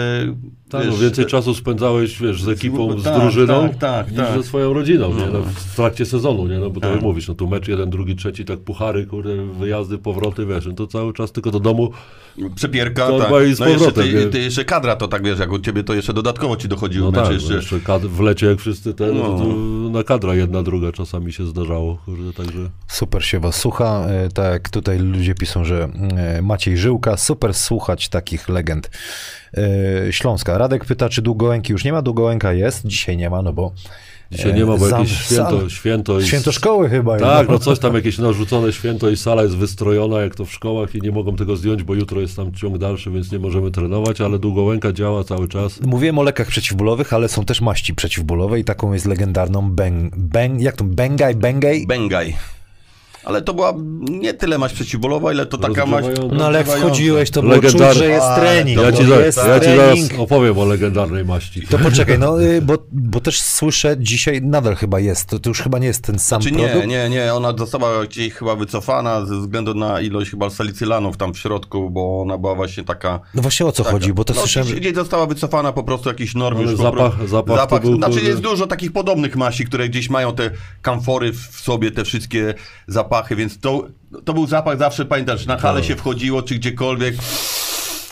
tak, 0.73 0.83
wiesz, 0.85 0.95
no, 0.95 0.99
więcej 1.01 1.25
te- 1.25 1.31
czasu 1.31 1.55
spędzałeś, 1.55 2.19
wiesz, 2.21 2.43
z 2.43 2.49
ekipą, 2.49 2.99
z 3.01 3.05
tak, 3.05 3.21
drużyną, 3.21 3.69
tak, 3.69 3.79
tak, 3.79 4.11
niż 4.11 4.21
tak. 4.21 4.37
ze 4.37 4.43
swoją 4.43 4.73
rodziną, 4.73 5.15
nie? 5.15 5.27
No, 5.27 5.33
No. 5.33 5.45
w 5.55 5.77
trakcie 5.77 6.07
sezonu, 6.07 6.47
nie? 6.47 6.59
No, 6.59 6.71
bo 6.71 6.81
to 6.81 6.87
Tak. 6.87 6.93
jak 6.93 7.03
mówisz, 7.03 7.29
no 7.29 7.35
tu 7.35 7.49
mecz 7.49 7.69
jeden, 7.69 7.91
drugi, 7.91 8.17
trzeci, 8.17 8.45
tak 8.45 8.59
puchary, 8.59 9.07
kurde, 9.07 9.37
wyjazdy, 9.47 9.99
powroty, 9.99 10.47
wiesz, 10.47 10.67
no 10.67 10.73
to 10.73 10.87
cały 10.87 11.13
czas 11.13 11.33
tylko 11.33 11.51
do 11.51 11.61
domu, 11.61 11.91
Przepierka, 12.55 13.07
To 13.07 13.19
tak. 13.19 13.27
chyba 13.27 13.43
i 13.43 13.55
z 13.55 13.61
No 13.61 13.67
jeszcze, 13.69 13.85
powrotem, 13.87 14.15
nie? 14.15 14.21
ty, 14.21 14.27
ty 14.31 14.39
jeszcze 14.39 14.65
kadra, 14.65 14.97
to 14.97 15.09
tak 15.09 15.25
wiesz, 15.25 15.39
jak 15.39 15.53
u 15.53 15.59
ciebie 15.59 15.85
to 15.85 15.95
jeszcze 15.95 16.13
dodatkowo 16.13 16.57
ci 16.57 16.69
dochodziło. 16.69 17.11
no 17.11 17.23
tak, 17.23 17.33
jeszcze, 17.33 17.51
no, 17.51 17.57
jeszcze 17.57 17.81
kad- 17.81 18.07
w 18.07 18.21
lecie 18.21 18.47
jak 18.47 18.59
wszyscy 18.61 18.95
te, 18.95 19.07
no. 19.13 19.39
No. 19.39 19.91
na 19.91 20.03
kadra 20.05 20.35
jedna, 20.35 20.63
druga 20.63 20.93
czasami 20.93 21.33
się 21.33 21.47
zdarzało, 21.47 21.99
kurde, 22.05 22.33
także... 22.33 22.71
Super 22.89 23.25
się 23.25 23.41
was 23.41 23.57
słucha. 23.57 24.07
E, 24.09 24.29
Tak 24.29 24.53
jak 24.53 24.69
tutaj 24.69 24.99
ludzie 24.99 25.35
piszą, 25.35 25.65
że 25.65 25.89
e, 26.17 26.43
Maciej 26.43 26.77
Żyłka, 26.77 27.17
super 27.17 27.55
słuchać 27.55 28.09
takich 28.09 28.49
legend 28.49 28.87
e, 28.87 28.91
Śląska. 30.11 30.59
Radek 30.59 30.85
pyta, 30.85 31.09
czy 31.09 31.23
Długołęki 31.23 31.73
już 31.73 31.85
nie 31.85 31.93
ma? 31.93 32.03
Długołęka 32.03 32.53
jest, 32.53 32.87
dzisiaj 32.87 33.17
nie 33.17 33.31
ma, 33.31 33.43
no 33.43 33.53
bo 33.53 33.73
Dzisiaj 34.33 34.51
e, 34.51 34.55
nie 34.55 34.67
ma, 34.67 34.77
bo 34.77 34.89
zam- 34.89 35.01
jakieś 35.01 35.19
święto, 35.19 35.69
święto 35.69 36.21
i... 36.21 36.27
Święto 36.27 36.53
szkoły 36.53 36.89
chyba. 36.89 37.19
Tak, 37.19 37.49
no. 37.49 37.53
no 37.53 37.59
coś 37.59 37.79
tam, 37.79 37.95
jakieś 37.95 38.19
narzucone 38.19 38.73
święto 38.73 39.11
i 39.11 39.17
sala 39.17 39.43
jest 39.43 39.57
wystrojona, 39.57 40.21
jak 40.21 40.35
to 40.35 40.45
w 40.45 40.53
szkołach 40.53 40.95
i 40.95 41.01
nie 41.01 41.11
mogą 41.11 41.37
tego 41.37 41.57
zdjąć, 41.57 41.83
bo 41.83 41.95
jutro 41.95 42.21
jest 42.21 42.37
tam 42.37 42.53
ciąg 42.53 42.79
dalszy, 42.79 43.11
więc 43.11 43.33
nie 43.33 43.39
możemy 43.39 43.71
trenować, 43.71 44.21
ale 44.21 44.39
Długołęka 44.39 44.93
działa 44.93 45.25
cały 45.25 45.49
czas. 45.49 45.81
Mówiłem 45.81 46.19
o 46.19 46.23
lekach 46.23 46.47
przeciwbólowych, 46.47 47.13
ale 47.13 47.29
są 47.29 47.45
też 47.45 47.61
maści 47.61 47.95
przeciwbólowe 47.95 48.61
i 48.61 48.65
taką 48.65 48.93
jest 48.93 49.07
legendarną 49.07 49.71
beng, 49.71 50.17
beng 50.17 50.61
jak 50.61 50.77
to, 50.77 50.85
Bengaj, 50.85 51.35
Bengaj? 51.35 51.87
Bengaj. 51.87 52.37
Ale 53.25 53.43
to 53.43 53.55
była 53.55 53.75
nie 54.11 54.35
tyle 54.35 54.59
maść 54.59 54.75
przeciwbólowa, 54.75 55.33
ile 55.33 55.47
to 55.47 55.59
taka 55.59 55.87
maść... 55.87 56.09
No 56.33 56.47
ale 56.47 56.59
jak 56.59 56.69
wchodziłeś, 56.69 57.31
to 57.31 57.43
było 57.43 57.55
Legendarny- 57.55 57.89
czuć, 57.89 57.99
że 57.99 58.07
jest 58.09 58.27
trening. 58.37 58.81
Ja 58.81 58.93
ci, 58.93 59.03
jest 59.09 59.37
zaraz, 59.37 59.49
ja 59.65 59.71
ci 59.71 59.77
trening. 59.77 60.07
zaraz 60.07 60.21
opowiem 60.21 60.59
o 60.59 60.65
legendarnej 60.65 61.25
maści. 61.25 61.67
To 61.67 61.79
poczekaj, 61.79 62.19
no 62.19 62.43
y, 62.43 62.63
bo, 62.63 62.79
bo 62.93 63.21
też 63.21 63.41
słyszę 63.41 63.97
dzisiaj, 63.99 64.43
nadal 64.43 64.75
chyba 64.77 65.01
jest, 65.01 65.29
to, 65.29 65.39
to 65.39 65.51
już 65.51 65.61
chyba 65.63 65.79
nie 65.79 65.87
jest 65.87 66.05
ten 66.05 66.19
sam 66.19 66.43
Czy 66.43 66.51
produkt. 66.51 66.75
nie, 66.75 66.87
nie, 66.87 67.09
nie, 67.09 67.35
ona 67.35 67.55
została 67.59 68.07
gdzieś 68.07 68.35
chyba 68.35 68.57
wycofana 68.57 69.27
ze 69.27 69.37
względu 69.41 69.75
na 69.75 70.01
ilość 70.01 70.31
chyba 70.31 70.51
salicylanów 70.51 71.17
tam 71.17 71.35
w 71.35 71.39
środku, 71.39 71.91
bo 71.91 72.23
ona 72.23 72.39
była 72.39 72.55
właśnie 72.55 72.85
taka... 72.85 73.21
No 73.35 73.43
właśnie 73.43 73.67
o 73.67 73.73
co 73.73 73.83
taka 73.83 73.93
chodzi, 73.97 74.13
bo 74.13 74.25
to 74.25 74.35
no, 74.35 74.41
słyszałem. 74.41 74.69
Gdzieś 74.69 74.95
została 74.95 75.27
wycofana 75.27 75.73
po 75.73 75.83
prostu 75.83 76.09
jakieś 76.09 76.35
normy. 76.35 76.61
Ale 76.61 76.71
już 76.71 76.81
po 76.81 76.87
zapach- 76.87 77.13
prostu- 77.17 77.57
zapach 77.57 77.83
był, 77.83 77.97
Znaczy 77.97 78.15
kurde- 78.15 78.29
jest 78.29 78.41
dużo 78.41 78.67
takich 78.67 78.93
podobnych 78.93 79.37
maści, 79.37 79.65
które 79.65 79.89
gdzieś 79.89 80.11
mają 80.11 80.35
te 80.35 80.51
kamfory 80.83 81.33
w 81.33 81.61
sobie, 81.61 81.91
te 81.91 82.05
wszystkie 82.05 82.55
zapachy, 82.87 83.12
więc 83.37 83.61
to, 83.61 83.89
to 84.25 84.33
był 84.33 84.47
zapach 84.47 84.79
zawsze, 84.79 85.05
pamiętasz, 85.05 85.47
na 85.47 85.59
hale 85.59 85.85
się 85.85 85.97
wchodziło, 85.97 86.43
czy 86.43 86.55
gdziekolwiek. 86.55 87.15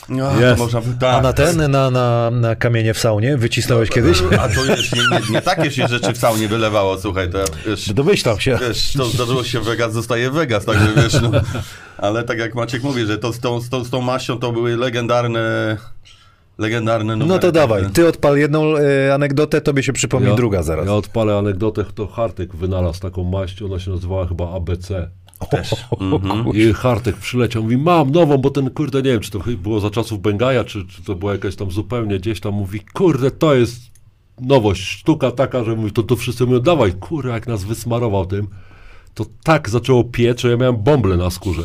No, 0.09 0.31
to 0.31 0.39
Jest. 0.39 0.59
można, 0.59 0.81
tak. 0.99 1.15
A 1.15 1.21
na 1.21 1.33
ten, 1.33 1.71
na, 1.71 1.91
na, 1.91 2.31
na 2.31 2.55
kamienie 2.55 2.93
w 2.93 2.99
saunie 2.99 3.37
wycisnąłeś 3.37 3.89
kiedyś? 3.89 4.23
A 4.39 4.49
to 4.49 4.63
wiesz, 4.63 4.91
nie, 4.91 5.01
nie, 5.01 5.19
nie 5.29 5.41
takie 5.41 5.71
się 5.71 5.87
rzeczy 5.87 6.13
w 6.13 6.17
saunie 6.17 6.47
wylewało, 6.47 6.97
słuchaj, 6.97 7.29
to 7.29 7.37
ja, 7.37 7.45
wiesz, 7.65 7.93
Domyślam 7.93 8.39
się. 8.39 8.57
wiesz, 8.61 8.93
to 8.93 9.05
zdarzyło 9.05 9.43
się 9.43 9.59
w 9.59 9.63
Vegas, 9.63 9.93
zostaje 9.93 10.31
w 10.31 10.33
Vegas, 10.33 10.65
także 10.65 10.93
wiesz, 10.95 11.21
no. 11.21 11.31
Ale 11.97 12.23
tak 12.23 12.37
jak 12.39 12.55
Maciek 12.55 12.83
mówi, 12.83 13.05
że 13.05 13.17
to 13.17 13.33
z 13.33 13.39
tą, 13.39 13.61
z 13.61 13.69
tą, 13.69 13.83
z 13.83 13.89
tą 13.89 14.01
maścią 14.01 14.39
to 14.39 14.51
były 14.51 14.77
legendarne, 14.77 15.77
legendarne 16.61 17.15
No 17.15 17.25
numery. 17.25 17.39
to 17.41 17.51
dawaj, 17.51 17.83
ty 17.93 18.07
odpal 18.07 18.37
jedną 18.37 18.77
e, 18.77 19.13
anegdotę, 19.13 19.61
tobie 19.61 19.83
się 19.83 19.93
przypomni 19.93 20.35
druga 20.35 20.63
zaraz. 20.63 20.85
Ja 20.85 20.93
odpalę 20.93 21.37
anegdotę, 21.37 21.85
to 21.95 22.07
Hartek 22.07 22.55
wynalazł 22.55 22.99
taką 23.01 23.23
maść, 23.23 23.61
ona 23.61 23.79
się 23.79 23.91
nazywała 23.91 24.27
chyba 24.27 24.51
ABC. 24.51 25.09
Też. 25.49 25.71
Mhm. 26.01 26.47
I 26.53 26.73
Hartek 26.73 27.15
przyleciał, 27.15 27.63
mówi, 27.63 27.77
mam 27.77 28.11
nową, 28.11 28.37
bo 28.37 28.49
ten, 28.49 28.69
kurde, 28.69 29.01
nie 29.01 29.11
wiem, 29.11 29.19
czy 29.19 29.31
to 29.31 29.39
było 29.57 29.79
za 29.79 29.89
czasów 29.89 30.21
Bengaja, 30.21 30.63
czy, 30.63 30.87
czy 30.87 31.03
to 31.03 31.15
była 31.15 31.31
jakaś 31.31 31.55
tam 31.55 31.71
zupełnie 31.71 32.19
gdzieś 32.19 32.39
tam, 32.39 32.53
mówi, 32.53 32.79
kurde, 32.93 33.31
to 33.31 33.55
jest 33.55 33.81
nowość, 34.41 34.81
sztuka 34.81 35.31
taka, 35.31 35.63
że 35.63 35.75
mówi, 35.75 35.91
to, 35.91 36.03
to 36.03 36.15
wszyscy 36.15 36.45
mówią, 36.45 36.59
dawaj, 36.59 36.93
kurde, 36.93 37.29
jak 37.29 37.47
nas 37.47 37.63
wysmarował 37.63 38.25
tym, 38.25 38.47
to 39.13 39.25
tak 39.43 39.69
zaczęło 39.69 40.03
piec, 40.03 40.41
że 40.41 40.49
ja 40.49 40.57
miałem 40.57 40.77
bąble 40.77 41.17
na 41.17 41.29
skórze. 41.29 41.61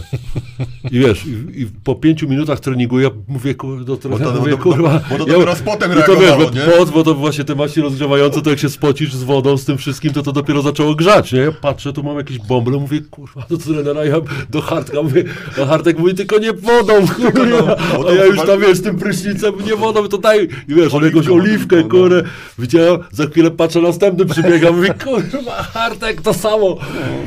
I 0.91 0.99
wiesz, 0.99 1.27
i, 1.27 1.61
i 1.63 1.67
po 1.85 1.95
pięciu 1.95 2.29
minutach 2.29 2.61
treningu 2.61 3.01
ja 3.01 3.11
mówię, 3.29 3.55
kurde, 3.55 3.85
do 3.85 3.97
trenera, 3.97 4.25
to- 4.33 4.41
mówię, 4.41 4.51
bo- 4.51 4.57
bo- 4.57 4.63
kurwa. 4.63 5.01
bo 5.11 5.17
to 5.19 5.27
ja- 5.27 5.33
dopiero 5.33 5.55
z 5.57 5.63
potem 5.63 5.91
to 6.07 6.17
wiesz, 6.17 6.37
bo 6.37 6.51
nie? 6.51 6.61
pot, 6.61 6.91
bo 6.91 7.03
to 7.03 7.15
właśnie 7.15 7.45
te 7.45 7.55
maści 7.55 7.81
rozgrzewające, 7.81 8.43
to 8.43 8.51
jak 8.51 8.59
się 8.59 8.69
spocisz 8.69 9.15
z 9.15 9.23
wodą, 9.25 9.57
z 9.57 9.65
tym 9.65 9.79
wszystkim, 9.79 10.13
to 10.13 10.23
to 10.23 10.33
dopiero 10.33 10.63
zaczęło 10.63 10.95
grzać, 10.95 11.33
nie? 11.33 11.41
Ja 11.41 11.53
patrzę, 11.53 11.93
tu 11.93 12.03
mam 12.03 12.17
jakieś 12.17 12.39
bąble, 12.39 12.79
mówię, 12.79 13.01
kurwa, 13.11 13.47
do 13.51 13.59
trenera, 13.59 14.05
ja 14.05 14.17
do 14.51 14.61
Hartka 14.61 15.03
mówię, 15.03 15.25
a 15.63 15.67
Hartek 15.67 15.99
mówi, 15.99 16.15
tylko 16.15 16.39
nie 16.39 16.53
wodą, 16.53 16.93
kurwa, 17.33 17.77
a 18.09 18.13
ja 18.13 18.25
już 18.25 18.41
tam, 18.47 18.61
wiesz, 18.61 18.79
z 18.79 18.83
tym 18.83 18.99
prysznicem, 18.99 19.55
nie 19.67 19.77
wodą, 19.77 20.09
to 20.09 20.19
daj, 20.19 20.49
i 20.69 20.75
wiesz, 20.75 20.95
on 20.95 21.05
jakąś 21.05 21.29
oliwkę, 21.29 21.77
no. 21.77 21.89
kurę, 21.89 22.23
widziałem, 22.59 22.99
za 23.13 23.27
chwilę 23.27 23.51
patrzę, 23.51 23.81
następny 23.81 24.27
przybiega, 24.27 24.73
mówię, 24.73 24.95
kurwa, 25.05 25.53
Hartek, 25.63 26.21
to 26.23 26.35
samo. 26.35 26.77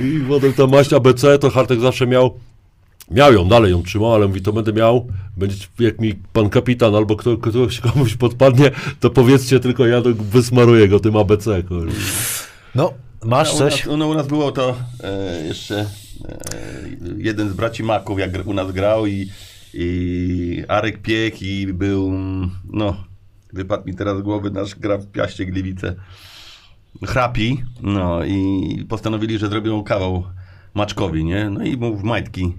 I 0.04 0.09
potem 0.28 0.54
ta 0.54 0.68
maść 0.68 0.94
ABC, 0.94 1.40
to 1.40 1.50
Hartek 1.50 1.80
zawsze 1.80 2.08
miał, 2.08 2.34
Miał 3.12 3.34
ją, 3.34 3.48
dalej 3.48 3.72
ją 3.72 3.84
trzymał, 3.84 4.14
ale 4.14 4.28
mówi, 4.28 4.42
to 4.42 4.54
będę 4.54 4.74
miał, 4.74 5.08
będzie, 5.38 5.66
jak 5.80 6.00
mi 6.00 6.16
pan 6.34 6.50
kapitan 6.50 6.96
albo 6.96 7.16
kto, 7.16 7.38
ktoś 7.38 7.80
komuś 7.80 8.16
podpadnie, 8.16 8.72
to 9.00 9.10
powiedzcie 9.10 9.60
tylko, 9.60 9.88
ja 9.88 10.02
to 10.02 10.10
wysmaruję 10.14 10.88
go 10.88 11.00
tym 11.00 11.18
ABC. 11.18 11.64
Kurde. 11.64 11.92
No, 12.76 12.94
masz 13.24 13.54
U 13.54 13.58
coś? 13.58 13.86
nas, 13.86 13.98
no, 13.98 14.08
u 14.08 14.14
nas 14.14 14.28
było 14.28 14.52
to 14.52 14.76
e, 15.04 15.46
jeszcze 15.46 15.80
e, 15.80 16.40
jeden 17.18 17.50
z 17.50 17.54
braci 17.54 17.84
Maków, 17.84 18.20
jak 18.20 18.48
u 18.48 18.54
nas 18.54 18.72
grał 18.72 19.08
i, 19.08 19.30
i 19.74 20.64
Arek 20.68 21.02
Piek 21.02 21.42
i 21.42 21.68
był, 21.68 22.08
mm, 22.08 22.50
no, 22.74 23.04
wypadł 23.54 23.88
mi 23.88 23.96
teraz 23.96 24.18
z 24.18 24.22
głowy, 24.22 24.52
nasz 24.52 24.76
gra 24.76 24.98
w 24.98 25.08
Piaście 25.08 25.46
Gliwice, 25.46 25.96
Chrapi, 27.06 27.64
no 27.82 28.26
i 28.26 28.86
postanowili, 28.90 29.38
że 29.38 29.48
zrobią 29.50 29.84
kawał 29.84 30.24
Maczkowi, 30.74 31.24
nie? 31.24 31.50
No 31.50 31.64
i 31.64 31.78
mu 31.78 31.96
w 31.98 32.04
majtki 32.04 32.54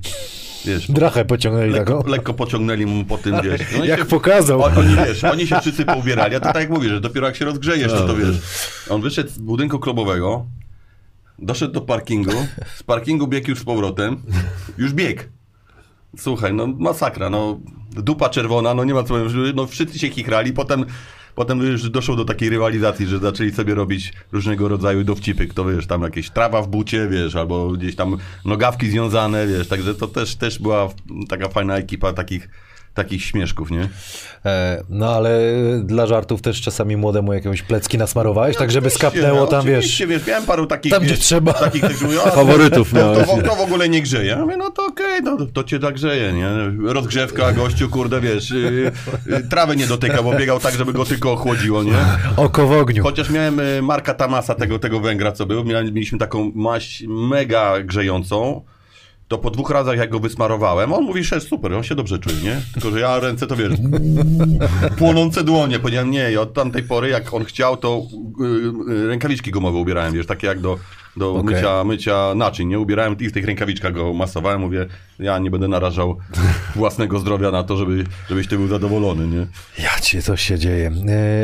wiesz, 0.66 0.90
Drachę 0.90 1.24
pociągnęli 1.24 1.70
lekko, 1.70 1.98
taką. 1.98 2.10
lekko 2.10 2.34
pociągnęli 2.34 2.86
mu 2.86 3.04
po 3.04 3.18
tym, 3.18 3.36
wiesz. 3.44 3.60
No 3.78 3.84
Jak 3.84 3.98
się- 3.98 4.04
pokazał. 4.06 4.62
On, 4.62 4.78
oni, 4.78 4.96
wiesz, 4.96 5.24
oni 5.24 5.46
się 5.46 5.60
wszyscy 5.60 5.84
poubierali, 5.84 6.36
a 6.36 6.40
to 6.40 6.46
tak 6.52 6.56
jak 6.62 6.70
mówisz, 6.70 6.90
że 6.90 7.00
dopiero 7.00 7.26
jak 7.26 7.36
się 7.36 7.44
rozgrzejesz, 7.44 7.92
to, 7.92 8.06
to 8.06 8.16
wiesz. 8.16 8.36
On 8.90 9.00
wyszedł 9.02 9.30
z 9.30 9.38
budynku 9.38 9.78
klubowego, 9.78 10.46
doszedł 11.38 11.72
do 11.74 11.80
parkingu, 11.80 12.46
z 12.76 12.82
parkingu 12.82 13.26
biegł 13.26 13.50
już 13.50 13.58
z 13.58 13.64
powrotem, 13.64 14.22
już 14.78 14.92
biegł. 14.92 15.22
Słuchaj, 16.18 16.54
no 16.54 16.66
masakra, 16.66 17.30
no 17.30 17.60
dupa 17.92 18.28
czerwona, 18.28 18.74
no 18.74 18.84
nie 18.84 18.94
ma 18.94 19.02
co 19.02 19.08
powiedzieć, 19.14 19.52
no 19.56 19.66
wszyscy 19.66 19.98
się 19.98 20.10
chichrali, 20.10 20.52
potem, 20.52 20.84
potem 21.40 21.60
już 21.60 21.90
doszło 21.90 22.16
do 22.16 22.24
takiej 22.24 22.50
rywalizacji, 22.50 23.06
że 23.06 23.18
zaczęli 23.18 23.52
sobie 23.52 23.74
robić 23.74 24.12
różnego 24.32 24.68
rodzaju 24.68 25.04
dowcipy, 25.04 25.46
kto 25.46 25.64
wiesz, 25.64 25.86
tam 25.86 26.02
jakieś 26.02 26.30
trawa 26.30 26.62
w 26.62 26.68
bucie, 26.68 27.08
wiesz, 27.08 27.36
albo 27.36 27.70
gdzieś 27.70 27.96
tam 27.96 28.16
nogawki 28.44 28.90
związane, 28.90 29.46
wiesz, 29.46 29.68
także 29.68 29.94
to 29.94 30.08
też, 30.08 30.36
też 30.36 30.58
była 30.58 30.88
taka 31.28 31.48
fajna 31.48 31.76
ekipa 31.76 32.12
takich, 32.12 32.48
takich 32.94 33.24
śmieszków, 33.24 33.70
nie? 33.70 33.88
E, 34.44 34.82
no 34.88 35.14
ale 35.14 35.40
dla 35.84 36.06
żartów 36.06 36.42
też 36.42 36.60
czasami 36.60 36.96
młodemu 36.96 37.32
jakieś 37.32 37.62
plecki 37.62 37.98
nasmarowałeś, 37.98 38.56
tak 38.56 38.70
żeby 38.70 38.90
skapnęło 38.90 39.46
tam, 39.46 39.66
wiesz, 39.66 40.02
wiesz, 40.08 40.26
miałem 40.26 40.44
paru 40.44 40.66
takich, 40.66 40.92
tam, 40.92 41.02
gdzie 41.02 41.14
wiesz, 41.14 41.20
trzeba. 41.24 41.52
takich, 41.52 42.02
mówią, 42.02 42.20
a, 42.24 42.30
Faworytów 42.30 42.92
to, 42.92 43.14
to, 43.14 43.42
to, 43.42 43.56
w 43.56 43.60
ogóle 43.60 43.88
nie 43.88 44.02
grzeje. 44.02 44.30
Ja 44.30 44.38
mówię, 44.38 44.56
no 44.56 44.70
to 44.70 44.86
okej, 44.86 45.22
no, 45.22 45.36
to 45.52 45.64
cię 45.64 45.78
tak 45.78 45.94
grzeje, 45.94 46.32
nie? 46.32 46.48
Rozgrzewka, 46.92 47.52
gościu, 47.52 47.88
kurde, 47.88 48.20
wiesz, 48.20 48.50
yy, 48.50 48.92
yy, 49.26 49.42
trawę 49.50 49.76
nie 49.76 49.86
dotyka, 49.86 50.22
bo 50.22 50.32
biegał 50.32 50.60
tak, 50.60 50.74
żeby 50.74 50.92
go 50.92 51.04
tylko 51.04 51.32
ochłodziło, 51.32 51.82
nie? 51.82 51.96
oko 52.36 52.66
w 52.66 52.72
ogniu. 52.72 53.02
Chociaż 53.02 53.30
miałem 53.30 53.60
y, 53.60 53.82
Marka 53.82 54.14
Tamasa, 54.14 54.54
tego, 54.54 54.78
tego 54.78 55.00
Węgra, 55.00 55.32
co 55.32 55.46
był, 55.46 55.64
mieliśmy 55.64 56.18
taką 56.18 56.52
maść 56.54 57.04
mega 57.08 57.82
grzejącą, 57.82 58.64
to 59.30 59.38
po 59.38 59.50
dwóch 59.50 59.70
razach 59.70 59.98
jak 59.98 60.10
go 60.10 60.20
wysmarowałem, 60.20 60.92
on 60.92 61.04
mówi, 61.04 61.24
że 61.24 61.40
super, 61.40 61.74
on 61.74 61.82
się 61.82 61.94
dobrze 61.94 62.18
czuje, 62.18 62.36
nie? 62.36 62.60
Tylko, 62.72 62.90
że 62.90 63.00
ja 63.00 63.20
ręce 63.20 63.46
to 63.46 63.56
wiesz, 63.56 63.72
płonące 64.98 65.44
dłonie, 65.44 65.78
powiedziałem 65.78 66.10
nie 66.10 66.32
i 66.32 66.36
od 66.36 66.54
tamtej 66.54 66.82
pory 66.82 67.08
jak 67.08 67.34
on 67.34 67.44
chciał, 67.44 67.76
to 67.76 68.02
y, 68.40 68.92
y, 68.92 69.08
rękawiczki 69.08 69.50
gumowe 69.50 69.78
ubierałem, 69.78 70.14
wiesz, 70.14 70.26
takie 70.26 70.46
jak 70.46 70.60
do, 70.60 70.78
do 71.16 71.34
Okej. 71.34 71.54
mycia, 71.54 71.84
mycia 71.84 72.34
naczyń, 72.34 72.68
nie? 72.68 72.78
Ubierałem 72.78 73.16
i 73.20 73.28
w 73.28 73.32
tych 73.32 73.44
rękawiczkach 73.44 73.92
go 73.92 74.12
masowałem, 74.12 74.60
mówię, 74.60 74.86
ja 75.18 75.38
nie 75.38 75.50
będę 75.50 75.68
narażał 75.68 76.16
własnego 76.76 77.18
zdrowia 77.18 77.50
na 77.50 77.62
to, 77.62 77.76
żeby, 77.76 78.04
żebyś 78.28 78.48
ty 78.48 78.56
był 78.56 78.68
zadowolony, 78.68 79.26
nie? 79.26 79.46
Ja 79.82 80.00
cię, 80.00 80.22
co 80.22 80.36
się 80.36 80.58
dzieje. 80.58 80.92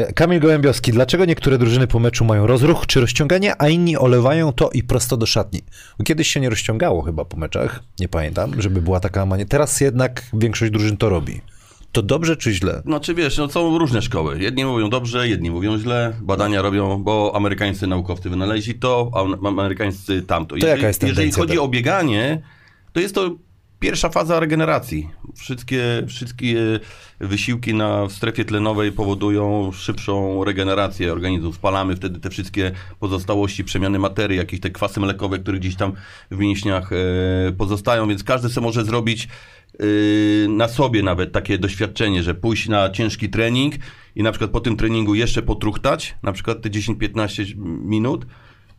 E, 0.08 0.12
Kamil 0.12 0.40
Gołębiowski, 0.40 0.92
dlaczego 0.92 1.24
niektóre 1.24 1.58
drużyny 1.58 1.86
po 1.86 1.98
meczu 1.98 2.24
mają 2.24 2.46
rozruch 2.46 2.86
czy 2.86 3.00
rozciąganie, 3.00 3.62
a 3.62 3.68
inni 3.68 3.96
olewają 3.96 4.52
to 4.52 4.70
i 4.70 4.82
prosto 4.82 5.16
do 5.16 5.26
szatni? 5.26 5.62
Kiedyś 6.04 6.28
się 6.28 6.40
nie 6.40 6.50
rozciągało 6.50 7.02
chyba 7.02 7.24
po 7.24 7.36
meczach, 7.36 7.82
nie 8.00 8.08
pamiętam, 8.08 8.62
żeby 8.62 8.82
była 8.82 9.00
taka 9.00 9.26
mania. 9.26 9.44
Teraz 9.44 9.80
jednak 9.80 10.22
większość 10.32 10.72
drużyn 10.72 10.96
to 10.96 11.08
robi. 11.08 11.40
To 11.96 12.02
dobrze 12.02 12.36
czy 12.36 12.52
źle? 12.52 12.82
No 12.84 13.00
czy 13.00 13.14
wiesz, 13.14 13.38
no 13.38 13.48
są 13.48 13.78
różne 13.78 14.02
szkoły. 14.02 14.38
Jedni 14.40 14.64
mówią 14.64 14.90
dobrze, 14.90 15.28
jedni 15.28 15.50
mówią 15.50 15.78
źle. 15.78 16.12
Badania 16.20 16.62
robią, 16.62 17.02
bo 17.02 17.32
amerykańscy 17.34 17.86
naukowcy 17.86 18.30
wynaleźli 18.30 18.74
to, 18.74 19.10
a 19.14 19.20
am- 19.20 19.46
amerykańscy 19.46 20.22
tamto. 20.22 20.56
To 20.56 20.66
jaka 20.66 20.86
jest 20.86 21.02
jeżeli 21.02 21.32
chodzi 21.32 21.52
teraz? 21.52 21.64
o 21.64 21.68
bieganie, 21.68 22.42
to 22.92 23.00
jest 23.00 23.14
to 23.14 23.36
pierwsza 23.80 24.08
faza 24.08 24.40
regeneracji. 24.40 25.10
Wszystkie, 25.36 26.02
wszystkie 26.08 26.80
wysiłki 27.20 27.74
na 27.74 28.06
w 28.06 28.12
strefie 28.12 28.44
tlenowej 28.44 28.92
powodują 28.92 29.72
szybszą 29.72 30.44
regenerację 30.44 31.12
organizmu. 31.12 31.52
Spalamy 31.52 31.96
wtedy 31.96 32.20
te 32.20 32.30
wszystkie 32.30 32.72
pozostałości, 33.00 33.64
przemiany 33.64 33.98
materii, 33.98 34.38
jakieś 34.38 34.60
te 34.60 34.70
kwasy 34.70 35.00
mlekowe, 35.00 35.38
które 35.38 35.58
gdzieś 35.58 35.76
tam 35.76 35.92
w 36.30 36.38
mięśniach 36.38 36.92
e, 36.92 36.96
pozostają, 37.52 38.08
więc 38.08 38.24
każdy 38.24 38.48
sobie 38.48 38.66
może 38.66 38.84
zrobić 38.84 39.28
na 40.48 40.68
sobie 40.68 41.02
nawet 41.02 41.32
takie 41.32 41.58
doświadczenie, 41.58 42.22
że 42.22 42.34
pójść 42.34 42.68
na 42.68 42.90
ciężki 42.90 43.28
trening 43.28 43.74
i 44.16 44.22
na 44.22 44.32
przykład 44.32 44.50
po 44.50 44.60
tym 44.60 44.76
treningu 44.76 45.14
jeszcze 45.14 45.42
potruchtać, 45.42 46.14
na 46.22 46.32
przykład 46.32 46.62
te 46.62 46.70
10-15 46.70 47.56
minut 47.84 48.26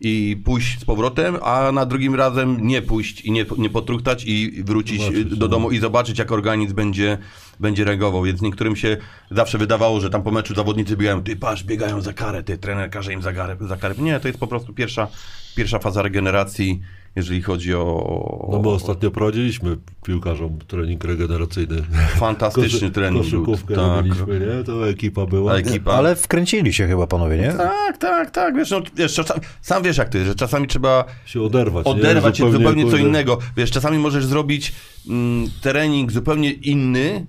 i 0.02 0.42
pójść 0.46 0.80
z 0.80 0.86
powrotem, 0.86 1.38
a 1.44 1.72
na 1.72 1.86
drugim 1.86 2.16
razem 2.16 2.68
nie 2.68 2.82
pójść 2.82 3.22
i 3.22 3.32
nie, 3.32 3.46
nie 3.58 3.70
potruchtać 3.70 4.24
i 4.26 4.64
wrócić 4.64 5.02
Zobaczyć, 5.02 5.34
y, 5.34 5.36
do 5.36 5.46
no. 5.46 5.48
domu 5.48 5.72
i 5.72 5.80
zobaczyć, 5.80 6.20
jak 6.20 6.32
organizm 6.32 6.76
będzie, 6.76 7.18
będzie 7.60 7.84
reagował. 7.84 8.24
Więc 8.24 8.42
niektórym 8.42 8.76
się 8.76 8.98
zawsze 9.32 9.58
wydawało, 9.58 10.00
że 10.00 10.10
tam 10.10 10.24
po 10.24 10.32
meczu 10.32 10.56
zawodnicy 10.56 10.98
biegają, 10.98 11.24
ty 11.24 11.36
patrz, 11.36 11.64
biegają 11.64 12.02
za 12.02 12.14
karę, 12.14 12.44
ty 12.44 12.58
trener 12.58 12.90
każe 12.90 13.14
im 13.14 13.22
za 13.22 13.34
karę. 13.34 13.58
Za 13.62 13.78
karę. 13.78 13.96
Nie, 13.98 14.20
to 14.20 14.28
jest 14.28 14.40
po 14.40 14.48
prostu 14.48 14.74
pierwsza, 14.74 15.08
pierwsza 15.56 15.80
faza 15.80 16.02
regeneracji, 16.02 16.82
jeżeli 17.18 17.42
chodzi 17.42 17.74
o... 17.76 18.50
No 18.52 18.60
bo 18.60 18.74
ostatnio 18.74 19.12
prowadziliśmy 19.12 19.78
piłkarzom 20.06 20.60
trening 20.68 21.04
regeneracyjny. 21.04 21.84
Fantastyczny 22.16 22.80
Koszy- 22.90 22.92
trening. 22.92 23.28
był. 23.30 23.46
Koszykówkę 23.46 23.76
Tak. 23.76 23.96
robiliśmy, 23.96 24.40
nie? 24.40 24.64
To 24.64 24.90
ekipa 24.90 25.26
była. 25.26 25.56
Ekipa. 25.56 25.92
Ale 25.94 26.16
wkręcili 26.16 26.74
się 26.74 26.88
chyba 26.88 27.08
panowie, 27.08 27.38
nie? 27.38 27.52
Tak, 27.54 27.98
tak, 27.98 28.32
tak, 28.32 28.56
wiesz, 28.56 28.72
no, 28.72 28.82
wiesz 28.96 29.14
czasami, 29.14 29.40
sam 29.62 29.84
wiesz 29.84 29.98
jak 29.98 30.10
to 30.10 30.18
jest, 30.18 30.28
że 30.30 30.36
czasami 30.36 30.68
trzeba 30.68 31.06
Się 31.26 31.42
oderwać. 31.42 31.88
oderwać 31.88 32.38
się 32.38 32.52
zupełnie 32.52 32.84
co 32.84 32.90
kurde, 32.90 33.06
innego. 33.08 33.38
Wiesz, 33.58 33.72
czasami 33.72 33.98
możesz 33.98 34.26
zrobić 34.26 34.74
mm, 35.10 35.50
trening 35.62 36.12
zupełnie 36.12 36.52
inny 36.52 37.26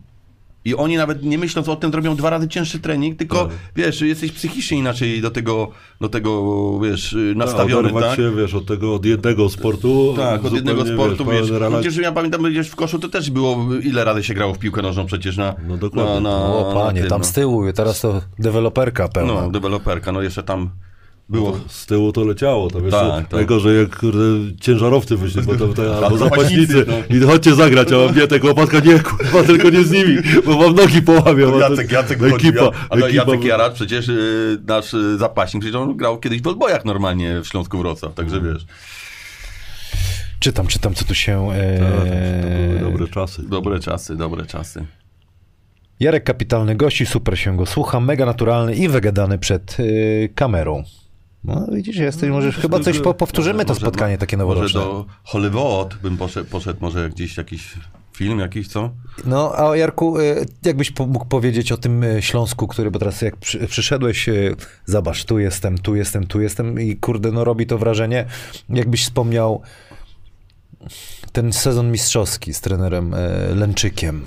i 0.68 0.74
oni 0.74 0.96
nawet 0.96 1.22
nie 1.22 1.38
myśląc 1.38 1.68
o 1.68 1.76
tym 1.76 1.90
zrobią 1.92 2.16
dwa 2.16 2.30
razy 2.30 2.48
cięższy 2.48 2.78
trening, 2.80 3.18
tylko 3.18 3.44
Tak. 3.44 3.54
wiesz, 3.76 4.00
jesteś 4.00 4.32
psychicznie 4.32 4.78
inaczej 4.78 5.20
do 5.22 5.30
tego, 5.30 5.70
do 6.00 6.08
tego 6.08 6.80
wiesz, 6.80 7.12
y, 7.12 7.28
Tak, 7.28 7.36
nastawiony, 7.36 7.92
tak? 8.00 8.16
się, 8.16 8.36
wiesz, 8.36 8.54
od 8.54 8.66
tego, 8.66 8.94
od 8.94 9.04
jednego 9.04 9.48
sportu. 9.48 10.14
Tak, 10.16 10.44
od 10.44 10.52
jednego 10.52 10.86
sportu, 10.86 11.24
wiesz. 11.24 11.50
relaks- 11.50 11.80
przecież 11.80 11.96
ja 11.96 12.12
pamiętam, 12.12 12.42
gdzieś 12.42 12.68
w 12.68 12.76
koszu 12.76 12.98
to 12.98 13.08
też 13.08 13.30
było, 13.30 13.66
ile 13.82 14.04
razy 14.04 14.22
się 14.24 14.34
grało 14.34 14.54
w 14.54 14.58
piłkę 14.58 14.82
nożną 14.82 15.06
przecież 15.06 15.36
na... 15.36 15.54
No 15.68 15.76
dokładnie. 15.76 16.14
Na, 16.14 16.20
na, 16.20 16.46
O 16.46 16.72
panie, 16.74 16.94
na 16.94 17.00
tym, 17.00 17.10
tam 17.10 17.20
no. 17.20 17.24
z 17.26 17.32
tyłu, 17.32 17.72
teraz 17.72 18.00
to 18.00 18.20
deweloperka 18.38 19.08
pełna. 19.08 19.34
No, 19.34 19.50
deweloperka, 19.50 20.12
no 20.12 20.22
jeszcze 20.22 20.42
tam 20.42 20.70
było... 21.28 21.60
Z 21.68 21.86
tyłu 21.86 22.12
to 22.12 22.24
leciało, 22.24 22.70
to 22.70 22.80
wiesz, 22.80 22.90
Tak, 22.90 23.22
tak. 23.22 23.32
najgorzej 23.32 23.78
jak 23.78 23.96
kurde, 23.98 24.18
ciężarowcy 24.60 25.16
wyszli, 25.16 25.42
bo 25.42 25.54
to, 25.56 25.68
to, 25.74 26.04
albo 26.06 26.18
zapaśnicy, 26.18 26.84
zapaśnicy 26.84 27.16
i 27.18 27.20
chodźcie 27.26 27.54
zagrać, 27.54 27.92
a 27.92 27.96
mam 27.96 28.16
nie, 28.16 28.26
tego 28.26 28.48
łopatka 28.48 28.80
nie, 28.80 28.98
kurwa, 28.98 29.42
tylko 29.42 29.70
nie 29.70 29.84
z 29.84 29.90
nimi, 29.90 30.16
bo 30.46 30.58
wam 30.58 30.74
nogi 30.74 31.02
połamią. 31.02 31.50
to- 31.50 31.58
Jacek, 31.60 31.92
Jacek 31.92 32.22
ekipa, 32.22 32.36
ekipa, 32.36 32.70
ale 32.90 33.06
ekipa, 33.06 33.24
Jacek 33.24 33.44
Jaracz 33.44 33.74
przecież 33.74 34.08
y, 34.08 34.58
nasz 34.66 34.94
y, 34.94 35.18
zapaśnik, 35.18 35.60
przecież 35.62 35.76
on 35.80 35.96
grał 35.96 36.18
kiedyś 36.20 36.42
w 36.42 36.46
odbojach 36.46 36.84
normalnie 36.84 37.40
w 37.40 37.46
Śląsku 37.46 37.78
Wrocław, 37.78 38.14
także 38.14 38.40
wiesz, 38.40 38.66
Czytam, 40.40 40.66
czytam, 40.66 40.94
co 40.94 41.04
tu 41.04 41.14
się... 41.14 41.50
E... 41.52 41.78
Tak, 41.78 42.08
to 42.08 42.78
były 42.78 42.90
dobre 42.92 43.08
czasy. 43.08 43.42
dobre 43.48 43.80
czasy, 43.80 44.16
dobre 44.16 44.46
czasy. 44.46 44.86
Jarek 46.00 46.24
kapitalny 46.24 46.74
gości, 46.76 47.06
super 47.06 47.38
się 47.38 47.56
go 47.56 47.66
słucha, 47.66 48.00
mega 48.00 48.26
naturalny 48.26 48.74
i 48.74 48.88
wygadany 48.88 49.38
przed 49.38 49.80
y, 49.80 50.28
kamerą. 50.34 50.82
No 51.48 51.66
widzisz, 51.72 51.96
jesteś, 51.96 52.30
możesz 52.30 52.56
chyba 52.56 52.80
coś 52.80 52.98
po, 53.00 53.14
powtórzymy 53.14 53.64
to 53.64 53.68
Może- 53.68 53.80
spotkanie 53.80 54.18
takie 54.18 54.36
Może 54.36 54.48
noworoczne. 54.48 54.80
do 54.80 55.06
Hollywood 55.24 55.94
bym 56.02 56.16
poszedł, 56.16 56.50
poszedł 56.50 56.78
może 56.80 57.10
gdzieś 57.10 57.36
jakiś 57.36 57.74
film 58.16 58.38
jakiś, 58.38 58.68
co? 58.68 58.90
No, 59.24 59.52
a 59.56 59.76
Jarku, 59.76 60.18
y, 60.18 60.46
jakbyś 60.64 60.92
mógł 60.98 61.24
powiedzieć 61.26 61.72
o 61.72 61.76
tym 61.76 62.04
y, 62.04 62.22
Śląsku, 62.22 62.66
który, 62.66 62.90
bo 62.90 62.98
teraz 62.98 63.22
jak 63.22 63.36
przy, 63.36 63.66
przyszedłeś, 63.66 64.28
y, 64.28 64.56
zobacz, 64.86 65.24
tu 65.24 65.38
jestem, 65.38 65.78
tu 65.78 65.96
jestem, 65.96 66.26
tu 66.26 66.40
jestem 66.40 66.80
i 66.80 66.96
kurde, 66.96 67.32
no 67.32 67.44
robi 67.44 67.66
to 67.66 67.78
wrażenie, 67.78 68.24
jakbyś 68.68 69.02
wspomniał 69.04 69.62
ten 71.32 71.52
sezon 71.52 71.90
mistrzowski 71.92 72.54
z 72.54 72.60
trenerem 72.60 73.14
Lęczykiem. 73.54 74.24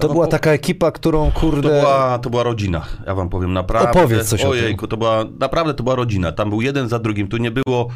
To 0.00 0.08
była 0.08 0.24
po- 0.26 0.30
taka 0.30 0.50
ekipa, 0.50 0.90
którą 0.90 1.30
To 1.30 1.40
kurde... 1.40 1.68
była, 1.68 2.18
to 2.18 2.30
była 2.30 2.42
rodzina, 2.42 2.86
ja 3.06 3.14
wam 3.14 3.28
powiem, 3.28 3.52
naprawdę. 3.52 3.90
Opowiedz 3.90 4.28
coś 4.28 4.40
o 4.40 4.42
tym. 4.42 4.50
Ojejku, 4.52 4.86
to 4.86 4.96
była, 4.96 5.24
naprawdę 5.40 5.74
to 5.74 5.82
była 5.82 5.94
rodzina. 5.94 6.32
Tam 6.32 6.50
był 6.50 6.60
jeden 6.60 6.88
za 6.88 6.98
drugim, 6.98 7.28
tu 7.28 7.36
nie 7.36 7.50
było, 7.50 7.88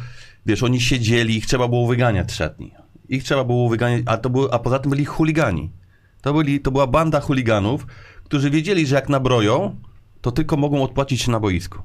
wiesz, 0.45 0.63
oni 0.63 0.81
siedzieli, 0.81 1.37
ich 1.37 1.45
trzeba 1.45 1.67
było 1.67 1.87
wyganiać 1.87 2.31
szatni. 2.31 2.71
Ich 3.09 3.23
trzeba 3.23 3.43
było 3.43 3.69
wyganiać, 3.69 4.01
a, 4.05 4.17
to 4.17 4.29
było, 4.29 4.53
a 4.53 4.59
poza 4.59 4.79
tym 4.79 4.89
byli 4.89 5.05
chuligani. 5.05 5.71
To, 6.21 6.33
byli, 6.33 6.59
to 6.59 6.71
była 6.71 6.87
banda 6.87 7.19
chuliganów, 7.19 7.87
którzy 8.23 8.49
wiedzieli, 8.49 8.87
że 8.87 8.95
jak 8.95 9.09
nabroją, 9.09 9.75
to 10.21 10.31
tylko 10.31 10.57
mogą 10.57 10.83
odpłacić 10.83 11.21
się 11.21 11.31
na 11.31 11.39
boisku. 11.39 11.79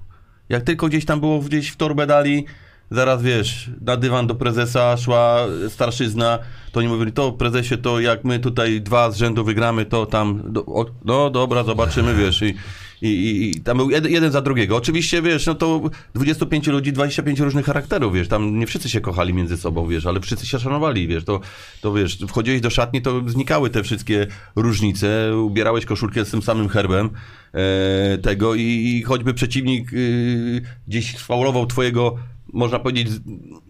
Jak 0.48 0.62
tylko 0.62 0.88
gdzieś 0.88 1.04
tam 1.04 1.20
było, 1.20 1.38
gdzieś 1.38 1.68
w 1.70 1.76
torbę 1.76 2.06
dali, 2.06 2.44
zaraz 2.90 3.22
wiesz, 3.22 3.70
na 3.80 3.96
dywan 3.96 4.26
do 4.26 4.34
prezesa 4.34 4.96
szła 4.96 5.46
starszyzna, 5.68 6.38
to 6.72 6.80
oni 6.80 6.88
mówili, 6.88 7.12
to 7.12 7.32
prezesie, 7.32 7.78
to 7.78 8.00
jak 8.00 8.24
my 8.24 8.38
tutaj 8.38 8.80
dwa 8.80 9.10
z 9.10 9.16
rzędu 9.16 9.44
wygramy, 9.44 9.84
to 9.84 10.06
tam, 10.06 10.42
do, 10.52 10.66
o, 10.66 10.86
no 11.04 11.30
dobra, 11.30 11.64
zobaczymy, 11.64 12.14
wiesz, 12.14 12.42
i, 12.42 12.54
i, 13.02 13.08
i, 13.08 13.50
i 13.50 13.60
tam 13.60 13.76
był 13.76 13.90
jeden, 13.90 14.12
jeden 14.12 14.32
za 14.32 14.40
drugiego. 14.40 14.76
Oczywiście, 14.76 15.22
wiesz, 15.22 15.46
no 15.46 15.54
to 15.54 15.90
25 16.14 16.66
ludzi, 16.66 16.92
25 16.92 17.40
różnych 17.40 17.66
charakterów, 17.66 18.14
wiesz, 18.14 18.28
tam 18.28 18.58
nie 18.58 18.66
wszyscy 18.66 18.88
się 18.88 19.00
kochali 19.00 19.34
między 19.34 19.56
sobą, 19.56 19.86
wiesz, 19.86 20.06
ale 20.06 20.20
wszyscy 20.20 20.46
się 20.46 20.58
szanowali, 20.58 21.08
wiesz, 21.08 21.24
to, 21.24 21.40
to 21.80 21.92
wiesz, 21.92 22.18
wchodziłeś 22.28 22.60
do 22.60 22.70
szatni, 22.70 23.02
to 23.02 23.22
znikały 23.26 23.70
te 23.70 23.82
wszystkie 23.82 24.26
różnice, 24.56 25.36
ubierałeś 25.36 25.84
koszulkę 25.84 26.24
z 26.24 26.30
tym 26.30 26.42
samym 26.42 26.68
herbem 26.68 27.10
e, 27.52 28.18
tego 28.18 28.54
i, 28.54 28.62
i 28.62 29.02
choćby 29.02 29.34
przeciwnik 29.34 29.92
y, 29.92 30.62
gdzieś 30.88 31.16
sfaulował 31.16 31.66
twojego 31.66 32.18
można 32.52 32.78
powiedzieć, 32.78 33.08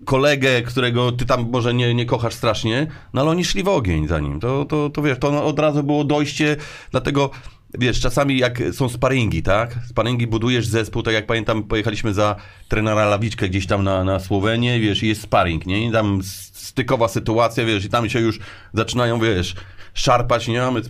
kolegę, 0.04 0.62
którego 0.62 1.12
ty 1.12 1.26
tam 1.26 1.50
może 1.50 1.74
nie, 1.74 1.94
nie 1.94 2.06
kochasz 2.06 2.34
strasznie, 2.34 2.86
no 3.14 3.20
ale 3.20 3.30
oni 3.30 3.44
szli 3.44 3.62
w 3.62 3.68
ogień 3.68 4.08
za 4.08 4.20
nim. 4.20 4.40
To, 4.40 4.64
to, 4.64 4.90
to 4.90 5.02
wiesz, 5.02 5.18
to 5.18 5.44
od 5.44 5.58
razu 5.58 5.82
było 5.82 6.04
dojście, 6.04 6.56
dlatego 6.90 7.30
wiesz, 7.78 8.00
czasami 8.00 8.38
jak 8.38 8.62
są 8.72 8.88
sparingi, 8.88 9.42
tak? 9.42 9.78
Sparingi 9.88 10.26
budujesz 10.26 10.66
zespół, 10.66 11.02
tak 11.02 11.14
jak 11.14 11.26
pamiętam, 11.26 11.62
pojechaliśmy 11.62 12.14
za 12.14 12.36
trenera 12.68 13.06
Lawiczkę 13.06 13.48
gdzieś 13.48 13.66
tam 13.66 13.84
na, 13.84 14.04
na 14.04 14.20
Słowenię, 14.20 14.80
wiesz, 14.80 15.02
i 15.02 15.08
jest 15.08 15.20
sparing, 15.20 15.66
nie? 15.66 15.86
I 15.86 15.92
tam 15.92 16.20
stykowa 16.52 17.08
sytuacja, 17.08 17.64
wiesz, 17.64 17.84
i 17.84 17.88
tam 17.88 18.08
się 18.08 18.20
już 18.20 18.38
zaczynają, 18.74 19.20
wiesz, 19.20 19.54
szarpać, 19.94 20.48
nie? 20.48 20.64
A 20.64 20.70
my 20.70 20.82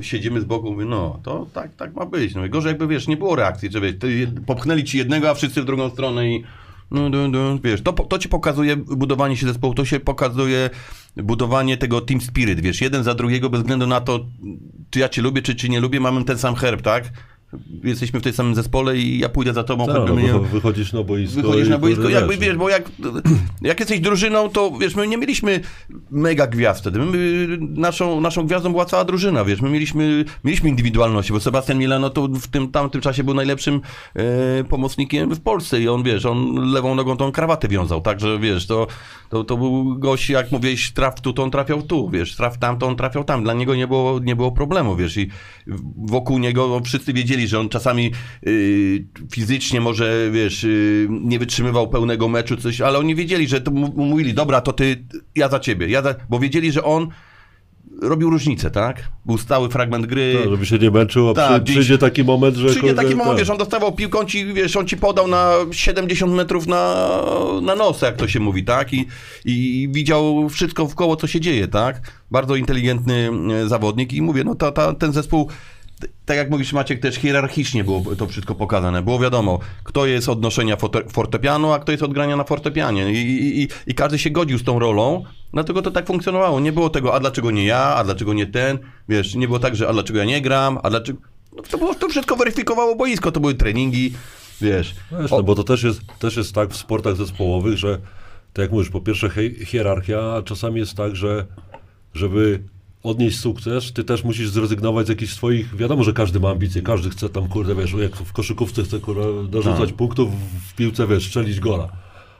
siedzimy 0.00 0.40
z 0.40 0.44
boku, 0.44 0.72
mówię, 0.72 0.84
no, 0.84 1.20
to 1.22 1.46
tak, 1.54 1.74
tak 1.76 1.94
ma 1.94 2.06
być. 2.06 2.34
No 2.34 2.44
i 2.46 2.50
gorzej 2.50 2.70
jakby, 2.70 2.86
wiesz, 2.86 3.08
nie 3.08 3.16
było 3.16 3.36
reakcji, 3.36 3.70
że 3.72 3.80
wiesz, 3.80 3.94
popchnęli 4.46 4.84
ci 4.84 4.98
jednego, 4.98 5.30
a 5.30 5.34
wszyscy 5.34 5.62
w 5.62 5.64
drugą 5.64 5.90
stronę 5.90 6.28
i 6.28 6.44
wiesz, 7.64 7.82
to, 7.82 7.92
to 7.92 8.18
ci 8.18 8.28
pokazuje 8.28 8.76
budowanie 8.76 9.36
się 9.36 9.46
zespołu, 9.46 9.74
to 9.74 9.84
się 9.84 10.00
pokazuje 10.00 10.70
budowanie 11.16 11.76
tego 11.76 12.00
team 12.00 12.20
spirit, 12.20 12.60
wiesz, 12.60 12.80
jeden 12.80 13.04
za 13.04 13.14
drugiego 13.14 13.50
bez 13.50 13.60
względu 13.60 13.86
na 13.86 14.00
to, 14.00 14.26
czy 14.90 14.98
ja 14.98 15.08
cię 15.08 15.22
lubię, 15.22 15.42
czy, 15.42 15.54
czy 15.54 15.68
nie 15.68 15.80
lubię, 15.80 16.00
mamy 16.00 16.24
ten 16.24 16.38
sam 16.38 16.54
herb, 16.54 16.82
tak? 16.82 17.04
Jesteśmy 17.84 18.20
w 18.20 18.22
tej 18.22 18.32
samym 18.32 18.54
zespole 18.54 18.96
i 18.96 19.18
ja 19.18 19.28
pójdę 19.28 19.52
za 19.54 19.64
tobą, 19.64 19.86
Tak, 19.86 19.96
no, 20.08 20.14
mnie- 20.14 20.32
wycho- 20.32 20.44
wychodzisz 20.46 20.92
na 20.92 21.02
boisko. 21.02 21.42
Wychodzisz 21.42 21.68
na 21.68 21.78
boisko, 21.78 22.08
jakby 22.08 22.36
wiesz, 22.36 22.40
wiesz, 22.48 22.56
bo 22.56 22.68
jak, 22.68 22.90
jak 23.62 23.80
jesteś 23.80 24.00
drużyną, 24.00 24.48
to 24.48 24.70
wiesz, 24.80 24.94
my 24.94 25.08
nie 25.08 25.16
mieliśmy 25.18 25.60
mega 26.10 26.46
gwiazd 26.46 26.80
wtedy. 26.80 26.98
My, 26.98 27.58
naszą, 27.60 28.20
naszą 28.20 28.46
gwiazdą 28.46 28.70
była 28.70 28.84
cała 28.84 29.04
drużyna, 29.04 29.44
wiesz, 29.44 29.60
my 29.60 29.70
mieliśmy, 29.70 30.24
mieliśmy 30.44 30.68
indywidualności, 30.68 31.32
bo 31.32 31.40
Sebastian 31.40 31.78
Milano 31.78 32.10
to 32.10 32.28
w 32.28 32.46
tym 32.46 32.68
tamtym 32.70 33.00
czasie 33.00 33.24
był 33.24 33.34
najlepszym 33.34 33.80
e, 34.14 34.64
pomocnikiem 34.64 35.34
w 35.34 35.40
Polsce 35.40 35.80
i 35.80 35.88
on, 35.88 36.02
wiesz, 36.02 36.26
on 36.26 36.70
lewą 36.72 36.94
nogą 36.94 37.16
tą 37.16 37.32
krawatę 37.32 37.68
wiązał, 37.68 38.00
także 38.00 38.38
wiesz, 38.38 38.66
to, 38.66 38.86
to, 39.30 39.44
to 39.44 39.56
był 39.56 39.98
gość, 39.98 40.30
jak 40.30 40.52
mówiłeś, 40.52 40.90
traf 40.92 41.20
tu, 41.20 41.32
to 41.32 41.42
on 41.42 41.50
trafiał 41.50 41.82
tu, 41.82 42.10
wiesz, 42.10 42.36
traf 42.36 42.58
tam, 42.58 42.78
to 42.78 42.86
on 42.86 42.96
trafiał 42.96 43.24
tam. 43.24 43.42
Dla 43.42 43.54
niego 43.54 43.74
nie 43.74 43.86
było, 43.86 44.18
nie 44.18 44.36
było 44.36 44.52
problemu, 44.52 44.96
wiesz, 44.96 45.16
i 45.16 45.28
wokół 45.96 46.38
niego 46.38 46.80
wszyscy 46.84 47.12
wiedzieli, 47.12 47.39
że 47.48 47.60
on 47.60 47.68
czasami 47.68 48.10
y, 48.46 49.04
fizycznie 49.32 49.80
może, 49.80 50.30
wiesz, 50.32 50.64
y, 50.64 51.08
nie 51.10 51.38
wytrzymywał 51.38 51.88
pełnego 51.88 52.28
meczu, 52.28 52.56
coś, 52.56 52.80
ale 52.80 52.98
oni 52.98 53.14
wiedzieli, 53.14 53.48
że 53.48 53.60
to 53.60 53.70
mu- 53.70 53.92
mówili, 53.96 54.34
dobra, 54.34 54.60
to 54.60 54.72
ty, 54.72 55.04
ja 55.36 55.48
za 55.48 55.60
ciebie, 55.60 55.88
ja 55.88 56.02
za, 56.02 56.14
bo 56.28 56.38
wiedzieli, 56.38 56.72
że 56.72 56.84
on 56.84 57.08
robił 58.02 58.30
różnicę, 58.30 58.70
tak? 58.70 59.08
Był 59.26 59.38
stały 59.38 59.68
fragment 59.68 60.06
gry. 60.06 60.36
Tak, 60.40 60.50
żeby 60.50 60.66
się 60.66 60.78
nie 60.78 60.90
męczył, 60.90 61.28
a 61.30 61.34
Tak, 61.34 61.64
przy, 61.64 61.72
przyjdzie 61.72 61.98
taki 61.98 62.24
moment, 62.24 62.56
że... 62.56 62.68
Przyjdzie 62.68 62.94
taki 62.94 63.08
moment, 63.14 63.28
tak. 63.28 63.38
wiesz, 63.38 63.50
on 63.50 63.58
dostawał 63.58 63.92
piłkę, 63.92 64.18
on 64.18 64.26
ci, 64.26 64.46
wiesz, 64.54 64.76
on 64.76 64.86
ci 64.86 64.96
podał 64.96 65.28
na 65.28 65.52
70 65.72 66.32
metrów 66.32 66.66
na, 66.66 67.06
na 67.62 67.74
nos, 67.74 68.02
jak 68.02 68.16
to 68.16 68.28
się 68.28 68.40
mówi, 68.40 68.64
tak? 68.64 68.92
I, 68.92 69.06
I 69.44 69.88
widział 69.92 70.48
wszystko 70.48 70.86
w 70.86 70.94
koło, 70.94 71.16
co 71.16 71.26
się 71.26 71.40
dzieje, 71.40 71.68
tak? 71.68 72.00
Bardzo 72.30 72.56
inteligentny 72.56 73.30
e, 73.64 73.68
zawodnik 73.68 74.12
i 74.12 74.22
mówię, 74.22 74.44
no 74.44 74.54
ta, 74.54 74.72
ta, 74.72 74.94
ten 74.94 75.12
zespół, 75.12 75.48
tak 76.24 76.36
jak 76.36 76.50
mówisz 76.50 76.72
Maciek, 76.72 77.00
też 77.00 77.14
hierarchicznie 77.14 77.84
było 77.84 78.02
to 78.16 78.26
wszystko 78.26 78.54
pokazane. 78.54 79.02
Było 79.02 79.18
wiadomo, 79.18 79.58
kto 79.84 80.06
jest 80.06 80.28
od 80.28 80.42
noszenia 80.42 80.76
fortepianu, 81.08 81.72
a 81.72 81.78
kto 81.78 81.92
jest 81.92 82.04
od 82.04 82.12
grania 82.12 82.36
na 82.36 82.44
fortepianie. 82.44 83.12
I, 83.12 83.62
i, 83.62 83.68
i, 83.86 83.94
każdy 83.94 84.18
się 84.18 84.30
godził 84.30 84.58
z 84.58 84.64
tą 84.64 84.78
rolą, 84.78 85.24
dlatego 85.52 85.82
to 85.82 85.90
tak 85.90 86.06
funkcjonowało. 86.06 86.60
Nie 86.60 86.72
było 86.72 86.90
tego, 86.90 87.14
a 87.14 87.20
dlaczego 87.20 87.50
nie 87.50 87.64
ja, 87.64 87.94
a 87.94 88.04
dlaczego 88.04 88.32
nie 88.32 88.46
ten, 88.46 88.78
wiesz, 89.08 89.34
nie 89.34 89.46
było 89.46 89.58
tak, 89.58 89.76
że 89.76 89.88
a 89.88 89.92
dlaczego 89.92 90.18
ja 90.18 90.24
nie 90.24 90.40
gram, 90.40 90.78
a 90.82 90.90
dlaczego... 90.90 91.18
No, 91.56 91.62
to, 91.62 91.78
było, 91.78 91.94
to 91.94 92.08
wszystko 92.08 92.36
weryfikowało 92.36 92.96
boisko, 92.96 93.32
to 93.32 93.40
były 93.40 93.54
treningi, 93.54 94.12
wiesz. 94.60 94.94
Wiesz, 95.20 95.30
no 95.30 95.42
bo 95.42 95.54
to 95.54 95.64
też 95.64 95.82
jest, 95.82 96.00
też 96.18 96.36
jest 96.36 96.54
tak 96.54 96.70
w 96.70 96.76
sportach 96.76 97.16
zespołowych, 97.16 97.78
że 97.78 97.98
tak 98.52 98.62
jak 98.62 98.72
mówisz, 98.72 98.90
po 98.90 99.00
pierwsze 99.00 99.30
hierarchia, 99.64 100.34
a 100.34 100.42
czasami 100.42 100.80
jest 100.80 100.94
tak, 100.94 101.16
że 101.16 101.46
żeby 102.14 102.62
odnieść 103.02 103.40
sukces, 103.40 103.92
ty 103.92 104.04
też 104.04 104.24
musisz 104.24 104.48
zrezygnować 104.50 105.06
z 105.06 105.08
jakichś 105.08 105.32
swoich, 105.32 105.76
wiadomo, 105.76 106.04
że 106.04 106.12
każdy 106.12 106.40
ma 106.40 106.50
ambicje, 106.50 106.82
każdy 106.82 107.10
chce 107.10 107.28
tam, 107.28 107.48
kurde, 107.48 107.74
wiesz, 107.74 107.92
jak 107.92 108.16
w 108.16 108.32
koszykówce 108.32 108.82
chce, 108.82 108.98
kurde, 108.98 109.22
narzucać 109.56 109.92
punktów, 109.92 110.28
w 110.70 110.74
piłce, 110.74 111.06
wiesz, 111.06 111.26
strzelić 111.26 111.60
gola. 111.60 111.88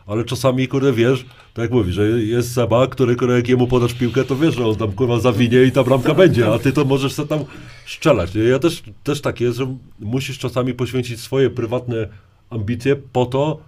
Ale 0.06 0.24
czasami, 0.24 0.68
kurde, 0.68 0.92
wiesz, 0.92 1.24
tak 1.54 1.62
jak 1.62 1.70
mówisz, 1.70 1.94
że 1.94 2.08
jest 2.08 2.52
Seba, 2.54 2.86
który, 2.86 3.16
kurde, 3.16 3.34
jak 3.34 3.48
jemu 3.48 3.66
podasz 3.66 3.94
piłkę, 3.94 4.24
to 4.24 4.36
wiesz, 4.36 4.54
że 4.54 4.66
on 4.66 4.76
tam, 4.76 4.92
kurwa, 4.92 5.18
zawinie 5.20 5.62
i 5.62 5.72
ta 5.72 5.84
bramka 5.84 6.14
będzie, 6.14 6.52
a 6.52 6.58
ty 6.58 6.72
to 6.72 6.84
możesz 6.84 7.12
sobie 7.12 7.28
tam 7.28 7.44
strzelać. 7.86 8.30
Ja 8.34 8.58
też, 8.58 8.82
też 9.04 9.20
tak 9.20 9.40
jest, 9.40 9.58
że 9.58 9.76
musisz 10.00 10.38
czasami 10.38 10.74
poświęcić 10.74 11.20
swoje 11.20 11.50
prywatne 11.50 12.08
ambicje 12.50 12.96
po 12.96 13.26
to, 13.26 13.60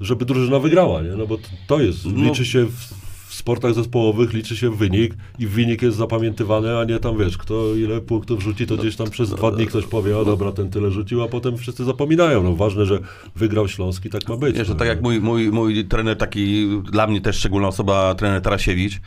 żeby 0.00 0.24
drużyna 0.24 0.58
wygrała, 0.58 1.02
nie? 1.02 1.10
No 1.10 1.26
bo 1.26 1.38
to 1.66 1.80
jest, 1.80 2.06
No. 2.06 2.24
liczy 2.24 2.44
się 2.46 2.64
w, 2.66 2.94
w 3.28 3.34
sportach 3.34 3.74
zespołowych, 3.74 4.32
liczy 4.32 4.56
się 4.56 4.70
wynik 4.76 5.14
i 5.38 5.46
wynik 5.46 5.82
jest 5.82 5.96
zapamiętywany, 5.96 6.78
a 6.78 6.84
nie 6.84 6.98
tam, 6.98 7.18
wiesz, 7.18 7.38
kto 7.38 7.74
ile 7.74 8.00
punktów 8.00 8.42
rzuci, 8.42 8.66
to 8.66 8.76
gdzieś 8.76 8.96
tam 8.96 9.10
przez 9.10 9.30
dwa 9.30 9.50
dni 9.50 9.66
ktoś 9.66 9.84
powie, 9.86 10.18
o 10.18 10.24
dobra, 10.24 10.52
ten 10.52 10.70
tyle 10.70 10.90
rzucił, 10.90 11.22
a 11.22 11.28
potem 11.28 11.56
wszyscy 11.56 11.84
zapominają. 11.84 12.42
No 12.42 12.54
ważne, 12.56 12.86
że 12.86 12.98
wygrał 13.36 13.68
Śląski, 13.68 14.10
tak 14.10 14.28
ma 14.28 14.36
być. 14.36 14.56
Wiesz, 14.56 14.66
to 14.66 14.72
no, 14.72 14.78
tak 14.78 14.88
jak 14.88 15.02
mój, 15.02 15.20
mój, 15.20 15.50
mój 15.50 15.84
trener 15.84 16.16
taki, 16.16 16.68
dla 16.82 17.06
mnie 17.06 17.20
też 17.20 17.36
szczególna 17.36 17.68
osoba, 17.68 18.14
trener 18.14 18.42
Tarasiewicz, 18.42 19.00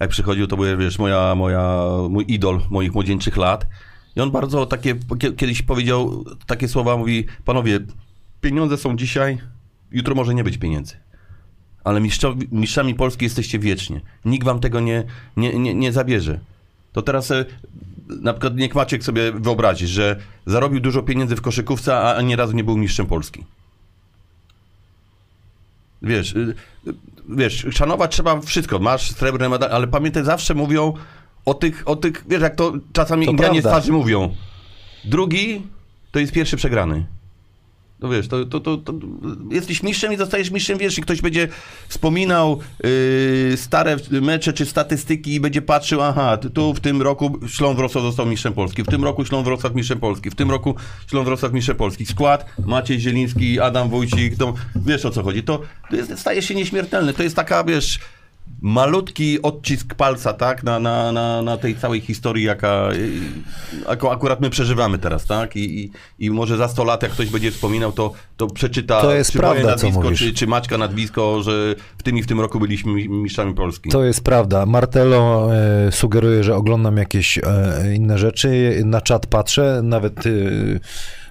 jak 0.00 0.10
przychodził, 0.10 0.46
to 0.46 0.56
był, 0.56 0.78
wiesz, 0.78 0.98
moja, 0.98 1.34
moja, 1.34 1.84
mój 2.10 2.24
idol 2.28 2.60
moich 2.70 2.94
młodzieńczych 2.94 3.36
lat. 3.36 3.66
I 4.16 4.20
on 4.20 4.30
bardzo 4.30 4.66
takie, 4.66 4.94
kie- 5.18 5.32
kiedyś 5.32 5.62
powiedział 5.62 6.24
takie 6.46 6.68
słowa, 6.68 6.96
mówi, 6.96 7.24
panowie, 7.44 7.80
pieniądze 8.40 8.76
są 8.76 8.96
dzisiaj, 8.96 9.38
jutro 9.92 10.14
może 10.14 10.34
nie 10.34 10.44
być 10.44 10.58
pieniędzy. 10.58 10.94
Ale 11.88 12.00
mistrzowi, 12.00 12.48
mistrzami 12.52 12.94
Polski 12.94 13.24
jesteście 13.24 13.58
wiecznie. 13.58 14.00
Nikt 14.24 14.44
wam 14.44 14.60
tego 14.60 14.80
nie, 14.80 15.04
nie, 15.36 15.58
nie, 15.58 15.74
nie 15.74 15.92
zabierze. 15.92 16.40
To 16.92 17.02
teraz 17.02 17.30
e, 17.30 17.44
na 18.08 18.32
przykład 18.32 18.56
niech 18.56 18.74
Maciek 18.74 19.04
sobie 19.04 19.32
wyobrazi, 19.32 19.86
że 19.86 20.16
zarobił 20.46 20.80
dużo 20.80 21.02
pieniędzy 21.02 21.36
w 21.36 21.40
koszykówce, 21.40 21.96
a 21.96 22.14
ani 22.14 22.36
razu 22.36 22.52
nie 22.52 22.64
był 22.64 22.76
mistrzem 22.76 23.06
Polski. 23.06 23.44
Wiesz, 26.02 26.32
y, 26.32 26.54
y, 26.86 26.94
wiesz, 27.28 27.66
szanować 27.70 28.12
trzeba 28.12 28.40
wszystko. 28.40 28.78
Masz 28.78 29.10
srebrny 29.10 29.48
medal, 29.48 29.72
ale 29.72 29.86
pamiętaj, 29.86 30.24
zawsze 30.24 30.54
mówią 30.54 30.92
o 31.44 31.54
tych, 31.54 31.82
o 31.88 31.96
tych, 31.96 32.24
wiesz, 32.28 32.42
jak 32.42 32.56
to 32.56 32.72
czasami 32.92 33.26
To 33.26 33.30
Indianie 33.30 33.62
prawda. 33.62 33.78
twarzy 33.78 33.92
mówią. 33.92 34.34
Drugi 35.04 35.62
to 36.10 36.18
jest 36.18 36.32
pierwszy 36.32 36.56
przegrany. 36.56 37.06
No 38.00 38.08
wiesz, 38.08 38.28
to, 38.28 38.44
to, 38.44 38.60
to, 38.60 38.76
to 38.76 38.92
jesteś 39.50 39.82
mistrzem 39.82 40.12
i 40.12 40.16
zostajesz 40.16 40.50
mistrzem, 40.50 40.78
wiesz, 40.78 40.98
i 40.98 41.02
ktoś 41.02 41.20
będzie 41.20 41.48
wspominał 41.88 42.60
yy, 43.50 43.56
stare 43.56 43.96
mecze 44.10 44.52
czy 44.52 44.66
statystyki 44.66 45.34
i 45.34 45.40
będzie 45.40 45.62
patrzył, 45.62 46.02
aha, 46.02 46.36
tu 46.36 46.74
w 46.74 46.80
tym 46.80 47.02
roku 47.02 47.40
Śląsk 47.48 47.76
Wrocław 47.76 48.04
został 48.04 48.26
mistrzem 48.26 48.52
Polski, 48.52 48.82
w 48.82 48.86
tym 48.86 49.04
roku 49.04 49.24
Śląsk 49.24 49.44
Wrocław 49.44 49.74
mistrzem 49.74 50.00
Polski, 50.00 50.30
w 50.30 50.34
tym 50.34 50.50
roku 50.50 50.74
Śląsk 51.10 51.26
Wrocław 51.26 51.52
mistrzem 51.52 51.76
Polski. 51.76 52.06
Skład 52.06 52.46
Maciej 52.66 53.00
Zieliński, 53.00 53.60
Adam 53.60 53.88
Wójcik, 53.88 54.36
to 54.36 54.54
wiesz 54.76 55.04
o 55.04 55.10
co 55.10 55.22
chodzi. 55.22 55.42
To, 55.42 55.60
to 55.90 55.96
jest, 55.96 56.18
staje 56.18 56.42
się 56.42 56.54
nieśmiertelny. 56.54 57.12
To 57.12 57.22
jest 57.22 57.36
taka, 57.36 57.64
wiesz, 57.64 57.98
malutki 58.62 59.42
odcisk 59.42 59.94
palca, 59.94 60.32
tak, 60.32 60.62
na, 60.62 60.78
na, 60.78 61.12
na, 61.12 61.42
na 61.42 61.56
tej 61.56 61.76
całej 61.76 62.00
historii, 62.00 62.44
jaka, 62.44 62.88
jaką 63.88 64.10
akurat 64.10 64.40
my 64.40 64.50
przeżywamy 64.50 64.98
teraz, 64.98 65.26
tak, 65.26 65.56
I, 65.56 65.84
i, 65.84 65.90
i 66.18 66.30
może 66.30 66.56
za 66.56 66.68
100 66.68 66.84
lat, 66.84 67.02
jak 67.02 67.12
ktoś 67.12 67.30
będzie 67.30 67.50
wspominał, 67.50 67.92
to, 67.92 68.12
to 68.36 68.46
przeczyta, 68.46 69.00
To 69.00 69.14
jest 69.14 69.32
czy 69.32 69.38
moje 69.38 69.60
prawda, 69.60 69.76
co 69.76 69.86
nazwisko, 69.86 70.12
czy, 70.12 70.32
czy 70.32 70.46
Maćka 70.46 70.78
nazwisko, 70.78 71.42
że 71.42 71.74
w 71.98 72.02
tym 72.02 72.18
i 72.18 72.22
w 72.22 72.26
tym 72.26 72.40
roku 72.40 72.60
byliśmy 72.60 72.92
mi- 72.92 73.08
mistrzami 73.08 73.54
Polski. 73.54 73.90
To 73.90 74.04
jest 74.04 74.24
prawda. 74.24 74.66
Martelo 74.66 75.48
e, 75.54 75.92
sugeruje, 75.92 76.44
że 76.44 76.56
oglądam 76.56 76.96
jakieś 76.96 77.38
e, 77.38 77.42
inne 77.94 78.18
rzeczy. 78.18 78.82
Na 78.84 79.00
czat 79.00 79.26
patrzę, 79.26 79.80
nawet 79.82 80.26
e, 80.26 80.30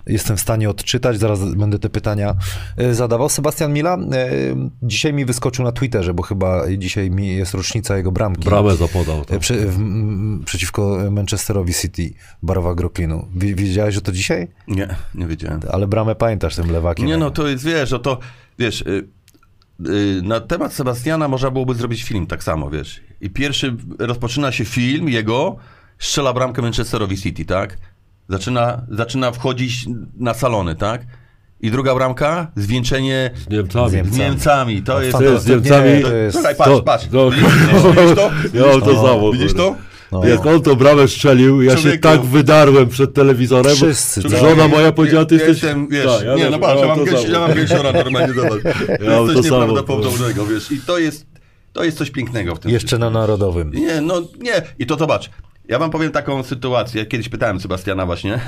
jestem 0.08 0.38
w 0.38 0.42
stanie 0.42 0.70
odczytać. 0.70 1.20
Zaraz 1.20 1.56
będę 1.56 1.80
te 1.80 1.90
pytania 1.90 2.36
e, 2.78 2.94
zadawał. 2.94 3.30
Sebastian 3.30 3.74
Mila 3.74 3.94
e, 3.98 4.00
dzisiaj 4.84 5.14
mi 5.14 5.26
wyskoczył 5.26 5.66
na 5.66 5.72
Twitterze, 5.72 6.14
bo 6.14 6.24
chyba 6.24 6.64
dzisiaj 6.78 7.12
mi 7.12 7.28
jest 7.36 7.54
rocznica 7.54 7.98
jego 7.98 8.12
bramki. 8.12 8.46
Bramę 8.50 8.76
zapodał. 8.76 9.22
E, 9.22 9.26
To. 9.26 9.40
Przy, 9.40 9.66
w, 9.68 9.80
przeciwko 10.46 10.98
Manchesterowi 11.12 11.74
City, 11.74 12.14
Barowa 12.44 12.76
Groklinu. 12.76 13.28
Wi- 13.36 13.56
Wiedziałeś, 13.56 13.96
że 13.96 14.02
to 14.02 14.12
dzisiaj? 14.12 14.48
Nie, 14.68 14.96
nie 15.16 15.28
wiedziałem. 15.28 15.60
Ale 15.72 15.88
bramę 15.88 16.16
pamiętasz 16.16 16.56
tym 16.56 16.72
lewakiem. 16.72 17.06
Nie 17.06 17.18
no, 17.18 17.32
to 17.32 17.48
jest, 17.48 17.64
wiesz, 17.66 17.94
o 17.94 18.00
to, 18.00 18.20
wiesz, 18.60 18.82
y, 18.82 19.08
y, 19.90 20.22
na 20.24 20.40
temat 20.40 20.74
Sebastiana 20.74 21.28
można 21.28 21.52
byłoby 21.52 21.74
zrobić 21.76 22.04
film 22.04 22.28
tak 22.28 22.44
samo, 22.44 22.70
wiesz. 22.70 23.02
I 23.22 23.30
pierwszy, 23.30 23.76
rozpoczyna 24.00 24.52
się 24.52 24.66
film 24.66 25.10
jego, 25.10 25.56
strzela 26.00 26.34
bramkę 26.34 26.62
Manchesterowi 26.62 27.18
City, 27.18 27.46
tak? 27.46 27.78
Zaczyna, 28.30 28.82
zaczyna 28.90 29.32
wchodzić 29.32 29.86
na 30.18 30.34
salony, 30.34 30.76
tak? 30.76 31.02
I 31.62 31.72
druga 31.72 31.96
bramka, 31.96 32.52
zwieńczenie 32.56 33.32
Z 33.48 33.50
Niemcami. 33.50 33.90
Z 33.90 33.92
z 33.92 33.96
Niemcami. 33.96 34.20
Niemcami. 34.20 34.82
To 34.84 35.02
jest... 35.02 35.18
Ty, 35.18 35.40
z 35.40 35.48
Niemcami- 35.48 36.02
to 36.02 36.14
jest... 36.16 36.36
Słuchaj, 36.36 36.56
patrz, 36.56 36.72
To- 36.72 36.82
patrz. 36.84 37.08
to- 37.12 37.32
Widzisz, 37.32 37.44
widzisz 37.98 38.16
to? 38.16 38.32
Ja 38.54 38.66
mam 38.66 38.80
to 38.82 38.86
Widzisz 38.86 39.02
samo. 39.02 39.32
Widzisz 39.32 39.54
to? 39.54 39.76
No. 40.12 40.26
Jak 40.28 40.46
on 40.46 40.62
tą 40.62 40.76
bramę 40.76 41.08
strzelił, 41.08 41.62
ja 41.62 41.72
się 41.76 41.82
Człowieku. 41.82 42.04
tak 42.04 42.22
wydarłem 42.22 42.88
przed 42.90 43.14
telewizorem. 43.14 43.76
Wszyscy, 43.76 44.22
bo 44.22 44.30
tak. 44.30 44.40
Żona 44.40 44.68
moja 44.68 44.92
powiedziała, 44.92 45.26
ty 45.26 45.36
jesteś... 45.36 45.50
Jestem, 45.64 45.88
wiesz, 45.88 46.06
Tak, 46.18 46.26
ja 46.26 46.36
nie, 46.36 46.50
no 46.50 46.60
patrz, 46.60 46.82
ja 46.82 46.88
mam, 46.88 47.00
to 47.00 47.06
gęsi, 47.06 47.22
samo. 47.24 47.34
ja 47.34 47.40
mam 47.40 47.54
gęsiora 47.58 47.92
normalnie, 47.92 48.34
zobacz. 48.34 48.64
Ja 48.90 48.98
to 49.18 49.26
to 49.28 49.32
jest 49.32 49.50
samo. 49.50 49.60
nieprawdopodobnego, 49.66 50.46
wiesz, 50.46 50.72
i 50.72 50.82
to 50.82 50.98
jest, 50.98 51.26
to 51.74 51.84
jest 51.84 51.98
coś 51.98 52.12
pięknego 52.12 52.56
w 52.56 52.60
tym 52.60 52.72
Jeszcze 52.72 52.88
wszystkim. 52.88 53.14
na 53.14 53.20
Narodowym. 53.20 53.72
Nie, 53.74 54.02
no 54.02 54.22
nie. 54.42 54.62
I 54.80 54.86
to 54.86 54.96
zobacz. 54.98 55.30
Ja 55.68 55.80
wam 55.80 55.92
powiem 55.92 56.12
taką 56.12 56.44
sytuację. 56.44 57.06
Kiedyś 57.06 57.30
pytałem 57.30 57.60
Sebastiana 57.60 58.06
właśnie. 58.06 58.40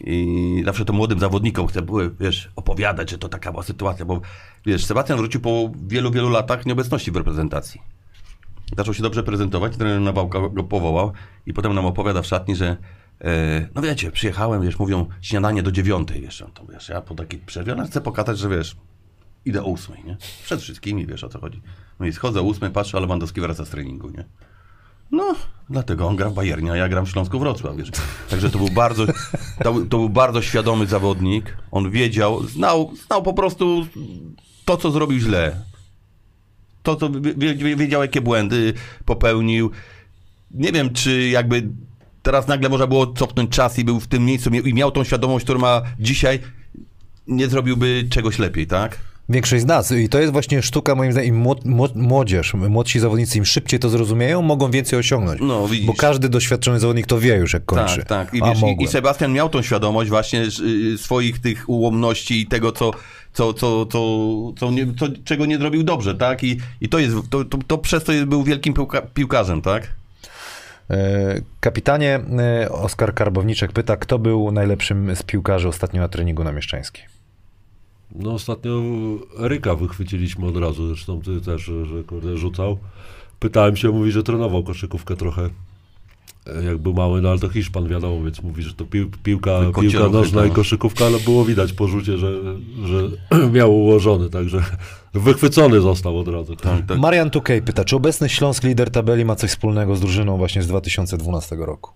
I 0.00 0.62
zawsze 0.64 0.84
to 0.84 0.92
młodym 0.92 1.20
zawodnikom 1.20 1.66
chcę 1.66 1.82
były, 1.82 2.10
wiesz, 2.20 2.50
opowiadać, 2.56 3.10
że 3.10 3.18
to 3.18 3.28
taka 3.28 3.50
była 3.50 3.62
sytuacja, 3.62 4.04
bo 4.04 4.20
wiesz, 4.66 4.84
Sebastian 4.84 5.18
wrócił 5.18 5.40
po 5.40 5.72
wielu, 5.86 6.10
wielu 6.10 6.30
latach 6.30 6.66
nieobecności 6.66 7.10
w 7.10 7.16
reprezentacji. 7.16 7.82
Zaczął 8.76 8.94
się 8.94 9.02
dobrze 9.02 9.22
prezentować, 9.22 9.76
trener 9.76 10.00
Nawałka 10.00 10.48
go 10.48 10.64
powołał 10.64 11.12
i 11.46 11.52
potem 11.52 11.74
nam 11.74 11.86
opowiada 11.86 12.22
w 12.22 12.26
szatni, 12.26 12.56
że 12.56 12.76
e, 13.20 13.68
no 13.74 13.82
wiecie, 13.82 14.10
przyjechałem, 14.10 14.62
wiesz, 14.62 14.78
mówią 14.78 15.06
śniadanie 15.20 15.62
do 15.62 15.72
dziewiątej, 15.72 16.20
wiesz, 16.20 16.42
on 16.42 16.52
to 16.52 16.66
wiesz, 16.66 16.88
ja 16.88 17.00
po 17.00 17.14
takiej 17.14 17.40
przerwie, 17.40 17.72
ale 17.72 17.86
chcę 17.86 18.00
pokazać, 18.00 18.38
że 18.38 18.48
wiesz, 18.48 18.76
idę 19.44 19.62
o 19.62 19.66
ósmej, 19.66 20.04
nie? 20.04 20.16
Przed 20.44 20.60
wszystkimi, 20.60 21.06
wiesz 21.06 21.24
o 21.24 21.28
co 21.28 21.40
chodzi. 21.40 21.62
No 22.00 22.06
i 22.06 22.12
schodzę 22.12 22.40
o 22.40 22.42
ósmej, 22.42 22.70
patrzę, 22.70 22.98
a 22.98 23.00
Lewandowski 23.00 23.40
wraca 23.40 23.64
z 23.64 23.70
treningu, 23.70 24.10
nie? 24.10 24.24
No, 25.14 25.34
dlatego 25.70 26.06
on 26.06 26.16
gra 26.16 26.30
w 26.30 26.34
Bayernie, 26.34 26.72
a 26.72 26.76
ja 26.76 26.88
gram 26.88 27.06
w 27.06 27.10
Śląsku 27.10 27.38
Wrocław, 27.38 27.76
wiesz. 27.76 27.90
Także 28.30 28.50
to 28.50 28.58
był 28.58 28.68
bardzo, 28.68 29.06
to, 29.64 29.72
to 29.72 29.98
był 29.98 30.08
bardzo 30.08 30.42
świadomy 30.42 30.86
zawodnik. 30.86 31.56
On 31.70 31.90
wiedział, 31.90 32.46
znał, 32.46 32.92
znał 33.06 33.22
po 33.22 33.32
prostu 33.32 33.86
to, 34.64 34.76
co 34.76 34.90
zrobił 34.90 35.18
źle. 35.18 35.56
To, 36.82 36.96
co 36.96 37.10
wie- 37.10 37.54
wie- 37.54 37.76
wiedział, 37.76 38.02
jakie 38.02 38.20
błędy 38.20 38.74
popełnił. 39.04 39.70
Nie 40.50 40.72
wiem, 40.72 40.92
czy 40.92 41.28
jakby 41.28 41.68
teraz 42.22 42.48
nagle 42.48 42.68
można 42.68 42.86
było 42.86 43.06
cofnąć 43.06 43.50
czas 43.50 43.78
i 43.78 43.84
był 43.84 44.00
w 44.00 44.06
tym 44.06 44.24
miejscu 44.24 44.50
i 44.50 44.74
miał 44.74 44.90
tą 44.90 45.04
świadomość, 45.04 45.44
którą 45.44 45.58
ma 45.58 45.82
dzisiaj, 45.98 46.38
nie 47.26 47.48
zrobiłby 47.48 48.06
czegoś 48.10 48.38
lepiej, 48.38 48.66
tak? 48.66 48.98
Większość 49.28 49.62
z 49.62 49.66
nas. 49.66 49.92
I 49.92 50.08
to 50.08 50.18
jest 50.18 50.32
właśnie 50.32 50.62
sztuka, 50.62 50.94
moim 50.94 51.12
zdaniem, 51.12 51.44
młodzież, 51.94 52.54
młodsi 52.54 53.00
zawodnicy, 53.00 53.38
im 53.38 53.44
szybciej 53.44 53.80
to 53.80 53.88
zrozumieją, 53.88 54.42
mogą 54.42 54.70
więcej 54.70 54.98
osiągnąć. 54.98 55.40
No, 55.42 55.68
widzisz. 55.68 55.86
Bo 55.86 55.94
każdy 55.94 56.28
doświadczony 56.28 56.80
zawodnik 56.80 57.06
to 57.06 57.20
wie 57.20 57.36
już, 57.36 57.52
jak 57.52 57.64
kończy. 57.64 57.96
Tak, 57.96 58.30
tak. 58.30 58.34
I, 58.34 58.42
wiesz, 58.42 58.62
i. 58.62 58.82
I 58.82 58.88
Sebastian 58.88 59.32
miał 59.32 59.48
tą 59.48 59.62
świadomość 59.62 60.10
właśnie 60.10 60.42
y, 60.94 60.98
swoich 60.98 61.40
tych 61.40 61.68
ułomności 61.68 62.40
i 62.40 62.46
tego, 62.46 62.72
co, 62.72 62.90
co, 63.32 63.54
co, 63.54 63.86
co, 63.86 64.00
co, 64.58 64.70
nie, 64.70 64.86
co 64.98 65.06
czego 65.24 65.46
nie 65.46 65.58
zrobił 65.58 65.82
dobrze, 65.82 66.14
tak? 66.14 66.44
I, 66.44 66.58
i 66.80 66.88
to 66.88 66.98
jest, 66.98 67.14
to, 67.30 67.44
to, 67.44 67.58
to 67.66 67.78
przez 67.78 68.04
to 68.04 68.12
jest, 68.12 68.26
był 68.26 68.42
wielkim 68.42 68.74
piłka, 68.74 69.02
piłkarzem, 69.02 69.62
tak? 69.62 69.90
E, 70.90 71.40
Kapitanie, 71.60 72.20
e, 72.38 72.72
Oskar 72.72 73.14
Karbowniczek 73.14 73.72
pyta, 73.72 73.96
kto 73.96 74.18
był 74.18 74.52
najlepszym 74.52 75.16
z 75.16 75.22
piłkarzy 75.22 75.68
ostatnio 75.68 76.00
na 76.00 76.08
treningu 76.08 76.44
na 76.44 76.52
Mieszczańskiej? 76.52 77.04
No 78.14 78.32
ostatnio 78.32 78.82
Eryka 79.38 79.74
wychwyciliśmy 79.74 80.46
od 80.46 80.56
razu, 80.56 80.86
zresztą 80.86 81.20
ty 81.20 81.40
też, 81.40 81.62
że, 81.62 82.04
kurde, 82.06 82.36
rzucał. 82.36 82.78
Pytałem 83.38 83.76
się, 83.76 83.90
mówi, 83.90 84.12
że 84.12 84.22
trenował 84.22 84.62
koszykówkę 84.62 85.16
trochę, 85.16 85.50
jak 86.64 86.78
był 86.78 86.94
mały, 86.94 87.22
no 87.22 87.28
ale 87.28 87.38
to 87.38 87.48
Hiszpan 87.48 87.88
wiadomo, 87.88 88.24
więc 88.24 88.42
mówi, 88.42 88.62
że 88.62 88.74
to 88.74 88.84
pił, 88.84 89.10
piłka, 89.22 89.60
piłka 89.80 90.08
nożna 90.08 90.46
i 90.46 90.50
koszykówka, 90.50 91.06
ale 91.06 91.20
było 91.20 91.44
widać 91.44 91.72
po 91.72 91.88
rzucie, 91.88 92.18
że, 92.18 92.32
że 92.84 93.08
miał 93.56 93.76
ułożony, 93.76 94.30
także 94.30 94.64
wychwycony 95.14 95.80
został 95.80 96.18
od 96.18 96.28
razu. 96.28 96.56
tak, 96.56 96.86
tak. 96.86 96.98
Marian 96.98 97.30
Tukej 97.30 97.62
pyta, 97.62 97.84
czy 97.84 97.96
obecny 97.96 98.28
Śląsk 98.28 98.64
lider 98.64 98.90
tabeli 98.90 99.24
ma 99.24 99.36
coś 99.36 99.50
wspólnego 99.50 99.96
z 99.96 100.00
drużyną 100.00 100.36
właśnie 100.36 100.62
z 100.62 100.66
2012 100.66 101.56
roku? 101.56 101.90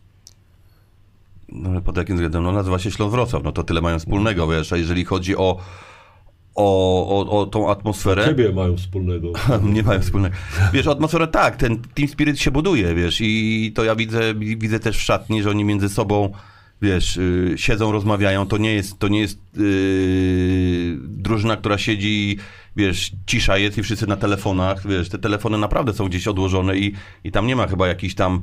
No, 1.52 1.70
ale 1.70 1.80
pod 1.82 1.96
jakim 1.96 2.16
względem? 2.16 2.42
No 2.42 2.52
nazywa 2.52 2.78
się 2.78 2.90
Śląsk 2.90 3.12
Wrocław, 3.12 3.42
no 3.44 3.52
to 3.52 3.64
tyle 3.64 3.80
mają 3.80 3.98
wspólnego, 3.98 4.48
wiesz, 4.48 4.72
a 4.72 4.76
jeżeli 4.76 5.04
chodzi 5.04 5.36
o, 5.36 5.58
o, 6.58 7.08
o, 7.08 7.40
o 7.40 7.46
tą 7.46 7.70
atmosferę... 7.70 8.24
Ciebie 8.24 8.52
mają 8.52 8.76
wspólnego. 8.76 9.32
Nie 9.74 9.82
mają 9.82 10.00
wspólnego. 10.00 10.36
Wiesz, 10.72 10.86
atmosfera 10.86 11.26
tak, 11.26 11.56
ten 11.56 11.82
team 11.94 12.08
spirit 12.08 12.40
się 12.40 12.50
buduje, 12.50 12.94
wiesz, 12.94 13.18
i 13.20 13.72
to 13.74 13.84
ja 13.84 13.96
widzę, 13.96 14.34
widzę 14.34 14.80
też 14.80 14.98
w 14.98 15.02
szatni, 15.02 15.42
że 15.42 15.50
oni 15.50 15.64
między 15.64 15.88
sobą, 15.88 16.32
wiesz, 16.82 17.16
y, 17.16 17.54
siedzą, 17.56 17.92
rozmawiają. 17.92 18.46
To 18.46 18.58
nie 18.58 18.74
jest, 18.74 18.98
to 18.98 19.08
nie 19.08 19.20
jest 19.20 19.38
yy, 19.56 20.98
drużyna, 21.02 21.56
która 21.56 21.78
siedzi, 21.78 22.38
wiesz, 22.76 23.12
cisza 23.26 23.58
jest 23.58 23.78
i 23.78 23.82
wszyscy 23.82 24.06
na 24.06 24.16
telefonach, 24.16 24.86
wiesz, 24.86 25.08
te 25.08 25.18
telefony 25.18 25.58
naprawdę 25.58 25.92
są 25.92 26.08
gdzieś 26.08 26.28
odłożone 26.28 26.76
i, 26.76 26.94
i 27.24 27.32
tam 27.32 27.46
nie 27.46 27.56
ma 27.56 27.66
chyba 27.66 27.88
jakichś 27.88 28.14
tam 28.14 28.42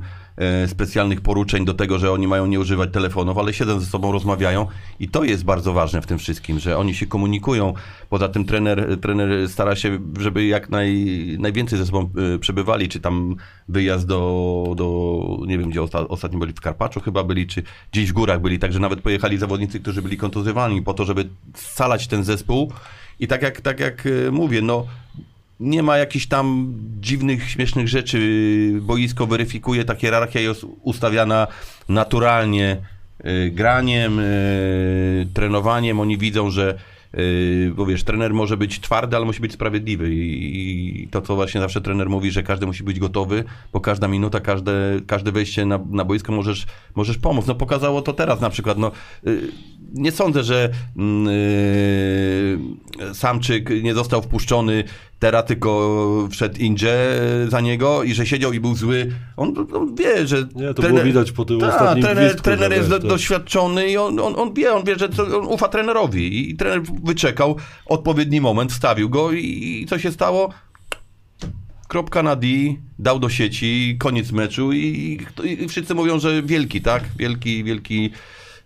specjalnych 0.66 1.20
poruczeń 1.20 1.64
do 1.64 1.74
tego, 1.74 1.98
że 1.98 2.12
oni 2.12 2.28
mają 2.28 2.46
nie 2.46 2.60
używać 2.60 2.92
telefonów, 2.92 3.38
ale 3.38 3.54
siedzą 3.54 3.80
ze 3.80 3.86
sobą, 3.86 4.12
rozmawiają. 4.12 4.66
I 5.00 5.08
to 5.08 5.24
jest 5.24 5.44
bardzo 5.44 5.72
ważne 5.72 6.02
w 6.02 6.06
tym 6.06 6.18
wszystkim, 6.18 6.58
że 6.58 6.78
oni 6.78 6.94
się 6.94 7.06
komunikują. 7.06 7.74
Poza 8.08 8.28
tym 8.28 8.44
trener, 8.44 9.00
trener 9.00 9.48
stara 9.48 9.76
się, 9.76 9.98
żeby 10.18 10.46
jak 10.46 10.70
naj, 10.70 11.06
najwięcej 11.40 11.78
ze 11.78 11.86
sobą 11.86 12.10
e, 12.34 12.38
przebywali, 12.38 12.88
czy 12.88 13.00
tam 13.00 13.36
wyjazd 13.68 14.06
do, 14.06 14.74
do 14.76 15.20
nie 15.46 15.58
wiem 15.58 15.70
gdzie 15.70 15.82
osta, 15.82 16.08
ostatnio 16.08 16.38
byli 16.38 16.52
w 16.52 16.60
Karpaczu 16.60 17.00
chyba 17.00 17.24
byli, 17.24 17.46
czy 17.46 17.62
gdzieś 17.92 18.10
w 18.10 18.12
górach 18.12 18.40
byli, 18.40 18.58
także 18.58 18.78
nawet 18.78 19.00
pojechali 19.00 19.38
zawodnicy, 19.38 19.80
którzy 19.80 20.02
byli 20.02 20.16
kontuzjowani 20.16 20.82
po 20.82 20.94
to, 20.94 21.04
żeby 21.04 21.28
scalać 21.54 22.06
ten 22.06 22.24
zespół. 22.24 22.72
I 23.20 23.26
tak 23.26 23.42
jak, 23.42 23.60
tak 23.60 23.80
jak 23.80 24.06
e, 24.06 24.30
mówię, 24.30 24.62
no 24.62 24.86
nie 25.60 25.82
ma 25.82 25.98
jakichś 25.98 26.26
tam 26.26 26.74
dziwnych, 27.00 27.50
śmiesznych 27.50 27.88
rzeczy. 27.88 28.18
Boisko 28.80 29.26
weryfikuje, 29.26 29.84
ta 29.84 29.94
hierarchia 29.94 30.40
jest 30.40 30.66
ustawiana 30.82 31.46
naturalnie 31.88 32.76
y, 33.26 33.50
graniem, 33.50 34.18
y, 34.18 35.28
trenowaniem. 35.34 36.00
Oni 36.00 36.18
widzą, 36.18 36.50
że 36.50 36.78
y, 37.14 37.72
bo 37.76 37.86
wiesz, 37.86 38.04
trener 38.04 38.34
może 38.34 38.56
być 38.56 38.80
twardy, 38.80 39.16
ale 39.16 39.24
musi 39.24 39.40
być 39.40 39.52
sprawiedliwy 39.52 40.10
I, 40.14 41.08
to, 41.10 41.22
co 41.22 41.34
właśnie 41.34 41.60
zawsze 41.60 41.80
trener 41.80 42.10
mówi, 42.10 42.30
że 42.30 42.42
każdy 42.42 42.66
musi 42.66 42.84
być 42.84 43.00
gotowy, 43.00 43.44
bo 43.72 43.80
każda 43.80 44.08
minuta, 44.08 44.40
każde, 44.40 44.72
każde 45.06 45.32
wejście 45.32 45.66
na, 45.66 45.78
na 45.90 46.04
boisko 46.04 46.32
możesz, 46.32 46.66
możesz 46.94 47.18
pomóc. 47.18 47.46
No 47.46 47.54
pokazało 47.54 48.02
to 48.02 48.12
teraz 48.12 48.40
na 48.40 48.50
przykład, 48.50 48.78
no 48.78 48.92
nie 49.94 50.12
sądzę, 50.12 50.44
że 50.44 50.70
yy, 50.96 52.58
Samczyk 53.14 53.70
nie 53.82 53.94
został 53.94 54.22
wpuszczony 54.22 54.84
teraz, 55.18 55.44
tylko 55.44 56.28
wszedł 56.30 56.60
Indzie 56.60 56.96
za 57.48 57.60
niego 57.60 58.02
i 58.02 58.14
że 58.14 58.26
siedział 58.26 58.52
i 58.52 58.60
był 58.60 58.74
zły. 58.74 59.12
On, 59.36 59.54
on 59.74 59.94
wie, 59.94 60.26
że... 60.26 60.36
Nie, 60.54 60.74
to 60.74 60.82
było 60.82 61.02
widać 61.02 61.32
po 61.32 61.44
tym 61.44 61.60
Tak, 61.60 61.74
ostatnim 61.74 62.04
trener, 62.04 62.24
gwizdku, 62.24 62.42
trener 62.42 62.72
jest 62.72 62.90
to- 62.90 62.98
doświadczony 62.98 63.88
i 63.88 63.96
on, 63.96 64.20
on, 64.20 64.34
on 64.36 64.54
wie, 64.54 64.74
on 64.74 64.84
wie, 64.84 64.98
że 64.98 65.08
to, 65.08 65.38
on 65.38 65.46
ufa 65.46 65.68
trenerowi 65.68 66.22
i, 66.22 66.50
i 66.50 66.56
trener 66.56 66.82
wyczekał 67.04 67.56
odpowiedni 67.86 68.40
moment, 68.40 68.72
wstawił 68.72 69.10
go 69.10 69.32
i, 69.32 69.80
i 69.82 69.86
co 69.86 69.98
się 69.98 70.12
stało? 70.12 70.50
Kropka 71.88 72.22
na 72.22 72.36
D, 72.36 72.46
dał 72.98 73.18
do 73.18 73.28
sieci, 73.28 73.96
koniec 73.98 74.32
meczu 74.32 74.72
i, 74.72 75.18
i, 75.44 75.64
i 75.64 75.68
wszyscy 75.68 75.94
mówią, 75.94 76.18
że 76.18 76.42
wielki, 76.42 76.80
tak? 76.80 77.04
Wielki, 77.18 77.64
wielki 77.64 78.10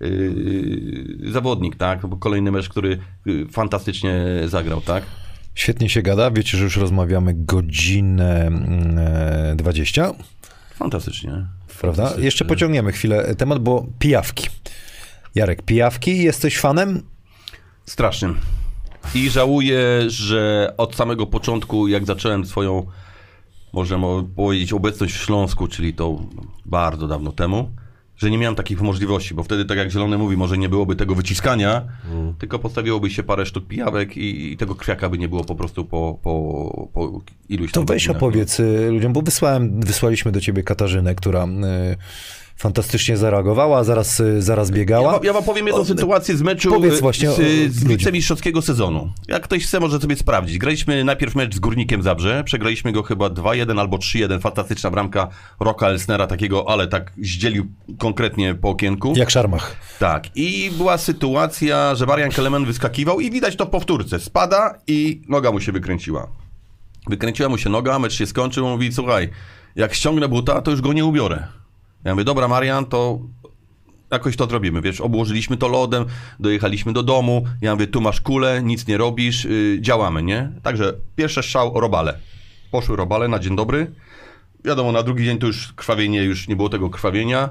yy, 0.01 1.33
zawodnik, 1.33 1.77
tak? 1.77 2.01
Kolejny 2.21 2.51
mecz, 2.53 2.69
który 2.69 2.99
yy, 3.27 3.49
fantastycznie 3.49 4.15
zagrał, 4.47 4.81
tak? 4.81 5.05
Świetnie 5.55 5.89
się 5.89 6.03
gada, 6.03 6.31
wiecie, 6.31 6.59
że 6.59 6.65
już 6.65 6.77
rozmawiamy 6.77 7.35
godzinę 7.37 8.47
mm, 8.47 8.99
e, 8.99 9.57
20, 9.57 10.13
Fantastycznie. 10.75 11.47
prawda? 11.81 12.13
Jeszcze 12.19 12.45
pociągniemy 12.45 12.93
chwilę 12.93 13.35
temat, 13.35 13.59
bo 13.59 13.87
pijawki. 13.99 14.49
Jarek, 15.35 15.63
pijawki, 15.63 16.23
jesteś 16.23 16.59
fanem? 16.59 17.03
Strasznym. 17.87 18.37
I 19.15 19.31
żałuję, 19.31 19.81
że 20.07 20.75
od 20.77 20.95
samego 20.95 21.27
początku, 21.27 21.89
jak 21.89 22.05
zacząłem 22.05 22.47
swoją, 22.47 22.87
można 23.73 23.99
powiedzieć, 24.37 24.73
obecność 24.73 25.15
w 25.15 25.25
Śląsku, 25.25 25.69
czyli 25.69 25.95
to 25.95 26.19
bardzo 26.67 27.09
dawno 27.09 27.33
temu, 27.33 27.71
że 28.21 28.31
nie 28.31 28.39
miałem 28.39 28.55
takich 28.55 28.81
możliwości, 28.81 29.35
bo 29.35 29.43
wtedy, 29.43 29.65
tak 29.65 29.79
jak 29.79 29.91
Zielony 29.91 30.19
mówi, 30.19 30.37
może 30.37 30.59
nie 30.59 30.69
byłoby 30.69 30.97
tego 30.97 31.15
wyciskania, 31.15 31.85
tylko 32.39 32.59
postawiłoby 32.59 33.11
się 33.11 33.23
parę 33.23 33.47
sztuk 33.47 33.67
pijawek 33.67 34.17
i, 34.17 34.53
i 34.53 34.57
tego 34.57 34.75
kwiaka 34.75 35.09
by 35.09 35.19
nie 35.19 35.29
było 35.29 35.45
po 35.45 35.55
prostu 35.55 35.85
po, 35.85 36.19
po, 36.23 36.89
po 36.95 37.21
iluś 37.49 37.73
To 37.73 37.81
weź 37.81 37.89
godzinach. 37.89 38.17
opowiedz 38.17 38.61
y, 38.61 38.91
ludziom, 38.91 39.13
bo 39.13 39.23
wysłałem, 39.23 39.81
wysłaliśmy 39.81 40.33
do 40.33 40.41
ciebie 40.41 40.63
Katarzynę, 40.63 41.15
która 41.15 41.45
y, 41.45 41.49
fantastycznie 42.61 43.16
zareagowała, 43.16 43.85
zaraz, 43.85 44.20
y, 44.20 44.43
zaraz 44.43 44.69
Ja, 44.69 44.74
biegała. 44.74 45.12
wam- 45.12 45.24
ja 45.24 45.32
wam 45.32 45.45
powiem 45.45 45.66
jedną 45.66 45.82
O, 45.82 45.85
sytuację 45.85 46.37
z 46.37 46.43
meczu 46.43 46.70
powiedz 46.70 46.95
y, 46.99 47.01
właśnie 47.01 47.31
z, 47.31 47.37
z 47.37 47.82
ludziom. 47.82 47.89
wicemistrzowskiego 47.99 48.62
sezonu. 48.62 49.12
Jak 49.28 49.43
ktoś 49.43 49.65
chce, 49.66 49.81
może 49.81 50.01
sobie 50.01 50.16
sprawdzić. 50.16 50.59
Graliśmy 50.59 51.05
najpierw 51.05 51.35
mecz 51.35 51.55
z 51.55 51.59
Górnikiem 51.59 52.03
Zabrze, 52.03 52.45
przegraliśmy 52.45 52.93
go 52.93 53.03
chyba 53.03 53.27
2-1 53.27 53.81
albo 53.81 53.97
3-1. 53.97 54.41
Fantastyczna 54.41 54.91
bramka 54.91 55.28
Roka 55.61 55.87
Elsnera 55.89 56.27
takiego, 56.27 56.69
ale 56.69 56.87
tak 56.89 57.12
zdzielił 57.23 57.66
konkretnie 57.99 58.55
po 58.55 58.69
okienku. 58.69 59.12
Jak 59.16 59.31
szarmach. 59.31 59.77
Tak. 59.99 60.37
I 60.37 60.70
była 60.77 60.99
sytuacja, 60.99 61.95
że 61.95 62.07
Marian 62.07 62.31
Kelemen 62.31 62.65
wyskakiwał 62.65 63.20
i 63.20 63.31
widać 63.31 63.57
to 63.57 63.66
w 63.66 63.70
powtórce. 63.70 64.19
Spada 64.20 64.74
i 64.87 65.23
noga 65.28 65.53
mu 65.53 65.61
się 65.61 65.73
wykręciła. 65.73 66.27
Wykręciła 67.09 67.49
mu 67.49 67.59
się 67.59 67.70
noga, 67.70 67.99
mecz 67.99 68.12
się 68.12 68.27
skończył, 68.27 68.69
mówi, 68.69 68.93
słuchaj, 68.93 69.28
jak 69.77 69.95
ściągnę 69.95 70.28
buta, 70.28 70.62
to 70.62 70.70
już 70.70 70.81
go 70.81 70.93
nie 70.93 71.05
ubiorę. 71.05 71.47
Ja 72.05 72.15
mówię, 72.15 72.25
dobra 72.25 72.49
Marian, 72.49 72.87
to 72.87 73.19
jakoś 74.11 74.37
to 74.37 74.47
zrobimy, 74.47 74.81
wiesz, 74.81 75.01
obłożyliśmy 75.01 75.57
to 75.57 75.69
lodem, 75.69 76.05
dojechaliśmy 76.41 76.93
do 76.93 77.03
domu, 77.03 77.45
ja 77.61 77.75
mówię, 77.75 77.87
tu 77.87 78.01
masz 78.01 78.21
kulę, 78.21 78.63
nic 78.63 78.87
nie 78.87 78.97
robisz, 78.97 79.45
yy, 79.45 79.79
działamy, 79.81 80.23
nie? 80.23 80.53
Także 80.63 80.95
pierwszy 81.17 81.43
strzał, 81.43 81.81
robale. 81.81 82.19
Poszły 82.71 82.97
robale 82.97 83.29
na 83.29 83.39
dzień 83.39 83.57
dobry. 83.57 83.93
Wiadomo, 84.65 84.93
na 84.93 85.03
drugi 85.03 85.25
dzień 85.25 85.39
to 85.39 85.47
już 85.47 85.73
krwawienie, 85.73 86.23
już 86.23 86.49
nie 86.49 86.57
było 86.57 86.69
tego 86.69 86.91
krwawienia. 86.91 87.51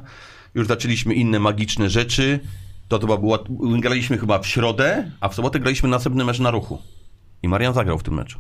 Już 0.56 0.68
zaczęliśmy 0.68 1.14
inne 1.14 1.40
magiczne 1.40 1.90
rzeczy. 1.90 2.40
To, 2.88 3.00
była, 3.00 3.18
była, 3.18 3.40
graliśmy 3.80 4.18
chyba 4.18 4.40
w 4.40 4.48
środę, 4.48 5.12
a 5.20 5.30
w 5.30 5.36
sobotę 5.36 5.60
graliśmy 5.60 5.90
następny 5.90 6.26
mecz 6.26 6.40
na 6.40 6.52
ruchu. 6.52 6.82
I 7.44 7.48
Marian 7.48 7.74
zagrał 7.74 8.00
w 8.00 8.04
tym 8.04 8.14
meczu. 8.14 8.40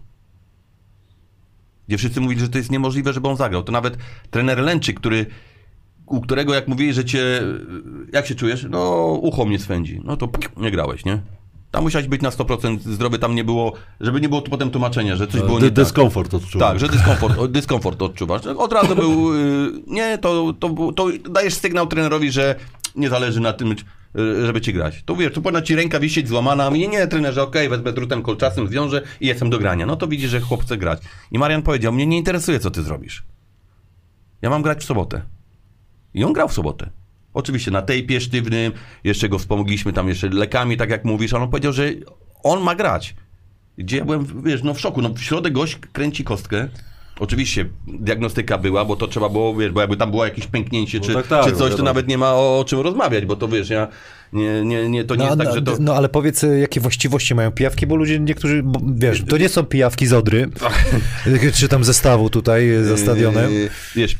Gdzie 1.87 1.97
wszyscy 1.97 2.21
mówili, 2.21 2.41
że 2.41 2.49
to 2.49 2.57
jest 2.57 2.71
niemożliwe, 2.71 3.13
żeby 3.13 3.27
on 3.27 3.37
zagrał. 3.37 3.63
To 3.63 3.71
nawet 3.71 3.97
trener 4.31 4.59
Lęczyk, 4.59 4.99
który, 4.99 5.25
u 6.09 6.21
którego 6.21 6.53
jak 6.53 6.67
mówili, 6.67 6.93
że 6.93 7.05
cię, 7.05 7.41
jak 8.13 8.27
się 8.27 8.35
czujesz? 8.35 8.65
No, 8.69 9.05
ucho 9.21 9.45
mnie 9.45 9.59
swędzi. 9.59 10.01
No 10.03 10.17
to 10.17 10.27
pik, 10.27 10.57
nie 10.57 10.71
grałeś, 10.71 11.05
nie? 11.05 11.21
Tam 11.71 11.83
musiałeś 11.83 12.07
być 12.07 12.21
na 12.21 12.29
100% 12.29 12.79
zdrowy, 12.79 13.19
tam 13.19 13.35
nie 13.35 13.43
było, 13.43 13.73
żeby 14.01 14.21
nie 14.21 14.29
było 14.29 14.41
tu 14.41 14.51
potem 14.51 14.69
tłumaczenia, 14.69 15.15
że 15.15 15.27
coś 15.27 15.41
było 15.41 15.59
Dy- 15.59 15.65
nie 15.65 15.71
tak. 15.71 15.85
Dyskomfort 15.85 16.33
odczuwam. 16.33 16.69
Tak, 16.69 16.79
że 16.79 16.87
dyskomfort, 16.87 17.45
dyskomfort 17.51 18.01
odczuwasz. 18.01 18.45
Od 18.45 18.73
razu 18.73 18.95
był, 18.95 19.33
y, 19.35 19.71
nie, 19.87 20.17
to, 20.17 20.53
to, 20.59 20.91
to 20.95 21.07
dajesz 21.29 21.53
sygnał 21.53 21.87
trenerowi, 21.87 22.31
że 22.31 22.55
nie 22.95 23.09
zależy 23.09 23.39
na 23.39 23.53
tym, 23.53 23.71
y, 23.71 24.45
żeby 24.45 24.61
ci 24.61 24.73
grać. 24.73 25.03
To 25.05 25.15
wiesz, 25.15 25.33
tu 25.33 25.41
powinna 25.41 25.61
ci 25.61 25.75
ręka 25.75 25.99
wisieć 25.99 26.27
złamana, 26.27 26.65
a 26.65 26.71
mnie 26.71 26.87
nie, 26.87 27.07
trenerze, 27.07 27.43
okej, 27.43 27.69
wezmę 27.69 27.93
drutem 27.93 28.21
kolczasem, 28.21 28.67
zwiążę 28.67 29.01
i 29.21 29.27
jestem 29.27 29.49
do 29.49 29.59
grania. 29.59 29.85
No 29.85 29.95
to 29.95 30.07
widzisz, 30.07 30.31
że 30.31 30.39
chłop 30.39 30.63
chce 30.63 30.77
grać. 30.77 31.01
I 31.31 31.39
Marian 31.39 31.61
powiedział, 31.61 31.93
mnie 31.93 32.05
nie 32.05 32.17
interesuje, 32.17 32.59
co 32.59 32.71
ty 32.71 32.83
zrobisz. 32.83 33.23
Ja 34.41 34.49
mam 34.49 34.61
grać 34.61 34.81
w 34.81 34.85
sobotę. 34.85 35.21
I 36.13 36.23
on 36.23 36.33
grał 36.33 36.47
w 36.47 36.53
sobotę. 36.53 36.89
Oczywiście 37.33 37.71
na 37.71 37.81
tejpie 37.81 38.21
sztywnym, 38.21 38.71
jeszcze 39.03 39.29
go 39.29 39.39
wspomogliśmy 39.39 39.93
tam 39.93 40.07
jeszcze 40.09 40.29
lekami, 40.29 40.77
tak 40.77 40.89
jak 40.89 41.05
mówisz, 41.05 41.33
ale 41.33 41.43
on 41.43 41.49
powiedział, 41.49 41.73
że 41.73 41.89
on 42.43 42.61
ma 42.63 42.75
grać. 42.75 43.15
Gdzie 43.77 43.97
ja 43.97 44.05
byłem, 44.05 44.43
wiesz, 44.43 44.63
no 44.63 44.73
w 44.73 44.79
szoku. 44.79 45.01
No 45.01 45.09
w 45.09 45.21
środek 45.21 45.53
gość 45.53 45.75
kręci 45.93 46.23
kostkę. 46.23 46.67
Oczywiście 47.19 47.65
diagnostyka 47.87 48.57
była, 48.57 48.85
bo 48.85 48.95
to 48.95 49.07
trzeba 49.07 49.29
było, 49.29 49.55
wiesz, 49.55 49.71
bo 49.71 49.81
jakby 49.81 49.97
tam 49.97 50.11
było 50.11 50.25
jakieś 50.25 50.47
pęknięcie 50.47 50.99
czy, 50.99 51.13
tak, 51.13 51.27
tak, 51.27 51.45
czy 51.45 51.51
no 51.51 51.57
coś, 51.57 51.65
to 51.65 51.69
wiadomo. 51.69 51.83
nawet 51.89 52.07
nie 52.07 52.17
ma 52.17 52.33
o, 52.33 52.59
o 52.59 52.65
czym 52.65 52.79
rozmawiać, 52.79 53.25
bo 53.25 53.35
to 53.35 53.47
wiesz, 53.47 53.69
ja 53.69 53.87
nie, 54.33 54.65
nie, 54.65 54.89
nie 54.89 55.03
to 55.03 55.15
nie 55.15 55.19
No, 55.19 55.25
jest 55.25 55.37
tak, 55.37 55.47
no, 55.47 55.55
że 55.55 55.61
to... 55.61 55.75
no 55.79 55.95
ale 55.95 56.09
powiedz, 56.09 56.45
jakie 56.61 56.79
właściwości 56.79 57.35
mają 57.35 57.51
pijawki, 57.51 57.87
bo 57.87 57.95
ludzie 57.95 58.19
niektórzy, 58.19 58.63
bo, 58.63 58.79
wiesz, 58.95 59.23
to 59.29 59.37
nie 59.37 59.49
są 59.49 59.63
pijawki 59.63 60.07
z 60.07 60.13
Odry, 60.13 60.49
czy 61.57 61.67
tam 61.67 61.83
zestawu 61.83 62.29
tutaj 62.29 62.69
za 62.83 62.97
stadionem. 62.97 63.53
Yy, 63.53 63.69
Wiesz, 63.95 64.17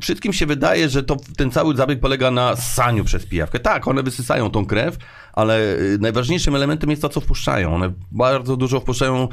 wszystkim 0.00 0.32
się 0.32 0.46
wydaje, 0.46 0.88
że 0.88 1.02
to, 1.02 1.16
ten 1.36 1.50
cały 1.50 1.76
zabieg 1.76 2.00
polega 2.00 2.30
na 2.30 2.56
ssaniu 2.56 3.04
przez 3.04 3.26
pijawkę. 3.26 3.58
Tak, 3.58 3.88
one 3.88 4.02
wysysają 4.02 4.50
tą 4.50 4.66
krew, 4.66 4.96
ale 5.32 5.60
yy, 5.60 5.98
najważniejszym 6.00 6.54
elementem 6.54 6.90
jest 6.90 7.02
to, 7.02 7.08
co 7.08 7.20
wpuszczają. 7.20 7.74
One 7.74 7.92
bardzo 8.12 8.56
dużo 8.56 8.80
wpuszczają, 8.80 9.28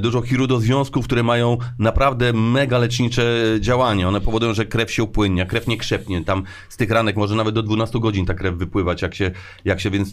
dużo 0.00 0.22
chirudozwiązków, 0.22 1.04
które 1.04 1.22
mają 1.22 1.58
naprawdę 1.78 2.32
mega 2.32 2.78
lecznicze 2.78 3.44
działanie. 3.60 4.08
One 4.08 4.20
powodują, 4.20 4.54
że 4.54 4.66
krew 4.66 4.92
się 4.92 5.02
upłynnia, 5.02 5.46
krew 5.46 5.66
nie 5.66 5.76
krzepnie. 5.76 6.24
Tam 6.24 6.42
z 6.68 6.76
tych 6.76 6.90
ranek 6.90 7.16
może 7.16 7.34
nawet 7.34 7.54
do 7.54 7.62
12 7.62 8.00
godzin 8.00 8.26
ta 8.26 8.34
krew 8.34 8.54
wypływać, 8.54 9.02
jak 9.02 9.14
się, 9.14 9.30
jak 9.64 9.80
się 9.80 9.90
więc 9.90 10.12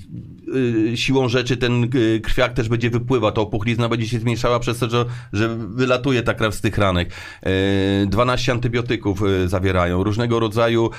yy, 0.87 0.97
siłą 0.97 1.29
rzeczy 1.29 1.57
ten 1.57 1.89
yy, 1.93 2.19
krwiak 2.19 2.53
też 2.53 2.69
będzie 2.69 2.89
wypływa, 2.89 3.31
to 3.31 3.41
opuchlizna 3.41 3.89
będzie 3.89 4.07
się 4.07 4.19
zmniejszała 4.19 4.59
przez 4.59 4.79
to, 4.79 4.89
że, 4.89 5.05
że 5.33 5.55
wylatuje 5.57 6.23
ta 6.23 6.33
krew 6.33 6.55
z 6.55 6.61
tych 6.61 6.77
ranek. 6.77 7.09
Yy, 7.45 7.51
12 8.07 8.51
antybiotyków 8.51 9.21
yy, 9.21 9.47
zawierają, 9.47 10.03
różnego 10.03 10.39
rodzaju 10.39 10.89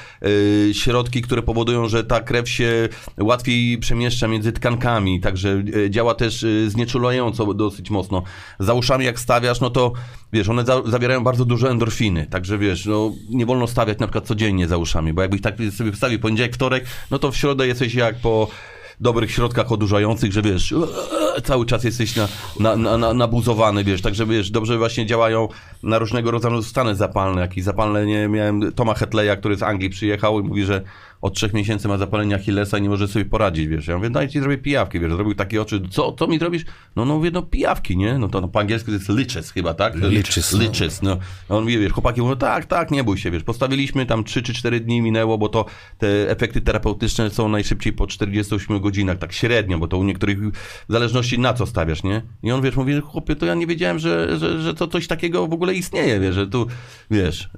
środki, 0.73 1.23
które 1.23 1.43
powodują, 1.43 1.89
że 1.89 2.05
ta 2.05 2.21
krew 2.21 2.49
się 2.49 2.89
łatwiej 3.21 3.79
przemieszcza 3.79 4.29
między 4.29 4.53
tkankami, 4.53 5.21
także 5.21 5.65
działa 5.91 6.15
też 6.15 6.47
znieczulająco 6.67 7.55
dosyć 7.55 7.91
mocno. 7.91 8.23
Za 8.59 8.75
uszami 8.75 9.05
jak 9.05 9.21
stawiasz, 9.21 9.61
no 9.61 9.71
to 9.71 9.93
wiesz, 10.33 10.49
one 10.49 10.65
za, 10.65 10.83
zawierają 10.83 11.25
bardzo 11.25 11.45
dużo 11.45 11.71
endorfiny, 11.71 12.27
także 12.27 12.59
wiesz, 12.59 12.87
no 12.87 13.13
nie 13.31 13.47
wolno 13.47 13.67
stawiać 13.67 13.99
na 13.99 14.07
przykład 14.07 14.27
codziennie 14.27 14.69
za 14.69 14.77
uszami, 14.77 15.13
bo 15.13 15.23
jakbyś 15.23 15.41
tak 15.41 15.55
sobie 15.77 15.93
wstawił 15.93 16.19
poniedziałek, 16.19 16.55
wtorek, 16.55 16.85
no 17.11 17.19
to 17.19 17.31
w 17.31 17.37
środę 17.37 17.67
jesteś 17.67 17.95
jak 17.95 18.17
po 18.17 18.49
dobrych 19.01 19.31
środkach 19.31 19.73
odurzających, 19.73 20.33
że 20.33 20.43
wiesz, 20.43 20.75
cały 21.45 21.67
czas 21.67 21.85
jesteś 21.85 22.17
na, 22.17 22.29
na, 22.61 22.77
na, 22.77 22.99
na, 22.99 23.15
nabuzowany, 23.15 23.85
wiesz, 23.85 24.03
także 24.03 24.27
wiesz, 24.27 24.51
dobrze 24.51 24.79
właśnie 24.79 25.07
działają 25.07 25.49
na 25.83 25.99
różnego 25.99 26.31
rodzaju 26.31 26.63
stany 26.63 26.95
zapalne, 26.95 27.41
jakieś 27.41 27.65
zapalenie, 27.65 28.29
miałem 28.29 28.73
Toma 28.73 28.95
Hetleya, 28.95 29.37
który 29.39 29.57
z 29.57 29.63
Anglii 29.63 29.91
przyjechał 29.91 30.41
i 30.41 30.43
mówi, 30.43 30.65
że 30.65 30.83
od 31.27 31.35
trzech 31.35 31.53
miesięcy 31.53 31.89
ma 31.89 31.99
zapalenie 31.99 32.35
Achillesa 32.35 32.79
i 32.79 32.83
nie 32.83 32.89
może 32.89 33.09
sobie 33.09 33.25
poradzić, 33.25 33.67
wiesz, 33.67 33.87
ja 33.87 33.97
mówię, 33.97 34.11
daj 34.11 34.29
ci 34.29 34.41
zrobię 34.41 34.59
pijawki, 34.59 35.01
wiesz, 35.01 35.13
zrobił 35.13 35.35
takie 35.35 35.63
oczy, 35.63 35.83
co, 35.91 36.13
co 36.13 36.27
mi 36.27 36.39
zrobisz? 36.39 36.63
No, 36.97 37.05
no 37.05 37.17
mówię, 37.17 37.31
no 37.31 37.43
pijawki, 37.43 37.97
nie? 37.97 38.19
No 38.19 38.29
to 38.29 38.41
no, 38.41 38.49
po 38.49 38.61
angielsku 38.61 38.87
to 38.87 38.93
jest 38.93 39.09
liches 39.09 39.51
chyba, 39.51 39.75
tak? 39.75 39.95
Liches, 39.95 40.53
no. 40.53 40.59
Liches, 40.59 41.03
no. 41.03 41.19
A 41.49 41.55
on 41.55 41.63
mówi, 41.63 41.79
wiesz, 41.79 41.93
chłopaki 41.93 42.21
mówią, 42.21 42.37
tak, 42.37 42.67
tak, 42.67 42.91
nie 42.91 43.05
bój 43.05 43.19
się, 43.19 43.31
wiesz, 43.31 43.43
postawiliśmy 43.43 44.07
tam 44.07 44.25
3 44.25 44.43
czy 44.43 44.55
4 44.55 44.81
dni 44.81 45.03
minęło, 45.03 45.39
bo 45.39 45.49
to 45.49 45.65
te 45.99 46.31
efekty 46.31 46.61
terapeutyczne 46.61 47.31
są 47.31 47.49
najszybciej 47.49 47.93
po 47.93 48.07
48 48.07 48.81
godzinach, 48.81 49.19
tak 49.19 49.33
średnio, 49.33 49.79
bo 49.79 49.89
to 49.89 49.99
u 49.99 50.05
niektórych 50.05 50.39
w 50.89 50.93
zależności 50.93 51.39
na 51.39 51.53
co 51.53 51.67
stawiasz, 51.67 52.03
nie? 52.03 52.23
I 52.43 52.53
on, 52.53 52.63
wiesz, 52.63 52.77
mówi, 52.77 53.01
chłopie, 53.01 53.37
to 53.37 53.47
ja 53.47 53.55
nie 53.55 53.67
wiedziałem, 53.67 53.99
że, 53.99 54.39
że, 54.39 54.63
że 54.63 54.75
to 54.75 54.89
coś 54.89 55.07
takiego 55.07 55.47
w 55.47 55.53
ogóle 55.53 55.75
istnieje, 55.75 56.21
wiesz, 56.21 56.35
że 56.35 56.47
tu, 56.47 56.67
wiesz... 57.11 57.49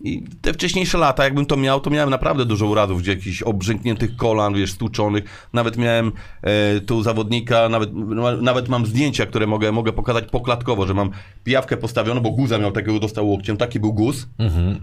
I 0.00 0.22
te 0.42 0.52
wcześniejsze 0.52 0.98
lata, 0.98 1.24
jakbym 1.24 1.46
to 1.46 1.56
miał, 1.56 1.80
to 1.80 1.90
miałem 1.90 2.10
naprawdę 2.10 2.44
dużo 2.44 2.66
urazów, 2.66 3.02
gdzie 3.02 3.10
jakichś 3.10 3.42
obrzękniętych 3.42 4.16
kolan, 4.16 4.54
wiesz, 4.54 4.72
stłuczonych. 4.72 5.48
Nawet 5.52 5.76
miałem 5.76 6.12
e, 6.42 6.80
tu 6.80 7.02
zawodnika, 7.02 7.68
nawet, 7.68 7.90
no, 7.94 8.36
nawet 8.36 8.68
mam 8.68 8.86
zdjęcia, 8.86 9.26
które 9.26 9.46
mogę, 9.46 9.72
mogę 9.72 9.92
pokazać 9.92 10.24
poklatkowo, 10.24 10.86
że 10.86 10.94
mam 10.94 11.10
pijawkę 11.44 11.76
postawioną, 11.76 12.20
bo 12.20 12.30
guza 12.30 12.58
miał 12.58 12.72
takiego, 12.72 12.98
dostał 12.98 13.28
łokciem, 13.28 13.56
taki 13.56 13.80
był 13.80 13.92
guz. 13.92 14.26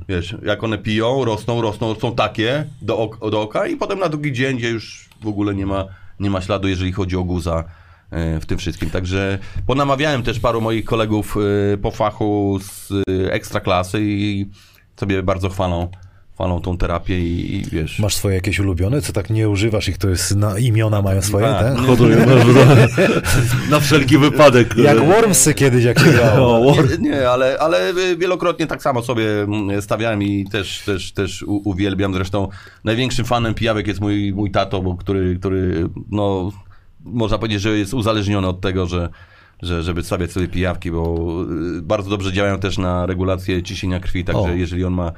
Wiesz, 0.10 0.36
jak 0.44 0.64
one 0.64 0.78
piją, 0.78 1.26
rosną, 1.26 1.62
rosną, 1.62 1.96
są 1.96 2.16
takie 2.16 2.66
do, 2.82 2.98
ok, 2.98 3.30
do 3.32 3.42
oka 3.42 3.68
i 3.68 3.76
potem 3.76 4.00
na 4.00 4.10
drugi 4.10 4.34
dzień, 4.34 4.58
gdzie 4.58 4.70
już 4.70 5.10
w 5.22 5.28
ogóle 5.28 5.56
nie 5.56 5.66
ma, 5.66 5.86
nie 6.20 6.30
ma 6.30 6.42
śladu, 6.42 6.68
jeżeli 6.68 6.92
chodzi 6.92 7.18
o 7.18 7.24
guza 7.24 7.64
e, 8.12 8.40
w 8.40 8.46
tym 8.46 8.58
wszystkim. 8.58 8.90
Także 8.90 9.40
ponamawiałem 9.68 10.24
też 10.24 10.40
paru 10.40 10.62
moich 10.62 10.86
kolegów 10.86 11.38
e, 11.74 11.78
po 11.78 11.92
fachu 11.92 12.60
z 12.62 12.92
e, 12.92 13.34
ekstraklasy 13.34 14.00
i 14.02 14.46
sobie 15.00 15.24
bardzo 15.24 15.50
chwalą, 15.50 15.88
chwalą 16.34 16.62
tą 16.62 16.78
terapię 16.78 17.20
i, 17.20 17.56
i 17.56 17.64
wiesz... 17.64 18.00
Masz 18.00 18.16
swoje 18.16 18.36
jakieś 18.36 18.60
ulubione, 18.60 19.02
co 19.02 19.14
tak 19.14 19.30
nie 19.30 19.50
używasz 19.50 19.88
ich, 19.88 19.98
to 19.98 20.10
jest 20.10 20.36
na 20.36 20.60
imiona 20.60 21.02
mają 21.02 21.22
swoje, 21.22 21.46
Tak. 21.46 21.76
tak? 21.76 21.86
Hoduję 21.86 22.18
na, 23.70 23.80
wszelki 23.80 24.18
wypadek. 24.18 24.76
Jak 24.78 25.06
Wormsy 25.06 25.54
kiedyś, 25.54 25.84
jak 25.84 26.00
się 26.00 26.12
grało. 26.12 26.56
O, 26.72 26.76
War- 26.76 27.00
Nie, 27.00 27.10
nie, 27.10 27.30
ale, 27.30 27.58
ale 27.60 27.94
wielokrotnie 28.18 28.68
tak 28.68 28.82
samo 28.82 29.02
sobie 29.02 29.42
mm, 29.42 29.82
stawiałem 29.82 30.24
i 30.24 30.46
też, 30.50 30.82
też, 30.86 31.12
też 31.12 31.44
uwielbiam. 31.48 32.14
Zresztą 32.14 32.48
największym 32.84 33.26
fanem 33.26 33.54
pijawek 33.54 33.88
jest 33.88 34.02
mój, 34.02 34.34
mój 34.34 34.52
tato, 34.52 34.82
bo 34.82 34.96
który, 34.96 35.36
który, 35.40 35.90
no, 36.12 36.52
można 37.06 37.38
powiedzieć, 37.38 37.62
że 37.62 37.78
jest 37.78 37.94
uzależniony 37.94 38.48
od 38.48 38.62
tego, 38.62 38.88
że, 38.88 39.10
że 39.62 39.84
żeby 39.84 40.04
stawiać 40.04 40.32
sobie 40.32 40.48
pijawki, 40.48 40.92
bo 40.92 41.28
y, 41.78 41.82
bardzo 41.82 42.10
dobrze 42.10 42.34
działają 42.34 42.60
też 42.60 42.78
na 42.78 43.06
regulację 43.06 43.64
ciśnienia 43.64 44.00
krwi, 44.00 44.24
także 44.24 44.52
O. 44.52 44.56
jeżeli 44.56 44.86
on 44.86 44.94
ma 44.94 45.12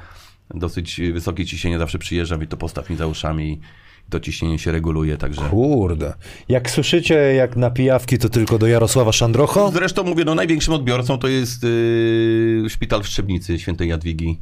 dosyć 0.54 1.00
wysokie 1.12 1.46
ciśnienie, 1.46 1.78
zawsze 1.78 1.98
przyjeżdżam 1.98 2.42
i 2.42 2.46
to 2.46 2.56
postaw 2.56 2.90
mi 2.90 2.96
za 2.96 3.06
uszami 3.06 3.52
i 3.52 4.10
to 4.10 4.20
ciśnienie 4.20 4.58
się 4.58 4.72
reguluje, 4.72 5.16
także... 5.16 5.40
Kurde. 5.40 6.14
Jak 6.48 6.70
słyszycie, 6.70 7.14
jak 7.14 7.56
na 7.56 7.70
pijawki, 7.70 8.18
to 8.18 8.28
tylko 8.28 8.58
do 8.58 8.66
Jarosława 8.66 9.12
Szandrocho? 9.12 9.70
Zresztą 9.70 10.04
mówię, 10.04 10.24
no 10.24 10.34
największym 10.34 10.74
odbiorcą 10.74 11.18
to 11.18 11.28
jest 11.28 11.62
yy, 11.62 12.64
szpital 12.68 13.02
w 13.02 13.06
Szczebnicy 13.06 13.58
świętej 13.58 13.88
Jadwigi. 13.88 14.40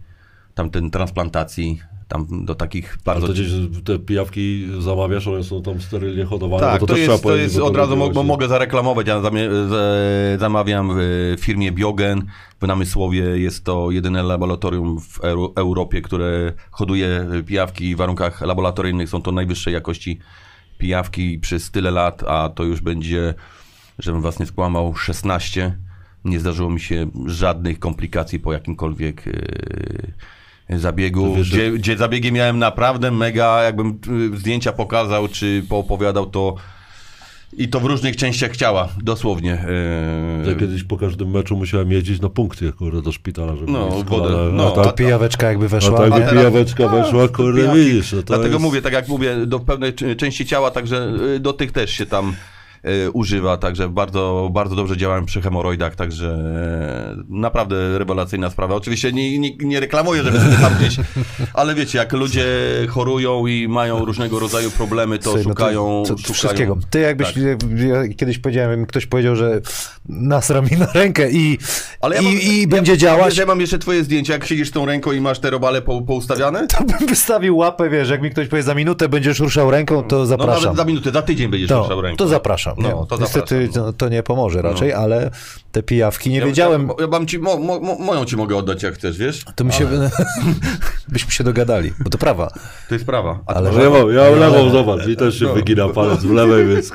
Tamten 0.54 0.90
transplantacji, 0.90 1.80
tam 2.08 2.44
do 2.44 2.54
takich 2.54 2.92
Ale 2.92 3.02
bardzo... 3.04 3.26
to 3.26 3.32
gdzieś 3.32 3.48
te 3.84 3.98
pijawki 3.98 4.68
zamawiasz, 4.78 5.26
one 5.26 5.44
są 5.44 5.62
tam 5.62 5.80
sterylnie 5.80 6.24
hodowane. 6.24 6.62
Tak, 6.62 6.80
bo 6.80 6.86
to, 6.86 6.94
też 6.94 7.02
trzeba 7.02 7.12
jest, 7.14 7.24
to 7.24 7.36
jest 7.36 7.58
od 7.58 7.76
razu 7.76 7.96
mo- 7.96 8.22
mogę 8.22 8.48
zareklamować. 8.48 9.06
Ja 9.06 9.20
zamawiam 10.38 10.90
w 10.96 11.36
firmie 11.40 11.72
Biogen 11.72 12.22
w 12.60 12.66
Namysłowie. 12.66 13.20
Jest 13.20 13.64
to 13.64 13.90
jedyne 13.90 14.22
laboratorium 14.22 15.00
w 15.00 15.18
Euro- 15.20 15.52
Europie, 15.56 16.02
które 16.02 16.52
hoduje 16.70 17.26
pijawki 17.46 17.94
w 17.94 17.98
warunkach 17.98 18.40
laboratoryjnych. 18.40 19.08
Są 19.08 19.22
to 19.22 19.32
najwyższej 19.32 19.74
jakości 19.74 20.18
pijawki 20.78 21.38
przez 21.38 21.70
tyle 21.70 21.90
lat, 21.90 22.22
a 22.22 22.48
to 22.48 22.64
już 22.64 22.80
będzie, 22.80 23.34
żebym 23.98 24.20
was 24.20 24.38
nie 24.40 24.46
skłamał, 24.46 24.94
16. 24.96 25.76
Nie 26.24 26.40
zdarzyło 26.40 26.70
mi 26.70 26.80
się 26.80 27.06
żadnych 27.26 27.78
komplikacji 27.78 28.40
po 28.40 28.52
jakimkolwiek 28.52 29.26
yy, 29.26 30.12
zabiegu. 30.70 31.34
Wiesz, 31.34 31.46
że- 31.46 31.56
Gdzie, 31.56 31.70
gdzie 31.72 31.96
zabiegi 31.96 32.32
miałem 32.32 32.58
naprawdę 32.58 33.10
mega, 33.10 33.62
jakbym 33.62 33.98
y, 34.34 34.36
zdjęcia 34.38 34.72
pokazał, 34.72 35.28
czy 35.28 35.62
poopowiadał, 35.68 36.26
to 36.26 36.54
I 37.58 37.68
to 37.68 37.80
w 37.80 37.84
różnych 37.84 38.16
częściach 38.16 38.56
ciała, 38.56 38.88
dosłownie. 39.02 39.52
e, 40.44 40.48
Ja 40.48 40.54
kiedyś 40.54 40.84
po 40.84 40.96
każdym 40.96 41.30
meczu 41.30 41.56
musiałem 41.56 41.92
jeździć 41.92 42.20
na 42.20 42.28
punkty, 42.28 42.72
kurde, 42.72 43.02
do 43.02 43.12
szpitala, 43.12 43.56
żeby 43.56 43.72
No, 43.72 43.88
wodę. 43.90 44.04
kolana- 44.10 44.52
No, 44.52 44.72
a 44.72 44.76
Ta 44.76 44.84
tak, 44.84 44.94
pijaweczka 44.94 45.48
jakby 45.48 45.64
a 45.64 45.68
weszła. 45.68 45.98
tak 45.98 46.06
a 46.12 46.14
by 46.14 46.20
teraz- 46.20 46.32
pijaweczka 46.34 46.88
weszła, 46.88 47.28
kurde, 47.28 47.74
widzisz. 47.74 48.12
No 48.12 48.22
Dlatego 48.22 48.48
jest... 48.48 48.60
mówię, 48.60 48.82
tak 48.82 48.92
jak 48.92 49.08
mówię, 49.08 49.46
do 49.46 49.60
pewnej 49.60 49.92
części 49.94 50.46
ciała, 50.46 50.70
także 50.70 51.12
y, 51.36 51.40
do 51.40 51.52
tych 51.52 51.72
też 51.72 51.90
się 51.90 52.06
tam 52.06 52.28
y, 52.30 52.34
używa, 53.12 53.56
także 53.56 53.88
bardzo, 53.88 54.48
bardzo 54.52 54.76
dobrze 54.76 54.96
działałem 54.96 55.26
przy 55.26 55.40
hemoroidach, 55.42 55.96
także 55.96 56.26
e, 56.28 57.16
naprawdę 57.28 57.98
rewelacyjna 57.98 58.50
sprawa. 58.50 58.74
Oczywiście 58.74 59.12
nie, 59.12 59.38
nie, 59.38 59.56
nie 59.56 59.80
reklamuję, 59.80 60.22
żeby 60.22 60.40
sobie 60.40 60.56
tam 60.56 60.72
gdzieś, 60.80 60.96
ale 61.54 61.74
wiecie, 61.74 61.98
jak 61.98 62.12
ludzie 62.12 62.46
chorują 62.88 63.46
i 63.46 63.68
mają 63.68 64.04
różnego 64.04 64.38
rodzaju 64.38 64.70
problemy, 64.70 65.18
to 65.18 65.24
Słuchaj, 65.24 65.42
no 65.44 65.50
szukają, 65.50 66.02
to, 66.06 66.14
to 66.14 66.18
szukają... 66.18 66.34
wszystkiego. 66.34 66.78
Ty 66.90 67.00
jakbyś, 67.00 67.26
Tak. 67.26 67.36
ja 67.76 68.08
kiedyś 68.16 68.38
powiedziałem, 68.38 68.86
ktoś 68.86 69.06
powiedział, 69.06 69.36
że 69.36 69.60
nasra 70.08 70.60
mi 70.62 70.70
na 70.78 70.86
rękę 70.92 71.30
i, 71.30 71.58
Ale 72.00 72.16
ja 72.16 72.22
i, 72.22 72.24
mam- 72.24 72.34
i 72.34 72.60
ja- 72.62 72.68
będzie 72.68 72.92
Wiesz, 72.92 73.00
działać, 73.00 73.36
ja 73.36 73.46
mam 73.46 73.60
jeszcze 73.60 73.78
twoje 73.78 74.04
zdjęcie, 74.04 74.32
jak 74.32 74.46
siedzisz 74.46 74.70
tą 74.70 74.86
ręką 74.86 75.12
i 75.12 75.20
masz 75.20 75.38
te 75.38 75.50
robale 75.50 75.82
po, 75.82 76.02
poustawiane? 76.02 76.66
to 76.66 76.84
bym 76.84 77.08
wystawił 77.08 77.56
łapę, 77.56 77.90
wiesz, 77.90 78.08
jak 78.10 78.22
mi 78.22 78.30
ktoś 78.30 78.48
powie 78.48 78.62
za 78.62 78.74
minutę 78.74 79.08
będziesz 79.08 79.38
ruszał 79.40 79.70
ręką, 79.70 80.02
to 80.02 80.16
No 80.18 80.26
zapraszam. 80.26 80.62
nawet 80.62 80.76
za 80.76 80.84
minutę, 80.84 81.10
za 81.10 81.22
tydzień 81.22 81.48
będziesz 81.50 81.70
ruszał 81.70 81.96
No, 81.96 82.00
ręką. 82.02 82.16
to 82.16 82.28
zapraszam. 82.28 82.74
No, 82.78 82.88
No, 82.90 83.06
to 83.06 83.16
Niestety 83.18 83.66
zapraszam, 83.66 83.84
no. 83.86 83.92
to, 83.92 83.98
to 83.98 84.08
nie 84.08 84.22
pomoże 84.22 84.62
raczej, 84.62 84.92
ale 84.92 85.30
te 85.72 85.82
pijawki 85.82 86.30
nie 86.30 86.38
Ja- 86.38 86.46
wiedziałem. 86.46 86.88
Ja, 86.88 86.94
ja 87.04 87.06
mam 87.06 87.26
ci, 87.26 87.38
mo, 87.38 87.56
mo, 87.56 87.80
mo, 87.80 87.94
moją 87.98 88.24
ci 88.24 88.36
mogę 88.36 88.56
oddać, 88.56 88.82
jak 88.82 88.94
chcesz, 88.94 89.18
wiesz? 89.18 89.44
To 89.56 89.64
my 89.64 89.72
się, 89.72 89.88
byśmy 91.08 91.30
się 91.30 91.44
dogadali, 91.44 91.92
bo 92.00 92.10
to 92.10 92.18
prawa. 92.18 92.50
To 92.88 92.94
jest 92.94 93.06
prawa. 93.06 93.38
A 93.46 93.54
Ale- 93.54 93.72
No 93.72 93.82
ja 93.82 93.90
mam, 93.90 94.10
ja 94.14 94.30
mam 94.30 94.40
lewą, 94.40 94.70
zobacz, 94.70 95.06
mi 95.06 95.16
też 95.16 95.38
się 95.38 95.44
No. 95.44 95.54
wygina 95.54 95.88
palec 95.94 96.20
w 96.20 96.30
lewej, 96.32 96.66
więc 96.68 96.92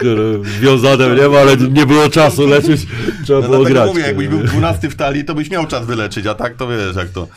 wiązane 0.61 1.15
nie 1.15 1.27
ma, 1.27 1.37
ale 1.39 1.57
nie 1.57 1.85
było 1.85 2.09
czasu 2.09 2.47
lecieć, 2.47 2.81
trzeba 3.25 3.41
No 3.41 3.47
było 3.49 3.63
grać. 3.63 3.89
mówię, 3.89 4.01
jakbyś 4.01 4.27
był 4.27 4.43
12 4.43 4.89
w 4.89 4.95
talii, 4.95 5.25
to 5.25 5.35
byś 5.35 5.49
miał 5.49 5.67
czas 5.67 5.85
wyleczyć, 5.85 6.25
a 6.25 6.33
tak 6.35 6.55
to 6.55 6.67
wiesz, 6.67 6.95
jak 6.95 7.09
to. 7.09 7.27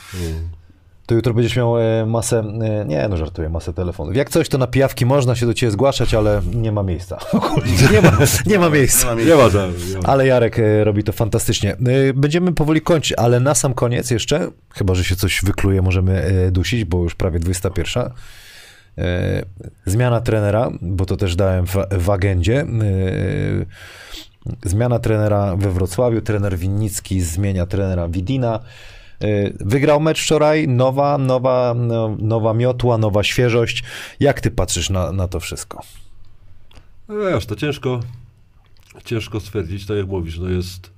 To 1.06 1.14
jutro 1.14 1.34
będziesz 1.34 1.56
miał 1.56 1.78
e, 1.78 2.06
masę, 2.06 2.38
e, 2.38 2.84
nie 2.84 3.08
no 3.08 3.16
żartuję, 3.16 3.48
masę 3.48 3.72
telefonów. 3.72 4.16
Jak 4.16 4.30
coś, 4.30 4.48
to 4.48 4.58
na 4.58 4.66
pijawki 4.66 5.06
można 5.06 5.34
się 5.34 5.46
do 5.46 5.54
ciebie 5.54 5.70
zgłaszać, 5.70 6.14
ale 6.14 6.42
nie 6.54 6.72
ma 6.72 6.82
miejsca. 6.82 7.18
nie, 7.92 8.02
ma, 8.02 8.18
nie 8.46 8.58
ma 8.58 8.70
miejsca. 8.70 9.14
Nie 9.14 9.34
ma 9.34 9.50
tam, 9.50 9.72
nie 9.92 9.98
ma. 9.98 10.08
Ale 10.08 10.26
Jarek 10.26 10.58
e, 10.58 10.84
robi 10.84 11.04
to 11.04 11.12
fantastycznie. 11.12 11.76
Będziemy 12.14 12.52
powoli 12.52 12.80
kończyć, 12.80 13.12
ale 13.16 13.40
na 13.40 13.54
sam 13.54 13.74
koniec 13.74 14.10
jeszcze, 14.10 14.50
chyba 14.74 14.94
że 14.94 15.04
się 15.04 15.16
coś 15.16 15.40
wykluje, 15.44 15.82
możemy 15.82 16.48
dusić, 16.52 16.84
bo 16.84 17.02
już 17.02 17.14
prawie 17.14 17.38
21. 17.38 18.02
E, 18.98 19.42
Zmiana 19.86 20.20
trenera, 20.20 20.70
bo 20.80 21.06
to 21.06 21.16
też 21.16 21.36
dałem 21.36 21.66
w, 21.66 21.76
w 21.90 22.10
agendzie. 22.10 22.66
Zmiana 24.64 24.98
trenera 24.98 25.56
we 25.56 25.70
Wrocławiu. 25.70 26.20
Trener 26.20 26.58
Winnicki 26.58 27.20
zmienia 27.20 27.66
trenera 27.66 28.08
Widina. 28.08 28.60
E, 29.20 29.52
Wygrał 29.60 30.00
mecz 30.00 30.22
wczoraj, 30.22 30.68
nowa, 30.68 31.18
nowa, 31.18 31.74
no, 31.76 32.16
nowa 32.18 32.54
miotła, 32.54 32.98
nowa 32.98 33.22
świeżość. 33.22 33.84
Jak 34.20 34.40
ty 34.40 34.50
patrzysz 34.50 34.90
na, 34.90 35.12
na 35.12 35.28
to 35.28 35.40
wszystko? 35.40 35.82
No 37.08 37.14
wiesz, 37.14 37.46
to 37.46 37.56
ciężko, 37.56 38.00
ciężko 39.04 39.40
stwierdzić, 39.40 39.86
tak 39.86 39.96
jak 39.96 40.06
mówisz, 40.06 40.38
no 40.38 40.48
jest, 40.48 40.90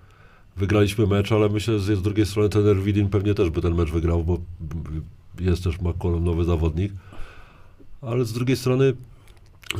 wygraliśmy 0.56 1.06
mecz, 1.06 1.32
ale 1.32 1.48
myślę, 1.48 1.78
że 1.78 1.96
z 1.96 2.02
drugiej 2.02 2.26
strony 2.26 2.48
trener 2.48 2.76
Widin 2.76 3.08
pewnie 3.08 3.34
też 3.34 3.50
by 3.50 3.62
ten 3.62 3.74
mecz 3.74 3.90
wygrał, 3.90 4.24
bo 4.24 4.38
jest 5.40 5.64
też 5.64 5.80
McCollum 5.80 6.24
nowy 6.24 6.44
zawodnik, 6.44 6.92
ale 8.02 8.24
z 8.24 8.32
drugiej 8.32 8.56
strony 8.56 8.92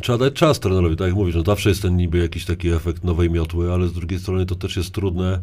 trzeba 0.02 0.18
dać 0.18 0.34
czas 0.34 0.60
trenerowi, 0.60 0.96
tak 0.96 1.06
jak 1.06 1.16
mówisz, 1.16 1.34
no 1.34 1.42
zawsze 1.42 1.68
jest 1.68 1.82
ten 1.82 1.96
niby 1.96 2.18
jakiś 2.18 2.44
taki 2.44 2.68
efekt 2.68 3.04
nowej 3.04 3.30
miotły, 3.30 3.72
ale 3.72 3.88
z 3.88 3.92
drugiej 3.92 4.18
strony 4.18 4.46
to 4.46 4.54
też 4.54 4.76
jest 4.76 4.92
trudne, 4.92 5.40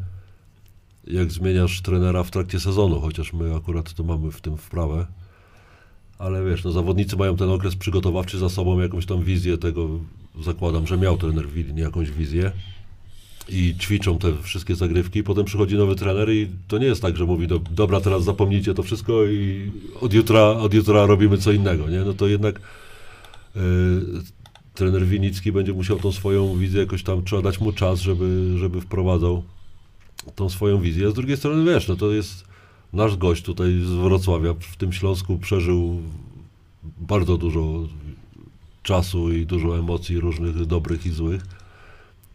jak 1.07 1.31
zmieniasz 1.31 1.81
trenera 1.81 2.23
w 2.23 2.31
trakcie 2.31 2.59
sezonu, 2.59 2.99
chociaż 2.99 3.33
my 3.33 3.55
akurat 3.55 3.93
to 3.93 4.03
mamy 4.03 4.31
w 4.31 4.41
tym 4.41 4.57
wprawę. 4.57 5.05
Ale 6.19 6.45
wiesz, 6.45 6.63
no 6.63 6.71
zawodnicy 6.71 7.17
mają 7.17 7.37
ten 7.37 7.49
okres 7.49 7.75
przygotowawczy 7.75 8.37
za 8.37 8.49
sobą, 8.49 8.79
jakąś 8.79 9.05
tam 9.05 9.23
wizję 9.23 9.57
tego, 9.57 9.89
zakładam, 10.41 10.87
że 10.87 10.97
miał 10.97 11.17
trener 11.17 11.47
Wilin 11.49 11.77
jakąś 11.77 12.11
wizję 12.11 12.51
i 13.49 13.75
ćwiczą 13.79 14.17
te 14.17 14.33
wszystkie 14.41 14.75
zagrywki, 14.75 15.23
potem 15.23 15.45
przychodzi 15.45 15.75
nowy 15.75 15.95
trener 15.95 16.29
i 16.29 16.47
to 16.67 16.77
nie 16.77 16.85
jest 16.85 17.01
tak, 17.01 17.17
że 17.17 17.25
mówi, 17.25 17.47
do, 17.47 17.59
dobra, 17.59 18.01
teraz 18.01 18.23
zapomnijcie 18.23 18.73
to 18.73 18.83
wszystko 18.83 19.25
i 19.25 19.71
od 20.01 20.13
jutra, 20.13 20.41
od 20.41 20.73
jutra 20.73 21.05
robimy 21.05 21.37
co 21.37 21.51
innego, 21.51 21.89
nie? 21.89 21.99
No 21.99 22.13
to 22.13 22.27
jednak 22.27 22.59
yy, 23.55 23.61
trener 24.73 25.05
Winicki 25.05 25.51
będzie 25.51 25.73
musiał 25.73 25.99
tą 25.99 26.11
swoją 26.11 26.57
wizję 26.57 26.79
jakoś 26.79 27.03
tam, 27.03 27.23
trzeba 27.23 27.41
dać 27.41 27.59
mu 27.59 27.71
czas, 27.71 27.99
żeby, 27.99 28.57
żeby 28.57 28.81
wprowadzał 28.81 29.43
tą 30.35 30.49
swoją 30.49 30.81
wizję. 30.81 31.11
Z 31.11 31.13
drugiej 31.13 31.37
strony, 31.37 31.71
wiesz, 31.71 31.87
no 31.87 31.95
to 31.95 32.11
jest 32.11 32.43
nasz 32.93 33.17
gość 33.17 33.43
tutaj 33.43 33.79
z 33.85 33.89
Wrocławia, 33.89 34.53
w 34.59 34.75
tym 34.75 34.93
Śląsku 34.93 35.37
przeżył 35.37 36.01
bardzo 36.97 37.37
dużo 37.37 37.87
czasu 38.83 39.31
i 39.31 39.45
dużo 39.45 39.79
emocji 39.79 40.19
różnych, 40.19 40.65
dobrych 40.65 41.05
i 41.05 41.09
złych. 41.09 41.41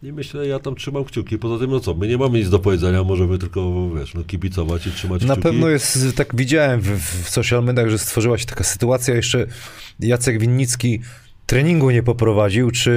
I 0.02 0.12
myślę, 0.12 0.47
ja 0.47 0.59
tam 0.59 0.74
trzymam 0.74 1.05
kciuki. 1.05 1.39
Poza 1.39 1.59
tym, 1.59 1.70
no 1.70 1.81
co, 1.81 1.94
my 1.94 2.09
nie 2.09 2.19
mamy 2.19 2.39
nic 2.39 2.51
do 2.51 2.59
powiedzenia, 2.59 3.05
możemy 3.05 3.39
tylko, 3.39 3.90
wiesz, 3.90 4.15
no, 4.15 4.24
kibicować 4.24 4.86
i 4.86 4.90
trzymać 4.90 5.23
Na 5.23 5.35
kciuki. 5.35 5.43
pewno 5.43 5.69
jest, 5.69 5.98
tak 6.16 6.36
widziałem 6.36 6.81
w, 6.81 6.89
w 7.24 7.31
social 7.31 7.65
mediach, 7.65 7.89
że 7.90 7.98
stworzyła 7.98 8.39
się 8.39 8.47
taka 8.47 8.65
sytuacja, 8.65 9.15
jeszcze 9.15 9.47
Jacek 10.01 10.40
Winnicki 10.40 11.01
treningu 11.49 11.91
nie 11.91 12.03
poprowadził, 12.03 12.70
czy 12.70 12.91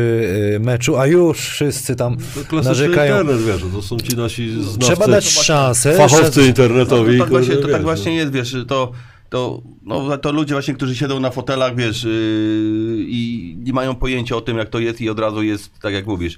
y, 0.55 0.59
meczu, 0.59 0.97
a 0.97 1.07
już 1.07 1.39
wszyscy 1.39 1.95
tam 1.95 2.17
To 2.49 2.61
narzekają. 2.61 3.19
internet, 3.21 3.45
wiesz, 3.45 3.61
to 3.73 3.81
są 3.81 3.97
ci 3.99 4.17
nasi 4.17 4.63
znawcy, 4.63 4.79
Trzeba 4.79 5.07
dać 5.07 5.29
szansę. 5.29 5.93
fachowcy 5.93 6.45
internetowi. 6.47 7.17
No, 7.17 7.17
to, 7.17 7.23
tak 7.23 7.29
właśnie, 7.29 7.55
to 7.55 7.61
tak 7.61 7.71
wiesz, 7.71 7.81
właśnie 7.81 8.11
no. 8.11 8.17
jest, 8.17 8.31
wiesz, 8.31 8.55
to, 8.67 8.91
to, 9.31 9.61
no, 9.83 10.17
to 10.17 10.31
ludzie 10.31 10.53
właśnie, 10.53 10.73
którzy 10.73 10.95
siedzą 10.95 11.19
na 11.19 11.29
fotelach, 11.29 11.75
wiesz, 11.75 12.03
yy, 12.03 12.11
i 12.99 13.55
nie 13.63 13.73
mają 13.73 13.95
pojęcia 13.95 14.35
o 14.35 14.41
tym, 14.41 14.57
jak 14.57 14.69
to 14.69 14.79
jest 14.79 15.01
i 15.01 15.09
od 15.09 15.19
razu 15.19 15.43
jest, 15.43 15.79
tak 15.79 15.93
jak 15.93 16.07
mówisz, 16.07 16.37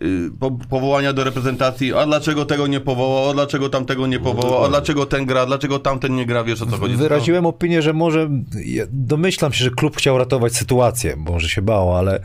yy, 0.00 0.30
po, 0.40 0.50
powołania 0.50 1.12
do 1.12 1.24
reprezentacji, 1.24 1.94
a 1.94 2.06
dlaczego 2.06 2.44
tego 2.44 2.66
nie 2.66 2.80
powołał, 2.80 3.30
a 3.30 3.34
dlaczego 3.34 3.68
tamtego 3.68 4.06
nie 4.06 4.20
powołał, 4.20 4.64
a 4.64 4.68
dlaczego 4.68 5.06
ten 5.06 5.26
gra, 5.26 5.46
dlaczego 5.46 5.78
tamten 5.78 6.14
nie 6.14 6.26
gra, 6.26 6.44
wiesz 6.44 6.62
o 6.62 6.66
co 6.66 6.76
chodzi. 6.76 6.96
Wyraziłem 6.96 7.46
opinię, 7.46 7.82
że 7.82 7.92
może, 7.92 8.30
ja 8.64 8.84
domyślam 8.90 9.52
się, 9.52 9.64
że 9.64 9.70
klub 9.70 9.96
chciał 9.96 10.18
ratować 10.18 10.56
sytuację, 10.56 11.16
może 11.16 11.48
się 11.48 11.62
bało, 11.62 11.98
ale 11.98 12.20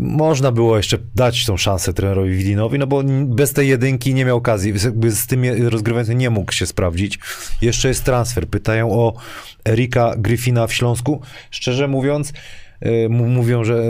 można 0.00 0.52
było 0.52 0.76
jeszcze 0.76 0.98
dać 1.14 1.46
tą 1.46 1.56
szansę 1.56 1.92
trenerowi 1.92 2.34
Widinowi, 2.34 2.78
no 2.78 2.86
bo 2.86 3.02
bez 3.24 3.52
tej 3.52 3.68
jedynki 3.68 4.14
nie 4.14 4.24
miał 4.24 4.36
okazji, 4.36 4.72
z- 4.78 5.26
tym 5.26 5.42
rozgrywającym 5.68 6.18
nie 6.18 6.30
mógł 6.30 6.52
się 6.52 6.66
sprawdzić. 6.66 7.18
Jeszcze 7.62 7.88
jest 7.88 8.04
transfer. 8.04 8.48
Pytają 8.48 8.90
o 8.92 9.14
Erika 9.68 10.14
Gryfina 10.18 10.66
w 10.66 10.72
Śląsku. 10.74 11.20
Szczerze 11.50 11.88
mówiąc, 11.88 12.32
y, 12.86 13.08
mówią, 13.08 13.64
że, 13.64 13.82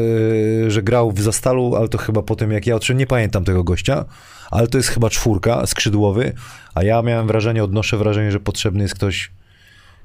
y, 0.67 0.71
że 0.71 0.83
grał 0.83 1.13
w 1.13 1.21
Zastalu, 1.23 1.77
ale 1.77 1.89
to 1.89 1.99
chyba 1.99 2.23
po 2.23 2.37
tym 2.37 2.53
jak 2.53 2.67
ja 2.67 2.75
odszedłem, 2.75 2.99
nie 2.99 3.07
pamiętam 3.07 3.45
tego 3.45 3.65
gościa, 3.65 4.05
ale 4.51 4.67
to 4.69 4.79
jest 4.79 4.89
chyba 4.89 5.11
czwórka, 5.11 5.67
skrzydłowy, 5.67 6.33
a 6.75 6.83
ja 6.83 7.03
miałem 7.03 7.27
wrażenie, 7.27 7.65
odnoszę 7.65 7.97
wrażenie, 7.97 8.33
że 8.33 8.41
potrzebny 8.41 8.83
jest 8.83 8.95
ktoś 8.95 9.31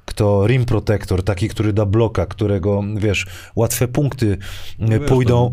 kto 0.07 0.47
rim 0.47 0.65
protector, 0.65 1.23
taki, 1.23 1.49
który 1.49 1.73
da 1.73 1.85
bloka, 1.85 2.25
którego, 2.25 2.83
wiesz, 2.95 3.25
łatwe 3.55 3.87
punkty 3.87 4.37
No 4.79 4.95
e, 4.95 4.99
wiesz, 4.99 5.09
pójdą. 5.09 5.51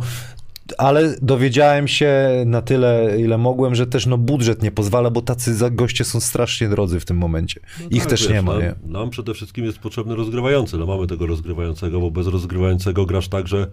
Ale 0.78 1.16
dowiedziałem 1.22 1.88
się 1.88 2.30
na 2.46 2.62
tyle, 2.62 3.16
ile 3.18 3.38
mogłem, 3.38 3.74
że 3.74 3.86
też 3.86 4.06
no, 4.06 4.18
budżet 4.18 4.62
nie 4.62 4.70
pozwala, 4.70 5.10
bo 5.10 5.22
tacy 5.22 5.70
goście 5.70 6.04
są 6.04 6.20
strasznie 6.20 6.68
drodzy 6.68 7.00
w 7.00 7.04
tym 7.04 7.16
momencie. 7.16 7.60
Ich 7.90 8.02
tak, 8.02 8.10
też 8.10 8.22
wiesz, 8.22 8.30
nie 8.30 8.42
ma, 8.42 8.52
nam, 8.52 8.62
nie? 8.62 8.74
Nam 8.86 9.10
przede 9.10 9.34
wszystkim 9.34 9.64
jest 9.64 9.78
potrzebny 9.78 10.16
rozgrywający. 10.16 10.78
No 10.78 10.86
mamy 10.86 11.06
tego 11.06 11.26
rozgrywającego, 11.26 12.00
bo 12.00 12.10
bez 12.10 12.26
rozgrywającego 12.26 13.06
grasz 13.06 13.28
tak, 13.28 13.48
że 13.48 13.66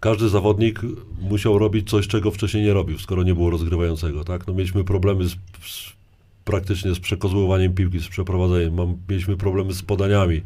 każdy 0.00 0.28
zawodnik 0.28 0.80
musiał 1.20 1.58
robić 1.58 1.90
coś, 1.90 2.08
czego 2.08 2.30
wcześniej 2.30 2.64
nie 2.64 2.72
robił, 2.72 2.98
skoro 2.98 3.22
nie 3.22 3.34
było 3.34 3.50
rozgrywającego, 3.50 4.24
tak? 4.24 4.46
No 4.46 4.54
mieliśmy 4.54 4.84
problemy 4.84 5.24
z, 5.24 5.32
z, 5.32 5.97
praktycznie 6.48 6.94
z 6.94 7.00
przekozłowaniem 7.00 7.74
piłki, 7.74 8.00
z 8.00 8.08
przeprowadzeniem. 8.08 8.74
Mam, 8.74 8.96
mieliśmy 9.08 9.36
problemy 9.36 9.74
z 9.74 9.82
podaniami. 9.82 10.42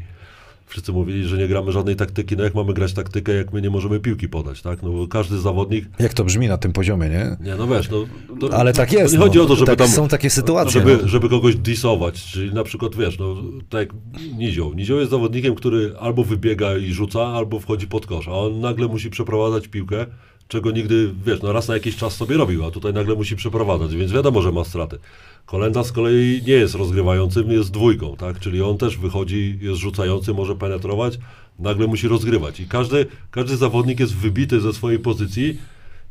Wszyscy 0.66 0.92
mówili, 0.92 1.24
że 1.24 1.38
nie 1.38 1.48
gramy 1.48 1.72
żadnej 1.72 1.96
taktyki. 1.96 2.36
No 2.36 2.44
jak 2.44 2.54
mamy 2.54 2.74
grać 2.74 2.92
taktykę, 2.92 3.32
jak 3.34 3.52
my 3.52 3.62
nie 3.62 3.70
możemy 3.70 4.00
piłki 4.00 4.28
podać, 4.28 4.62
tak? 4.62 4.82
No 4.82 4.90
bo 4.90 5.08
każdy 5.08 5.38
zawodnik 5.38 5.84
Jak 5.98 6.14
to 6.14 6.24
brzmi 6.24 6.48
na 6.48 6.58
tym 6.58 6.72
poziomie, 6.72 7.08
nie? 7.08 7.36
nie, 7.40 7.56
no 7.56 7.66
wiesz, 7.66 7.90
no... 7.90 8.04
To, 8.40 8.58
Ale 8.58 8.72
tak 8.72 8.92
jest. 8.92 9.12
nie 9.12 9.18
no. 9.18 9.24
chodzi 9.24 9.40
o 9.40 9.46
to, 9.46 9.56
żeby 9.56 9.66
tak, 9.66 9.78
tam... 9.78 9.88
Są 9.88 10.08
takie 10.08 10.30
sytuacje. 10.30 10.72
Żeby, 10.72 10.98
no. 11.02 11.08
żeby 11.08 11.28
kogoś 11.28 11.56
disować, 11.56 12.24
czyli 12.24 12.54
na 12.54 12.64
przykład, 12.64 12.96
wiesz, 12.96 13.18
no, 13.18 13.36
tak 13.68 13.80
jak 13.80 13.90
Nizioł. 14.38 14.74
Nizioł 14.74 14.98
jest 14.98 15.10
zawodnikiem, 15.10 15.54
który 15.54 15.94
albo 16.00 16.24
wybiega 16.24 16.76
i 16.76 16.92
rzuca, 16.92 17.26
albo 17.26 17.60
wchodzi 17.60 17.86
pod 17.86 18.06
kosz, 18.06 18.28
a 18.28 18.32
on 18.32 18.60
nagle 18.60 18.88
musi 18.88 19.10
przeprowadzać 19.10 19.68
piłkę, 19.68 20.06
czego 20.48 20.70
nigdy, 20.70 21.10
wiesz, 21.26 21.42
no 21.42 21.52
raz 21.52 21.68
na 21.68 21.74
jakiś 21.74 21.96
czas 21.96 22.16
sobie 22.16 22.36
robił, 22.36 22.66
a 22.66 22.70
tutaj 22.70 22.92
nagle 22.92 23.14
musi 23.14 23.36
przeprowadzać, 23.36 23.96
więc 23.96 24.12
wiadomo, 24.12 24.42
że 24.42 24.52
ma 24.52 24.64
straty. 24.64 24.98
Kolenda 25.46 25.84
z 25.84 25.92
kolei 25.92 26.42
nie 26.46 26.52
jest 26.52 26.74
rozgrywającym, 26.74 27.50
jest 27.50 27.70
dwójką, 27.70 28.16
tak, 28.16 28.40
czyli 28.40 28.62
on 28.62 28.78
też 28.78 28.98
wychodzi, 28.98 29.58
jest 29.60 29.80
rzucający, 29.80 30.34
może 30.34 30.56
penetrować, 30.56 31.18
nagle 31.58 31.86
musi 31.86 32.08
rozgrywać. 32.08 32.60
I 32.60 32.66
każdy, 32.66 33.06
każdy 33.30 33.56
zawodnik 33.56 34.00
jest 34.00 34.16
wybity 34.16 34.60
ze 34.60 34.72
swojej 34.72 34.98
pozycji 34.98 35.58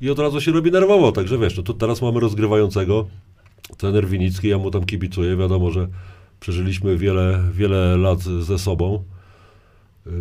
i 0.02 0.10
od 0.10 0.20
razu 0.20 0.42
się 0.42 0.52
robi 0.52 0.72
nerwowo, 0.72 1.12
także 1.12 1.38
wiesz, 1.38 1.58
no 1.58 1.64
to 1.64 1.74
teraz 1.74 2.02
mamy 2.02 2.20
rozgrywającego, 2.20 3.08
trener 3.78 4.08
Winicki, 4.08 4.48
ja 4.48 4.58
mu 4.58 4.72
tam 4.72 4.86
kibicuję, 4.86 5.38
wiadomo, 5.38 5.72
że 5.72 5.88
przeżyliśmy 6.40 6.98
wiele, 6.98 7.44
wiele 7.54 7.98
lat 7.98 8.20
ze 8.22 8.60
sobą, 8.60 9.04
Y, 10.08 10.12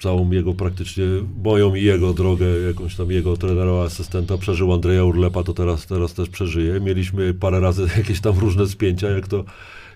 całą 0.00 0.30
jego 0.30 0.54
praktycznie, 0.54 1.04
moją 1.44 1.74
i 1.74 1.82
jego 1.82 2.12
drogę, 2.12 2.46
jakąś 2.46 2.96
tam 2.96 3.10
jego 3.10 3.36
trenera, 3.36 3.72
asystenta, 3.72 4.38
przeżył 4.38 4.72
Andrzeja 4.72 5.04
Urlepa, 5.04 5.42
to 5.42 5.54
teraz, 5.54 5.86
teraz 5.86 6.14
też 6.14 6.28
przeżyje. 6.28 6.80
Mieliśmy 6.80 7.34
parę 7.34 7.60
razy 7.60 7.86
jakieś 7.96 8.20
tam 8.20 8.38
różne 8.38 8.66
spięcia, 8.66 9.10
jak 9.10 9.28
to, 9.28 9.44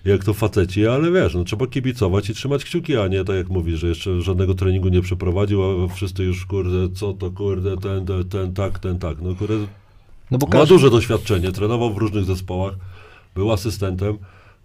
jak 0.05 0.23
to 0.23 0.33
faceci, 0.33 0.87
ale 0.87 1.11
wiesz, 1.11 1.35
no, 1.35 1.43
trzeba 1.43 1.67
kibicować 1.67 2.29
i 2.29 2.33
trzymać 2.33 2.65
kciuki, 2.65 2.97
a 2.97 3.07
nie 3.07 3.23
tak 3.23 3.35
jak 3.35 3.49
mówisz, 3.49 3.79
że 3.79 3.87
jeszcze 3.87 4.21
żadnego 4.21 4.53
treningu 4.53 4.89
nie 4.89 5.01
przeprowadził, 5.01 5.63
a 5.63 5.87
wszyscy 5.87 6.23
już, 6.23 6.45
kurde, 6.45 6.95
co 6.95 7.13
to, 7.13 7.31
kurde, 7.31 7.77
ten, 7.77 8.05
ten, 8.05 8.29
ten 8.29 8.53
tak, 8.53 8.79
ten 8.79 8.99
tak, 8.99 9.17
no 9.21 9.35
kurde, 9.35 9.55
No 10.31 10.37
bo 10.37 10.47
ma 10.47 10.51
każdy, 10.51 10.75
duże 10.75 10.89
doświadczenie, 10.89 11.51
trenował 11.51 11.93
w 11.93 11.97
różnych 11.97 12.25
zespołach, 12.25 12.73
był 13.35 13.51
asystentem, 13.51 14.17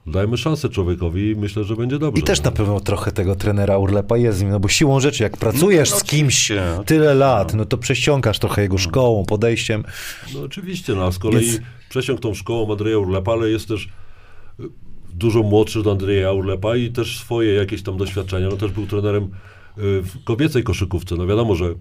dajmy 0.06 0.36
szansę 0.36 0.68
człowiekowi 0.68 1.30
i 1.30 1.36
myślę, 1.36 1.64
że 1.64 1.76
będzie 1.76 1.98
dobrze. 1.98 2.20
I 2.20 2.24
też 2.24 2.38
no. 2.38 2.44
na 2.44 2.50
pewno 2.50 2.80
trochę 2.80 3.12
tego 3.12 3.36
trenera 3.36 3.78
Urlepa 3.78 4.16
jest 4.16 4.38
z 4.38 4.42
nim, 4.42 4.50
no 4.50 4.60
bo 4.60 4.68
siłą 4.68 5.00
rzeczy, 5.00 5.22
jak 5.22 5.36
pracujesz 5.36 5.90
no, 5.90 5.96
z 5.98 6.04
kimś 6.04 6.52
tyle 6.86 7.14
lat, 7.14 7.54
no 7.54 7.64
to 7.64 7.78
prześciągasz 7.78 8.38
trochę 8.38 8.62
jego 8.62 8.78
szkołą, 8.78 9.24
podejściem. 9.24 9.84
No 10.34 10.42
oczywiście, 10.42 10.94
no 10.94 11.04
a 11.04 11.12
z 11.12 11.18
kolei 11.18 11.46
Więc- 11.46 11.60
przesiąkł 11.88 12.22
tą 12.22 12.34
szkołą 12.34 12.72
Andrzeja 12.72 12.98
Urlepa, 12.98 13.32
ale 13.32 13.50
jest 13.50 13.68
też 13.68 13.88
y, 14.60 14.62
dużo 15.14 15.42
młodszy 15.42 15.80
od 15.80 15.86
Andrzeja 15.86 16.32
Urlepa 16.32 16.76
i 16.76 16.90
też 16.90 17.18
swoje 17.18 17.54
jakieś 17.54 17.82
tam 17.82 17.96
doświadczenia. 17.96 18.48
No 18.48 18.56
też 18.56 18.70
był 18.70 18.86
trenerem 18.86 19.24
y, 19.24 19.28
w 20.02 20.24
kobiecej 20.24 20.62
koszykówce. 20.62 21.16
No 21.16 21.26
wiadomo, 21.26 21.54
że 21.54 21.74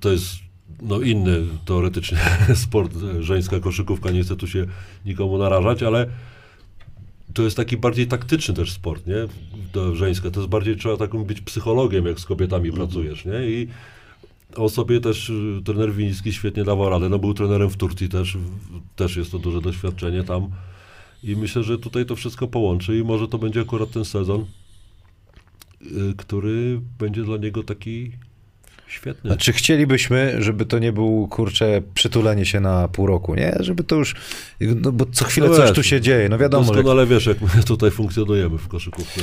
to 0.00 0.12
jest 0.12 0.26
no 0.82 1.00
inny 1.00 1.40
teoretycznie 1.64 2.18
sport, 2.54 2.92
y, 3.18 3.22
żeńska 3.22 3.60
koszykówka, 3.60 4.10
nie 4.10 4.22
chcę 4.22 4.36
tu 4.36 4.46
się 4.46 4.66
nikomu 5.06 5.38
narażać, 5.38 5.82
ale 5.82 6.06
to 7.34 7.42
jest 7.42 7.56
taki 7.56 7.76
bardziej 7.76 8.06
taktyczny 8.06 8.54
też 8.54 8.72
sport, 8.72 9.06
nie? 9.06 9.28
To 9.72 9.96
żeńska. 9.96 10.30
To 10.30 10.40
jest 10.40 10.50
bardziej 10.50 10.76
trzeba 10.76 10.96
takim 10.96 11.24
być 11.24 11.40
psychologiem, 11.40 12.06
jak 12.06 12.20
z 12.20 12.24
kobietami 12.24 12.72
pracujesz, 12.72 13.24
nie? 13.24 13.50
I 13.50 13.68
on 14.56 14.68
sobie 14.68 15.00
też, 15.00 15.30
y, 15.30 15.60
trener 15.64 15.92
Winicki 15.92 16.32
świetnie 16.32 16.64
dawał 16.64 16.90
radę. 16.90 17.08
No 17.08 17.18
był 17.18 17.34
trenerem 17.34 17.70
w 17.70 17.76
Turcji 17.76 18.08
też, 18.08 18.38
też 18.96 19.16
jest 19.16 19.30
to 19.30 19.38
duże 19.38 19.60
doświadczenie 19.60 20.24
tam. 20.24 20.50
I 21.22 21.36
myślę, 21.36 21.62
że 21.62 21.78
tutaj 21.78 22.06
to 22.06 22.16
wszystko 22.16 22.48
połączy 22.48 22.98
i 22.98 23.04
może 23.04 23.28
to 23.28 23.38
będzie 23.38 23.60
akurat 23.60 23.90
ten 23.90 24.04
sezon, 24.04 24.44
y, 25.82 26.14
który 26.16 26.80
będzie 26.98 27.22
dla 27.22 27.36
niego 27.36 27.62
taki 27.62 28.12
świetny. 28.92 29.30
Znaczy 29.30 29.52
chcielibyśmy, 29.52 30.36
żeby 30.42 30.66
to 30.66 30.78
nie 30.78 30.92
był, 30.92 31.28
kurczę, 31.30 31.82
przytulenie 31.94 32.46
się 32.46 32.60
na 32.60 32.88
pół 32.88 33.06
roku, 33.06 33.34
nie? 33.34 33.56
Żeby 33.60 33.84
to 33.84 33.96
już, 33.96 34.14
no 34.60 34.92
bo 34.92 35.06
co 35.12 35.24
chwilę 35.24 35.48
No 35.48 35.54
coś 35.56 35.64
wiesz, 35.66 35.74
tu 35.76 35.82
się 35.82 36.00
dzieje, 36.00 36.28
no 36.28 36.38
wiadomo. 36.38 36.64
że- 36.64 36.72
Doskonale 36.72 37.06
wiesz, 37.06 37.26
jak 37.26 37.40
my 37.40 37.62
tutaj 37.62 37.90
funkcjonujemy 37.90 38.58
w 38.58 38.68
koszykówce. 38.68 39.20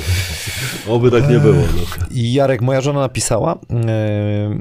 Oby 0.93 1.11
tak 1.11 1.29
nie 1.29 1.39
było. 1.39 1.55
No. 1.55 2.05
I 2.11 2.33
Jarek, 2.33 2.61
moja 2.61 2.81
żona 2.81 2.99
napisała, 2.99 3.59
e, 3.71 4.59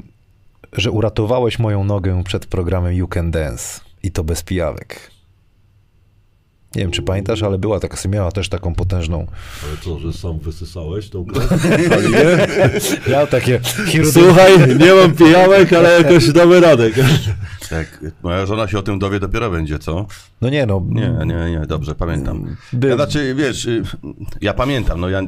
że 0.73 0.91
uratowałeś 0.91 1.59
moją 1.59 1.83
nogę 1.83 2.23
przed 2.23 2.45
programem 2.45 2.93
You 2.93 3.07
Can 3.07 3.31
Dance 3.31 3.81
i 4.03 4.11
to 4.11 4.23
bez 4.23 4.43
pijawek. 4.43 5.11
Nie 6.75 6.81
wiem, 6.81 6.91
czy 6.91 7.01
pamiętasz, 7.01 7.43
ale 7.43 7.57
była 7.57 7.79
taka, 7.79 8.09
miała 8.09 8.31
też 8.31 8.49
taką 8.49 8.75
potężną. 8.75 9.27
Ale 9.63 9.77
co, 9.83 9.99
że 9.99 10.13
sam 10.13 10.39
wysysałeś 10.39 11.09
tą 11.09 11.25
krew? 11.25 11.51
Nie? 12.11 13.11
Ja 13.11 13.27
takie 13.27 13.59
chirurgię. 13.87 14.21
Słuchaj, 14.21 14.77
nie 14.79 14.93
mam 14.93 15.15
pijawek, 15.15 15.73
ale 15.73 16.01
jakoś 16.01 16.31
damy 16.31 16.59
radę. 16.59 16.89
Jak 17.71 18.01
moja 18.23 18.45
żona 18.45 18.67
się 18.67 18.79
o 18.79 18.81
tym 18.81 18.99
dowie, 18.99 19.19
dopiero 19.19 19.49
będzie, 19.51 19.79
co? 19.79 20.05
No 20.41 20.49
nie 20.49 20.65
no. 20.65 20.85
Nie, 20.89 21.13
nie, 21.25 21.51
nie, 21.51 21.65
dobrze, 21.67 21.95
pamiętam. 21.95 22.55
Ja, 22.83 22.95
znaczy, 22.95 23.35
wiesz, 23.35 23.65
y, 23.65 23.83
ja 24.41 24.53
pamiętam, 24.53 24.99
no 24.99 25.09
ja 25.09 25.21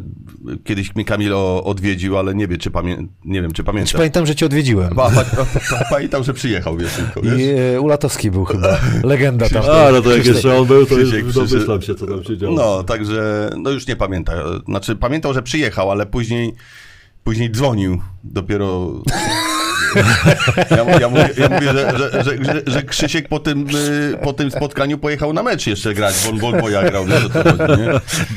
kiedyś 0.64 0.96
mi 0.96 1.06
Kamil 1.06 1.34
o, 1.34 1.64
odwiedził, 1.64 2.18
ale 2.18 2.36
nie 2.36 2.48
wiem, 2.48 2.60
czy, 2.60 2.72
pamię, 2.72 2.98
nie 3.26 3.42
wiem, 3.42 3.52
czy 3.52 3.56
Czy 3.56 3.64
pamiętam. 3.64 3.98
pamiętam, 3.98 4.26
że 4.26 4.36
cię 4.36 4.46
odwiedziłem. 4.46 4.96
Pa, 4.96 5.10
pa, 5.12 5.24
pa, 5.26 5.46
pa, 5.70 5.86
pamiętam, 5.90 6.24
że 6.24 6.34
przyjechał, 6.34 6.78
wiesz, 6.78 6.94
tylko, 6.94 7.22
wiesz? 7.22 7.40
I 7.40 7.50
e, 7.76 7.82
Ulatowski 7.82 8.32
był 8.32 8.46
chyba. 8.46 8.78
Legenda 9.04 9.50
tam. 9.50 9.64
A, 9.72 9.92
no 9.92 10.02
to 10.02 10.18
jak 10.18 10.26
jeszcze 10.26 10.58
on 10.58 10.68
był, 10.68 10.86
to 10.86 10.96
już 11.00 11.10
Krzysiek 11.10 11.32
domyślam 11.32 11.80
przyszedł. 11.80 11.82
się, 11.82 11.96
co 11.96 12.08
tam 12.08 12.24
się 12.24 12.38
działo. 12.38 12.56
No, 12.56 12.84
także, 12.84 13.50
no 13.58 13.70
już 13.70 13.88
nie 13.88 13.96
pamiętam. 13.96 14.36
Znaczy, 14.68 14.96
pamiętał, 14.96 15.34
że 15.34 15.42
przyjechał, 15.44 15.92
ale 15.92 16.06
później, 16.06 16.54
później 17.24 17.52
dzwonił 17.52 18.02
dopiero... 18.24 18.92
Ja, 20.72 21.00
ja, 21.00 21.10
mówię, 21.10 21.30
ja 21.38 21.50
mówię, 21.50 21.74
że, 21.74 21.94
że, 21.98 22.24
że, 22.44 22.62
że, 22.68 22.84
Krzysiek 22.84 23.28
po 23.28 23.40
tym, 23.40 23.68
y, 23.70 24.18
po 24.24 24.34
tym 24.34 24.52
spotkaniu 24.52 24.98
pojechał 24.98 25.34
na 25.34 25.44
mecz 25.44 25.68
jeszcze 25.68 25.94
grać, 25.94 26.16
bo 26.24 26.30
on 26.30 26.40
Bolboja 26.40 26.90
grał, 26.90 27.06
wiesz 27.06 27.24
chodzi, 27.24 27.82
nie? 27.82 27.90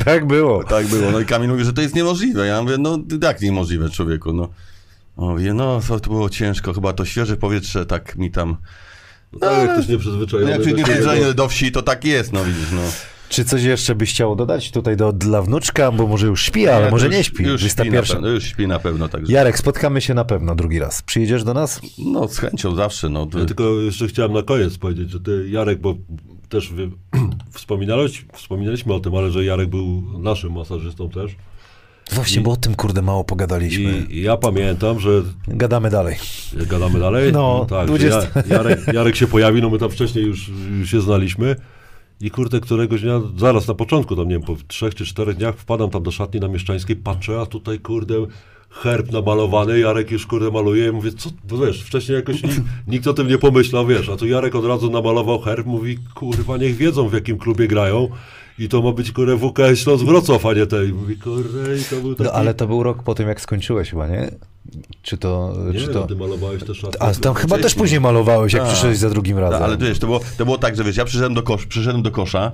Tak 0.05 0.27
było. 0.27 0.65
Tak 0.65 0.87
było. 0.87 1.11
No 1.11 1.21
i 1.21 1.25
Kamil 1.25 1.51
mówi, 1.51 1.65
że 1.65 1.73
to 1.73 1.83
jest 1.83 1.95
niemożliwe. 1.95 2.47
Ja 2.47 2.63
mówię, 2.63 2.77
no 2.79 2.99
jak 3.23 3.41
niemożliwe, 3.41 3.91
człowieku, 3.91 4.33
no. 4.33 4.49
On 5.17 5.31
mówi, 5.31 5.53
no 5.55 5.81
to, 5.89 6.11
było 6.11 6.31
ciężko, 6.31 6.73
chyba 6.73 6.93
to 6.93 7.05
świeże 7.05 7.37
powietrze 7.37 7.87
tak 7.87 8.17
mi 8.17 8.31
tam... 8.31 8.57
No, 9.33 9.39
tak, 9.39 9.59
jak 9.59 9.73
ktoś 9.73 9.89
nieprzyzwyczajony. 9.89 10.51
Jak 10.51 10.61
do 10.61 10.65
się 10.65 10.71
nie 10.71 10.79
siebie, 10.79 10.93
przyzwyczajony 10.93 11.35
do 11.35 11.49
wsi, 11.49 11.73
to 11.73 11.83
tak 11.83 12.05
jest, 12.05 12.33
no 12.33 12.45
widzisz, 12.45 12.73
no. 12.73 13.14
Czy 13.29 13.45
coś 13.45 13.63
jeszcze 13.63 13.95
byś 13.95 14.11
chciał 14.11 14.37
dodać 14.37 14.71
tutaj 14.71 14.97
do, 14.97 15.13
dla 15.13 15.43
wnuczka, 15.43 15.93
bo 15.93 16.07
może 16.07 16.27
już 16.27 16.43
śpi, 16.43 16.69
ale 16.69 16.85
Nie, 16.85 16.91
może 16.91 17.07
to 17.07 17.13
nie 17.13 17.25
śpi. 17.25 17.43
Już 17.45 17.61
śpi, 17.61 17.69
na 17.69 17.85
21. 17.85 18.17
pewno, 18.17 18.29
już 18.29 18.45
śpi 18.45 18.67
na 18.67 18.79
pewno, 18.79 19.09
także... 19.09 19.33
Jarek, 19.33 19.59
spotkamy 19.59 20.01
się 20.01 20.15
na 20.15 20.25
pewno 20.25 20.55
drugi 20.55 20.79
raz. 20.79 21.03
Przyjedziesz 21.03 21.45
do 21.45 21.55
nas? 21.55 21.81
No 21.99 22.29
z 22.29 22.39
chęcią 22.39 22.75
zawsze, 22.75 23.09
no. 23.09 23.29
Ja 23.39 23.45
tylko 23.45 23.81
jeszcze 23.81 24.09
chciałem 24.09 24.33
na 24.33 24.43
koniec 24.43 24.79
powiedzieć, 24.79 25.11
że 25.11 25.21
ty, 25.21 25.49
Jarek, 25.49 25.81
bo 25.81 25.95
też 26.49 26.73
wy, 26.73 26.91
wspominałeś, 27.55 28.25
wspominaliśmy 28.33 28.95
o 28.95 29.01
tym, 29.01 29.15
ale 29.15 29.31
że 29.31 29.45
Jarek 29.45 29.69
był 29.69 30.03
naszym 30.19 30.53
masażystą 30.53 31.11
też. 31.11 31.37
Właśnie, 32.13 32.43
bo 32.43 32.51
o 32.51 32.57
tym 32.57 32.75
kurde 32.75 33.03
mało 33.03 33.25
pogadaliśmy. 33.25 33.99
I, 34.11 34.17
i 34.17 34.23
ja 34.23 34.37
pamiętam, 34.37 35.01
że 35.01 35.23
Gadamy 35.49 35.91
dalej. 35.91 36.17
gadamy 36.53 37.01
dalej. 37.01 37.33
No, 37.33 37.67
tak, 37.71 37.87
20. 37.87 38.21
że 38.21 38.29
ja, 38.37 38.57
Jarek, 38.57 38.81
Jarek 38.93 39.17
się 39.17 39.27
pojawił, 39.27 39.63
no 39.63 39.71
my 39.71 39.79
tam 39.79 39.91
wcześniej 39.91 40.25
już, 40.25 40.51
już 40.79 40.91
się 40.91 41.01
znaliśmy. 41.01 41.57
I 42.21 42.31
kurde, 42.31 42.61
któregoś 42.61 43.03
dnia, 43.03 43.21
zaraz 43.37 43.69
na 43.69 43.75
początku, 43.75 44.17
tam 44.17 44.29
nie 44.29 44.35
wiem, 44.35 44.43
po 44.43 44.57
trzech 44.69 44.95
czy 44.95 45.07
czterech 45.07 45.37
dniach 45.37 45.57
wpadam 45.57 45.91
tam 45.91 46.03
do 46.03 46.11
szatni 46.11 46.41
na 46.41 46.49
Mieszczańskiej, 46.49 46.97
patrzę, 46.97 47.41
a 47.41 47.47
tutaj 47.47 47.79
kurde 47.79 48.15
herb 48.71 49.13
namalowany, 49.13 49.79
Jarek 49.79 50.11
już 50.11 50.27
kurde 50.27 50.51
maluje. 50.51 50.93
Mówię, 50.93 51.13
co, 51.13 51.31
bo 51.49 51.59
wiesz, 51.59 51.83
wcześniej 51.83 52.17
jakoś 52.17 52.43
nikt, 52.43 52.61
nikt 52.89 53.07
o 53.07 53.15
tym 53.15 53.29
nie 53.29 53.39
pomyślał, 53.39 53.87
wiesz, 53.87 54.09
a 54.09 54.17
tu 54.17 54.27
Jarek 54.27 54.55
od 54.55 54.65
razu 54.65 54.91
namalował 54.91 55.41
herb, 55.41 55.67
mówi, 55.67 55.99
kurwa, 56.15 56.57
niech 56.57 56.77
wiedzą 56.77 57.09
w 57.09 57.13
jakim 57.13 57.39
klubie 57.39 57.69
grają 57.69 58.09
i 58.59 58.69
to 58.69 58.83
ma 58.83 58.93
być 58.93 59.13
kurde 59.13 59.37
WKS 59.37 59.79
Śląsk 59.79 60.05
Wrocław, 60.05 60.47
a 60.47 60.53
nie 60.53 60.67
tej. 60.67 60.93
Mówi, 60.93 61.15
i 61.81 61.85
to 61.91 61.97
był 62.01 62.15
taki... 62.15 62.25
No, 62.25 62.33
ale 62.33 62.55
to 62.55 62.67
był 62.67 62.83
rok 62.83 63.03
po 63.03 63.15
tym, 63.15 63.29
jak 63.29 63.41
skończyłeś 63.41 63.91
chyba, 63.91 64.09
nie? 64.09 64.31
Czy 65.03 65.19
to... 65.19 65.55
Nie, 65.73 65.81
czy 65.81 65.87
no, 65.87 65.93
to... 65.93 66.07
ty 66.07 66.17
malowałeś 66.17 66.65
też. 66.65 66.85
A 67.01 67.15
tam 67.15 67.35
chyba 67.35 67.59
też 67.59 67.75
później 67.75 68.01
malowałeś, 68.01 68.53
jak 68.53 68.63
Tak. 68.63 68.73
przyszedłeś 68.73 68.99
za 68.99 69.11
drugim 69.11 69.39
razem. 69.39 69.63
ale 69.63 69.77
wiesz, 69.77 69.99
to 69.99 70.07
było, 70.07 70.21
to 70.39 70.45
było 70.45 70.59
tak, 70.59 70.77
że 70.77 70.85
wiesz, 70.85 70.97
ja 70.97 71.05
przyszedłem 71.05 71.35
do, 71.35 71.43
kosz, 71.43 71.67
przyszedłem 71.67 72.03
do 72.03 72.11
kosza, 72.11 72.53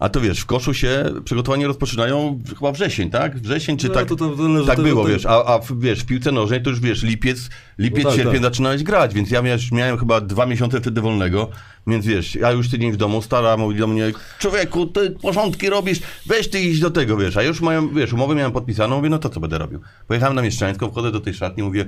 a 0.00 0.08
to 0.08 0.20
wiesz, 0.20 0.40
w 0.40 0.46
koszu 0.46 0.74
się 0.74 1.04
przygotowania 1.24 1.66
rozpoczynają 1.66 2.40
chyba 2.58 2.72
wrzesień, 2.72 3.10
tak? 3.10 3.38
Wrzesień 3.38 3.76
czy 3.76 3.88
No, 3.88 3.94
tak? 3.94 4.08
to 4.08 4.16
tam 4.16 4.36
zależy 4.36 4.66
tak 4.66 4.80
było, 4.80 5.02
tego- 5.04 5.14
wiesz, 5.14 5.26
a, 5.26 5.44
a 5.44 5.58
w, 5.58 5.80
wiesz, 5.80 6.00
w 6.00 6.06
piłce 6.06 6.32
nożnej 6.32 6.62
to 6.62 6.70
już 6.70 6.80
wiesz, 6.80 7.02
lipiec, 7.02 7.50
lipiec, 7.78 8.04
No 8.04 8.10
tak, 8.10 8.16
sierpień 8.18 8.34
tak. 8.34 8.42
zaczynałeś 8.42 8.82
grać, 8.82 9.14
więc 9.14 9.30
ja 9.30 9.42
miałem, 9.42 9.60
miałem 9.72 9.98
chyba 9.98 10.20
dwa 10.20 10.46
miesiące 10.46 10.80
wtedy 10.80 11.00
wolnego, 11.00 11.48
więc 11.86 12.06
wiesz, 12.06 12.34
ja 12.34 12.50
już 12.52 12.68
tydzień 12.68 12.92
w 12.92 12.96
domu, 12.96 13.22
stara 13.22 13.56
mówi 13.56 13.78
do 13.78 13.86
mnie, 13.86 14.12
człowieku, 14.38 14.86
ty 14.86 15.10
porządki 15.10 15.70
robisz, 15.70 15.98
weź 16.26 16.48
ty 16.50 16.60
iść 16.60 16.80
do 16.80 16.90
tego, 16.90 17.16
wiesz, 17.16 17.36
a 17.36 17.42
już 17.42 17.60
mają, 17.60 17.88
wiesz, 17.88 18.12
umowę 18.12 18.34
miałem 18.34 18.52
podpisaną, 18.52 18.96
mówię, 18.96 19.08
no 19.08 19.18
to 19.18 19.28
co 19.28 19.40
będę 19.40 19.58
robił? 19.58 19.80
Pojechałem 20.08 20.34
na 20.36 20.42
Mieszczańską, 20.42 20.90
wchodzę 20.90 21.12
do 21.12 21.20
tej 21.20 21.34
szatni, 21.34 21.62
mówię, 21.62 21.86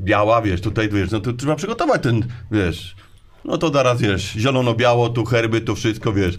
biała, 0.00 0.42
wiesz, 0.42 0.60
tutaj, 0.60 0.88
wiesz, 0.88 1.10
no 1.10 1.20
to 1.20 1.32
trzeba 1.32 1.56
przygotować 1.56 2.02
ten, 2.02 2.24
wiesz, 2.50 2.96
no 3.44 3.58
to 3.58 3.72
zaraz, 3.72 4.00
wiesz, 4.00 4.32
zielono-biało, 4.36 5.08
tu 5.08 5.24
herby, 5.24 5.60
tu 5.60 5.74
wszystko, 5.74 6.12
wiesz, 6.12 6.34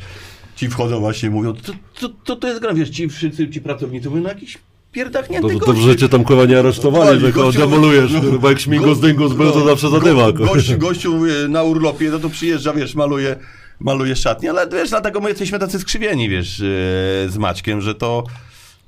ci 0.60 0.70
wchodzą 0.70 1.00
właśnie, 1.00 1.30
mówią, 1.30 1.54
co, 1.64 1.74
co, 1.96 2.10
co 2.26 2.36
to 2.36 2.48
jest 2.48 2.62
gra, 2.62 2.74
wiesz, 2.74 2.90
ci 2.90 3.10
wszyscy, 3.10 3.50
ci 3.50 3.62
pracownicy 3.62 4.10
mówią, 4.10 4.22
no 4.24 4.30
jakiś 4.30 4.58
pierdachnięty 4.92 5.42
Dobrze, 5.42 5.58
gościu. 5.60 5.74
dobrze, 5.74 5.88
że 5.92 5.96
cię 5.98 6.10
tam 6.10 6.24
kurwa 6.24 6.46
nie 6.46 6.60
aresztowali, 6.60 7.20
że 7.20 7.32
go 7.32 7.52
demolujesz, 7.52 8.12
no, 8.12 8.22
kurwa, 8.22 8.50
jak 8.50 8.60
śmigus 8.60 9.00
go- 9.00 9.08
dyngus 9.08 9.34
był, 9.34 9.52
to 9.52 9.60
no, 9.60 9.66
zawsze 9.66 9.90
go- 9.90 10.00
zadyma. 10.00 10.26
kurwa. 10.32 10.46
Gościu, 10.54 10.78
gościu 10.78 11.20
na 11.50 11.64
urlopie, 11.64 12.10
no 12.10 12.20
to 12.20 12.30
przyjeżdża, 12.30 12.74
wiesz, 12.74 12.96
maluje, 12.96 13.36
maluje 13.80 14.16
szatnię, 14.16 14.50
ale 14.50 14.68
wiesz, 14.70 14.90
dlatego 14.90 15.20
my 15.20 15.30
jesteśmy 15.30 15.60
tacy 15.60 15.80
skrzywieni, 15.80 16.30
wiesz, 16.30 16.60
e, 16.60 16.64
z 17.30 17.38
Maćkiem, 17.38 17.82
że 17.82 17.96
to, 17.96 18.24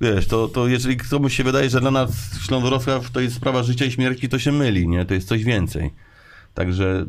wiesz, 0.01 0.27
to, 0.27 0.47
to 0.47 0.67
jeżeli 0.67 0.97
komuś 0.97 1.37
się 1.37 1.43
wydaje, 1.43 1.69
że 1.69 1.81
dla 1.81 1.91
nas 1.91 2.11
Śląsk 2.47 2.67
Wrocław 2.67 3.11
to 3.11 3.19
jest 3.19 3.35
sprawa 3.35 3.63
życia 3.63 3.85
i 3.85 3.91
śmierci, 3.91 4.29
to 4.29 4.39
się 4.39 4.51
myli, 4.51 4.87
nie, 4.87 5.05
to 5.05 5.13
jest 5.13 5.27
coś 5.27 5.43
więcej. 5.43 5.91
Także 6.53 7.05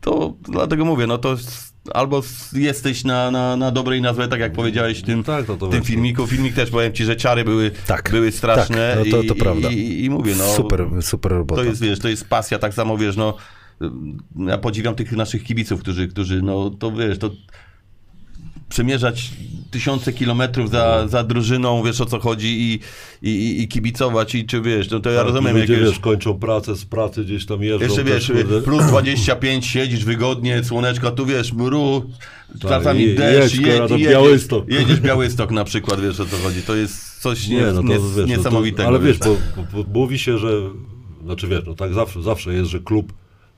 to 0.00 0.34
dlatego 0.48 0.84
mówię, 0.84 1.06
no 1.06 1.18
to 1.18 1.30
jest, 1.30 1.75
albo 1.94 2.22
jesteś 2.52 3.04
na, 3.04 3.30
na, 3.30 3.56
na 3.56 3.70
dobrej 3.70 4.02
nazwie, 4.02 4.28
tak 4.28 4.40
jak 4.40 4.52
powiedziałeś 4.52 4.98
w 4.98 5.02
tym, 5.02 5.24
Tak, 5.24 5.48
no 5.48 5.56
to 5.56 5.66
w 5.66 5.70
tym 5.70 5.84
filmiku. 5.84 6.26
Filmik 6.26 6.54
też 6.54 6.70
powiem 6.70 6.92
ci, 6.92 7.04
że 7.04 7.16
ciary 7.16 7.44
były, 7.44 7.70
Tak, 7.86 8.10
były 8.10 8.32
straszne. 8.32 8.96
tak, 8.96 9.06
no 9.06 9.10
to- 9.16 9.22
i, 9.22 9.26
to 9.26 9.34
prawda. 9.34 9.68
I, 9.70 9.74
i, 9.74 10.04
I 10.04 10.10
mówię, 10.10 10.34
no. 10.38 10.44
Super, 10.54 10.86
super 11.00 11.32
robota. 11.32 11.62
To 11.62 11.68
jest, 11.68 11.80
wiesz, 11.82 11.98
to 11.98 12.08
jest 12.08 12.28
pasja, 12.28 12.58
tak 12.58 12.74
samo, 12.74 12.98
wiesz, 12.98 13.16
no, 13.16 13.36
ja 14.36 14.58
podziwiam 14.58 14.94
tych 14.94 15.12
naszych 15.12 15.44
kibiców, 15.44 15.80
którzy, 15.80 16.08
którzy 16.08 16.42
no 16.42 16.70
to 16.70 16.92
wiesz, 16.92 17.18
to 17.18 17.30
przemierzać 18.68 19.30
tysiące 19.70 20.12
kilometrów 20.12 20.70
za, 20.70 21.08
za 21.08 21.24
drużyną, 21.24 21.82
wiesz 21.82 22.00
o 22.00 22.06
co 22.06 22.18
chodzi 22.20 22.60
i, 22.60 22.80
i, 23.30 23.62
i 23.62 23.68
kibicować 23.68 24.34
i 24.34 24.46
czy 24.46 24.60
wiesz, 24.60 24.90
no 24.90 25.00
to 25.00 25.10
ja 25.10 25.18
Tak, 25.18 25.26
rozumiem 25.26 25.56
ludzie, 25.58 25.72
jakieś... 25.72 25.88
wiesz, 25.88 25.98
kończą 25.98 26.38
pracę, 26.38 26.74
z 26.76 26.84
pracy 26.84 27.24
gdzieś 27.24 27.46
tam 27.46 27.62
jeżdżą. 27.62 27.84
Jeszcze 27.86 28.04
też, 28.04 28.28
wiesz, 28.32 28.42
kurde, 28.44 28.62
plus 28.62 28.84
25, 28.86 29.66
siedzisz 29.66 30.04
wygodnie, 30.04 30.64
słoneczko, 30.64 31.10
tu 31.10 31.26
wiesz, 31.26 31.52
mru, 31.52 32.10
czasami 32.60 33.02
je- 33.02 33.14
deszcz, 33.14 33.54
jedź, 33.54 33.90
jedź, 33.90 34.08
Białystok. 34.10 34.64
jedziesz 34.68 35.00
Białystok 35.08 35.50
na 35.50 35.64
przykład, 35.64 36.00
wiesz 36.00 36.20
o 36.20 36.26
co 36.26 36.36
chodzi, 36.36 36.62
to 36.62 36.74
jest 36.76 37.20
coś 37.20 37.48
nie, 37.48 37.56
Nie, 37.56 37.62
no 37.62 37.72
to 37.74 37.82
nie, 37.82 37.94
wiesz, 37.94 38.02
no 38.16 38.22
to, 38.22 38.28
niesamowitego. 38.28 38.88
ale 38.88 38.98
wiesz, 39.00 39.18
bo, 39.18 39.36
bo, 39.56 39.84
bo 39.84 40.00
mówi 40.00 40.18
się, 40.18 40.38
że, 40.38 40.48
znaczy 41.24 41.48
wiesz, 41.48 41.62
no 41.66 41.74
tak 41.74 41.94
zawsze, 41.94 42.22
zawsze 42.22 42.54
jest, 42.54 42.70
że 42.70 42.80
klub, 42.80 43.12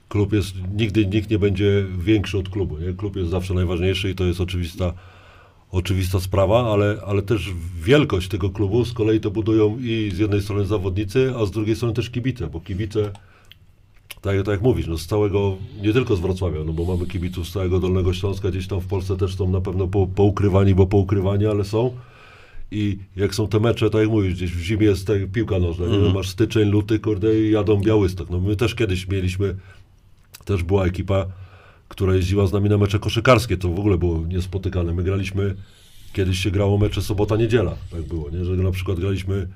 klub 0.09 0.33
jest, 0.33 0.55
nigdy 0.77 1.07
nikt 1.07 1.31
nie 1.31 1.39
będzie 1.39 1.87
większy 1.99 2.39
od 2.39 2.49
klubu, 2.49 2.79
nie? 2.79 2.93
Klub 2.93 3.17
jest 3.17 3.31
zawsze 3.31 3.55
najważniejszy 3.55 4.11
i 4.11 4.15
to 4.15 4.25
jest 4.25 4.41
oczywista, 4.41 4.93
oczywista 5.71 6.21
sprawa, 6.21 6.73
ale, 6.73 7.01
ale 7.07 7.23
też 7.23 7.51
wielkość 7.83 8.29
tego 8.29 8.51
klubu 8.51 8.85
z 8.85 8.93
kolei 8.93 9.21
to 9.21 9.31
budują 9.31 9.79
i 9.81 10.11
z 10.15 10.19
jednej 10.19 10.43
strony 10.43 10.67
zawodnicy, 10.67 11.33
a 11.37 11.47
z 11.47 11.51
drugiej 11.51 11.77
strony 11.77 11.95
też 11.95 12.11
kibice, 12.11 12.47
bo 12.47 12.61
kibice, 12.61 13.11
tak, 14.21 14.37
tak 14.37 14.49
jak 14.49 14.63
mówisz, 14.63 14.87
no 14.87 14.99
z 14.99 15.07
całego, 15.07 15.57
nie 15.83 15.93
tylko 15.93 16.17
z 16.17 16.21
Wrocławia, 16.21 16.65
no 16.65 16.73
bo 16.73 16.85
mamy 16.85 17.07
kibiców 17.07 17.49
z 17.49 17.53
całego 17.53 17.81
Dolnego 17.81 18.15
Śląska, 18.15 18.51
gdzieś 18.51 18.67
tam 18.67 18.81
w 18.81 18.87
Polsce 18.87 19.17
też 19.17 19.37
są 19.37 19.51
na 19.51 19.61
pewno 19.61 19.89
po, 19.89 20.07
poukrywani, 20.07 20.75
bo 20.75 20.87
poukrywani, 20.87 21.47
ale 21.47 21.65
są. 21.65 21.97
I 22.71 22.99
jak 23.17 23.35
są 23.35 23.49
te 23.49 23.61
mecze, 23.61 23.91
tak 23.91 24.01
jak 24.01 24.11
mówisz, 24.11 24.35
gdzieś 24.35 24.53
w 24.53 24.61
zimie 24.61 24.87
jest 24.87 25.07
tak, 25.07 25.31
piłka 25.33 25.59
nożna, 25.59 25.87
nie? 25.87 25.99
No 25.99 26.13
masz 26.13 26.29
styczeń, 26.29 26.69
luty, 26.69 26.99
kurde 26.99 27.41
i 27.41 27.51
jadą 27.51 27.81
Białystok. 27.81 28.31
No 28.31 28.41
my 28.41 28.57
też 28.57 28.75
kiedyś 28.75 29.09
mieliśmy, 29.09 29.55
też 30.45 30.63
była 30.63 30.87
ekipa, 30.87 31.27
która 31.89 32.15
jeździła 32.15 32.47
z 32.47 32.53
nami 32.53 32.69
na 32.69 32.79
mecze 32.79 32.99
koszykarskie, 32.99 33.57
to 33.57 33.69
w 33.69 33.79
ogóle 33.79 33.99
było 33.99 34.27
niespotykane. 34.27 34.95
My 34.95 35.03
graliśmy, 35.03 35.55
kiedyś 36.13 36.39
się 36.39 36.51
grało 36.51 36.79
mecze 36.79 37.03
sobota-niedziela, 37.03 37.75
tak 37.91 38.03
było, 38.03 38.31
nie? 38.31 38.45
że 38.45 38.53
na 38.53 38.71
przykład 38.71 39.01
graliśmy 39.01 39.49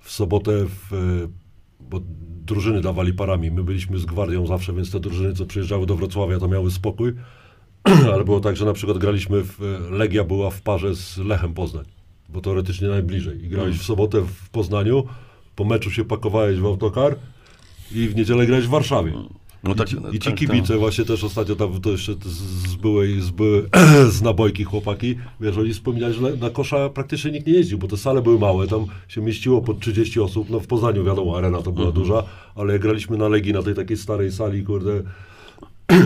w 0.00 0.10
sobotę, 0.10 0.66
w, 0.66 0.92
e, 0.92 1.28
bo 1.80 2.00
drużyny 2.46 2.80
dawali 2.80 3.12
parami, 3.12 3.50
my 3.50 3.64
byliśmy 3.64 3.98
z 3.98 4.04
gwardią 4.04 4.46
zawsze, 4.46 4.72
więc 4.72 4.90
te 4.90 5.00
drużyny, 5.00 5.34
co 5.34 5.46
przyjeżdżały 5.46 5.86
do 5.86 5.96
Wrocławia, 5.96 6.38
to 6.38 6.48
miały 6.48 6.70
spokój, 6.70 7.12
ale 8.14 8.24
było 8.24 8.40
tak, 8.40 8.56
że 8.56 8.64
na 8.64 8.72
przykład 8.72 8.98
graliśmy, 8.98 9.44
w, 9.44 9.62
e, 9.62 9.90
Legia 9.90 10.24
była 10.24 10.50
w 10.50 10.62
parze 10.62 10.94
z 10.94 11.18
Lechem 11.18 11.54
Poznań, 11.54 11.84
bo 12.28 12.40
teoretycznie 12.40 12.88
najbliżej 12.88 13.44
i 13.44 13.48
grałeś 13.48 13.78
w 13.78 13.82
sobotę 13.82 14.22
w 14.22 14.50
Poznaniu, 14.50 15.04
po 15.56 15.64
meczu 15.64 15.90
się 15.90 16.04
pakowałeś 16.04 16.58
w 16.58 16.66
autokar 16.66 17.16
i 17.92 18.08
w 18.08 18.16
niedzielę 18.16 18.46
grałeś 18.46 18.66
w 18.66 18.70
Warszawie. 18.70 19.12
No 19.64 19.74
tak, 19.74 19.88
I, 19.88 19.90
ci, 19.90 19.96
I 20.12 20.18
ci 20.18 20.30
tak, 20.30 20.34
kibice 20.34 20.76
właśnie 20.78 21.04
też 21.04 21.24
ostatnio 21.24 21.56
tam 21.56 21.80
to 21.80 21.90
jeszcze 21.90 22.14
z, 22.24 22.76
byłej, 22.76 23.20
z, 23.20 23.30
były, 23.30 23.68
z 24.10 24.22
nabojki 24.22 24.64
chłopaki, 24.64 25.14
wiesz, 25.40 25.56
oni 25.56 25.72
wspominali, 25.72 26.14
że 26.14 26.20
na, 26.36 26.50
kosza 26.50 26.88
praktycznie 26.88 27.30
nikt 27.30 27.46
nie 27.46 27.52
jeździł, 27.52 27.78
bo 27.78 27.88
te 27.88 27.96
sale 27.96 28.22
były 28.22 28.38
małe, 28.38 28.66
tam 28.66 28.86
się 29.08 29.20
mieściło 29.20 29.60
po 29.62 29.74
30 29.74 30.20
osób, 30.20 30.50
no 30.50 30.60
w 30.60 30.66
Poznaniu 30.66 31.04
wiadomo, 31.04 31.38
arena 31.38 31.62
to 31.62 31.72
była 31.72 31.86
Mhm. 31.88 32.04
duża, 32.04 32.22
ale 32.54 32.72
jak 32.72 32.82
graliśmy 32.82 33.16
na 33.16 33.28
Legii, 33.28 33.52
na 33.52 33.62
tej 33.62 33.74
takiej 33.74 33.96
starej 33.96 34.32
sali, 34.32 34.62
kurde, 34.64 35.02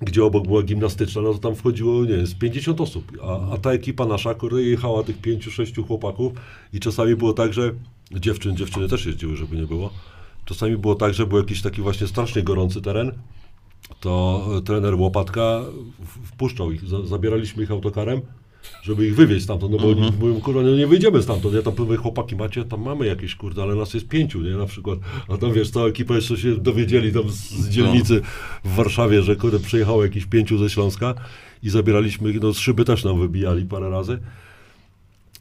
gdzie 0.00 0.24
obok 0.24 0.46
była 0.46 0.62
gimnastyczna, 0.62 1.22
no 1.22 1.32
to 1.32 1.38
tam 1.38 1.54
wchodziło, 1.54 2.04
nie 2.04 2.16
wiem, 2.16 2.26
z 2.26 2.34
50 2.34 2.80
osób, 2.80 3.12
a, 3.22 3.52
a 3.54 3.58
ta 3.58 3.72
ekipa 3.72 4.06
nasza, 4.06 4.34
kurde, 4.34 4.62
jechała 4.62 5.02
tych 5.02 5.20
5-6 5.20 5.86
chłopaków 5.86 6.32
i 6.72 6.80
czasami 6.80 7.16
było 7.16 7.32
tak, 7.32 7.52
że 7.52 7.72
dziewczyn, 8.12 8.56
dziewczyny 8.56 8.88
też 8.88 9.06
jeździły, 9.06 9.36
żeby 9.36 9.56
nie 9.56 9.66
było, 9.66 9.90
czasami 10.44 10.76
było 10.76 10.94
tak, 10.94 11.14
że 11.14 11.26
był 11.26 11.38
jakiś 11.38 11.62
taki 11.62 11.82
właśnie 11.82 12.06
strasznie 12.06 12.42
gorący 12.42 12.80
teren, 12.80 13.12
to 14.00 14.44
e, 14.58 14.62
trener 14.62 14.94
Łopatka 14.94 15.60
wpuszczał 16.24 16.72
ich, 16.72 16.84
za, 16.84 17.06
zabieraliśmy 17.06 17.62
ich 17.62 17.70
autokarem, 17.70 18.20
żeby 18.82 19.06
ich 19.06 19.14
wywieźć 19.14 19.44
stamtąd, 19.44 19.72
no 19.72 19.78
bo 19.78 19.88
oni 19.88 20.12
mówią, 20.20 20.40
kurwa, 20.40 20.62
no 20.62 20.76
nie 20.76 20.86
wyjdziemy 20.86 21.22
stamtąd, 21.22 21.54
ja 21.54 21.62
tam 21.62 21.74
mówię, 21.78 21.96
chłopaki 21.96 22.36
macie, 22.36 22.64
tam 22.64 22.82
mamy 22.82 23.06
jakieś, 23.06 23.34
kurde, 23.34 23.62
ale 23.62 23.74
nas 23.74 23.94
jest 23.94 24.08
pięciu, 24.08 24.40
nie, 24.40 24.50
na 24.50 24.66
przykład, 24.66 24.98
a 25.28 25.36
tam, 25.36 25.52
wiesz, 25.52 25.70
cała 25.70 25.86
ekipa 25.86 26.14
jeszcze 26.14 26.36
się 26.36 26.56
dowiedzieli 26.56 27.12
tam 27.12 27.30
z, 27.30 27.50
z 27.50 27.68
dzielnicy 27.68 28.20
w 28.64 28.74
Warszawie, 28.74 29.22
że, 29.22 29.36
kurde, 29.36 29.58
przyjechało 29.58 30.04
jakieś 30.04 30.26
pięciu 30.26 30.58
ze 30.58 30.70
Śląska 30.70 31.14
i 31.62 31.70
zabieraliśmy 31.70 32.30
ich, 32.30 32.40
no 32.40 32.54
z 32.54 32.58
szyby 32.58 32.84
też 32.84 33.04
nam 33.04 33.20
wybijali 33.20 33.66
parę 33.66 33.90
razy, 33.90 34.18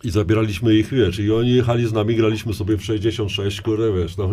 i 0.04 0.12
zabieraliśmy 0.12 0.76
ich, 0.76 0.94
wiesz, 0.94 1.20
i 1.20 1.32
oni 1.32 1.54
jechali 1.54 1.88
z 1.88 1.94
nami, 1.94 2.16
graliśmy 2.16 2.54
sobie 2.54 2.78
w 2.78 2.86
66, 2.86 3.62
kurde, 3.62 3.94
wiesz, 3.94 4.18
no, 4.18 4.30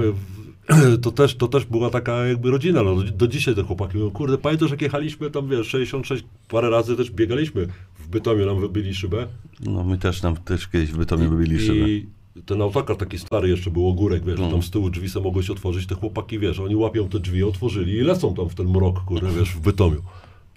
to 1.03 1.11
też, 1.13 1.35
to 1.35 1.49
też 1.49 1.65
była 1.65 1.91
taka 1.91 2.27
jakby 2.27 2.51
rodzina, 2.51 2.83
no, 2.83 2.97
do, 2.97 3.03
do 3.03 3.29
dzisiaj 3.29 3.55
te 3.55 3.63
chłopaki 3.63 3.97
mówią, 3.99 4.11
kurde, 4.11 4.39
pamiętasz 4.39 4.71
jak 4.71 4.83
jechaliśmy 4.83 5.31
tam, 5.31 5.49
wiesz, 5.49 5.67
66, 5.67 6.25
parę 6.49 6.71
razy 6.71 6.97
też 6.97 7.11
biegaliśmy, 7.11 7.69
w 7.99 8.09
Bytomiu 8.09 8.47
nam 8.47 8.61
wybili 8.61 8.95
szybę 8.95 9.27
No 9.61 9.85
my 9.85 9.99
też 9.99 10.21
tam 10.21 10.37
też 10.37 10.69
kiedyś 10.69 10.91
w 10.93 10.97
Bytomie 10.99 11.29
wybili 11.29 11.61
szybę. 11.67 11.89
i 11.89 12.07
ten 12.47 12.63
autokar 12.63 12.97
taki 12.97 13.19
stary 13.19 13.49
jeszcze 13.49 13.71
był 13.71 13.89
ogórek, 13.89 14.25
wiesz, 14.25 14.41
No. 14.41 14.51
tam 14.51 14.63
z 14.63 14.71
tyłu 14.71 14.91
drzwi 14.91 15.09
se 15.09 15.21
mogły 15.21 15.43
się 15.43 15.53
otworzyć, 15.53 15.87
te 15.87 15.95
chłopaki, 15.95 16.39
wiesz, 16.39 16.59
oni 16.61 16.77
łapią 16.77 17.09
te 17.09 17.19
drzwi, 17.21 17.43
otworzyli 17.45 17.93
i 17.93 18.01
lecą 18.01 18.35
tam 18.35 18.49
w 18.49 18.55
ten 18.55 18.67
mrok, 18.69 19.01
kurde, 19.05 19.29
wiesz, 19.39 19.51
w 19.51 19.61
Bytomiu. 19.61 20.03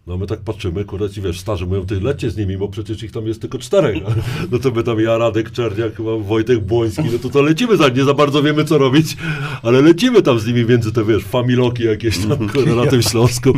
No 0.08 0.18
my 0.18 0.28
tak 0.28 0.40
patrzymy, 0.42 0.86
kurde, 0.86 1.10
ci 1.10 1.22
wiesz, 1.22 1.40
starzy 1.40 1.66
mówią, 1.66 1.86
ty 1.86 2.02
lećcie 2.02 2.32
z 2.32 2.38
nimi, 2.38 2.58
bo 2.58 2.68
przecież 2.68 3.04
ich 3.04 3.12
tam 3.12 3.28
jest 3.28 3.42
tylko 3.42 3.58
czterech. 3.58 3.98
No 4.52 4.60
to 4.60 4.72
my 4.72 4.84
tam, 4.84 5.00
ja, 5.00 5.18
Radek 5.18 5.52
Czerniak, 5.52 5.96
chyba 5.96 6.18
Wojtek 6.18 6.60
Błoński, 6.60 7.04
no 7.14 7.20
to 7.20 7.30
to 7.30 7.42
lecimy 7.42 7.78
za 7.78 7.90
nie 7.90 8.04
za 8.04 8.14
bardzo 8.14 8.44
wiemy, 8.44 8.66
co 8.66 8.78
robić, 8.78 9.18
ale 9.64 9.82
lecimy 9.82 10.22
tam 10.22 10.40
z 10.40 10.48
nimi 10.48 10.66
między 10.66 10.92
te, 10.92 11.04
wiesz, 11.06 11.24
familoki 11.24 11.84
jakieś 11.84 12.18
tam, 12.18 12.50
kurde, 12.50 12.76
na 12.76 12.86
tym 12.92 13.02
Śląsku. 13.02 13.54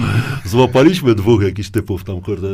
Złapaliśmy 0.45 1.15
dwóch 1.15 1.43
jakichś 1.43 1.69
typów 1.69 2.03
tam, 2.03 2.21
kurde, 2.21 2.47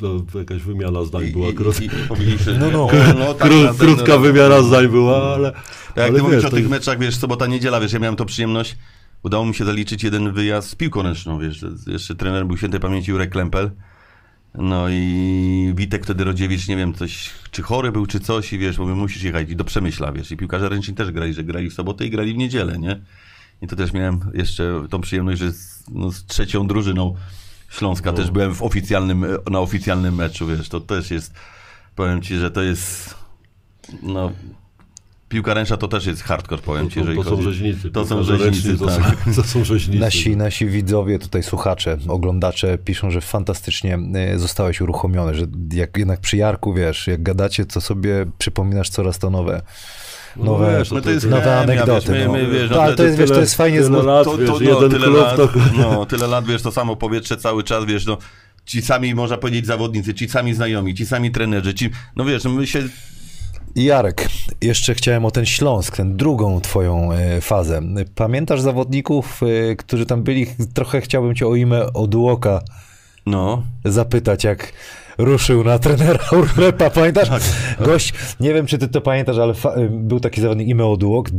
to, 0.00 0.20
to 0.32 0.38
jakaś 0.38 0.62
wymiana 0.62 1.04
zdań 1.04 1.24
była, 1.32 1.52
krótka. 1.52 1.82
i, 1.84 1.86
i 1.86 1.90
powiedzieliśmy, 2.08 2.58
No, 2.58 2.70
no. 2.76 2.88
no, 3.18 3.34
tak, 3.34 3.48
Kró, 3.48 3.64
ten 3.64 3.74
krótka 3.76 4.12
rok. 4.12 4.22
wymiana 4.22 4.62
zdań 4.62 4.88
była, 4.88 5.34
ale. 5.34 5.52
Tak, 5.52 5.62
jak 5.96 6.06
ale 6.08 6.16
ty 6.16 6.22
mówisz 6.22 6.36
wiesz, 6.36 6.44
o 6.44 6.50
to- 6.50 6.56
tych 6.56 6.68
meczach, 6.68 6.98
wiesz, 6.98 7.16
sobota, 7.16 7.46
niedziela, 7.46 7.80
wiesz, 7.80 7.92
ja 7.92 7.98
miałem 7.98 8.16
to 8.16 8.24
przyjemność, 8.24 8.76
udało 9.24 9.46
mi 9.46 9.54
się 9.54 9.64
zaliczyć 9.64 10.02
jeden 10.04 10.32
wyjazd 10.32 10.70
z 10.70 10.74
piłką 10.74 11.02
ręczną, 11.02 11.38
wiesz, 11.38 11.64
jeszcze 11.86 12.14
trener 12.14 12.46
był 12.46 12.56
świętej 12.56 12.80
pamięci 12.80 13.10
Jurek 13.10 13.30
Klempel, 13.30 13.70
no 14.54 14.86
i 14.90 15.72
Witek 15.76 16.04
wtedy 16.04 16.24
Rodziewicz, 16.24 16.68
nie 16.68 16.76
wiem, 16.76 16.94
coś, 16.94 17.30
czy 17.50 17.62
chory 17.62 17.92
był, 17.92 18.06
czy 18.06 18.20
coś 18.20 18.52
i 18.52 18.58
wiesz, 18.58 18.78
mówię, 18.78 18.94
musisz 18.94 19.22
jechać 19.22 19.50
i 19.50 19.56
do 19.56 19.64
Przemyśla, 19.64 20.12
wiesz, 20.12 20.30
i 20.30 20.36
piłkarze 20.36 20.68
ręczni 20.68 20.94
też 20.94 21.10
grali, 21.10 21.34
że 21.34 21.44
grali 21.44 21.70
w 21.70 21.74
sobotę 21.74 22.06
i 22.06 22.10
grali 22.10 22.34
w 22.34 22.36
niedzielę, 22.36 22.78
nie? 22.78 23.00
I 23.62 23.66
to 23.66 23.76
też 23.76 23.92
miałem 23.92 24.20
jeszcze 24.34 24.86
tą 24.90 25.00
przyjemność, 25.00 25.40
że 25.40 25.52
z, 25.52 25.84
no, 25.90 26.12
z 26.12 26.24
trzecią 26.26 26.66
drużyną 26.66 27.14
Śląska 27.70 28.10
No. 28.10 28.16
też 28.16 28.30
byłem 28.30 28.54
w 28.54 28.62
oficjalnym, 28.62 29.26
na 29.50 29.60
oficjalnym 29.60 30.14
meczu, 30.14 30.46
wiesz, 30.46 30.68
to 30.68 30.80
też 30.80 31.10
jest, 31.10 31.34
powiem 31.96 32.22
ci, 32.22 32.36
że 32.36 32.50
to 32.50 32.62
jest, 32.62 33.14
no, 34.02 34.32
piłka 35.28 35.54
ręczna 35.54 35.76
to 35.76 35.88
też 35.88 36.06
jest 36.06 36.22
hardcore, 36.22 36.62
powiem 36.62 36.88
ci, 36.90 36.94
To, 36.94 37.00
jeżeli 37.00 37.18
to 37.18 37.24
są 37.24 37.30
chodzi. 37.30 37.42
rzeźnicy. 37.42 37.90
To 37.90 38.06
są 38.06 38.22
rzeźnicy, 38.22 38.78
to, 38.78 38.86
tak. 38.86 39.16
są, 39.34 39.42
to 39.42 39.48
są 39.48 39.64
rzeźnicy. 39.64 40.00
Nasi, 40.00 40.36
nasi 40.36 40.66
widzowie, 40.66 41.18
tutaj 41.18 41.42
słuchacze, 41.42 41.98
oglądacze 42.08 42.78
piszą, 42.78 43.10
że 43.10 43.20
fantastycznie 43.20 43.98
e, 44.14 44.38
zostałeś 44.38 44.80
uruchomiony, 44.80 45.34
że 45.34 45.46
jak 45.72 45.96
jednak 45.96 46.20
przy 46.20 46.36
Jarku, 46.36 46.74
wiesz, 46.74 47.06
jak 47.06 47.22
gadacie, 47.22 47.66
to 47.66 47.80
sobie 47.80 48.26
przypominasz 48.38 48.88
coraz 48.88 49.18
to 49.18 49.30
nowe, 49.30 49.62
No 50.36 50.44
nowe, 50.44 50.78
wiesz, 50.78 50.90
no 50.90 50.96
No 50.96 51.02
to 51.02 51.10
jest 51.10 51.26
nowe 51.26 51.42
chemia, 51.42 51.58
anegdoty. 51.60 52.12
wiesz, 52.12 52.20
my- 52.20 52.26
no. 52.26 52.32
my, 52.32 52.46
wiesz, 52.46 52.70
no, 52.70 52.76
no 52.76 52.82
ale 52.82 52.96
to- 52.96 53.04
jest, 53.04 53.18
wiesz, 53.18 53.28
to 53.28 53.34
tyle- 53.34 53.40
jest 53.44 53.54
fajnie... 53.54 53.80
tyle 53.82 54.02
lat, 54.02 54.24
To, 54.24 54.38
wiesz, 54.38 54.48
to, 54.50 54.54
no, 54.60 54.60
jeden 54.60 54.90
tyle 54.90 55.06
klub, 55.06 55.18
lat, 55.18 55.36
to... 55.36 55.48
no, 55.76 56.06
tyle 56.06 56.26
lat, 56.26 56.44
wiesz, 56.46 56.62
to 56.62 56.72
samo 56.72 56.96
powietrze 56.96 57.36
cały 57.36 57.62
czas, 57.64 57.84
wiesz, 57.84 58.06
no, 58.06 58.18
ci 58.64 58.82
sami, 58.82 59.14
można 59.14 59.36
powiedzieć, 59.38 59.66
zawodnicy, 59.66 60.14
ci 60.14 60.28
sami 60.28 60.54
znajomi, 60.54 60.94
ci 60.94 61.06
sami 61.06 61.30
trenerzy, 61.30 61.74
ci, 61.74 61.90
no 62.16 62.24
wiesz, 62.24 62.44
no 62.44 62.50
my 62.50 62.66
się, 62.66 62.82
Jarek, 63.76 64.28
jeszcze 64.60 64.94
chciałem 64.94 65.24
o 65.24 65.30
ten 65.30 65.46
Śląsk, 65.46 65.96
tę 65.96 66.04
drugą 66.04 66.60
twoją 66.60 67.12
e, 67.12 67.40
fazę. 67.40 67.80
Pamiętasz 68.14 68.60
zawodników, 68.60 69.40
e, 69.42 69.76
którzy 69.76 70.06
tam 70.06 70.22
byli? 70.22 70.46
Trochę 70.74 71.00
chciałbym 71.00 71.34
cię 71.34 71.46
o 71.46 71.54
imię 71.54 71.92
Oduoka 71.94 72.62
no, 73.26 73.62
zapytać, 73.84 74.44
jak 74.44 74.72
ruszył 75.18 75.64
na 75.64 75.78
trenera 75.78 76.24
Urlepa, 76.38 76.90
pamiętasz? 76.90 77.28
Tak. 77.28 77.42
Gość, 77.80 78.12
nie 78.40 78.54
wiem, 78.54 78.66
czy 78.66 78.78
ty 78.78 78.88
to 78.88 79.00
pamiętasz, 79.00 79.38
ale 79.38 79.54
fa- 79.54 79.74
był 79.90 80.20
taki 80.20 80.40
zawodnik 80.40 80.68
imię 80.68 80.84
Oduok. 80.84 81.30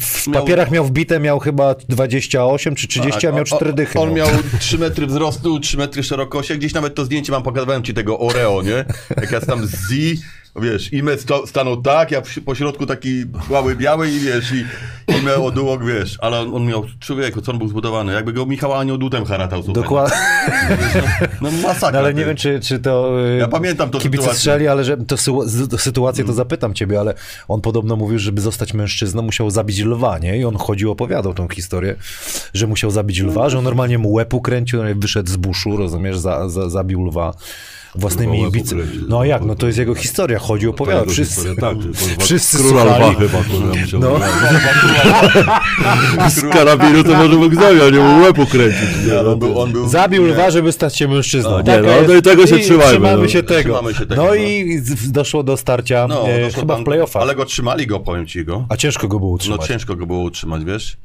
W 0.00 0.26
Miał- 0.26 0.42
papierach 0.42 0.70
miał 0.70 0.84
wbite, 0.84 1.20
miał 1.20 1.38
chyba 1.38 1.74
28 1.74 2.74
czy 2.74 2.88
30, 2.88 3.26
a 3.26 3.32
miał 3.32 3.44
4 3.44 3.72
dychy. 3.72 3.98
On 3.98 4.08
no. 4.08 4.14
miał 4.14 4.28
3 4.58 4.78
metry 4.78 5.06
wzrostu, 5.06 5.60
3 5.60 5.76
metry 5.76 6.02
szerokości, 6.02 6.58
gdzieś 6.58 6.74
nawet 6.74 6.94
to 6.94 7.04
zdjęcie 7.04 7.32
mam, 7.32 7.42
pokazywałem 7.42 7.82
ci 7.82 7.94
tego 7.94 8.18
Oreo, 8.18 8.62
nie? 8.62 8.84
Jak 9.16 9.32
ja 9.32 9.40
tam 9.40 9.66
z 9.66 9.92
wiesz, 10.62 10.92
Ime 10.92 11.18
sto, 11.18 11.46
stanął 11.46 11.82
tak, 11.82 12.10
ja 12.10 12.20
przy- 12.22 12.42
po 12.42 12.54
środku 12.54 12.86
taki 12.86 13.24
mały 13.50 13.76
biały 13.76 14.10
i 14.10 14.20
wiesz, 14.20 14.52
i 14.52 14.64
Ime 15.20 15.34
Odułok, 15.36 15.84
wiesz, 15.86 16.18
ale 16.20 16.40
on, 16.40 16.54
on 16.54 16.64
miał, 16.66 16.84
człowieku, 17.00 17.40
co 17.40 17.52
on 17.52 17.58
był 17.58 17.68
zbudowany, 17.68 18.12
jakby 18.12 18.32
go 18.32 18.46
Michał 18.46 18.72
Anioł 18.74 18.98
Dutem 18.98 19.24
haratał, 19.24 19.62
słuchaj. 19.62 19.82
Dokładnie. 19.82 20.16
No 21.40 21.50
masakra. 21.50 21.92
No, 21.92 21.98
ale 21.98 22.08
ty. 22.12 22.18
nie 22.20 22.24
wiem, 22.26 22.36
czy, 22.36 22.60
czy 22.60 22.78
to. 22.78 23.20
y, 23.28 23.36
Ja 23.38 23.48
pamiętam 23.48 23.90
tą 23.90 23.98
kibice 23.98 24.22
sytuację. 24.22 24.38
strzeli, 24.38 24.68
ale 24.68 24.84
że 24.84 24.96
to, 24.96 25.16
to 25.70 25.78
sytuację 25.78 26.24
to 26.24 26.32
zapytam 26.32 26.74
ciebie, 26.74 27.00
ale 27.00 27.14
on 27.48 27.60
podobno 27.60 27.96
mówił, 27.96 28.18
żeby 28.18 28.40
zostać 28.40 28.74
mężczyzną, 28.74 29.22
musiał 29.22 29.50
zabić 29.50 29.80
lwa, 29.80 30.18
nie? 30.18 30.38
I 30.38 30.44
on 30.44 30.56
chodził, 30.56 30.90
opowiadał 30.90 31.34
tą 31.34 31.48
historię, 31.48 31.96
że 32.54 32.66
musiał 32.66 32.90
zabić 32.90 33.20
lwa, 33.20 33.50
że 33.50 33.58
on 33.58 33.64
normalnie 33.64 33.98
mu 33.98 34.12
łeb 34.12 34.34
ukręcił, 34.34 34.82
no 34.82 34.88
wyszedł 34.96 35.30
z 35.30 35.36
buszu, 35.36 35.76
rozumiesz, 35.76 36.18
za, 36.18 36.48
za, 36.48 36.68
zabił 36.70 37.04
lwa 37.04 37.34
własnymi 37.94 38.50
bicy. 38.50 38.74
ukręcił. 38.76 39.02
No 39.08 39.20
a 39.20 39.26
jak? 39.26 39.44
No 39.44 39.54
to 39.54 39.66
jest 39.66 39.78
jego 39.78 39.94
historia, 39.94 40.38
chodził, 40.38 40.70
opowiadał. 40.70 41.00
Jego 41.02 41.12
Wszyscy, 41.12 41.34
historia, 41.48 41.60
tak, 41.60 41.76
wszyscy 42.24 42.58
Króla 42.58 42.84
lwa 42.84 43.14
chyba, 43.14 43.38
No. 44.00 44.18
Z 46.30 46.42
karabinu 46.52 47.04
to 47.04 47.14
może 47.14 47.36
mógł 47.36 47.54
zabić, 47.54 47.82
a 47.82 47.90
nie 47.90 47.98
mu 47.98 48.22
łeb 48.22 48.38
ukręcić. 48.38 48.80
Nie, 49.06 49.22
no, 49.24 49.32
on, 49.32 49.38
był, 49.38 49.60
on 49.60 49.72
był... 49.72 49.88
Zabił 49.88 50.26
lwa, 50.26 50.50
żeby 50.50 50.72
stać 50.72 50.96
się 50.96 51.08
mężczyzną. 51.08 51.56
A, 51.56 51.62
nie, 51.62 51.80
no, 51.82 51.88
no 52.08 52.14
i 52.14 52.22
tego 52.22 52.46
się 52.46 52.58
trzymajmy, 52.58 52.90
Trzymamy 52.92 53.22
no. 53.22 53.28
się 53.28 53.42
tego. 53.42 53.74
Trzymamy 53.74 53.94
się 53.94 54.06
tego, 54.06 54.22
no 54.22 54.28
no. 54.28 54.34
i 54.34 54.82
doszło 55.08 55.42
do 55.42 55.56
starcia 55.56 56.06
No, 56.08 56.28
e, 56.28 56.40
doszło 56.44 56.60
chyba 56.60 56.74
tam- 56.74 56.82
w 56.82 56.86
playoffach. 56.86 57.22
Ale 57.22 57.34
go 57.34 57.44
trzymali 57.44 57.86
go, 57.86 58.00
powiem 58.00 58.26
ci 58.26 58.44
go. 58.44 58.66
A 58.68 58.76
ciężko 58.76 59.08
go 59.08 59.18
było 59.18 59.30
No 59.30 59.34
utrzymać. 59.34 59.66
ciężko 59.66 59.96
go 59.96 60.06
było 60.06 60.20
utrzymać, 60.22 60.64
wiesz? 60.64 60.96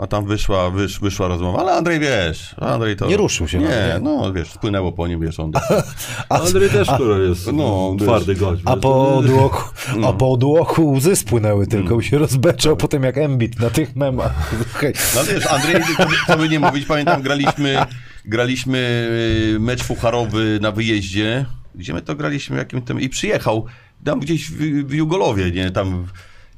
A 0.00 0.06
tam 0.06 0.26
wyszła, 0.26 0.70
wysz, 0.70 1.00
wyszła 1.00 1.28
rozmowa, 1.28 1.58
ale 1.58 1.72
Andrzej, 1.72 2.00
wiesz, 2.00 2.54
Andrzej 2.58 2.96
to... 2.96 3.06
Nie 3.06 3.16
ruszył 3.16 3.48
się 3.48 3.58
Nie, 3.58 4.00
no, 4.02 4.32
wiesz, 4.32 4.52
spłynęło 4.52 4.92
po 4.92 5.08
nim, 5.08 5.20
wiesz, 5.20 5.40
on... 5.40 5.52
Andrzej 6.28 6.70
też, 6.70 6.88
kurwa, 6.88 7.18
jest 7.18 7.52
no, 7.52 7.96
twardy 7.98 8.34
gość. 8.34 8.62
A 8.64 8.76
po 8.76 9.16
odłoku, 9.16 9.62
No. 9.96 10.08
a 10.08 10.12
po 10.12 10.32
odłoku 10.32 10.92
łzy 10.92 11.16
spłynęły 11.16 11.66
tylko 11.66 11.94
Mm. 11.94 12.02
się 12.02 12.18
rozbeczał 12.18 12.76
potem 12.76 13.02
jak 13.02 13.18
Embit 13.18 13.60
na 13.60 13.70
tych 13.70 13.96
memach. 13.96 14.52
No 15.16 15.24
wiesz, 15.24 15.46
Andrzej, 15.46 15.82
co 16.26 16.36
by- 16.36 16.48
nie 16.48 16.60
mówić, 16.60 16.86
pamiętam, 16.86 17.22
graliśmy, 17.22 17.76
graliśmy 18.24 19.08
y, 19.56 19.60
mecz 19.60 19.82
fucharowy 19.84 20.58
na 20.62 20.72
wyjeździe, 20.72 21.46
gdzie 21.74 21.94
my 21.94 22.02
to 22.02 22.14
graliśmy, 22.14 22.56
jakim 22.56 22.82
tym, 22.82 23.00
i 23.00 23.08
przyjechał, 23.08 23.66
tam 24.04 24.20
gdzieś 24.20 24.50
w, 24.50 24.86
w 24.86 24.94
Jugolowie, 24.94 25.50
nie, 25.50 25.70
tam, 25.70 26.06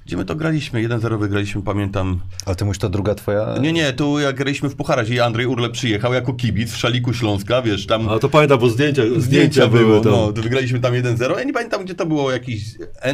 gdzie 0.07 0.17
my 0.17 0.25
to 0.25 0.35
graliśmy, 0.35 0.89
1-0 0.89 1.19
wygraliśmy, 1.19 1.63
pamiętam, 1.63 2.21
Ale 2.47 2.57
ty 2.57 2.65
mówisz, 2.65 2.79
to 2.79 2.89
druga 2.89 3.15
twoja... 3.15 3.59
nie, 3.61 3.73
nie, 3.73 3.93
tu 3.93 4.19
jak 4.19 4.37
graliśmy 4.37 4.69
w 4.69 4.77
pucharach 4.77 5.11
i 5.11 5.21
Andrzej 5.21 5.47
Urle 5.47 5.71
przyjechał 5.71 6.15
jako 6.15 6.35
kibic 6.35 6.73
w 6.73 6.77
szaliku 6.77 7.15
Śląska, 7.15 7.63
wiesz, 7.63 7.87
tam... 7.87 8.09
A 8.09 8.19
to 8.19 8.29
pamiętam, 8.29 8.59
bo 8.59 8.69
zdjęcia, 8.69 9.03
zdjęcia 9.17 9.67
były 9.67 10.01
tam. 10.01 10.13
no, 10.13 10.33
to 10.33 10.43
wygraliśmy 10.43 10.81
tam 10.81 10.93
1-0, 10.93 11.39
ja 11.39 11.45
nie 11.45 11.53
pamiętam, 11.53 11.85
gdzie 11.85 11.95
to 11.95 12.07
było, 12.07 12.33
jakiś 12.33 12.65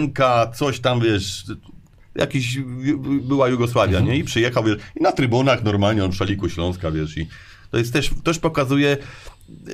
NK, 0.01 0.19
coś 0.55 0.81
tam, 0.81 1.01
wiesz, 1.01 1.45
jakiś, 2.15 2.59
była 3.23 3.49
Jugosławia, 3.49 4.01
nie, 4.01 4.17
i 4.17 4.25
przyjechał, 4.25 4.65
wiesz, 4.65 4.77
i 4.97 5.03
na 5.03 5.13
trybunach 5.13 5.65
normalnie, 5.65 6.05
on 6.05 6.13
w 6.13 6.17
szaliku 6.17 6.49
Śląska, 6.49 6.91
wiesz, 6.91 7.17
i 7.17 7.29
to 7.71 7.79
jest 7.79 7.93
też, 7.93 8.11
też 8.25 8.39
pokazuje 8.39 8.97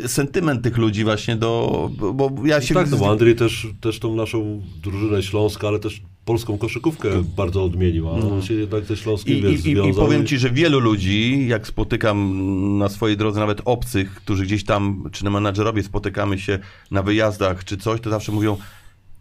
sentyment 0.07 0.62
tych 0.62 0.77
ludzi 0.77 1.05
właśnie 1.05 1.36
do, 1.36 1.91
bo, 1.99 2.31
bo 2.31 2.47
ja 2.47 2.61
się... 2.61 2.74
Tak, 2.74 2.91
no 2.91 2.97
bo 2.97 3.11
Andrzej 3.11 3.36
też, 3.36 3.66
też 3.81 3.99
tą 3.99 4.15
naszą 4.15 4.62
drużynę 4.82 5.23
Śląska, 5.23 5.69
ale 5.69 5.78
też 5.78 6.03
polską 6.24 6.59
koszykówkę 6.59 7.09
bardzo 7.36 7.64
odmienił, 7.64 8.09
a 8.09 8.12
on 8.12 8.42
się 8.42 8.55
jednak 8.55 8.84
ze 8.84 8.96
Śląskiem, 8.96 9.36
I, 9.36 9.42
wiesz, 9.42 9.66
i, 9.66 9.70
i, 9.70 9.90
I 9.90 9.94
powiem 9.94 10.26
ci, 10.26 10.38
że 10.38 10.51
wielu 10.51 10.80
ludzi, 10.80 11.46
jak 11.48 11.66
spotykam 11.66 12.78
na 12.78 12.88
swojej 12.88 13.16
drodze, 13.16 13.40
nawet 13.40 13.60
obcych, 13.64 14.14
którzy 14.14 14.44
gdzieś 14.44 14.64
tam, 14.64 15.09
czy 15.12 15.24
na 15.24 15.30
menadżerowie 15.30 15.82
spotykamy 15.82 16.38
się 16.38 16.59
na 16.90 17.02
wyjazdach, 17.02 17.64
czy 17.64 17.76
coś, 17.76 18.01
to 18.01 18.10
zawsze 18.10 18.32
mówią, 18.32 18.56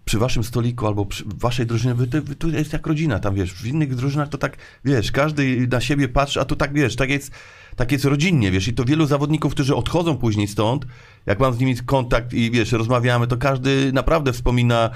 przy 0.05 0.17
waszym 0.17 0.43
stoliku 0.43 0.87
albo 0.87 1.05
przy 1.05 1.23
waszej 1.27 1.65
drużynie, 1.65 1.93
wy, 1.93 2.07
wy, 2.07 2.35
tu 2.35 2.49
jest 2.49 2.73
jak 2.73 2.87
rodzina 2.87 3.19
tam, 3.19 3.35
wiesz, 3.35 3.53
w 3.53 3.65
innych 3.65 3.95
drużynach 3.95 4.29
to 4.29 4.37
tak, 4.37 4.57
wiesz, 4.85 5.11
każdy 5.11 5.67
na 5.71 5.81
siebie 5.81 6.07
patrzy, 6.07 6.41
a 6.41 6.45
tu 6.45 6.55
tak, 6.55 6.73
wiesz, 6.73 6.95
tak 6.95 7.09
jest, 7.09 7.31
tak 7.75 7.91
jest 7.91 8.05
rodzinnie, 8.05 8.51
wiesz, 8.51 8.67
i 8.67 8.73
to 8.73 8.85
wielu 8.85 9.05
zawodników, 9.05 9.53
którzy 9.53 9.75
odchodzą 9.75 10.17
później 10.17 10.47
stąd, 10.47 10.85
jak 11.25 11.39
mam 11.39 11.53
z 11.53 11.59
nimi 11.59 11.75
kontakt 11.85 12.33
i, 12.33 12.51
wiesz, 12.51 12.71
rozmawiamy, 12.71 13.27
to 13.27 13.37
każdy 13.37 13.93
naprawdę 13.93 14.33
wspomina, 14.33 14.89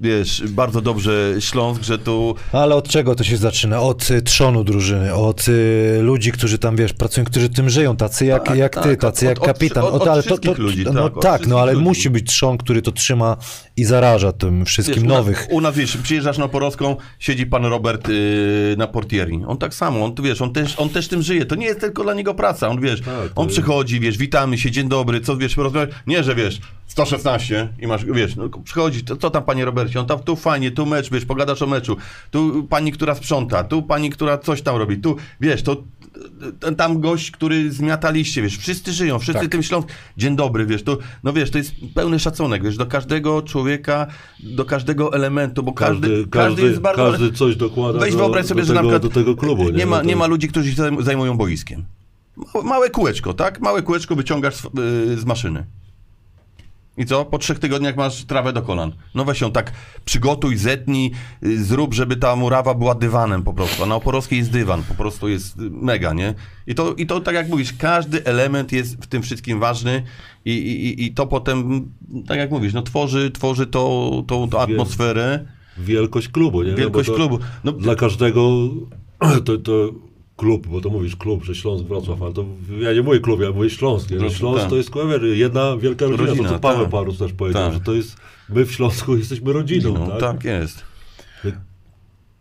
wiesz, 0.00 0.42
bardzo 0.48 0.80
dobrze 0.80 1.34
Śląsk, 1.40 1.82
że 1.82 1.98
tu 1.98 2.34
Ale 2.52 2.74
od 2.74 2.88
czego 2.88 3.14
to 3.14 3.24
się 3.24 3.36
zaczyna? 3.36 3.80
Od 3.80 4.10
y, 4.10 4.22
trzonu 4.22 4.64
drużyny, 4.64 5.14
od 5.14 5.48
y, 5.48 5.98
ludzi, 6.02 6.32
którzy 6.32 6.58
tam, 6.58 6.76
wiesz, 6.76 6.92
pracują, 6.92 7.26
którzy 7.26 7.48
tym 7.48 7.70
żyją, 7.70 7.96
tacy 7.96 8.26
jak, 8.26 8.44
Tak, 8.44 8.56
jak 8.58 8.74
ty, 8.74 8.80
tak, 8.82 9.00
tacy 9.00 9.26
od- 9.26 9.28
jak 9.28 9.38
od- 9.40 9.46
kapitan. 9.46 9.84
od- 9.84 9.94
od 10.02 10.08
ale 10.08 10.22
wszystkich 10.22 10.58
ludzi, 10.58 10.84
no, 10.84 10.92
tak, 11.08 11.16
od 11.16 11.22
tak, 11.22 11.32
no 11.32 11.36
wszystkich 11.38 11.54
ale 11.58 11.72
ludzi. 11.72 11.84
musi 11.84 12.10
być 12.10 12.26
trzon, 12.30 12.58
który 12.58 12.82
to 12.82 12.92
trzyma 12.92 13.36
i 13.78 13.84
zaraża 13.84 14.32
tym 14.32 14.64
wszystkim 14.64 14.94
Wiesz, 15.02 15.04
u 15.04 15.08
nas- 15.08 15.16
nowych. 15.18 15.46
U 15.50 15.60
nas, 15.60 15.74
wiesz, 15.74 15.96
przyjeżdżasz 15.96 16.38
na 16.38 16.48
Poroską, 16.48 16.96
siedzi 17.18 17.46
pan 17.46 17.64
Robert 17.66 18.08
yy, 18.08 18.14
na 18.78 18.86
portieri. 18.86 19.40
On 19.46 19.58
tak 19.58 19.74
samo, 19.74 20.04
on, 20.04 20.14
tu 20.14 20.22
wiesz, 20.22 20.42
on 20.42 20.52
też, 20.52 20.74
on 20.78 20.88
też 20.88 21.08
tym 21.08 21.22
żyje. 21.22 21.46
To 21.46 21.54
nie 21.54 21.66
jest 21.66 21.80
tylko 21.80 22.02
dla 22.02 22.14
niego 22.14 22.34
praca. 22.34 22.68
On, 22.68 22.80
wiesz, 22.80 23.00
Tak, 23.00 23.14
on 23.34 23.44
jest- 23.46 23.56
przychodzi, 23.58 24.00
wiesz, 24.00 24.18
witamy 24.18 24.58
się, 24.58 24.70
dzień 24.70 24.88
dobry, 24.88 25.20
co, 25.20 25.36
wiesz, 25.36 25.54
porozmawiać. 25.54 25.90
Nie, 26.06 26.22
że, 26.24 26.34
wiesz, 26.34 26.60
116 26.86 27.68
i 27.80 27.86
masz, 27.86 28.04
wiesz, 28.04 28.36
no, 28.36 28.48
przychodzi, 28.64 29.04
to, 29.04 29.16
co 29.16 29.30
tam, 29.30 29.44
panie 29.44 29.64
Robercie, 29.64 30.00
on 30.00 30.06
tam, 30.06 30.18
tu 30.18 30.36
fajnie, 30.36 30.70
tu 30.70 30.86
mecz, 30.86 31.10
wiesz, 31.10 31.24
pogadasz 31.24 31.62
o 31.62 31.66
meczu, 31.66 31.96
tu 32.30 32.64
pani, 32.64 32.92
która 32.92 33.14
sprząta, 33.14 33.64
tu 33.64 33.82
pani, 33.82 34.10
która 34.10 34.38
coś 34.38 34.62
tam 34.62 34.76
robi, 34.76 34.96
tu, 34.98 35.16
wiesz, 35.40 35.62
to 35.62 35.76
tam 36.76 37.00
gość, 37.00 37.30
który 37.30 37.72
zmiata 37.72 38.10
liście, 38.10 38.42
wiesz, 38.42 38.58
wszyscy 38.58 38.92
żyją, 38.92 39.18
wszyscy 39.18 39.40
Tak. 39.42 39.50
tym 39.50 39.62
Śląsk, 39.62 39.88
dzień 40.16 40.36
dobry, 40.36 40.66
wiesz, 40.66 40.82
to, 40.82 40.98
no 41.24 41.32
wiesz, 41.32 41.50
to 41.50 41.58
jest 41.58 41.72
pełny 41.94 42.18
szacunek, 42.18 42.62
wiesz, 42.64 42.76
do 42.76 42.86
każdego 42.86 43.42
człowieka, 43.42 44.06
do 44.40 44.64
każdego 44.64 45.12
elementu, 45.12 45.62
bo 45.62 45.72
każdy, 45.72 46.08
Każdy, 46.08 46.28
każdy, 46.30 46.62
jest 46.62 46.80
bardzo... 46.80 47.10
każdy 47.10 47.32
coś 47.32 47.56
dokłada 47.56 47.98
Weź 47.98 48.12
do, 48.12 48.18
wyobraź 48.18 48.46
sobie, 48.46 48.60
do, 48.62 48.66
że 48.66 48.74
tego, 48.74 48.82
na 48.82 48.88
przykład 48.98 49.12
do 49.14 49.20
tego 49.20 49.36
klubu. 49.36 49.64
Nie, 49.64 49.72
nie, 49.72 49.86
ma, 49.86 49.96
No 49.96 50.02
nie 50.02 50.16
ma 50.16 50.26
ludzi, 50.26 50.48
którzy 50.48 50.74
się 50.74 50.82
zajm- 50.82 51.02
zajmują 51.02 51.36
boiskiem. 51.36 51.84
Małe, 52.54 52.66
małe 52.66 52.90
kółeczko, 52.90 53.34
tak? 53.34 53.60
Małe 53.60 53.82
kółeczko 53.82 54.16
wyciągasz 54.16 54.54
z, 54.56 54.64
yy, 54.64 55.16
z 55.16 55.24
maszyny. 55.24 55.64
I 56.98 57.06
co? 57.06 57.24
Po 57.24 57.38
trzech 57.38 57.58
tygodniach 57.58 57.96
masz 57.96 58.24
trawę 58.24 58.52
do 58.52 58.62
kolan. 58.62 58.92
No 59.14 59.24
weź 59.24 59.40
ją 59.40 59.52
tak 59.52 59.72
przygotuj, 60.04 60.56
zetnij, 60.56 61.10
yy, 61.42 61.64
zrób, 61.64 61.94
żeby 61.94 62.16
ta 62.16 62.36
murawa 62.36 62.74
była 62.74 62.94
dywanem 62.94 63.42
po 63.42 63.54
prostu. 63.54 63.82
A 63.82 63.86
na 63.86 63.94
Oporowskiej 63.94 64.38
jest 64.38 64.50
dywan, 64.50 64.82
po 64.82 64.94
prostu 64.94 65.28
jest 65.28 65.58
y, 65.58 65.70
mega, 65.70 66.12
nie? 66.12 66.34
I 66.66 66.74
to, 66.74 66.94
I 66.94 67.06
to 67.06 67.20
tak 67.20 67.34
jak 67.34 67.48
mówisz, 67.48 67.72
każdy 67.72 68.24
element 68.24 68.72
jest 68.72 68.96
w 68.96 69.06
tym 69.06 69.22
wszystkim 69.22 69.60
ważny 69.60 70.02
i, 70.44 70.52
i, 70.52 71.04
i 71.04 71.14
to 71.14 71.26
potem, 71.26 71.88
tak 72.26 72.38
jak 72.38 72.50
mówisz, 72.50 72.72
no 72.72 72.82
tworzy, 72.82 73.30
tworzy 73.30 73.66
to, 73.66 74.10
tą, 74.26 74.50
tą 74.50 74.60
atmosferę. 74.60 75.44
Wielkość 75.78 76.28
klubu, 76.28 76.62
nie? 76.62 76.74
Wielkość 76.74 77.08
Bo 77.08 77.14
to 77.14 77.18
klubu. 77.18 77.38
No, 77.64 77.72
Dla 77.72 77.94
każdego 77.94 78.68
to, 79.44 79.58
to 79.58 79.92
klub, 80.38 80.66
bo 80.66 80.80
to 80.80 80.90
mówisz 80.90 81.16
klub, 81.16 81.44
że 81.44 81.54
Śląsk 81.54 81.84
Wrocław, 81.84 82.22
ale 82.22 82.32
to 82.32 82.44
ja 82.80 82.92
nie 82.92 83.02
mówię 83.02 83.20
klub, 83.20 83.40
ja 83.40 83.50
mówię 83.50 83.70
Śląsk. 83.70 84.10
Nie? 84.10 84.30
Śląsk 84.30 84.60
tak. 84.60 84.70
to 84.70 84.76
jest 84.76 84.90
kurwa, 84.90 85.14
jedna 85.26 85.76
wielka 85.76 86.06
rodzina, 86.06 86.28
Rodzina, 86.28 86.48
to 86.48 86.54
co 86.54 86.60
Paweł 86.60 86.82
tak. 86.82 86.90
Parus 86.90 87.18
też 87.18 87.32
powiedział, 87.32 87.62
Tak. 87.62 87.74
że 87.74 87.80
to 87.80 87.92
jest, 87.94 88.16
my 88.48 88.64
w 88.64 88.72
Śląsku 88.72 89.16
jesteśmy 89.16 89.52
rodziną, 89.52 89.94
no, 89.94 90.06
tak? 90.06 90.20
tak 90.20 90.44
jest. 90.44 90.84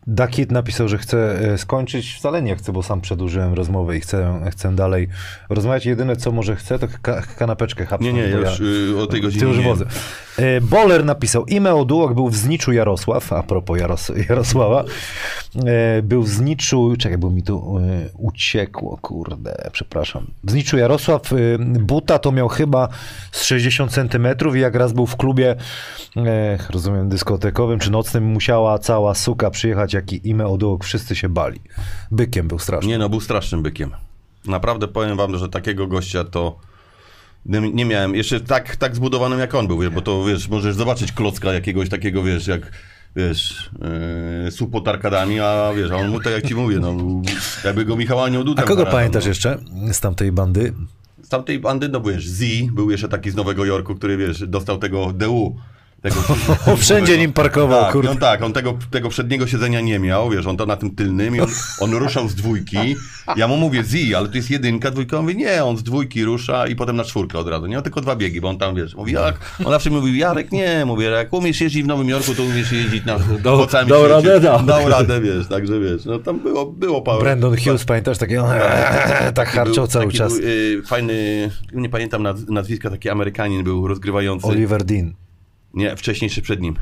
Dakit 0.09 0.51
napisał, 0.51 0.87
że 0.87 0.97
chce 0.97 1.39
e, 1.53 1.57
skończyć. 1.57 2.13
Wcale 2.13 2.41
nie 2.41 2.55
chce, 2.55 2.71
bo 2.73 2.83
sam 2.83 3.01
przedłużyłem 3.01 3.53
rozmowę 3.53 3.97
i 3.97 3.99
chcę, 3.99 4.41
chcę 4.51 4.75
dalej 4.75 5.07
rozmawiać. 5.49 5.85
Jedyne, 5.85 6.15
co 6.15 6.31
może 6.31 6.55
chcę, 6.55 6.79
to 6.79 6.87
ka 7.01 7.21
kanapeczkę 7.21 7.83
Nie, 7.83 7.87
hapnąć. 7.87 8.13
nie, 8.15 8.23
bo 8.23 8.39
ja 8.39 8.49
już 8.49 8.59
y, 8.59 8.99
o 9.01 9.07
tej 9.07 9.21
godzinie 9.21 9.41
Ty 9.41 9.47
już 9.47 9.57
nie. 9.57 9.63
wodzę. 9.63 9.85
E, 10.37 10.61
Boler 10.61 11.05
napisał, 11.05 11.45
Ime 11.45 11.75
Odułok 11.75 12.13
był 12.13 12.29
w 12.29 12.35
Zniczu 12.35 12.71
Jarosław, 12.71 13.33
a 13.33 13.43
propos 13.43 13.79
Jaros 13.79 14.11
Jarosława, 14.29 14.83
e, 15.65 16.01
był 16.01 16.23
w 16.23 16.29
Zniczu, 16.29 16.93
czekaj, 16.99 17.17
bo 17.17 17.29
mi 17.29 17.43
tu 17.43 17.79
uciekło, 18.17 18.97
kurde, 19.01 19.69
przepraszam. 19.71 20.27
W 20.43 20.51
Zniczu 20.51 20.77
Jarosław, 20.77 21.21
buta 21.79 22.19
to 22.19 22.31
miał 22.31 22.47
chyba 22.47 22.89
z 23.31 23.43
60 23.43 23.91
centymetrów 23.91 24.55
i 24.55 24.59
jak 24.59 24.75
raz 24.75 24.93
był 24.93 25.05
w 25.05 25.15
klubie, 25.15 25.55
rozumiem, 26.69 27.09
dyskotekowym 27.09 27.79
czy 27.79 27.91
nocnym, 27.91 28.23
musiała 28.23 28.79
cała 28.79 29.15
suka 29.15 29.49
przyjechać, 29.49 29.93
jak 29.97 30.13
i 30.13 30.29
Ime 30.29 30.47
Odułok, 30.47 30.83
wszyscy 30.83 31.15
się 31.15 31.29
bali. 31.29 31.59
Bykiem 32.11 32.47
był 32.47 32.59
straszny. 32.59 32.87
Nie 32.89 32.97
no, 32.97 33.09
był 33.09 33.21
strasznym 33.21 33.63
bykiem. 33.63 33.91
Naprawdę 34.45 34.87
powiem 34.87 35.17
wam, 35.17 35.37
że 35.37 35.49
takiego 35.49 35.87
gościa 35.87 36.23
to 36.23 36.59
nie, 37.47 37.85
miałem. 37.85 38.15
Jeszcze 38.15 38.39
tak, 38.39 38.75
tak 38.75 38.95
zbudowanym 38.95 39.39
jak 39.39 39.55
on 39.55 39.67
był, 39.67 39.79
wiesz, 39.79 39.89
bo 39.89 40.01
to 40.01 40.25
wiesz, 40.25 40.49
możesz 40.49 40.75
zobaczyć 40.75 41.11
klocka 41.11 41.53
jakiegoś 41.53 41.89
takiego, 41.89 42.23
wiesz, 42.23 42.47
jak 42.47 42.71
wiesz, 43.15 43.69
yy, 44.61 44.91
arkadami, 44.91 45.39
a 45.39 45.73
wiesz, 45.75 45.91
a 45.91 45.95
on 45.95 46.09
mu 46.09 46.19
tak 46.19 46.33
jak 46.33 46.47
ci 46.47 46.55
mówię, 46.55 46.79
no, 46.79 46.97
jakby 47.63 47.85
go 47.85 47.95
Michał 47.95 48.23
Anioł 48.23 48.41
A 48.41 48.45
Dutem 48.45 48.65
kogo 48.65 48.85
pamiętasz 48.85 49.23
no. 49.23 49.29
jeszcze 49.29 49.57
z 49.91 49.99
tamtej 49.99 50.31
bandy? 50.31 50.73
Z 51.21 51.29
tamtej 51.29 51.59
bandy, 51.59 51.89
no 51.89 52.01
wiesz, 52.01 52.27
Z 52.27 52.71
był 52.71 52.91
jeszcze 52.91 53.09
taki 53.09 53.31
z 53.31 53.35
Nowego 53.35 53.65
Jorku, 53.65 53.95
który 53.95 54.17
wiesz, 54.17 54.47
dostał 54.47 54.77
tego 54.77 55.13
DU 55.13 55.55
Tego, 56.01 56.15
wszędzie 56.77 57.17
nim 57.17 57.33
parkował, 57.33 57.81
tak, 57.81 57.91
kurde. 57.91 58.09
on 58.11 58.17
tak, 58.17 58.41
on 58.43 58.53
tego, 58.53 58.77
tego 58.91 59.09
przedniego 59.09 59.47
siedzenia 59.47 59.81
nie 59.81 59.99
miał, 59.99 60.29
wiesz, 60.29 60.45
on 60.45 60.57
to 60.57 60.65
na 60.65 60.75
tym 60.77 60.95
tylnym 60.95 61.35
i 61.35 61.39
on, 61.41 61.47
on 61.79 61.91
ruszał 61.93 62.27
z 62.29 62.35
dwójki. 62.35 62.77
Ja 63.35 63.47
mu 63.47 63.57
mówię, 63.57 63.83
zi, 63.83 64.15
ale 64.15 64.29
to 64.29 64.37
jest 64.37 64.49
jedynka, 64.49 64.91
dwójka. 64.91 65.17
On 65.17 65.23
mówi, 65.23 65.35
nie, 65.37 65.63
on 65.63 65.77
z 65.77 65.83
dwójki 65.83 66.23
rusza 66.25 66.67
i 66.67 66.75
potem 66.75 66.95
na 66.95 67.03
czwórkę 67.03 67.39
od 67.39 67.47
razu. 67.47 67.65
Nie, 67.65 67.77
on 67.77 67.83
tylko 67.83 68.01
dwa 68.01 68.15
biegi, 68.15 68.41
bo 68.41 68.49
on 68.49 68.57
tam, 68.57 68.75
wiesz, 68.75 68.95
mówi, 68.95 69.13
jak? 69.13 69.35
On 69.65 69.71
zawsze 69.71 69.89
mówił, 69.89 70.15
Jarek, 70.15 70.51
nie, 70.51 70.83
mówię, 70.85 71.05
jak 71.05 71.33
umiesz 71.33 71.61
jeździć 71.61 71.83
w 71.83 71.87
Nowym 71.87 72.09
Jorku, 72.09 72.35
to 72.35 72.43
umiesz 72.43 72.71
jeździć 72.71 73.05
na, 73.05 73.19
Dał- 73.43 73.57
po 73.57 73.67
całym 73.67 73.87
dał 73.89 73.99
świecie. 73.99 74.13
radę, 74.15 74.39
dał. 74.39 74.63
Dał 74.65 74.89
radę, 74.89 75.21
wiesz, 75.21 75.47
także 75.47 75.79
wiesz, 75.79 76.05
no 76.05 76.19
tam 76.19 76.39
było, 76.39 76.65
było 76.65 77.01
parę. 77.01 77.19
Brandon 77.19 77.55
Hughes, 77.57 77.85
pamiętasz, 77.85 78.17
taki 78.17 78.33
tak 79.33 79.47
harczał 79.49 79.87
cały 79.87 80.11
czas. 80.11 80.33
Był, 80.39 80.47
y, 80.47 80.81
fajny, 80.85 81.49
nie 81.73 81.89
pamiętam 81.89 82.23
naz- 82.23 82.49
nazwiska, 82.49 82.89
taki 82.89 83.09
Amerykanin 83.09 83.63
był 83.63 83.87
rozgrywający. 83.87 84.47
Oliver 84.47 84.83
Dean. 84.83 85.13
Nie, 85.73 85.95
wcześniejszy 85.95 86.41
przed 86.41 86.61
nim. 86.61 86.75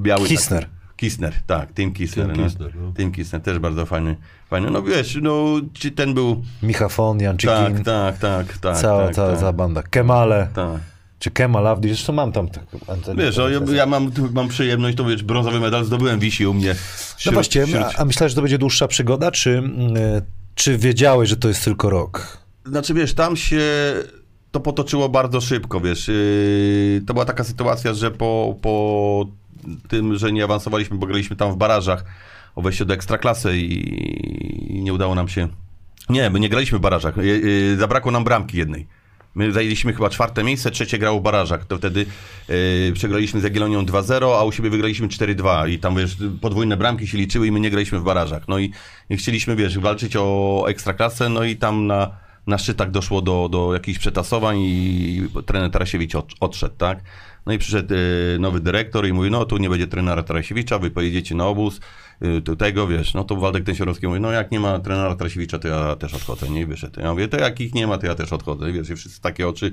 Biały. 0.00 0.28
Kistner. 0.28 0.62
taki. 0.64 0.80
Kistner, 0.96 1.34
tak, 1.46 1.74
Tim 1.74 1.92
Kistner. 1.92 2.26
Tim 2.26 2.36
no. 2.36 2.44
Kistner, 2.44 2.76
no. 2.76 2.92
Tim 2.96 3.12
Kistner, 3.12 3.42
też 3.42 3.58
bardzo 3.58 3.86
fajny. 3.86 4.16
fajny. 4.50 4.70
No 4.70 4.82
wiesz, 4.82 5.18
no 5.22 5.60
czy 5.72 5.90
ten 5.90 6.14
był... 6.14 6.42
Micha 6.62 6.88
Fon, 6.88 7.20
Jan 7.20 7.36
Tak, 7.36 7.80
tak, 7.80 8.18
tak, 8.18 8.58
tak. 8.58 8.76
cała, 8.76 9.04
tak, 9.06 9.14
cała, 9.14 9.30
tak, 9.30 9.40
cała 9.40 9.52
banda. 9.52 9.82
Kemale, 9.82 10.48
tak. 10.54 10.80
czy 11.18 11.30
Kemal 11.30 11.66
Avdi, 11.66 11.88
zresztą 11.88 12.12
mam 12.12 12.32
tam 12.32 12.48
tak. 12.48 12.64
Wiesz, 13.16 13.36
no, 13.36 13.48
ja, 13.48 13.60
ja 13.72 13.86
mam, 13.86 14.10
mam 14.32 14.48
przyjemność, 14.48 14.96
to 14.96 15.04
wiesz, 15.04 15.22
brązowy 15.22 15.60
medal 15.60 15.84
zdobyłem, 15.84 16.20
wisi 16.20 16.46
u 16.46 16.54
mnie. 16.54 16.74
No 17.26 17.32
właśnie, 17.32 17.66
wśród- 17.66 17.82
a, 17.82 17.96
a 17.96 18.04
myślałeś, 18.04 18.32
że 18.32 18.36
to 18.36 18.42
będzie 18.42 18.58
dłuższa 18.58 18.88
przygoda, 18.88 19.30
czy, 19.30 19.50
mm, 19.58 19.92
czy 20.54 20.78
wiedziałeś, 20.78 21.28
że 21.28 21.36
to 21.36 21.48
jest 21.48 21.64
tylko 21.64 21.90
rok? 21.90 22.38
Znaczy 22.66 22.94
wiesz, 22.94 23.14
tam 23.14 23.36
się 23.36 23.62
to 24.50 24.60
potoczyło 24.60 25.08
bardzo 25.08 25.40
szybko, 25.40 25.80
wiesz. 25.80 26.08
Yy, 26.08 27.02
to 27.06 27.14
była 27.14 27.24
taka 27.24 27.44
sytuacja, 27.44 27.94
że 27.94 28.10
po, 28.10 28.56
po 28.62 29.26
tym, 29.88 30.16
że 30.16 30.32
nie 30.32 30.44
awansowaliśmy, 30.44 30.98
bo 30.98 31.06
graliśmy 31.06 31.36
tam 31.36 31.52
w 31.52 31.56
barażach 31.56 32.04
o 32.54 32.62
wejście 32.62 32.84
do 32.84 32.94
ekstraklasy 32.94 33.56
i, 33.56 34.76
i 34.76 34.82
nie 34.82 34.94
udało 34.94 35.14
nam 35.14 35.28
się. 35.28 35.48
Nie, 36.08 36.30
my 36.30 36.40
nie 36.40 36.48
graliśmy 36.48 36.78
w 36.78 36.80
barażach. 36.80 37.16
Yy, 37.16 37.24
yy, 37.24 37.76
zabrakło 37.76 38.12
nam 38.12 38.24
bramki 38.24 38.58
jednej. 38.58 38.86
My 39.34 39.52
zajęliśmy 39.52 39.92
chyba 39.92 40.10
czwarte 40.10 40.44
miejsce, 40.44 40.70
trzecie 40.70 40.98
grało 40.98 41.20
w 41.20 41.22
barażach. 41.22 41.64
To 41.64 41.78
wtedy 41.78 42.06
yy, 42.48 42.92
przegraliśmy 42.94 43.40
z 43.40 43.44
Jagiellonią 43.44 43.82
2-0, 43.82 44.38
a 44.38 44.44
u 44.44 44.52
siebie 44.52 44.70
wygraliśmy 44.70 45.08
4-2 45.08 45.70
i 45.70 45.78
tam, 45.78 45.96
wiesz, 45.96 46.16
podwójne 46.40 46.76
bramki 46.76 47.06
się 47.06 47.18
liczyły 47.18 47.46
i 47.46 47.52
my 47.52 47.60
nie 47.60 47.70
graliśmy 47.70 48.00
w 48.00 48.02
barażach. 48.02 48.48
No 48.48 48.58
i, 48.58 48.72
i 49.10 49.16
chcieliśmy, 49.16 49.56
wiesz, 49.56 49.78
walczyć 49.78 50.16
o 50.16 50.64
ekstraklasę, 50.68 51.28
no 51.28 51.44
i 51.44 51.56
tam 51.56 51.86
na, 51.86 52.10
na 52.46 52.58
szczytach 52.58 52.90
doszło 52.90 53.22
do, 53.22 53.48
do 53.48 53.74
jakichś 53.74 53.98
przetasowań 53.98 54.58
i 54.60 55.22
trener 55.46 55.70
Tarasiewicz 55.70 56.14
od, 56.14 56.32
odszedł, 56.40 56.74
tak? 56.78 57.02
No 57.46 57.52
i 57.52 57.58
przyszedł 57.58 57.94
y, 57.94 58.36
nowy 58.40 58.60
dyrektor 58.60 59.06
i 59.06 59.12
mówi, 59.12 59.30
no 59.30 59.44
tu 59.44 59.56
nie 59.56 59.70
będzie 59.70 59.86
trenera 59.86 60.22
Tarasiewicza, 60.22 60.78
wy 60.78 60.90
pojedziecie 60.90 61.34
na 61.34 61.46
obóz, 61.46 61.80
tu 62.44 62.56
tego, 62.56 62.86
wiesz, 62.86 63.14
no 63.14 63.24
to 63.24 63.36
Waldek 63.36 63.64
Tensiorowski 63.64 64.06
mówi, 64.06 64.20
no 64.20 64.30
jak 64.30 64.50
nie 64.50 64.60
ma 64.60 64.78
trenera 64.78 65.16
Tarasiewicza, 65.16 65.58
to 65.58 65.68
ja 65.68 65.96
też 65.96 66.14
odchodzę, 66.14 66.48
nie? 66.48 66.60
I 66.60 66.66
wyszedł. 66.66 67.00
Ja 67.00 67.10
mówię, 67.10 67.28
to 67.28 67.36
jak 67.36 67.60
ich 67.60 67.74
nie 67.74 67.86
ma, 67.86 67.98
to 67.98 68.06
ja 68.06 68.14
też 68.14 68.32
odchodzę, 68.32 68.72
wiesz, 68.72 68.90
i 68.90 68.96
wszyscy 68.96 69.20
takie 69.20 69.48
oczy, 69.48 69.72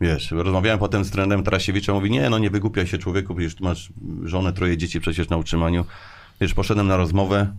wiesz, 0.00 0.30
rozmawiałem 0.30 0.78
potem 0.78 1.04
z 1.04 1.10
trenerem 1.10 1.44
Tarasiewiczem, 1.44 1.94
mówi, 1.94 2.10
nie, 2.10 2.30
no 2.30 2.38
nie 2.38 2.50
wygłupiaj 2.50 2.86
się 2.86 2.98
człowieku, 2.98 3.34
przecież 3.34 3.60
masz 3.60 3.92
żonę, 4.24 4.52
troje 4.52 4.76
dzieci 4.76 5.00
przecież 5.00 5.28
na 5.28 5.36
utrzymaniu. 5.36 5.84
Wiesz, 6.40 6.54
poszedłem 6.54 6.86
na 6.86 6.96
rozmowę, 6.96 7.54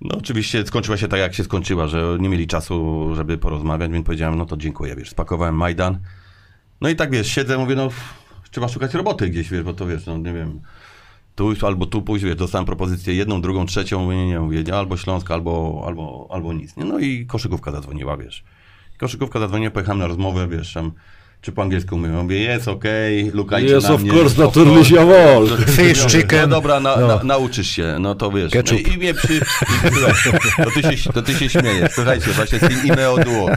no 0.00 0.18
oczywiście 0.18 0.66
skończyła 0.66 0.96
się 0.96 1.08
tak, 1.08 1.20
jak 1.20 1.34
się 1.34 1.44
skończyła, 1.44 1.86
że 1.86 2.16
nie 2.20 2.28
mieli 2.28 2.46
czasu, 2.46 3.08
żeby 3.14 3.38
porozmawiać, 3.38 3.92
więc 3.92 4.06
powiedziałem, 4.06 4.38
no 4.38 4.46
to 4.46 4.56
dziękuję, 4.56 4.96
wiesz, 4.96 5.10
spakowałem 5.10 5.54
Majdan. 5.54 5.98
No 6.80 6.88
i 6.88 6.96
tak, 6.96 7.10
wiesz, 7.10 7.28
siedzę, 7.28 7.58
mówię, 7.58 7.74
no 7.74 7.88
trzeba 8.50 8.68
szukać 8.68 8.94
roboty 8.94 9.28
gdzieś, 9.28 9.50
wiesz, 9.50 9.62
bo 9.62 9.74
to 9.74 9.86
wiesz, 9.86 10.06
no 10.06 10.18
nie 10.18 10.32
wiem, 10.32 10.60
tu 11.34 11.54
albo 11.66 11.86
tu 11.86 12.02
pójść, 12.02 12.24
wiesz, 12.24 12.36
dostałem 12.36 12.66
propozycję 12.66 13.14
jedną, 13.14 13.40
drugą, 13.40 13.66
trzecią, 13.66 14.04
mówię, 14.04 14.16
nie, 14.16 14.26
nie, 14.26 14.40
mówię, 14.40 14.64
albo 14.74 14.96
Śląsk, 14.96 15.30
albo, 15.30 15.82
albo, 15.86 16.28
albo 16.30 16.52
nic, 16.52 16.76
nie? 16.76 16.84
No 16.84 16.98
i 16.98 17.26
koszykówka 17.26 17.70
zadzwoniła, 17.72 18.16
wiesz. 18.16 18.44
Koszykówka 18.98 19.40
zadzwoniła, 19.40 19.70
pojechałem 19.70 19.98
na 19.98 20.06
rozmowę, 20.06 20.48
wiesz, 20.48 20.72
tam, 20.72 20.92
czy 21.40 21.52
po 21.52 21.62
angielsku 21.62 21.98
mówię, 21.98 22.12
mówię, 22.12 22.38
jest 22.40 22.68
okej, 22.68 23.30
lukajcie 23.30 23.76
Yes, 23.76 23.84
na 23.84 23.90
of 23.94 24.02
mnie. 24.02 24.12
course, 24.12 24.26
of 24.32 24.38
naturally, 24.38 24.74
course. 24.74 24.94
jawohl. 24.94 25.48
Fish, 25.66 26.02
No 26.02 26.08
chicken. 26.08 26.50
dobra, 26.50 26.80
na, 26.80 26.96
No. 26.96 27.06
na, 27.06 27.24
nauczysz 27.24 27.70
się, 27.70 27.96
no 28.00 28.14
to 28.14 28.30
wiesz. 28.30 28.52
Ketchup. 28.52 28.78
No 28.86 28.92
i, 28.92 28.94
i 28.94 28.98
mnie 28.98 29.14
przy... 29.14 29.34
I, 29.36 29.40
słuchaj, 29.92 30.12
to, 30.64 30.70
ty 30.82 30.96
się, 30.96 31.12
to 31.12 31.22
ty 31.22 31.34
się 31.34 31.48
śmiejesz. 31.48 31.92
Słuchajcie, 31.92 32.30
właśnie 32.30 32.58
z 32.58 32.60
tym 32.62 32.86
Imeo 32.86 33.16
Duo. 33.24 33.48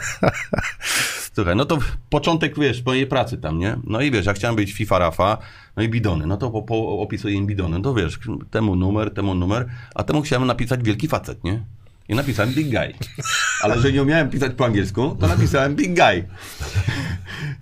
Słuchaj, 1.35 1.55
no 1.55 1.65
to 1.65 1.77
początek, 2.09 2.59
wiesz, 2.59 2.85
mojej 2.85 3.07
pracy 3.07 3.37
tam, 3.37 3.59
nie? 3.59 3.75
No 3.83 4.01
i 4.01 4.11
wiesz, 4.11 4.25
ja 4.25 4.33
chciałem 4.33 4.55
być 4.55 4.73
FIFA 4.73 4.99
Rafa, 4.99 5.37
no 5.77 5.83
i 5.83 5.89
bidony, 5.89 6.27
no 6.27 6.37
to 6.37 6.49
po, 6.49 6.61
po 6.61 6.99
opisuję 6.99 7.35
im 7.35 7.47
bidony, 7.47 7.77
no 7.77 7.83
to 7.83 7.93
wiesz, 7.93 8.19
temu 8.51 8.75
numer, 8.75 9.13
temu 9.13 9.35
numer, 9.35 9.65
a 9.95 10.03
temu 10.03 10.21
chciałem 10.21 10.47
napisać 10.47 10.83
wielki 10.83 11.07
facet, 11.07 11.43
nie? 11.43 11.63
I 12.09 12.15
napisałem 12.15 12.53
big 12.53 12.69
guy. 12.69 12.93
Ale 13.61 13.79
że 13.79 13.91
nie 13.91 14.03
umiałem 14.03 14.29
pisać 14.29 14.51
po 14.53 14.65
angielsku, 14.65 15.17
to 15.19 15.27
napisałem 15.27 15.75
big 15.75 15.95
guy. 15.95 16.27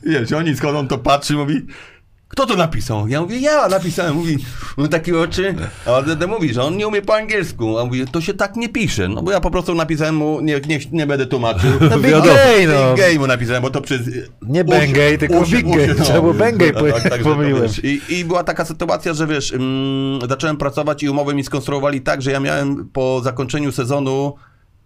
Wiesz, 0.04 0.32
oni 0.32 0.56
on 0.78 0.88
to 0.88 0.98
patrzy, 0.98 1.34
mówi, 1.34 1.66
kto 2.38 2.46
to 2.46 2.56
napisał? 2.56 3.08
Ja 3.08 3.22
mówię, 3.22 3.40
ja 3.40 3.68
napisałem. 3.68 4.16
Mówi, 4.16 4.38
no 4.78 4.88
takie 4.88 5.20
oczy. 5.20 5.56
A 5.86 5.92
on 5.92 6.04
wtedy 6.04 6.28
mówi, 6.28 6.54
że 6.54 6.64
on 6.64 6.78
nie 6.78 6.88
umie 6.88 7.02
po 7.02 7.16
angielsku. 7.16 7.80
A 7.80 7.86
mówi, 7.86 8.06
to 8.08 8.22
się 8.22 8.34
tak 8.34 8.56
nie 8.56 8.70
pisze. 8.70 9.08
No 9.08 9.22
bo 9.24 9.32
ja 9.32 9.42
po 9.42 9.52
prostu 9.52 9.76
napisałem 9.76 10.16
mu, 10.16 10.42
nie, 10.42 10.62
nie, 10.68 10.80
nie 10.92 11.08
będę 11.08 11.26
tłumaczył. 11.26 11.70
No 11.90 11.98
big 12.00 12.12
gay, 12.12 12.68
no. 12.68 12.94
Big 12.94 12.98
gay 13.06 13.20
mu 13.20 13.28
napisałem, 13.28 13.62
bo 13.62 13.70
to 13.70 13.82
przez... 13.82 14.02
Nie 14.42 14.64
Bengay, 14.64 15.18
tylko 15.18 15.42
Big 15.42 15.76
Gay. 15.76 15.96
Trzeba 15.96 16.22
było 16.22 16.34
Bengay 16.34 16.74
po- 16.74 16.92
także 16.92 17.10
to 17.10 17.24
pomyliłem. 17.24 17.64
wiesz, 17.64 17.84
I, 17.84 18.02
I 18.10 18.26
była 18.26 18.44
taka 18.44 18.66
sytuacja, 18.66 19.14
że 19.14 19.28
wiesz, 19.28 19.54
mm, 19.54 20.30
zacząłem 20.30 20.58
pracować 20.58 21.04
i 21.04 21.10
umowę 21.10 21.34
mi 21.36 21.44
skonstruowali 21.44 22.02
tak, 22.02 22.22
że 22.22 22.32
ja 22.32 22.40
miałem 22.40 22.90
po 22.94 23.22
zakończeniu 23.24 23.72
sezonu 23.72 24.34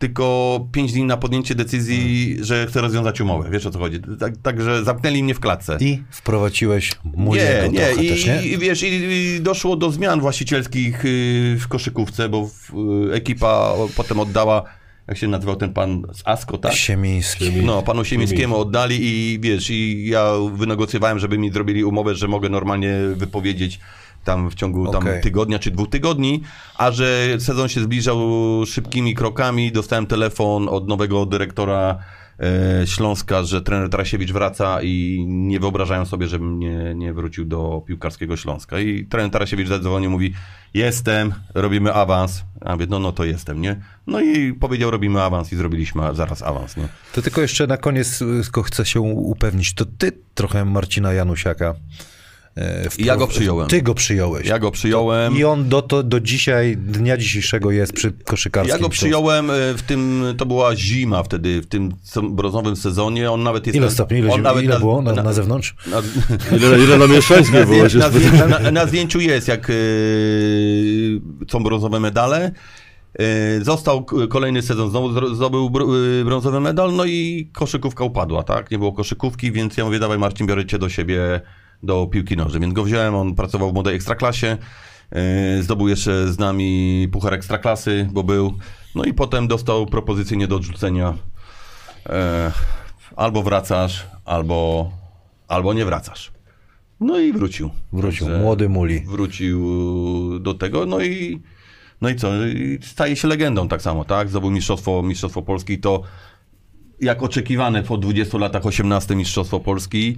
tylko 0.01 0.67
5 0.71 0.93
dni 0.93 1.03
na 1.03 1.17
podjęcie 1.17 1.55
decyzji, 1.55 2.37
że 2.41 2.67
chcę 2.67 2.81
rozwiązać 2.81 3.21
umowę. 3.21 3.49
Wiesz 3.51 3.65
o 3.65 3.71
co 3.71 3.79
chodzi? 3.79 3.99
Tak, 4.19 4.37
także 4.37 4.83
zamknęli 4.83 5.23
mnie 5.23 5.33
w 5.33 5.39
klatce. 5.39 5.77
I 5.79 6.03
wprowadziłeś 6.11 6.91
Nie, 7.05 7.11
Muniego 7.23 7.67
nie. 7.67 7.79
trochę 7.79 8.03
I, 8.03 8.09
też, 8.09 8.25
nie? 8.25 8.41
I, 8.41 8.57
wiesz, 8.57 8.83
i, 8.83 8.87
i 8.87 9.41
doszło 9.41 9.75
do 9.75 9.91
zmian 9.91 10.19
właścicielskich 10.21 11.05
y, 11.05 11.57
w 11.59 11.67
koszykówce, 11.67 12.29
bo 12.29 12.47
w, 12.47 12.73
y, 13.09 13.13
ekipa 13.13 13.73
potem 13.95 14.19
oddała, 14.19 14.63
jak 15.07 15.17
się 15.17 15.27
nazywał 15.27 15.55
ten 15.55 15.73
pan 15.73 16.03
z 16.13 16.21
Asko, 16.25 16.57
tak? 16.57 16.73
Siemiński. 16.73 17.51
No, 17.63 17.81
panu 17.81 18.05
Siemińskiemu 18.05 18.57
oddali 18.57 18.97
i 19.01 19.39
wiesz, 19.39 19.69
i 19.69 20.07
ja 20.07 20.31
wynegocjowałem, 20.53 21.19
żeby 21.19 21.37
mi 21.37 21.51
zrobili 21.51 21.83
umowę, 21.83 22.15
że 22.15 22.27
mogę 22.27 22.49
normalnie 22.49 22.93
wypowiedzieć 23.15 23.79
tam 24.23 24.49
w 24.49 24.55
ciągu 24.55 24.91
tam 24.91 25.03
tygodnia 25.21 25.59
czy 25.59 25.71
dwóch 25.71 25.89
tygodni, 25.89 26.43
a 26.77 26.91
że 26.91 27.37
sezon 27.39 27.69
się 27.69 27.81
zbliżał 27.81 28.19
szybkimi 28.65 29.15
krokami, 29.15 29.71
dostałem 29.71 30.07
telefon 30.07 30.69
od 30.69 30.87
nowego 30.87 31.25
dyrektora 31.25 31.97
e, 32.39 32.87
Śląska, 32.87 33.43
że 33.43 33.61
trener 33.61 33.89
Tarasiewicz 33.89 34.31
wraca 34.31 34.81
i 34.81 35.25
nie 35.27 35.59
wyobrażają 35.59 36.05
sobie, 36.05 36.27
żebym 36.27 36.59
nie, 36.59 36.95
nie 36.95 37.13
wrócił 37.13 37.45
do 37.45 37.83
piłkarskiego 37.87 38.37
Śląska. 38.37 38.79
I 38.79 39.05
trener 39.05 39.31
Tarasiewicz 39.31 39.67
zadzwonił, 39.67 40.11
mówi, 40.11 40.33
jestem, 40.73 41.33
robimy 41.53 41.93
awans. 41.93 42.43
A 42.61 42.73
mówię, 42.73 42.85
no, 42.89 42.99
no 42.99 43.11
to 43.11 43.23
jestem, 43.23 43.61
nie? 43.61 43.81
No 44.07 44.21
i 44.21 44.53
powiedział, 44.53 44.91
robimy 44.91 45.21
awans 45.21 45.53
i 45.53 45.55
zrobiliśmy 45.55 46.15
zaraz 46.15 46.43
awans, 46.43 46.77
nie? 46.77 46.87
To 47.13 47.21
tylko 47.21 47.41
jeszcze 47.41 47.67
na 47.67 47.77
koniec 47.77 48.21
y, 48.21 48.41
tylko 48.43 48.63
chcę 48.63 48.85
się 48.85 49.01
upewnić, 49.01 49.73
to 49.73 49.85
ty 49.85 50.11
trochę 50.33 50.65
Marcina 50.65 51.13
Janusiaka 51.13 51.75
e, 52.55 52.89
wpro- 52.89 53.05
Ja 53.05 53.15
go 53.17 53.27
przyjąłem. 53.27 53.67
Ty 53.67 53.81
go 53.81 53.93
przyjąłeś. 53.93 54.47
Ja 54.47 54.59
go 54.59 54.71
przyjąłem. 54.71 55.37
I 55.37 55.43
on 55.43 55.69
do, 55.69 55.81
to, 55.81 56.03
do 56.03 56.19
dzisiaj, 56.19 56.77
dnia 56.77 57.17
dzisiejszego 57.17 57.71
jest 57.71 57.93
przy 57.93 58.11
koszykarskim. 58.11 58.75
Ja 58.77 58.81
go 58.81 58.89
przyjąłem 58.89 59.49
e, 59.49 59.53
w 59.77 59.81
tym, 59.81 60.23
to 60.37 60.45
była 60.45 60.75
zima 60.75 61.23
wtedy, 61.23 61.61
w 61.61 61.65
tym 61.65 61.91
brązowym 62.29 62.75
sezonie. 62.75 63.31
On 63.31 63.43
nawet 63.43 63.67
jest. 63.67 63.77
Ile 63.77 63.91
stopni? 63.91 64.17
Ile, 64.19 64.33
on 64.33 64.41
nawet 64.41 64.63
ile 64.63 64.79
było 64.79 65.01
na, 65.01 65.13
na 65.13 65.33
zewnątrz? 65.33 65.75
Na, 65.91 65.97
Ile, 66.57 66.83
ile 66.83 66.97
na 66.97 67.07
mieszczańskiej 67.07 67.59
na, 67.59 67.65
było? 67.65 67.83
na, 68.47 68.59
na, 68.59 68.71
na 68.71 68.85
zdjęciu 68.85 69.19
jest, 69.19 69.47
jak 69.47 69.69
e, 69.69 69.73
są 71.51 71.63
brązowe 71.63 71.99
medale. 71.99 72.51
E, 73.19 73.61
Został 73.63 74.05
kolejny 74.29 74.61
sezon, 74.61 74.89
znowu 74.89 75.35
zdobył 75.35 75.69
br- 75.69 76.21
e, 76.21 76.25
brązowy 76.25 76.59
medal, 76.59 76.93
no 76.95 77.05
i 77.05 77.49
koszykówka 77.53 78.03
upadła, 78.03 78.43
tak? 78.43 78.71
Nie 78.71 78.77
było 78.77 78.93
koszykówki, 78.93 79.51
więc 79.51 79.77
ja 79.77 79.85
mówię, 79.85 79.99
dawaj 79.99 80.17
Marcin, 80.17 80.47
biorę 80.47 80.65
cię 80.65 80.79
do 80.79 80.89
siebie 80.89 81.41
do 81.83 82.07
piłki 82.07 82.37
nożnej. 82.37 82.61
Więc 82.61 82.73
go 82.73 82.83
wziąłem, 82.83 83.15
on 83.15 83.35
pracował 83.35 83.71
w 83.71 83.73
młodej 83.73 83.95
ekstraklasie, 83.95 84.57
e, 85.11 85.63
zdobył 85.63 85.87
jeszcze 85.87 86.33
z 86.33 86.39
nami 86.39 87.07
puchar 87.11 87.33
ekstraklasy, 87.33 88.09
bo 88.11 88.23
był, 88.23 88.57
no 88.95 89.03
i 89.03 89.13
potem 89.13 89.47
dostał 89.47 89.85
propozycję 89.85 90.37
nie 90.37 90.47
do 90.47 90.55
odrzucenia. 90.55 91.13
E, 92.09 92.51
Albo 93.15 93.43
wracasz, 93.43 94.07
albo, 94.25 94.91
albo 95.47 95.73
nie 95.73 95.85
wracasz. 95.85 96.31
No 96.99 97.19
i 97.19 97.33
wrócił. 97.33 97.69
Wrócił, 97.93 98.27
Także 98.27 98.43
młody 98.43 98.69
muli. 98.69 98.99
Wrócił 98.99 99.59
do 100.39 100.53
tego, 100.53 100.85
no 100.85 101.01
i 101.01 101.41
no 102.01 102.09
i 102.09 102.15
co? 102.15 102.45
I 102.45 102.79
staje 102.81 103.15
się 103.15 103.27
legendą 103.27 103.67
tak 103.67 103.81
samo, 103.81 104.05
tak? 104.05 104.29
Zdobył 104.29 104.51
mistrzostwo, 104.51 105.03
mistrzostwo 105.03 105.41
Polski, 105.41 105.79
to 105.79 106.01
jak 107.01 107.23
oczekiwane 107.23 107.83
po 107.83 107.97
20 107.97 108.37
latach 108.37 108.65
18 108.65 109.15
mistrzostwo 109.15 109.59
Polski. 109.59 110.17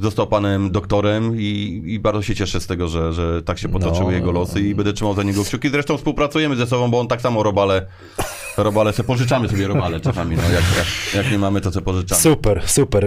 Został 0.00 0.26
panem 0.26 0.70
doktorem 0.70 1.40
i, 1.40 1.82
i 1.86 1.98
bardzo 1.98 2.22
się 2.22 2.34
cieszę 2.34 2.60
z 2.60 2.66
tego, 2.66 2.88
że, 2.88 3.12
że 3.12 3.42
tak 3.42 3.58
się 3.58 3.68
potoczyły 3.68 4.04
No. 4.06 4.12
jego 4.12 4.32
losy 4.32 4.60
i 4.60 4.74
będę 4.74 4.92
trzymał 4.92 5.14
za 5.14 5.22
niego 5.22 5.44
kciuki. 5.44 5.68
Zresztą 5.70 5.96
współpracujemy 5.96 6.56
ze 6.56 6.66
sobą, 6.66 6.90
bo 6.90 7.00
on 7.00 7.08
tak 7.08 7.20
samo 7.20 7.42
robale, 7.42 7.86
robale 8.56 8.92
se 8.92 9.04
pożyczamy 9.04 9.48
sobie 9.48 9.66
robale 9.66 10.00
czasami, 10.00 10.36
no 10.36 10.42
jak, 10.42 10.52
jak, 10.52 11.14
jak 11.14 11.32
nie 11.32 11.38
mamy, 11.38 11.60
to 11.60 11.70
co 11.70 11.82
pożyczamy. 11.82 12.20
Super, 12.20 12.62
super. 12.66 13.06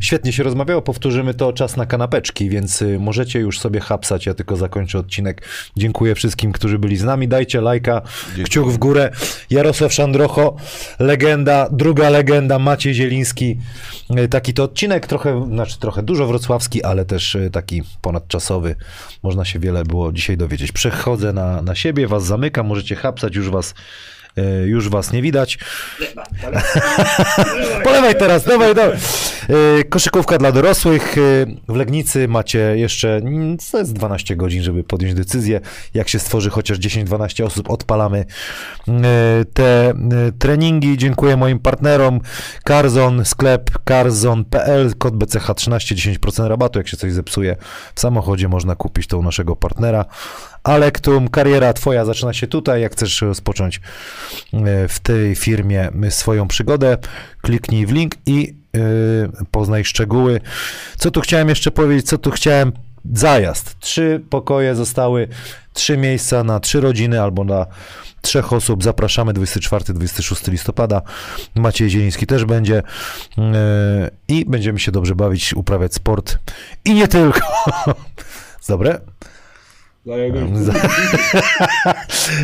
Świetnie 0.00 0.32
się 0.32 0.42
rozmawiało, 0.42 0.82
powtórzymy 0.82 1.34
to 1.34 1.52
czas 1.52 1.76
na 1.76 1.86
kanapeczki, 1.86 2.48
więc 2.50 2.82
y, 2.82 2.98
możecie 2.98 3.40
już 3.40 3.58
sobie 3.58 3.80
hapsać, 3.80 4.26
ja 4.26 4.34
tylko 4.34 4.56
zakończę 4.56 4.98
odcinek. 4.98 5.42
Dziękuję 5.76 6.14
wszystkim, 6.14 6.52
którzy 6.52 6.78
byli 6.78 6.96
z 6.96 7.04
nami, 7.04 7.28
dajcie 7.28 7.60
lajka, 7.60 8.02
kciuk 8.44 8.70
w 8.70 8.78
górę. 8.78 9.10
Jarosław 9.50 9.92
Szandrocho, 9.92 10.56
legenda, 10.98 11.68
druga 11.72 12.10
legenda, 12.10 12.58
Maciej 12.58 12.94
Zieliński. 12.94 13.58
Y, 14.18 14.28
Taki 14.28 14.54
to 14.54 14.64
odcinek, 14.64 15.06
trochę, 15.06 15.44
znaczy 15.46 15.78
trochę 15.78 16.02
dużo 16.02 16.26
wrocławski, 16.26 16.82
ale 16.82 17.04
też 17.04 17.34
y, 17.34 17.50
taki 17.50 17.82
ponadczasowy. 18.00 18.76
Można 19.22 19.44
się 19.44 19.58
wiele 19.58 19.84
było 19.84 20.12
dzisiaj 20.12 20.36
dowiedzieć. 20.36 20.72
Przechodzę 20.72 21.32
na, 21.32 21.62
na 21.62 21.74
siebie, 21.74 22.06
was 22.06 22.24
zamykam, 22.24 22.66
możecie 22.66 22.96
hapsać, 22.96 23.34
już 23.34 23.50
was 23.50 23.74
już 24.64 24.88
was 24.88 25.12
nie 25.12 25.22
widać. 25.22 25.58
Polewaj 27.84 28.14
teraz, 28.14 28.44
dawaj, 28.44 28.74
dawaj. 28.74 28.98
Yy, 29.48 29.84
Koszykówka 29.84 30.38
dla 30.38 30.52
dorosłych. 30.52 31.16
Yy, 31.16 31.56
W 31.68 31.76
Legnicy 31.76 32.28
macie 32.28 32.58
jeszcze 32.58 33.16
mm, 33.16 33.58
co 33.58 33.78
jest 33.78 33.92
12 33.92 34.36
godzin, 34.36 34.62
żeby 34.62 34.84
podjąć 34.84 35.14
decyzję. 35.14 35.60
Jak 35.94 36.08
się 36.08 36.18
stworzy 36.18 36.50
chociaż 36.50 36.78
10-12 36.78 37.44
osób, 37.44 37.70
odpalamy 37.70 38.24
te 39.54 39.94
treningi. 40.38 40.98
Dziękuję 40.98 41.36
moim 41.36 41.58
partnerom. 41.58 42.20
Carzon, 42.64 43.24
sklep 43.24 43.70
carzon.pl, 43.84 44.94
kod 44.98 45.14
BCH13, 45.14 46.16
10% 46.18 46.48
rabatu. 46.48 46.78
Jak 46.78 46.88
się 46.88 46.96
coś 46.96 47.12
zepsuje 47.12 47.56
w 47.94 48.00
samochodzie, 48.00 48.48
można 48.48 48.76
kupić 48.76 49.06
to 49.06 49.18
u 49.18 49.22
naszego 49.22 49.56
partnera. 49.56 50.04
Alektum, 50.62 51.28
kariera 51.28 51.72
twoja 51.72 52.04
zaczyna 52.04 52.32
się 52.32 52.46
tutaj. 52.46 52.82
Jak 52.82 52.92
chcesz 52.92 53.22
rozpocząć 53.22 53.80
e, 54.52 54.88
w 54.88 55.00
tej 55.00 55.34
firmie 55.34 55.90
swoją 56.10 56.48
przygodę, 56.48 56.98
kliknij 57.42 57.86
w 57.86 57.92
link 57.92 58.14
i 58.26 58.54
e, 58.76 58.80
poznaj 59.50 59.84
szczegóły. 59.84 60.40
Co 60.98 61.10
tu 61.10 61.20
chciałem 61.20 61.48
jeszcze 61.48 61.70
powiedzieć? 61.70 62.06
Co 62.06 62.18
tu 62.18 62.30
chciałem? 62.30 62.72
Zajazd. 63.12 63.78
Trzy 63.78 64.22
pokoje 64.30 64.74
zostały, 64.74 65.28
trzy 65.72 65.96
miejsca 65.96 66.44
na 66.44 66.60
trzy 66.60 66.80
rodziny 66.80 67.22
albo 67.22 67.44
na 67.44 67.66
trzech 68.20 68.52
osób. 68.52 68.84
Zapraszamy 68.84 69.32
24-26 69.32 70.50
listopada. 70.50 71.02
Maciej 71.54 71.90
Zieliński 71.90 72.26
też 72.26 72.44
będzie 72.44 72.82
e, 73.38 74.10
i 74.28 74.44
będziemy 74.44 74.78
się 74.78 74.92
dobrze 74.92 75.14
bawić, 75.14 75.54
uprawiać 75.54 75.94
sport 75.94 76.38
i 76.84 76.94
nie 76.94 77.08
tylko. 77.08 77.40
Dobre? 78.68 79.00
Za- 80.54 80.72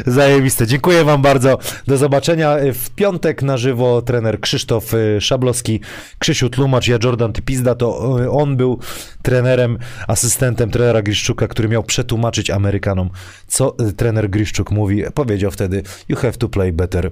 Zajebiste. 0.16 0.66
Dziękuję 0.66 1.04
Wam 1.04 1.22
bardzo. 1.22 1.58
Do 1.86 1.96
zobaczenia 1.96 2.56
w 2.74 2.90
piątek 2.90 3.42
na 3.42 3.56
żywo. 3.56 4.02
Trener 4.02 4.40
Krzysztof 4.40 4.94
y, 4.94 5.20
Szablowski, 5.20 5.80
Krzysiu 6.18 6.50
Tlumacz, 6.50 6.88
ja 6.88 6.98
Jordan 7.04 7.32
Typizda. 7.32 7.74
To 7.74 8.16
y, 8.22 8.30
on 8.30 8.56
był 8.56 8.78
trenerem, 9.22 9.78
asystentem 10.08 10.70
trenera 10.70 11.02
Griszczuka, 11.02 11.48
który 11.48 11.68
miał 11.68 11.82
przetłumaczyć 11.82 12.50
Amerykanom, 12.50 13.10
co 13.46 13.76
y, 13.88 13.92
trener 13.92 14.30
Griszczuk 14.30 14.70
mówi. 14.70 15.02
Powiedział 15.14 15.50
wtedy, 15.50 15.82
you 16.08 16.16
have 16.16 16.32
to 16.32 16.48
play 16.48 16.72
better 16.72 17.10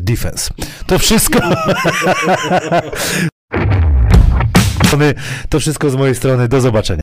defense. 0.00 0.50
To 0.86 0.98
wszystko. 0.98 1.38
To 5.48 5.60
wszystko 5.60 5.90
z 5.90 5.96
mojej 5.96 6.14
strony. 6.14 6.48
Do 6.48 6.60
zobaczenia. 6.60 7.00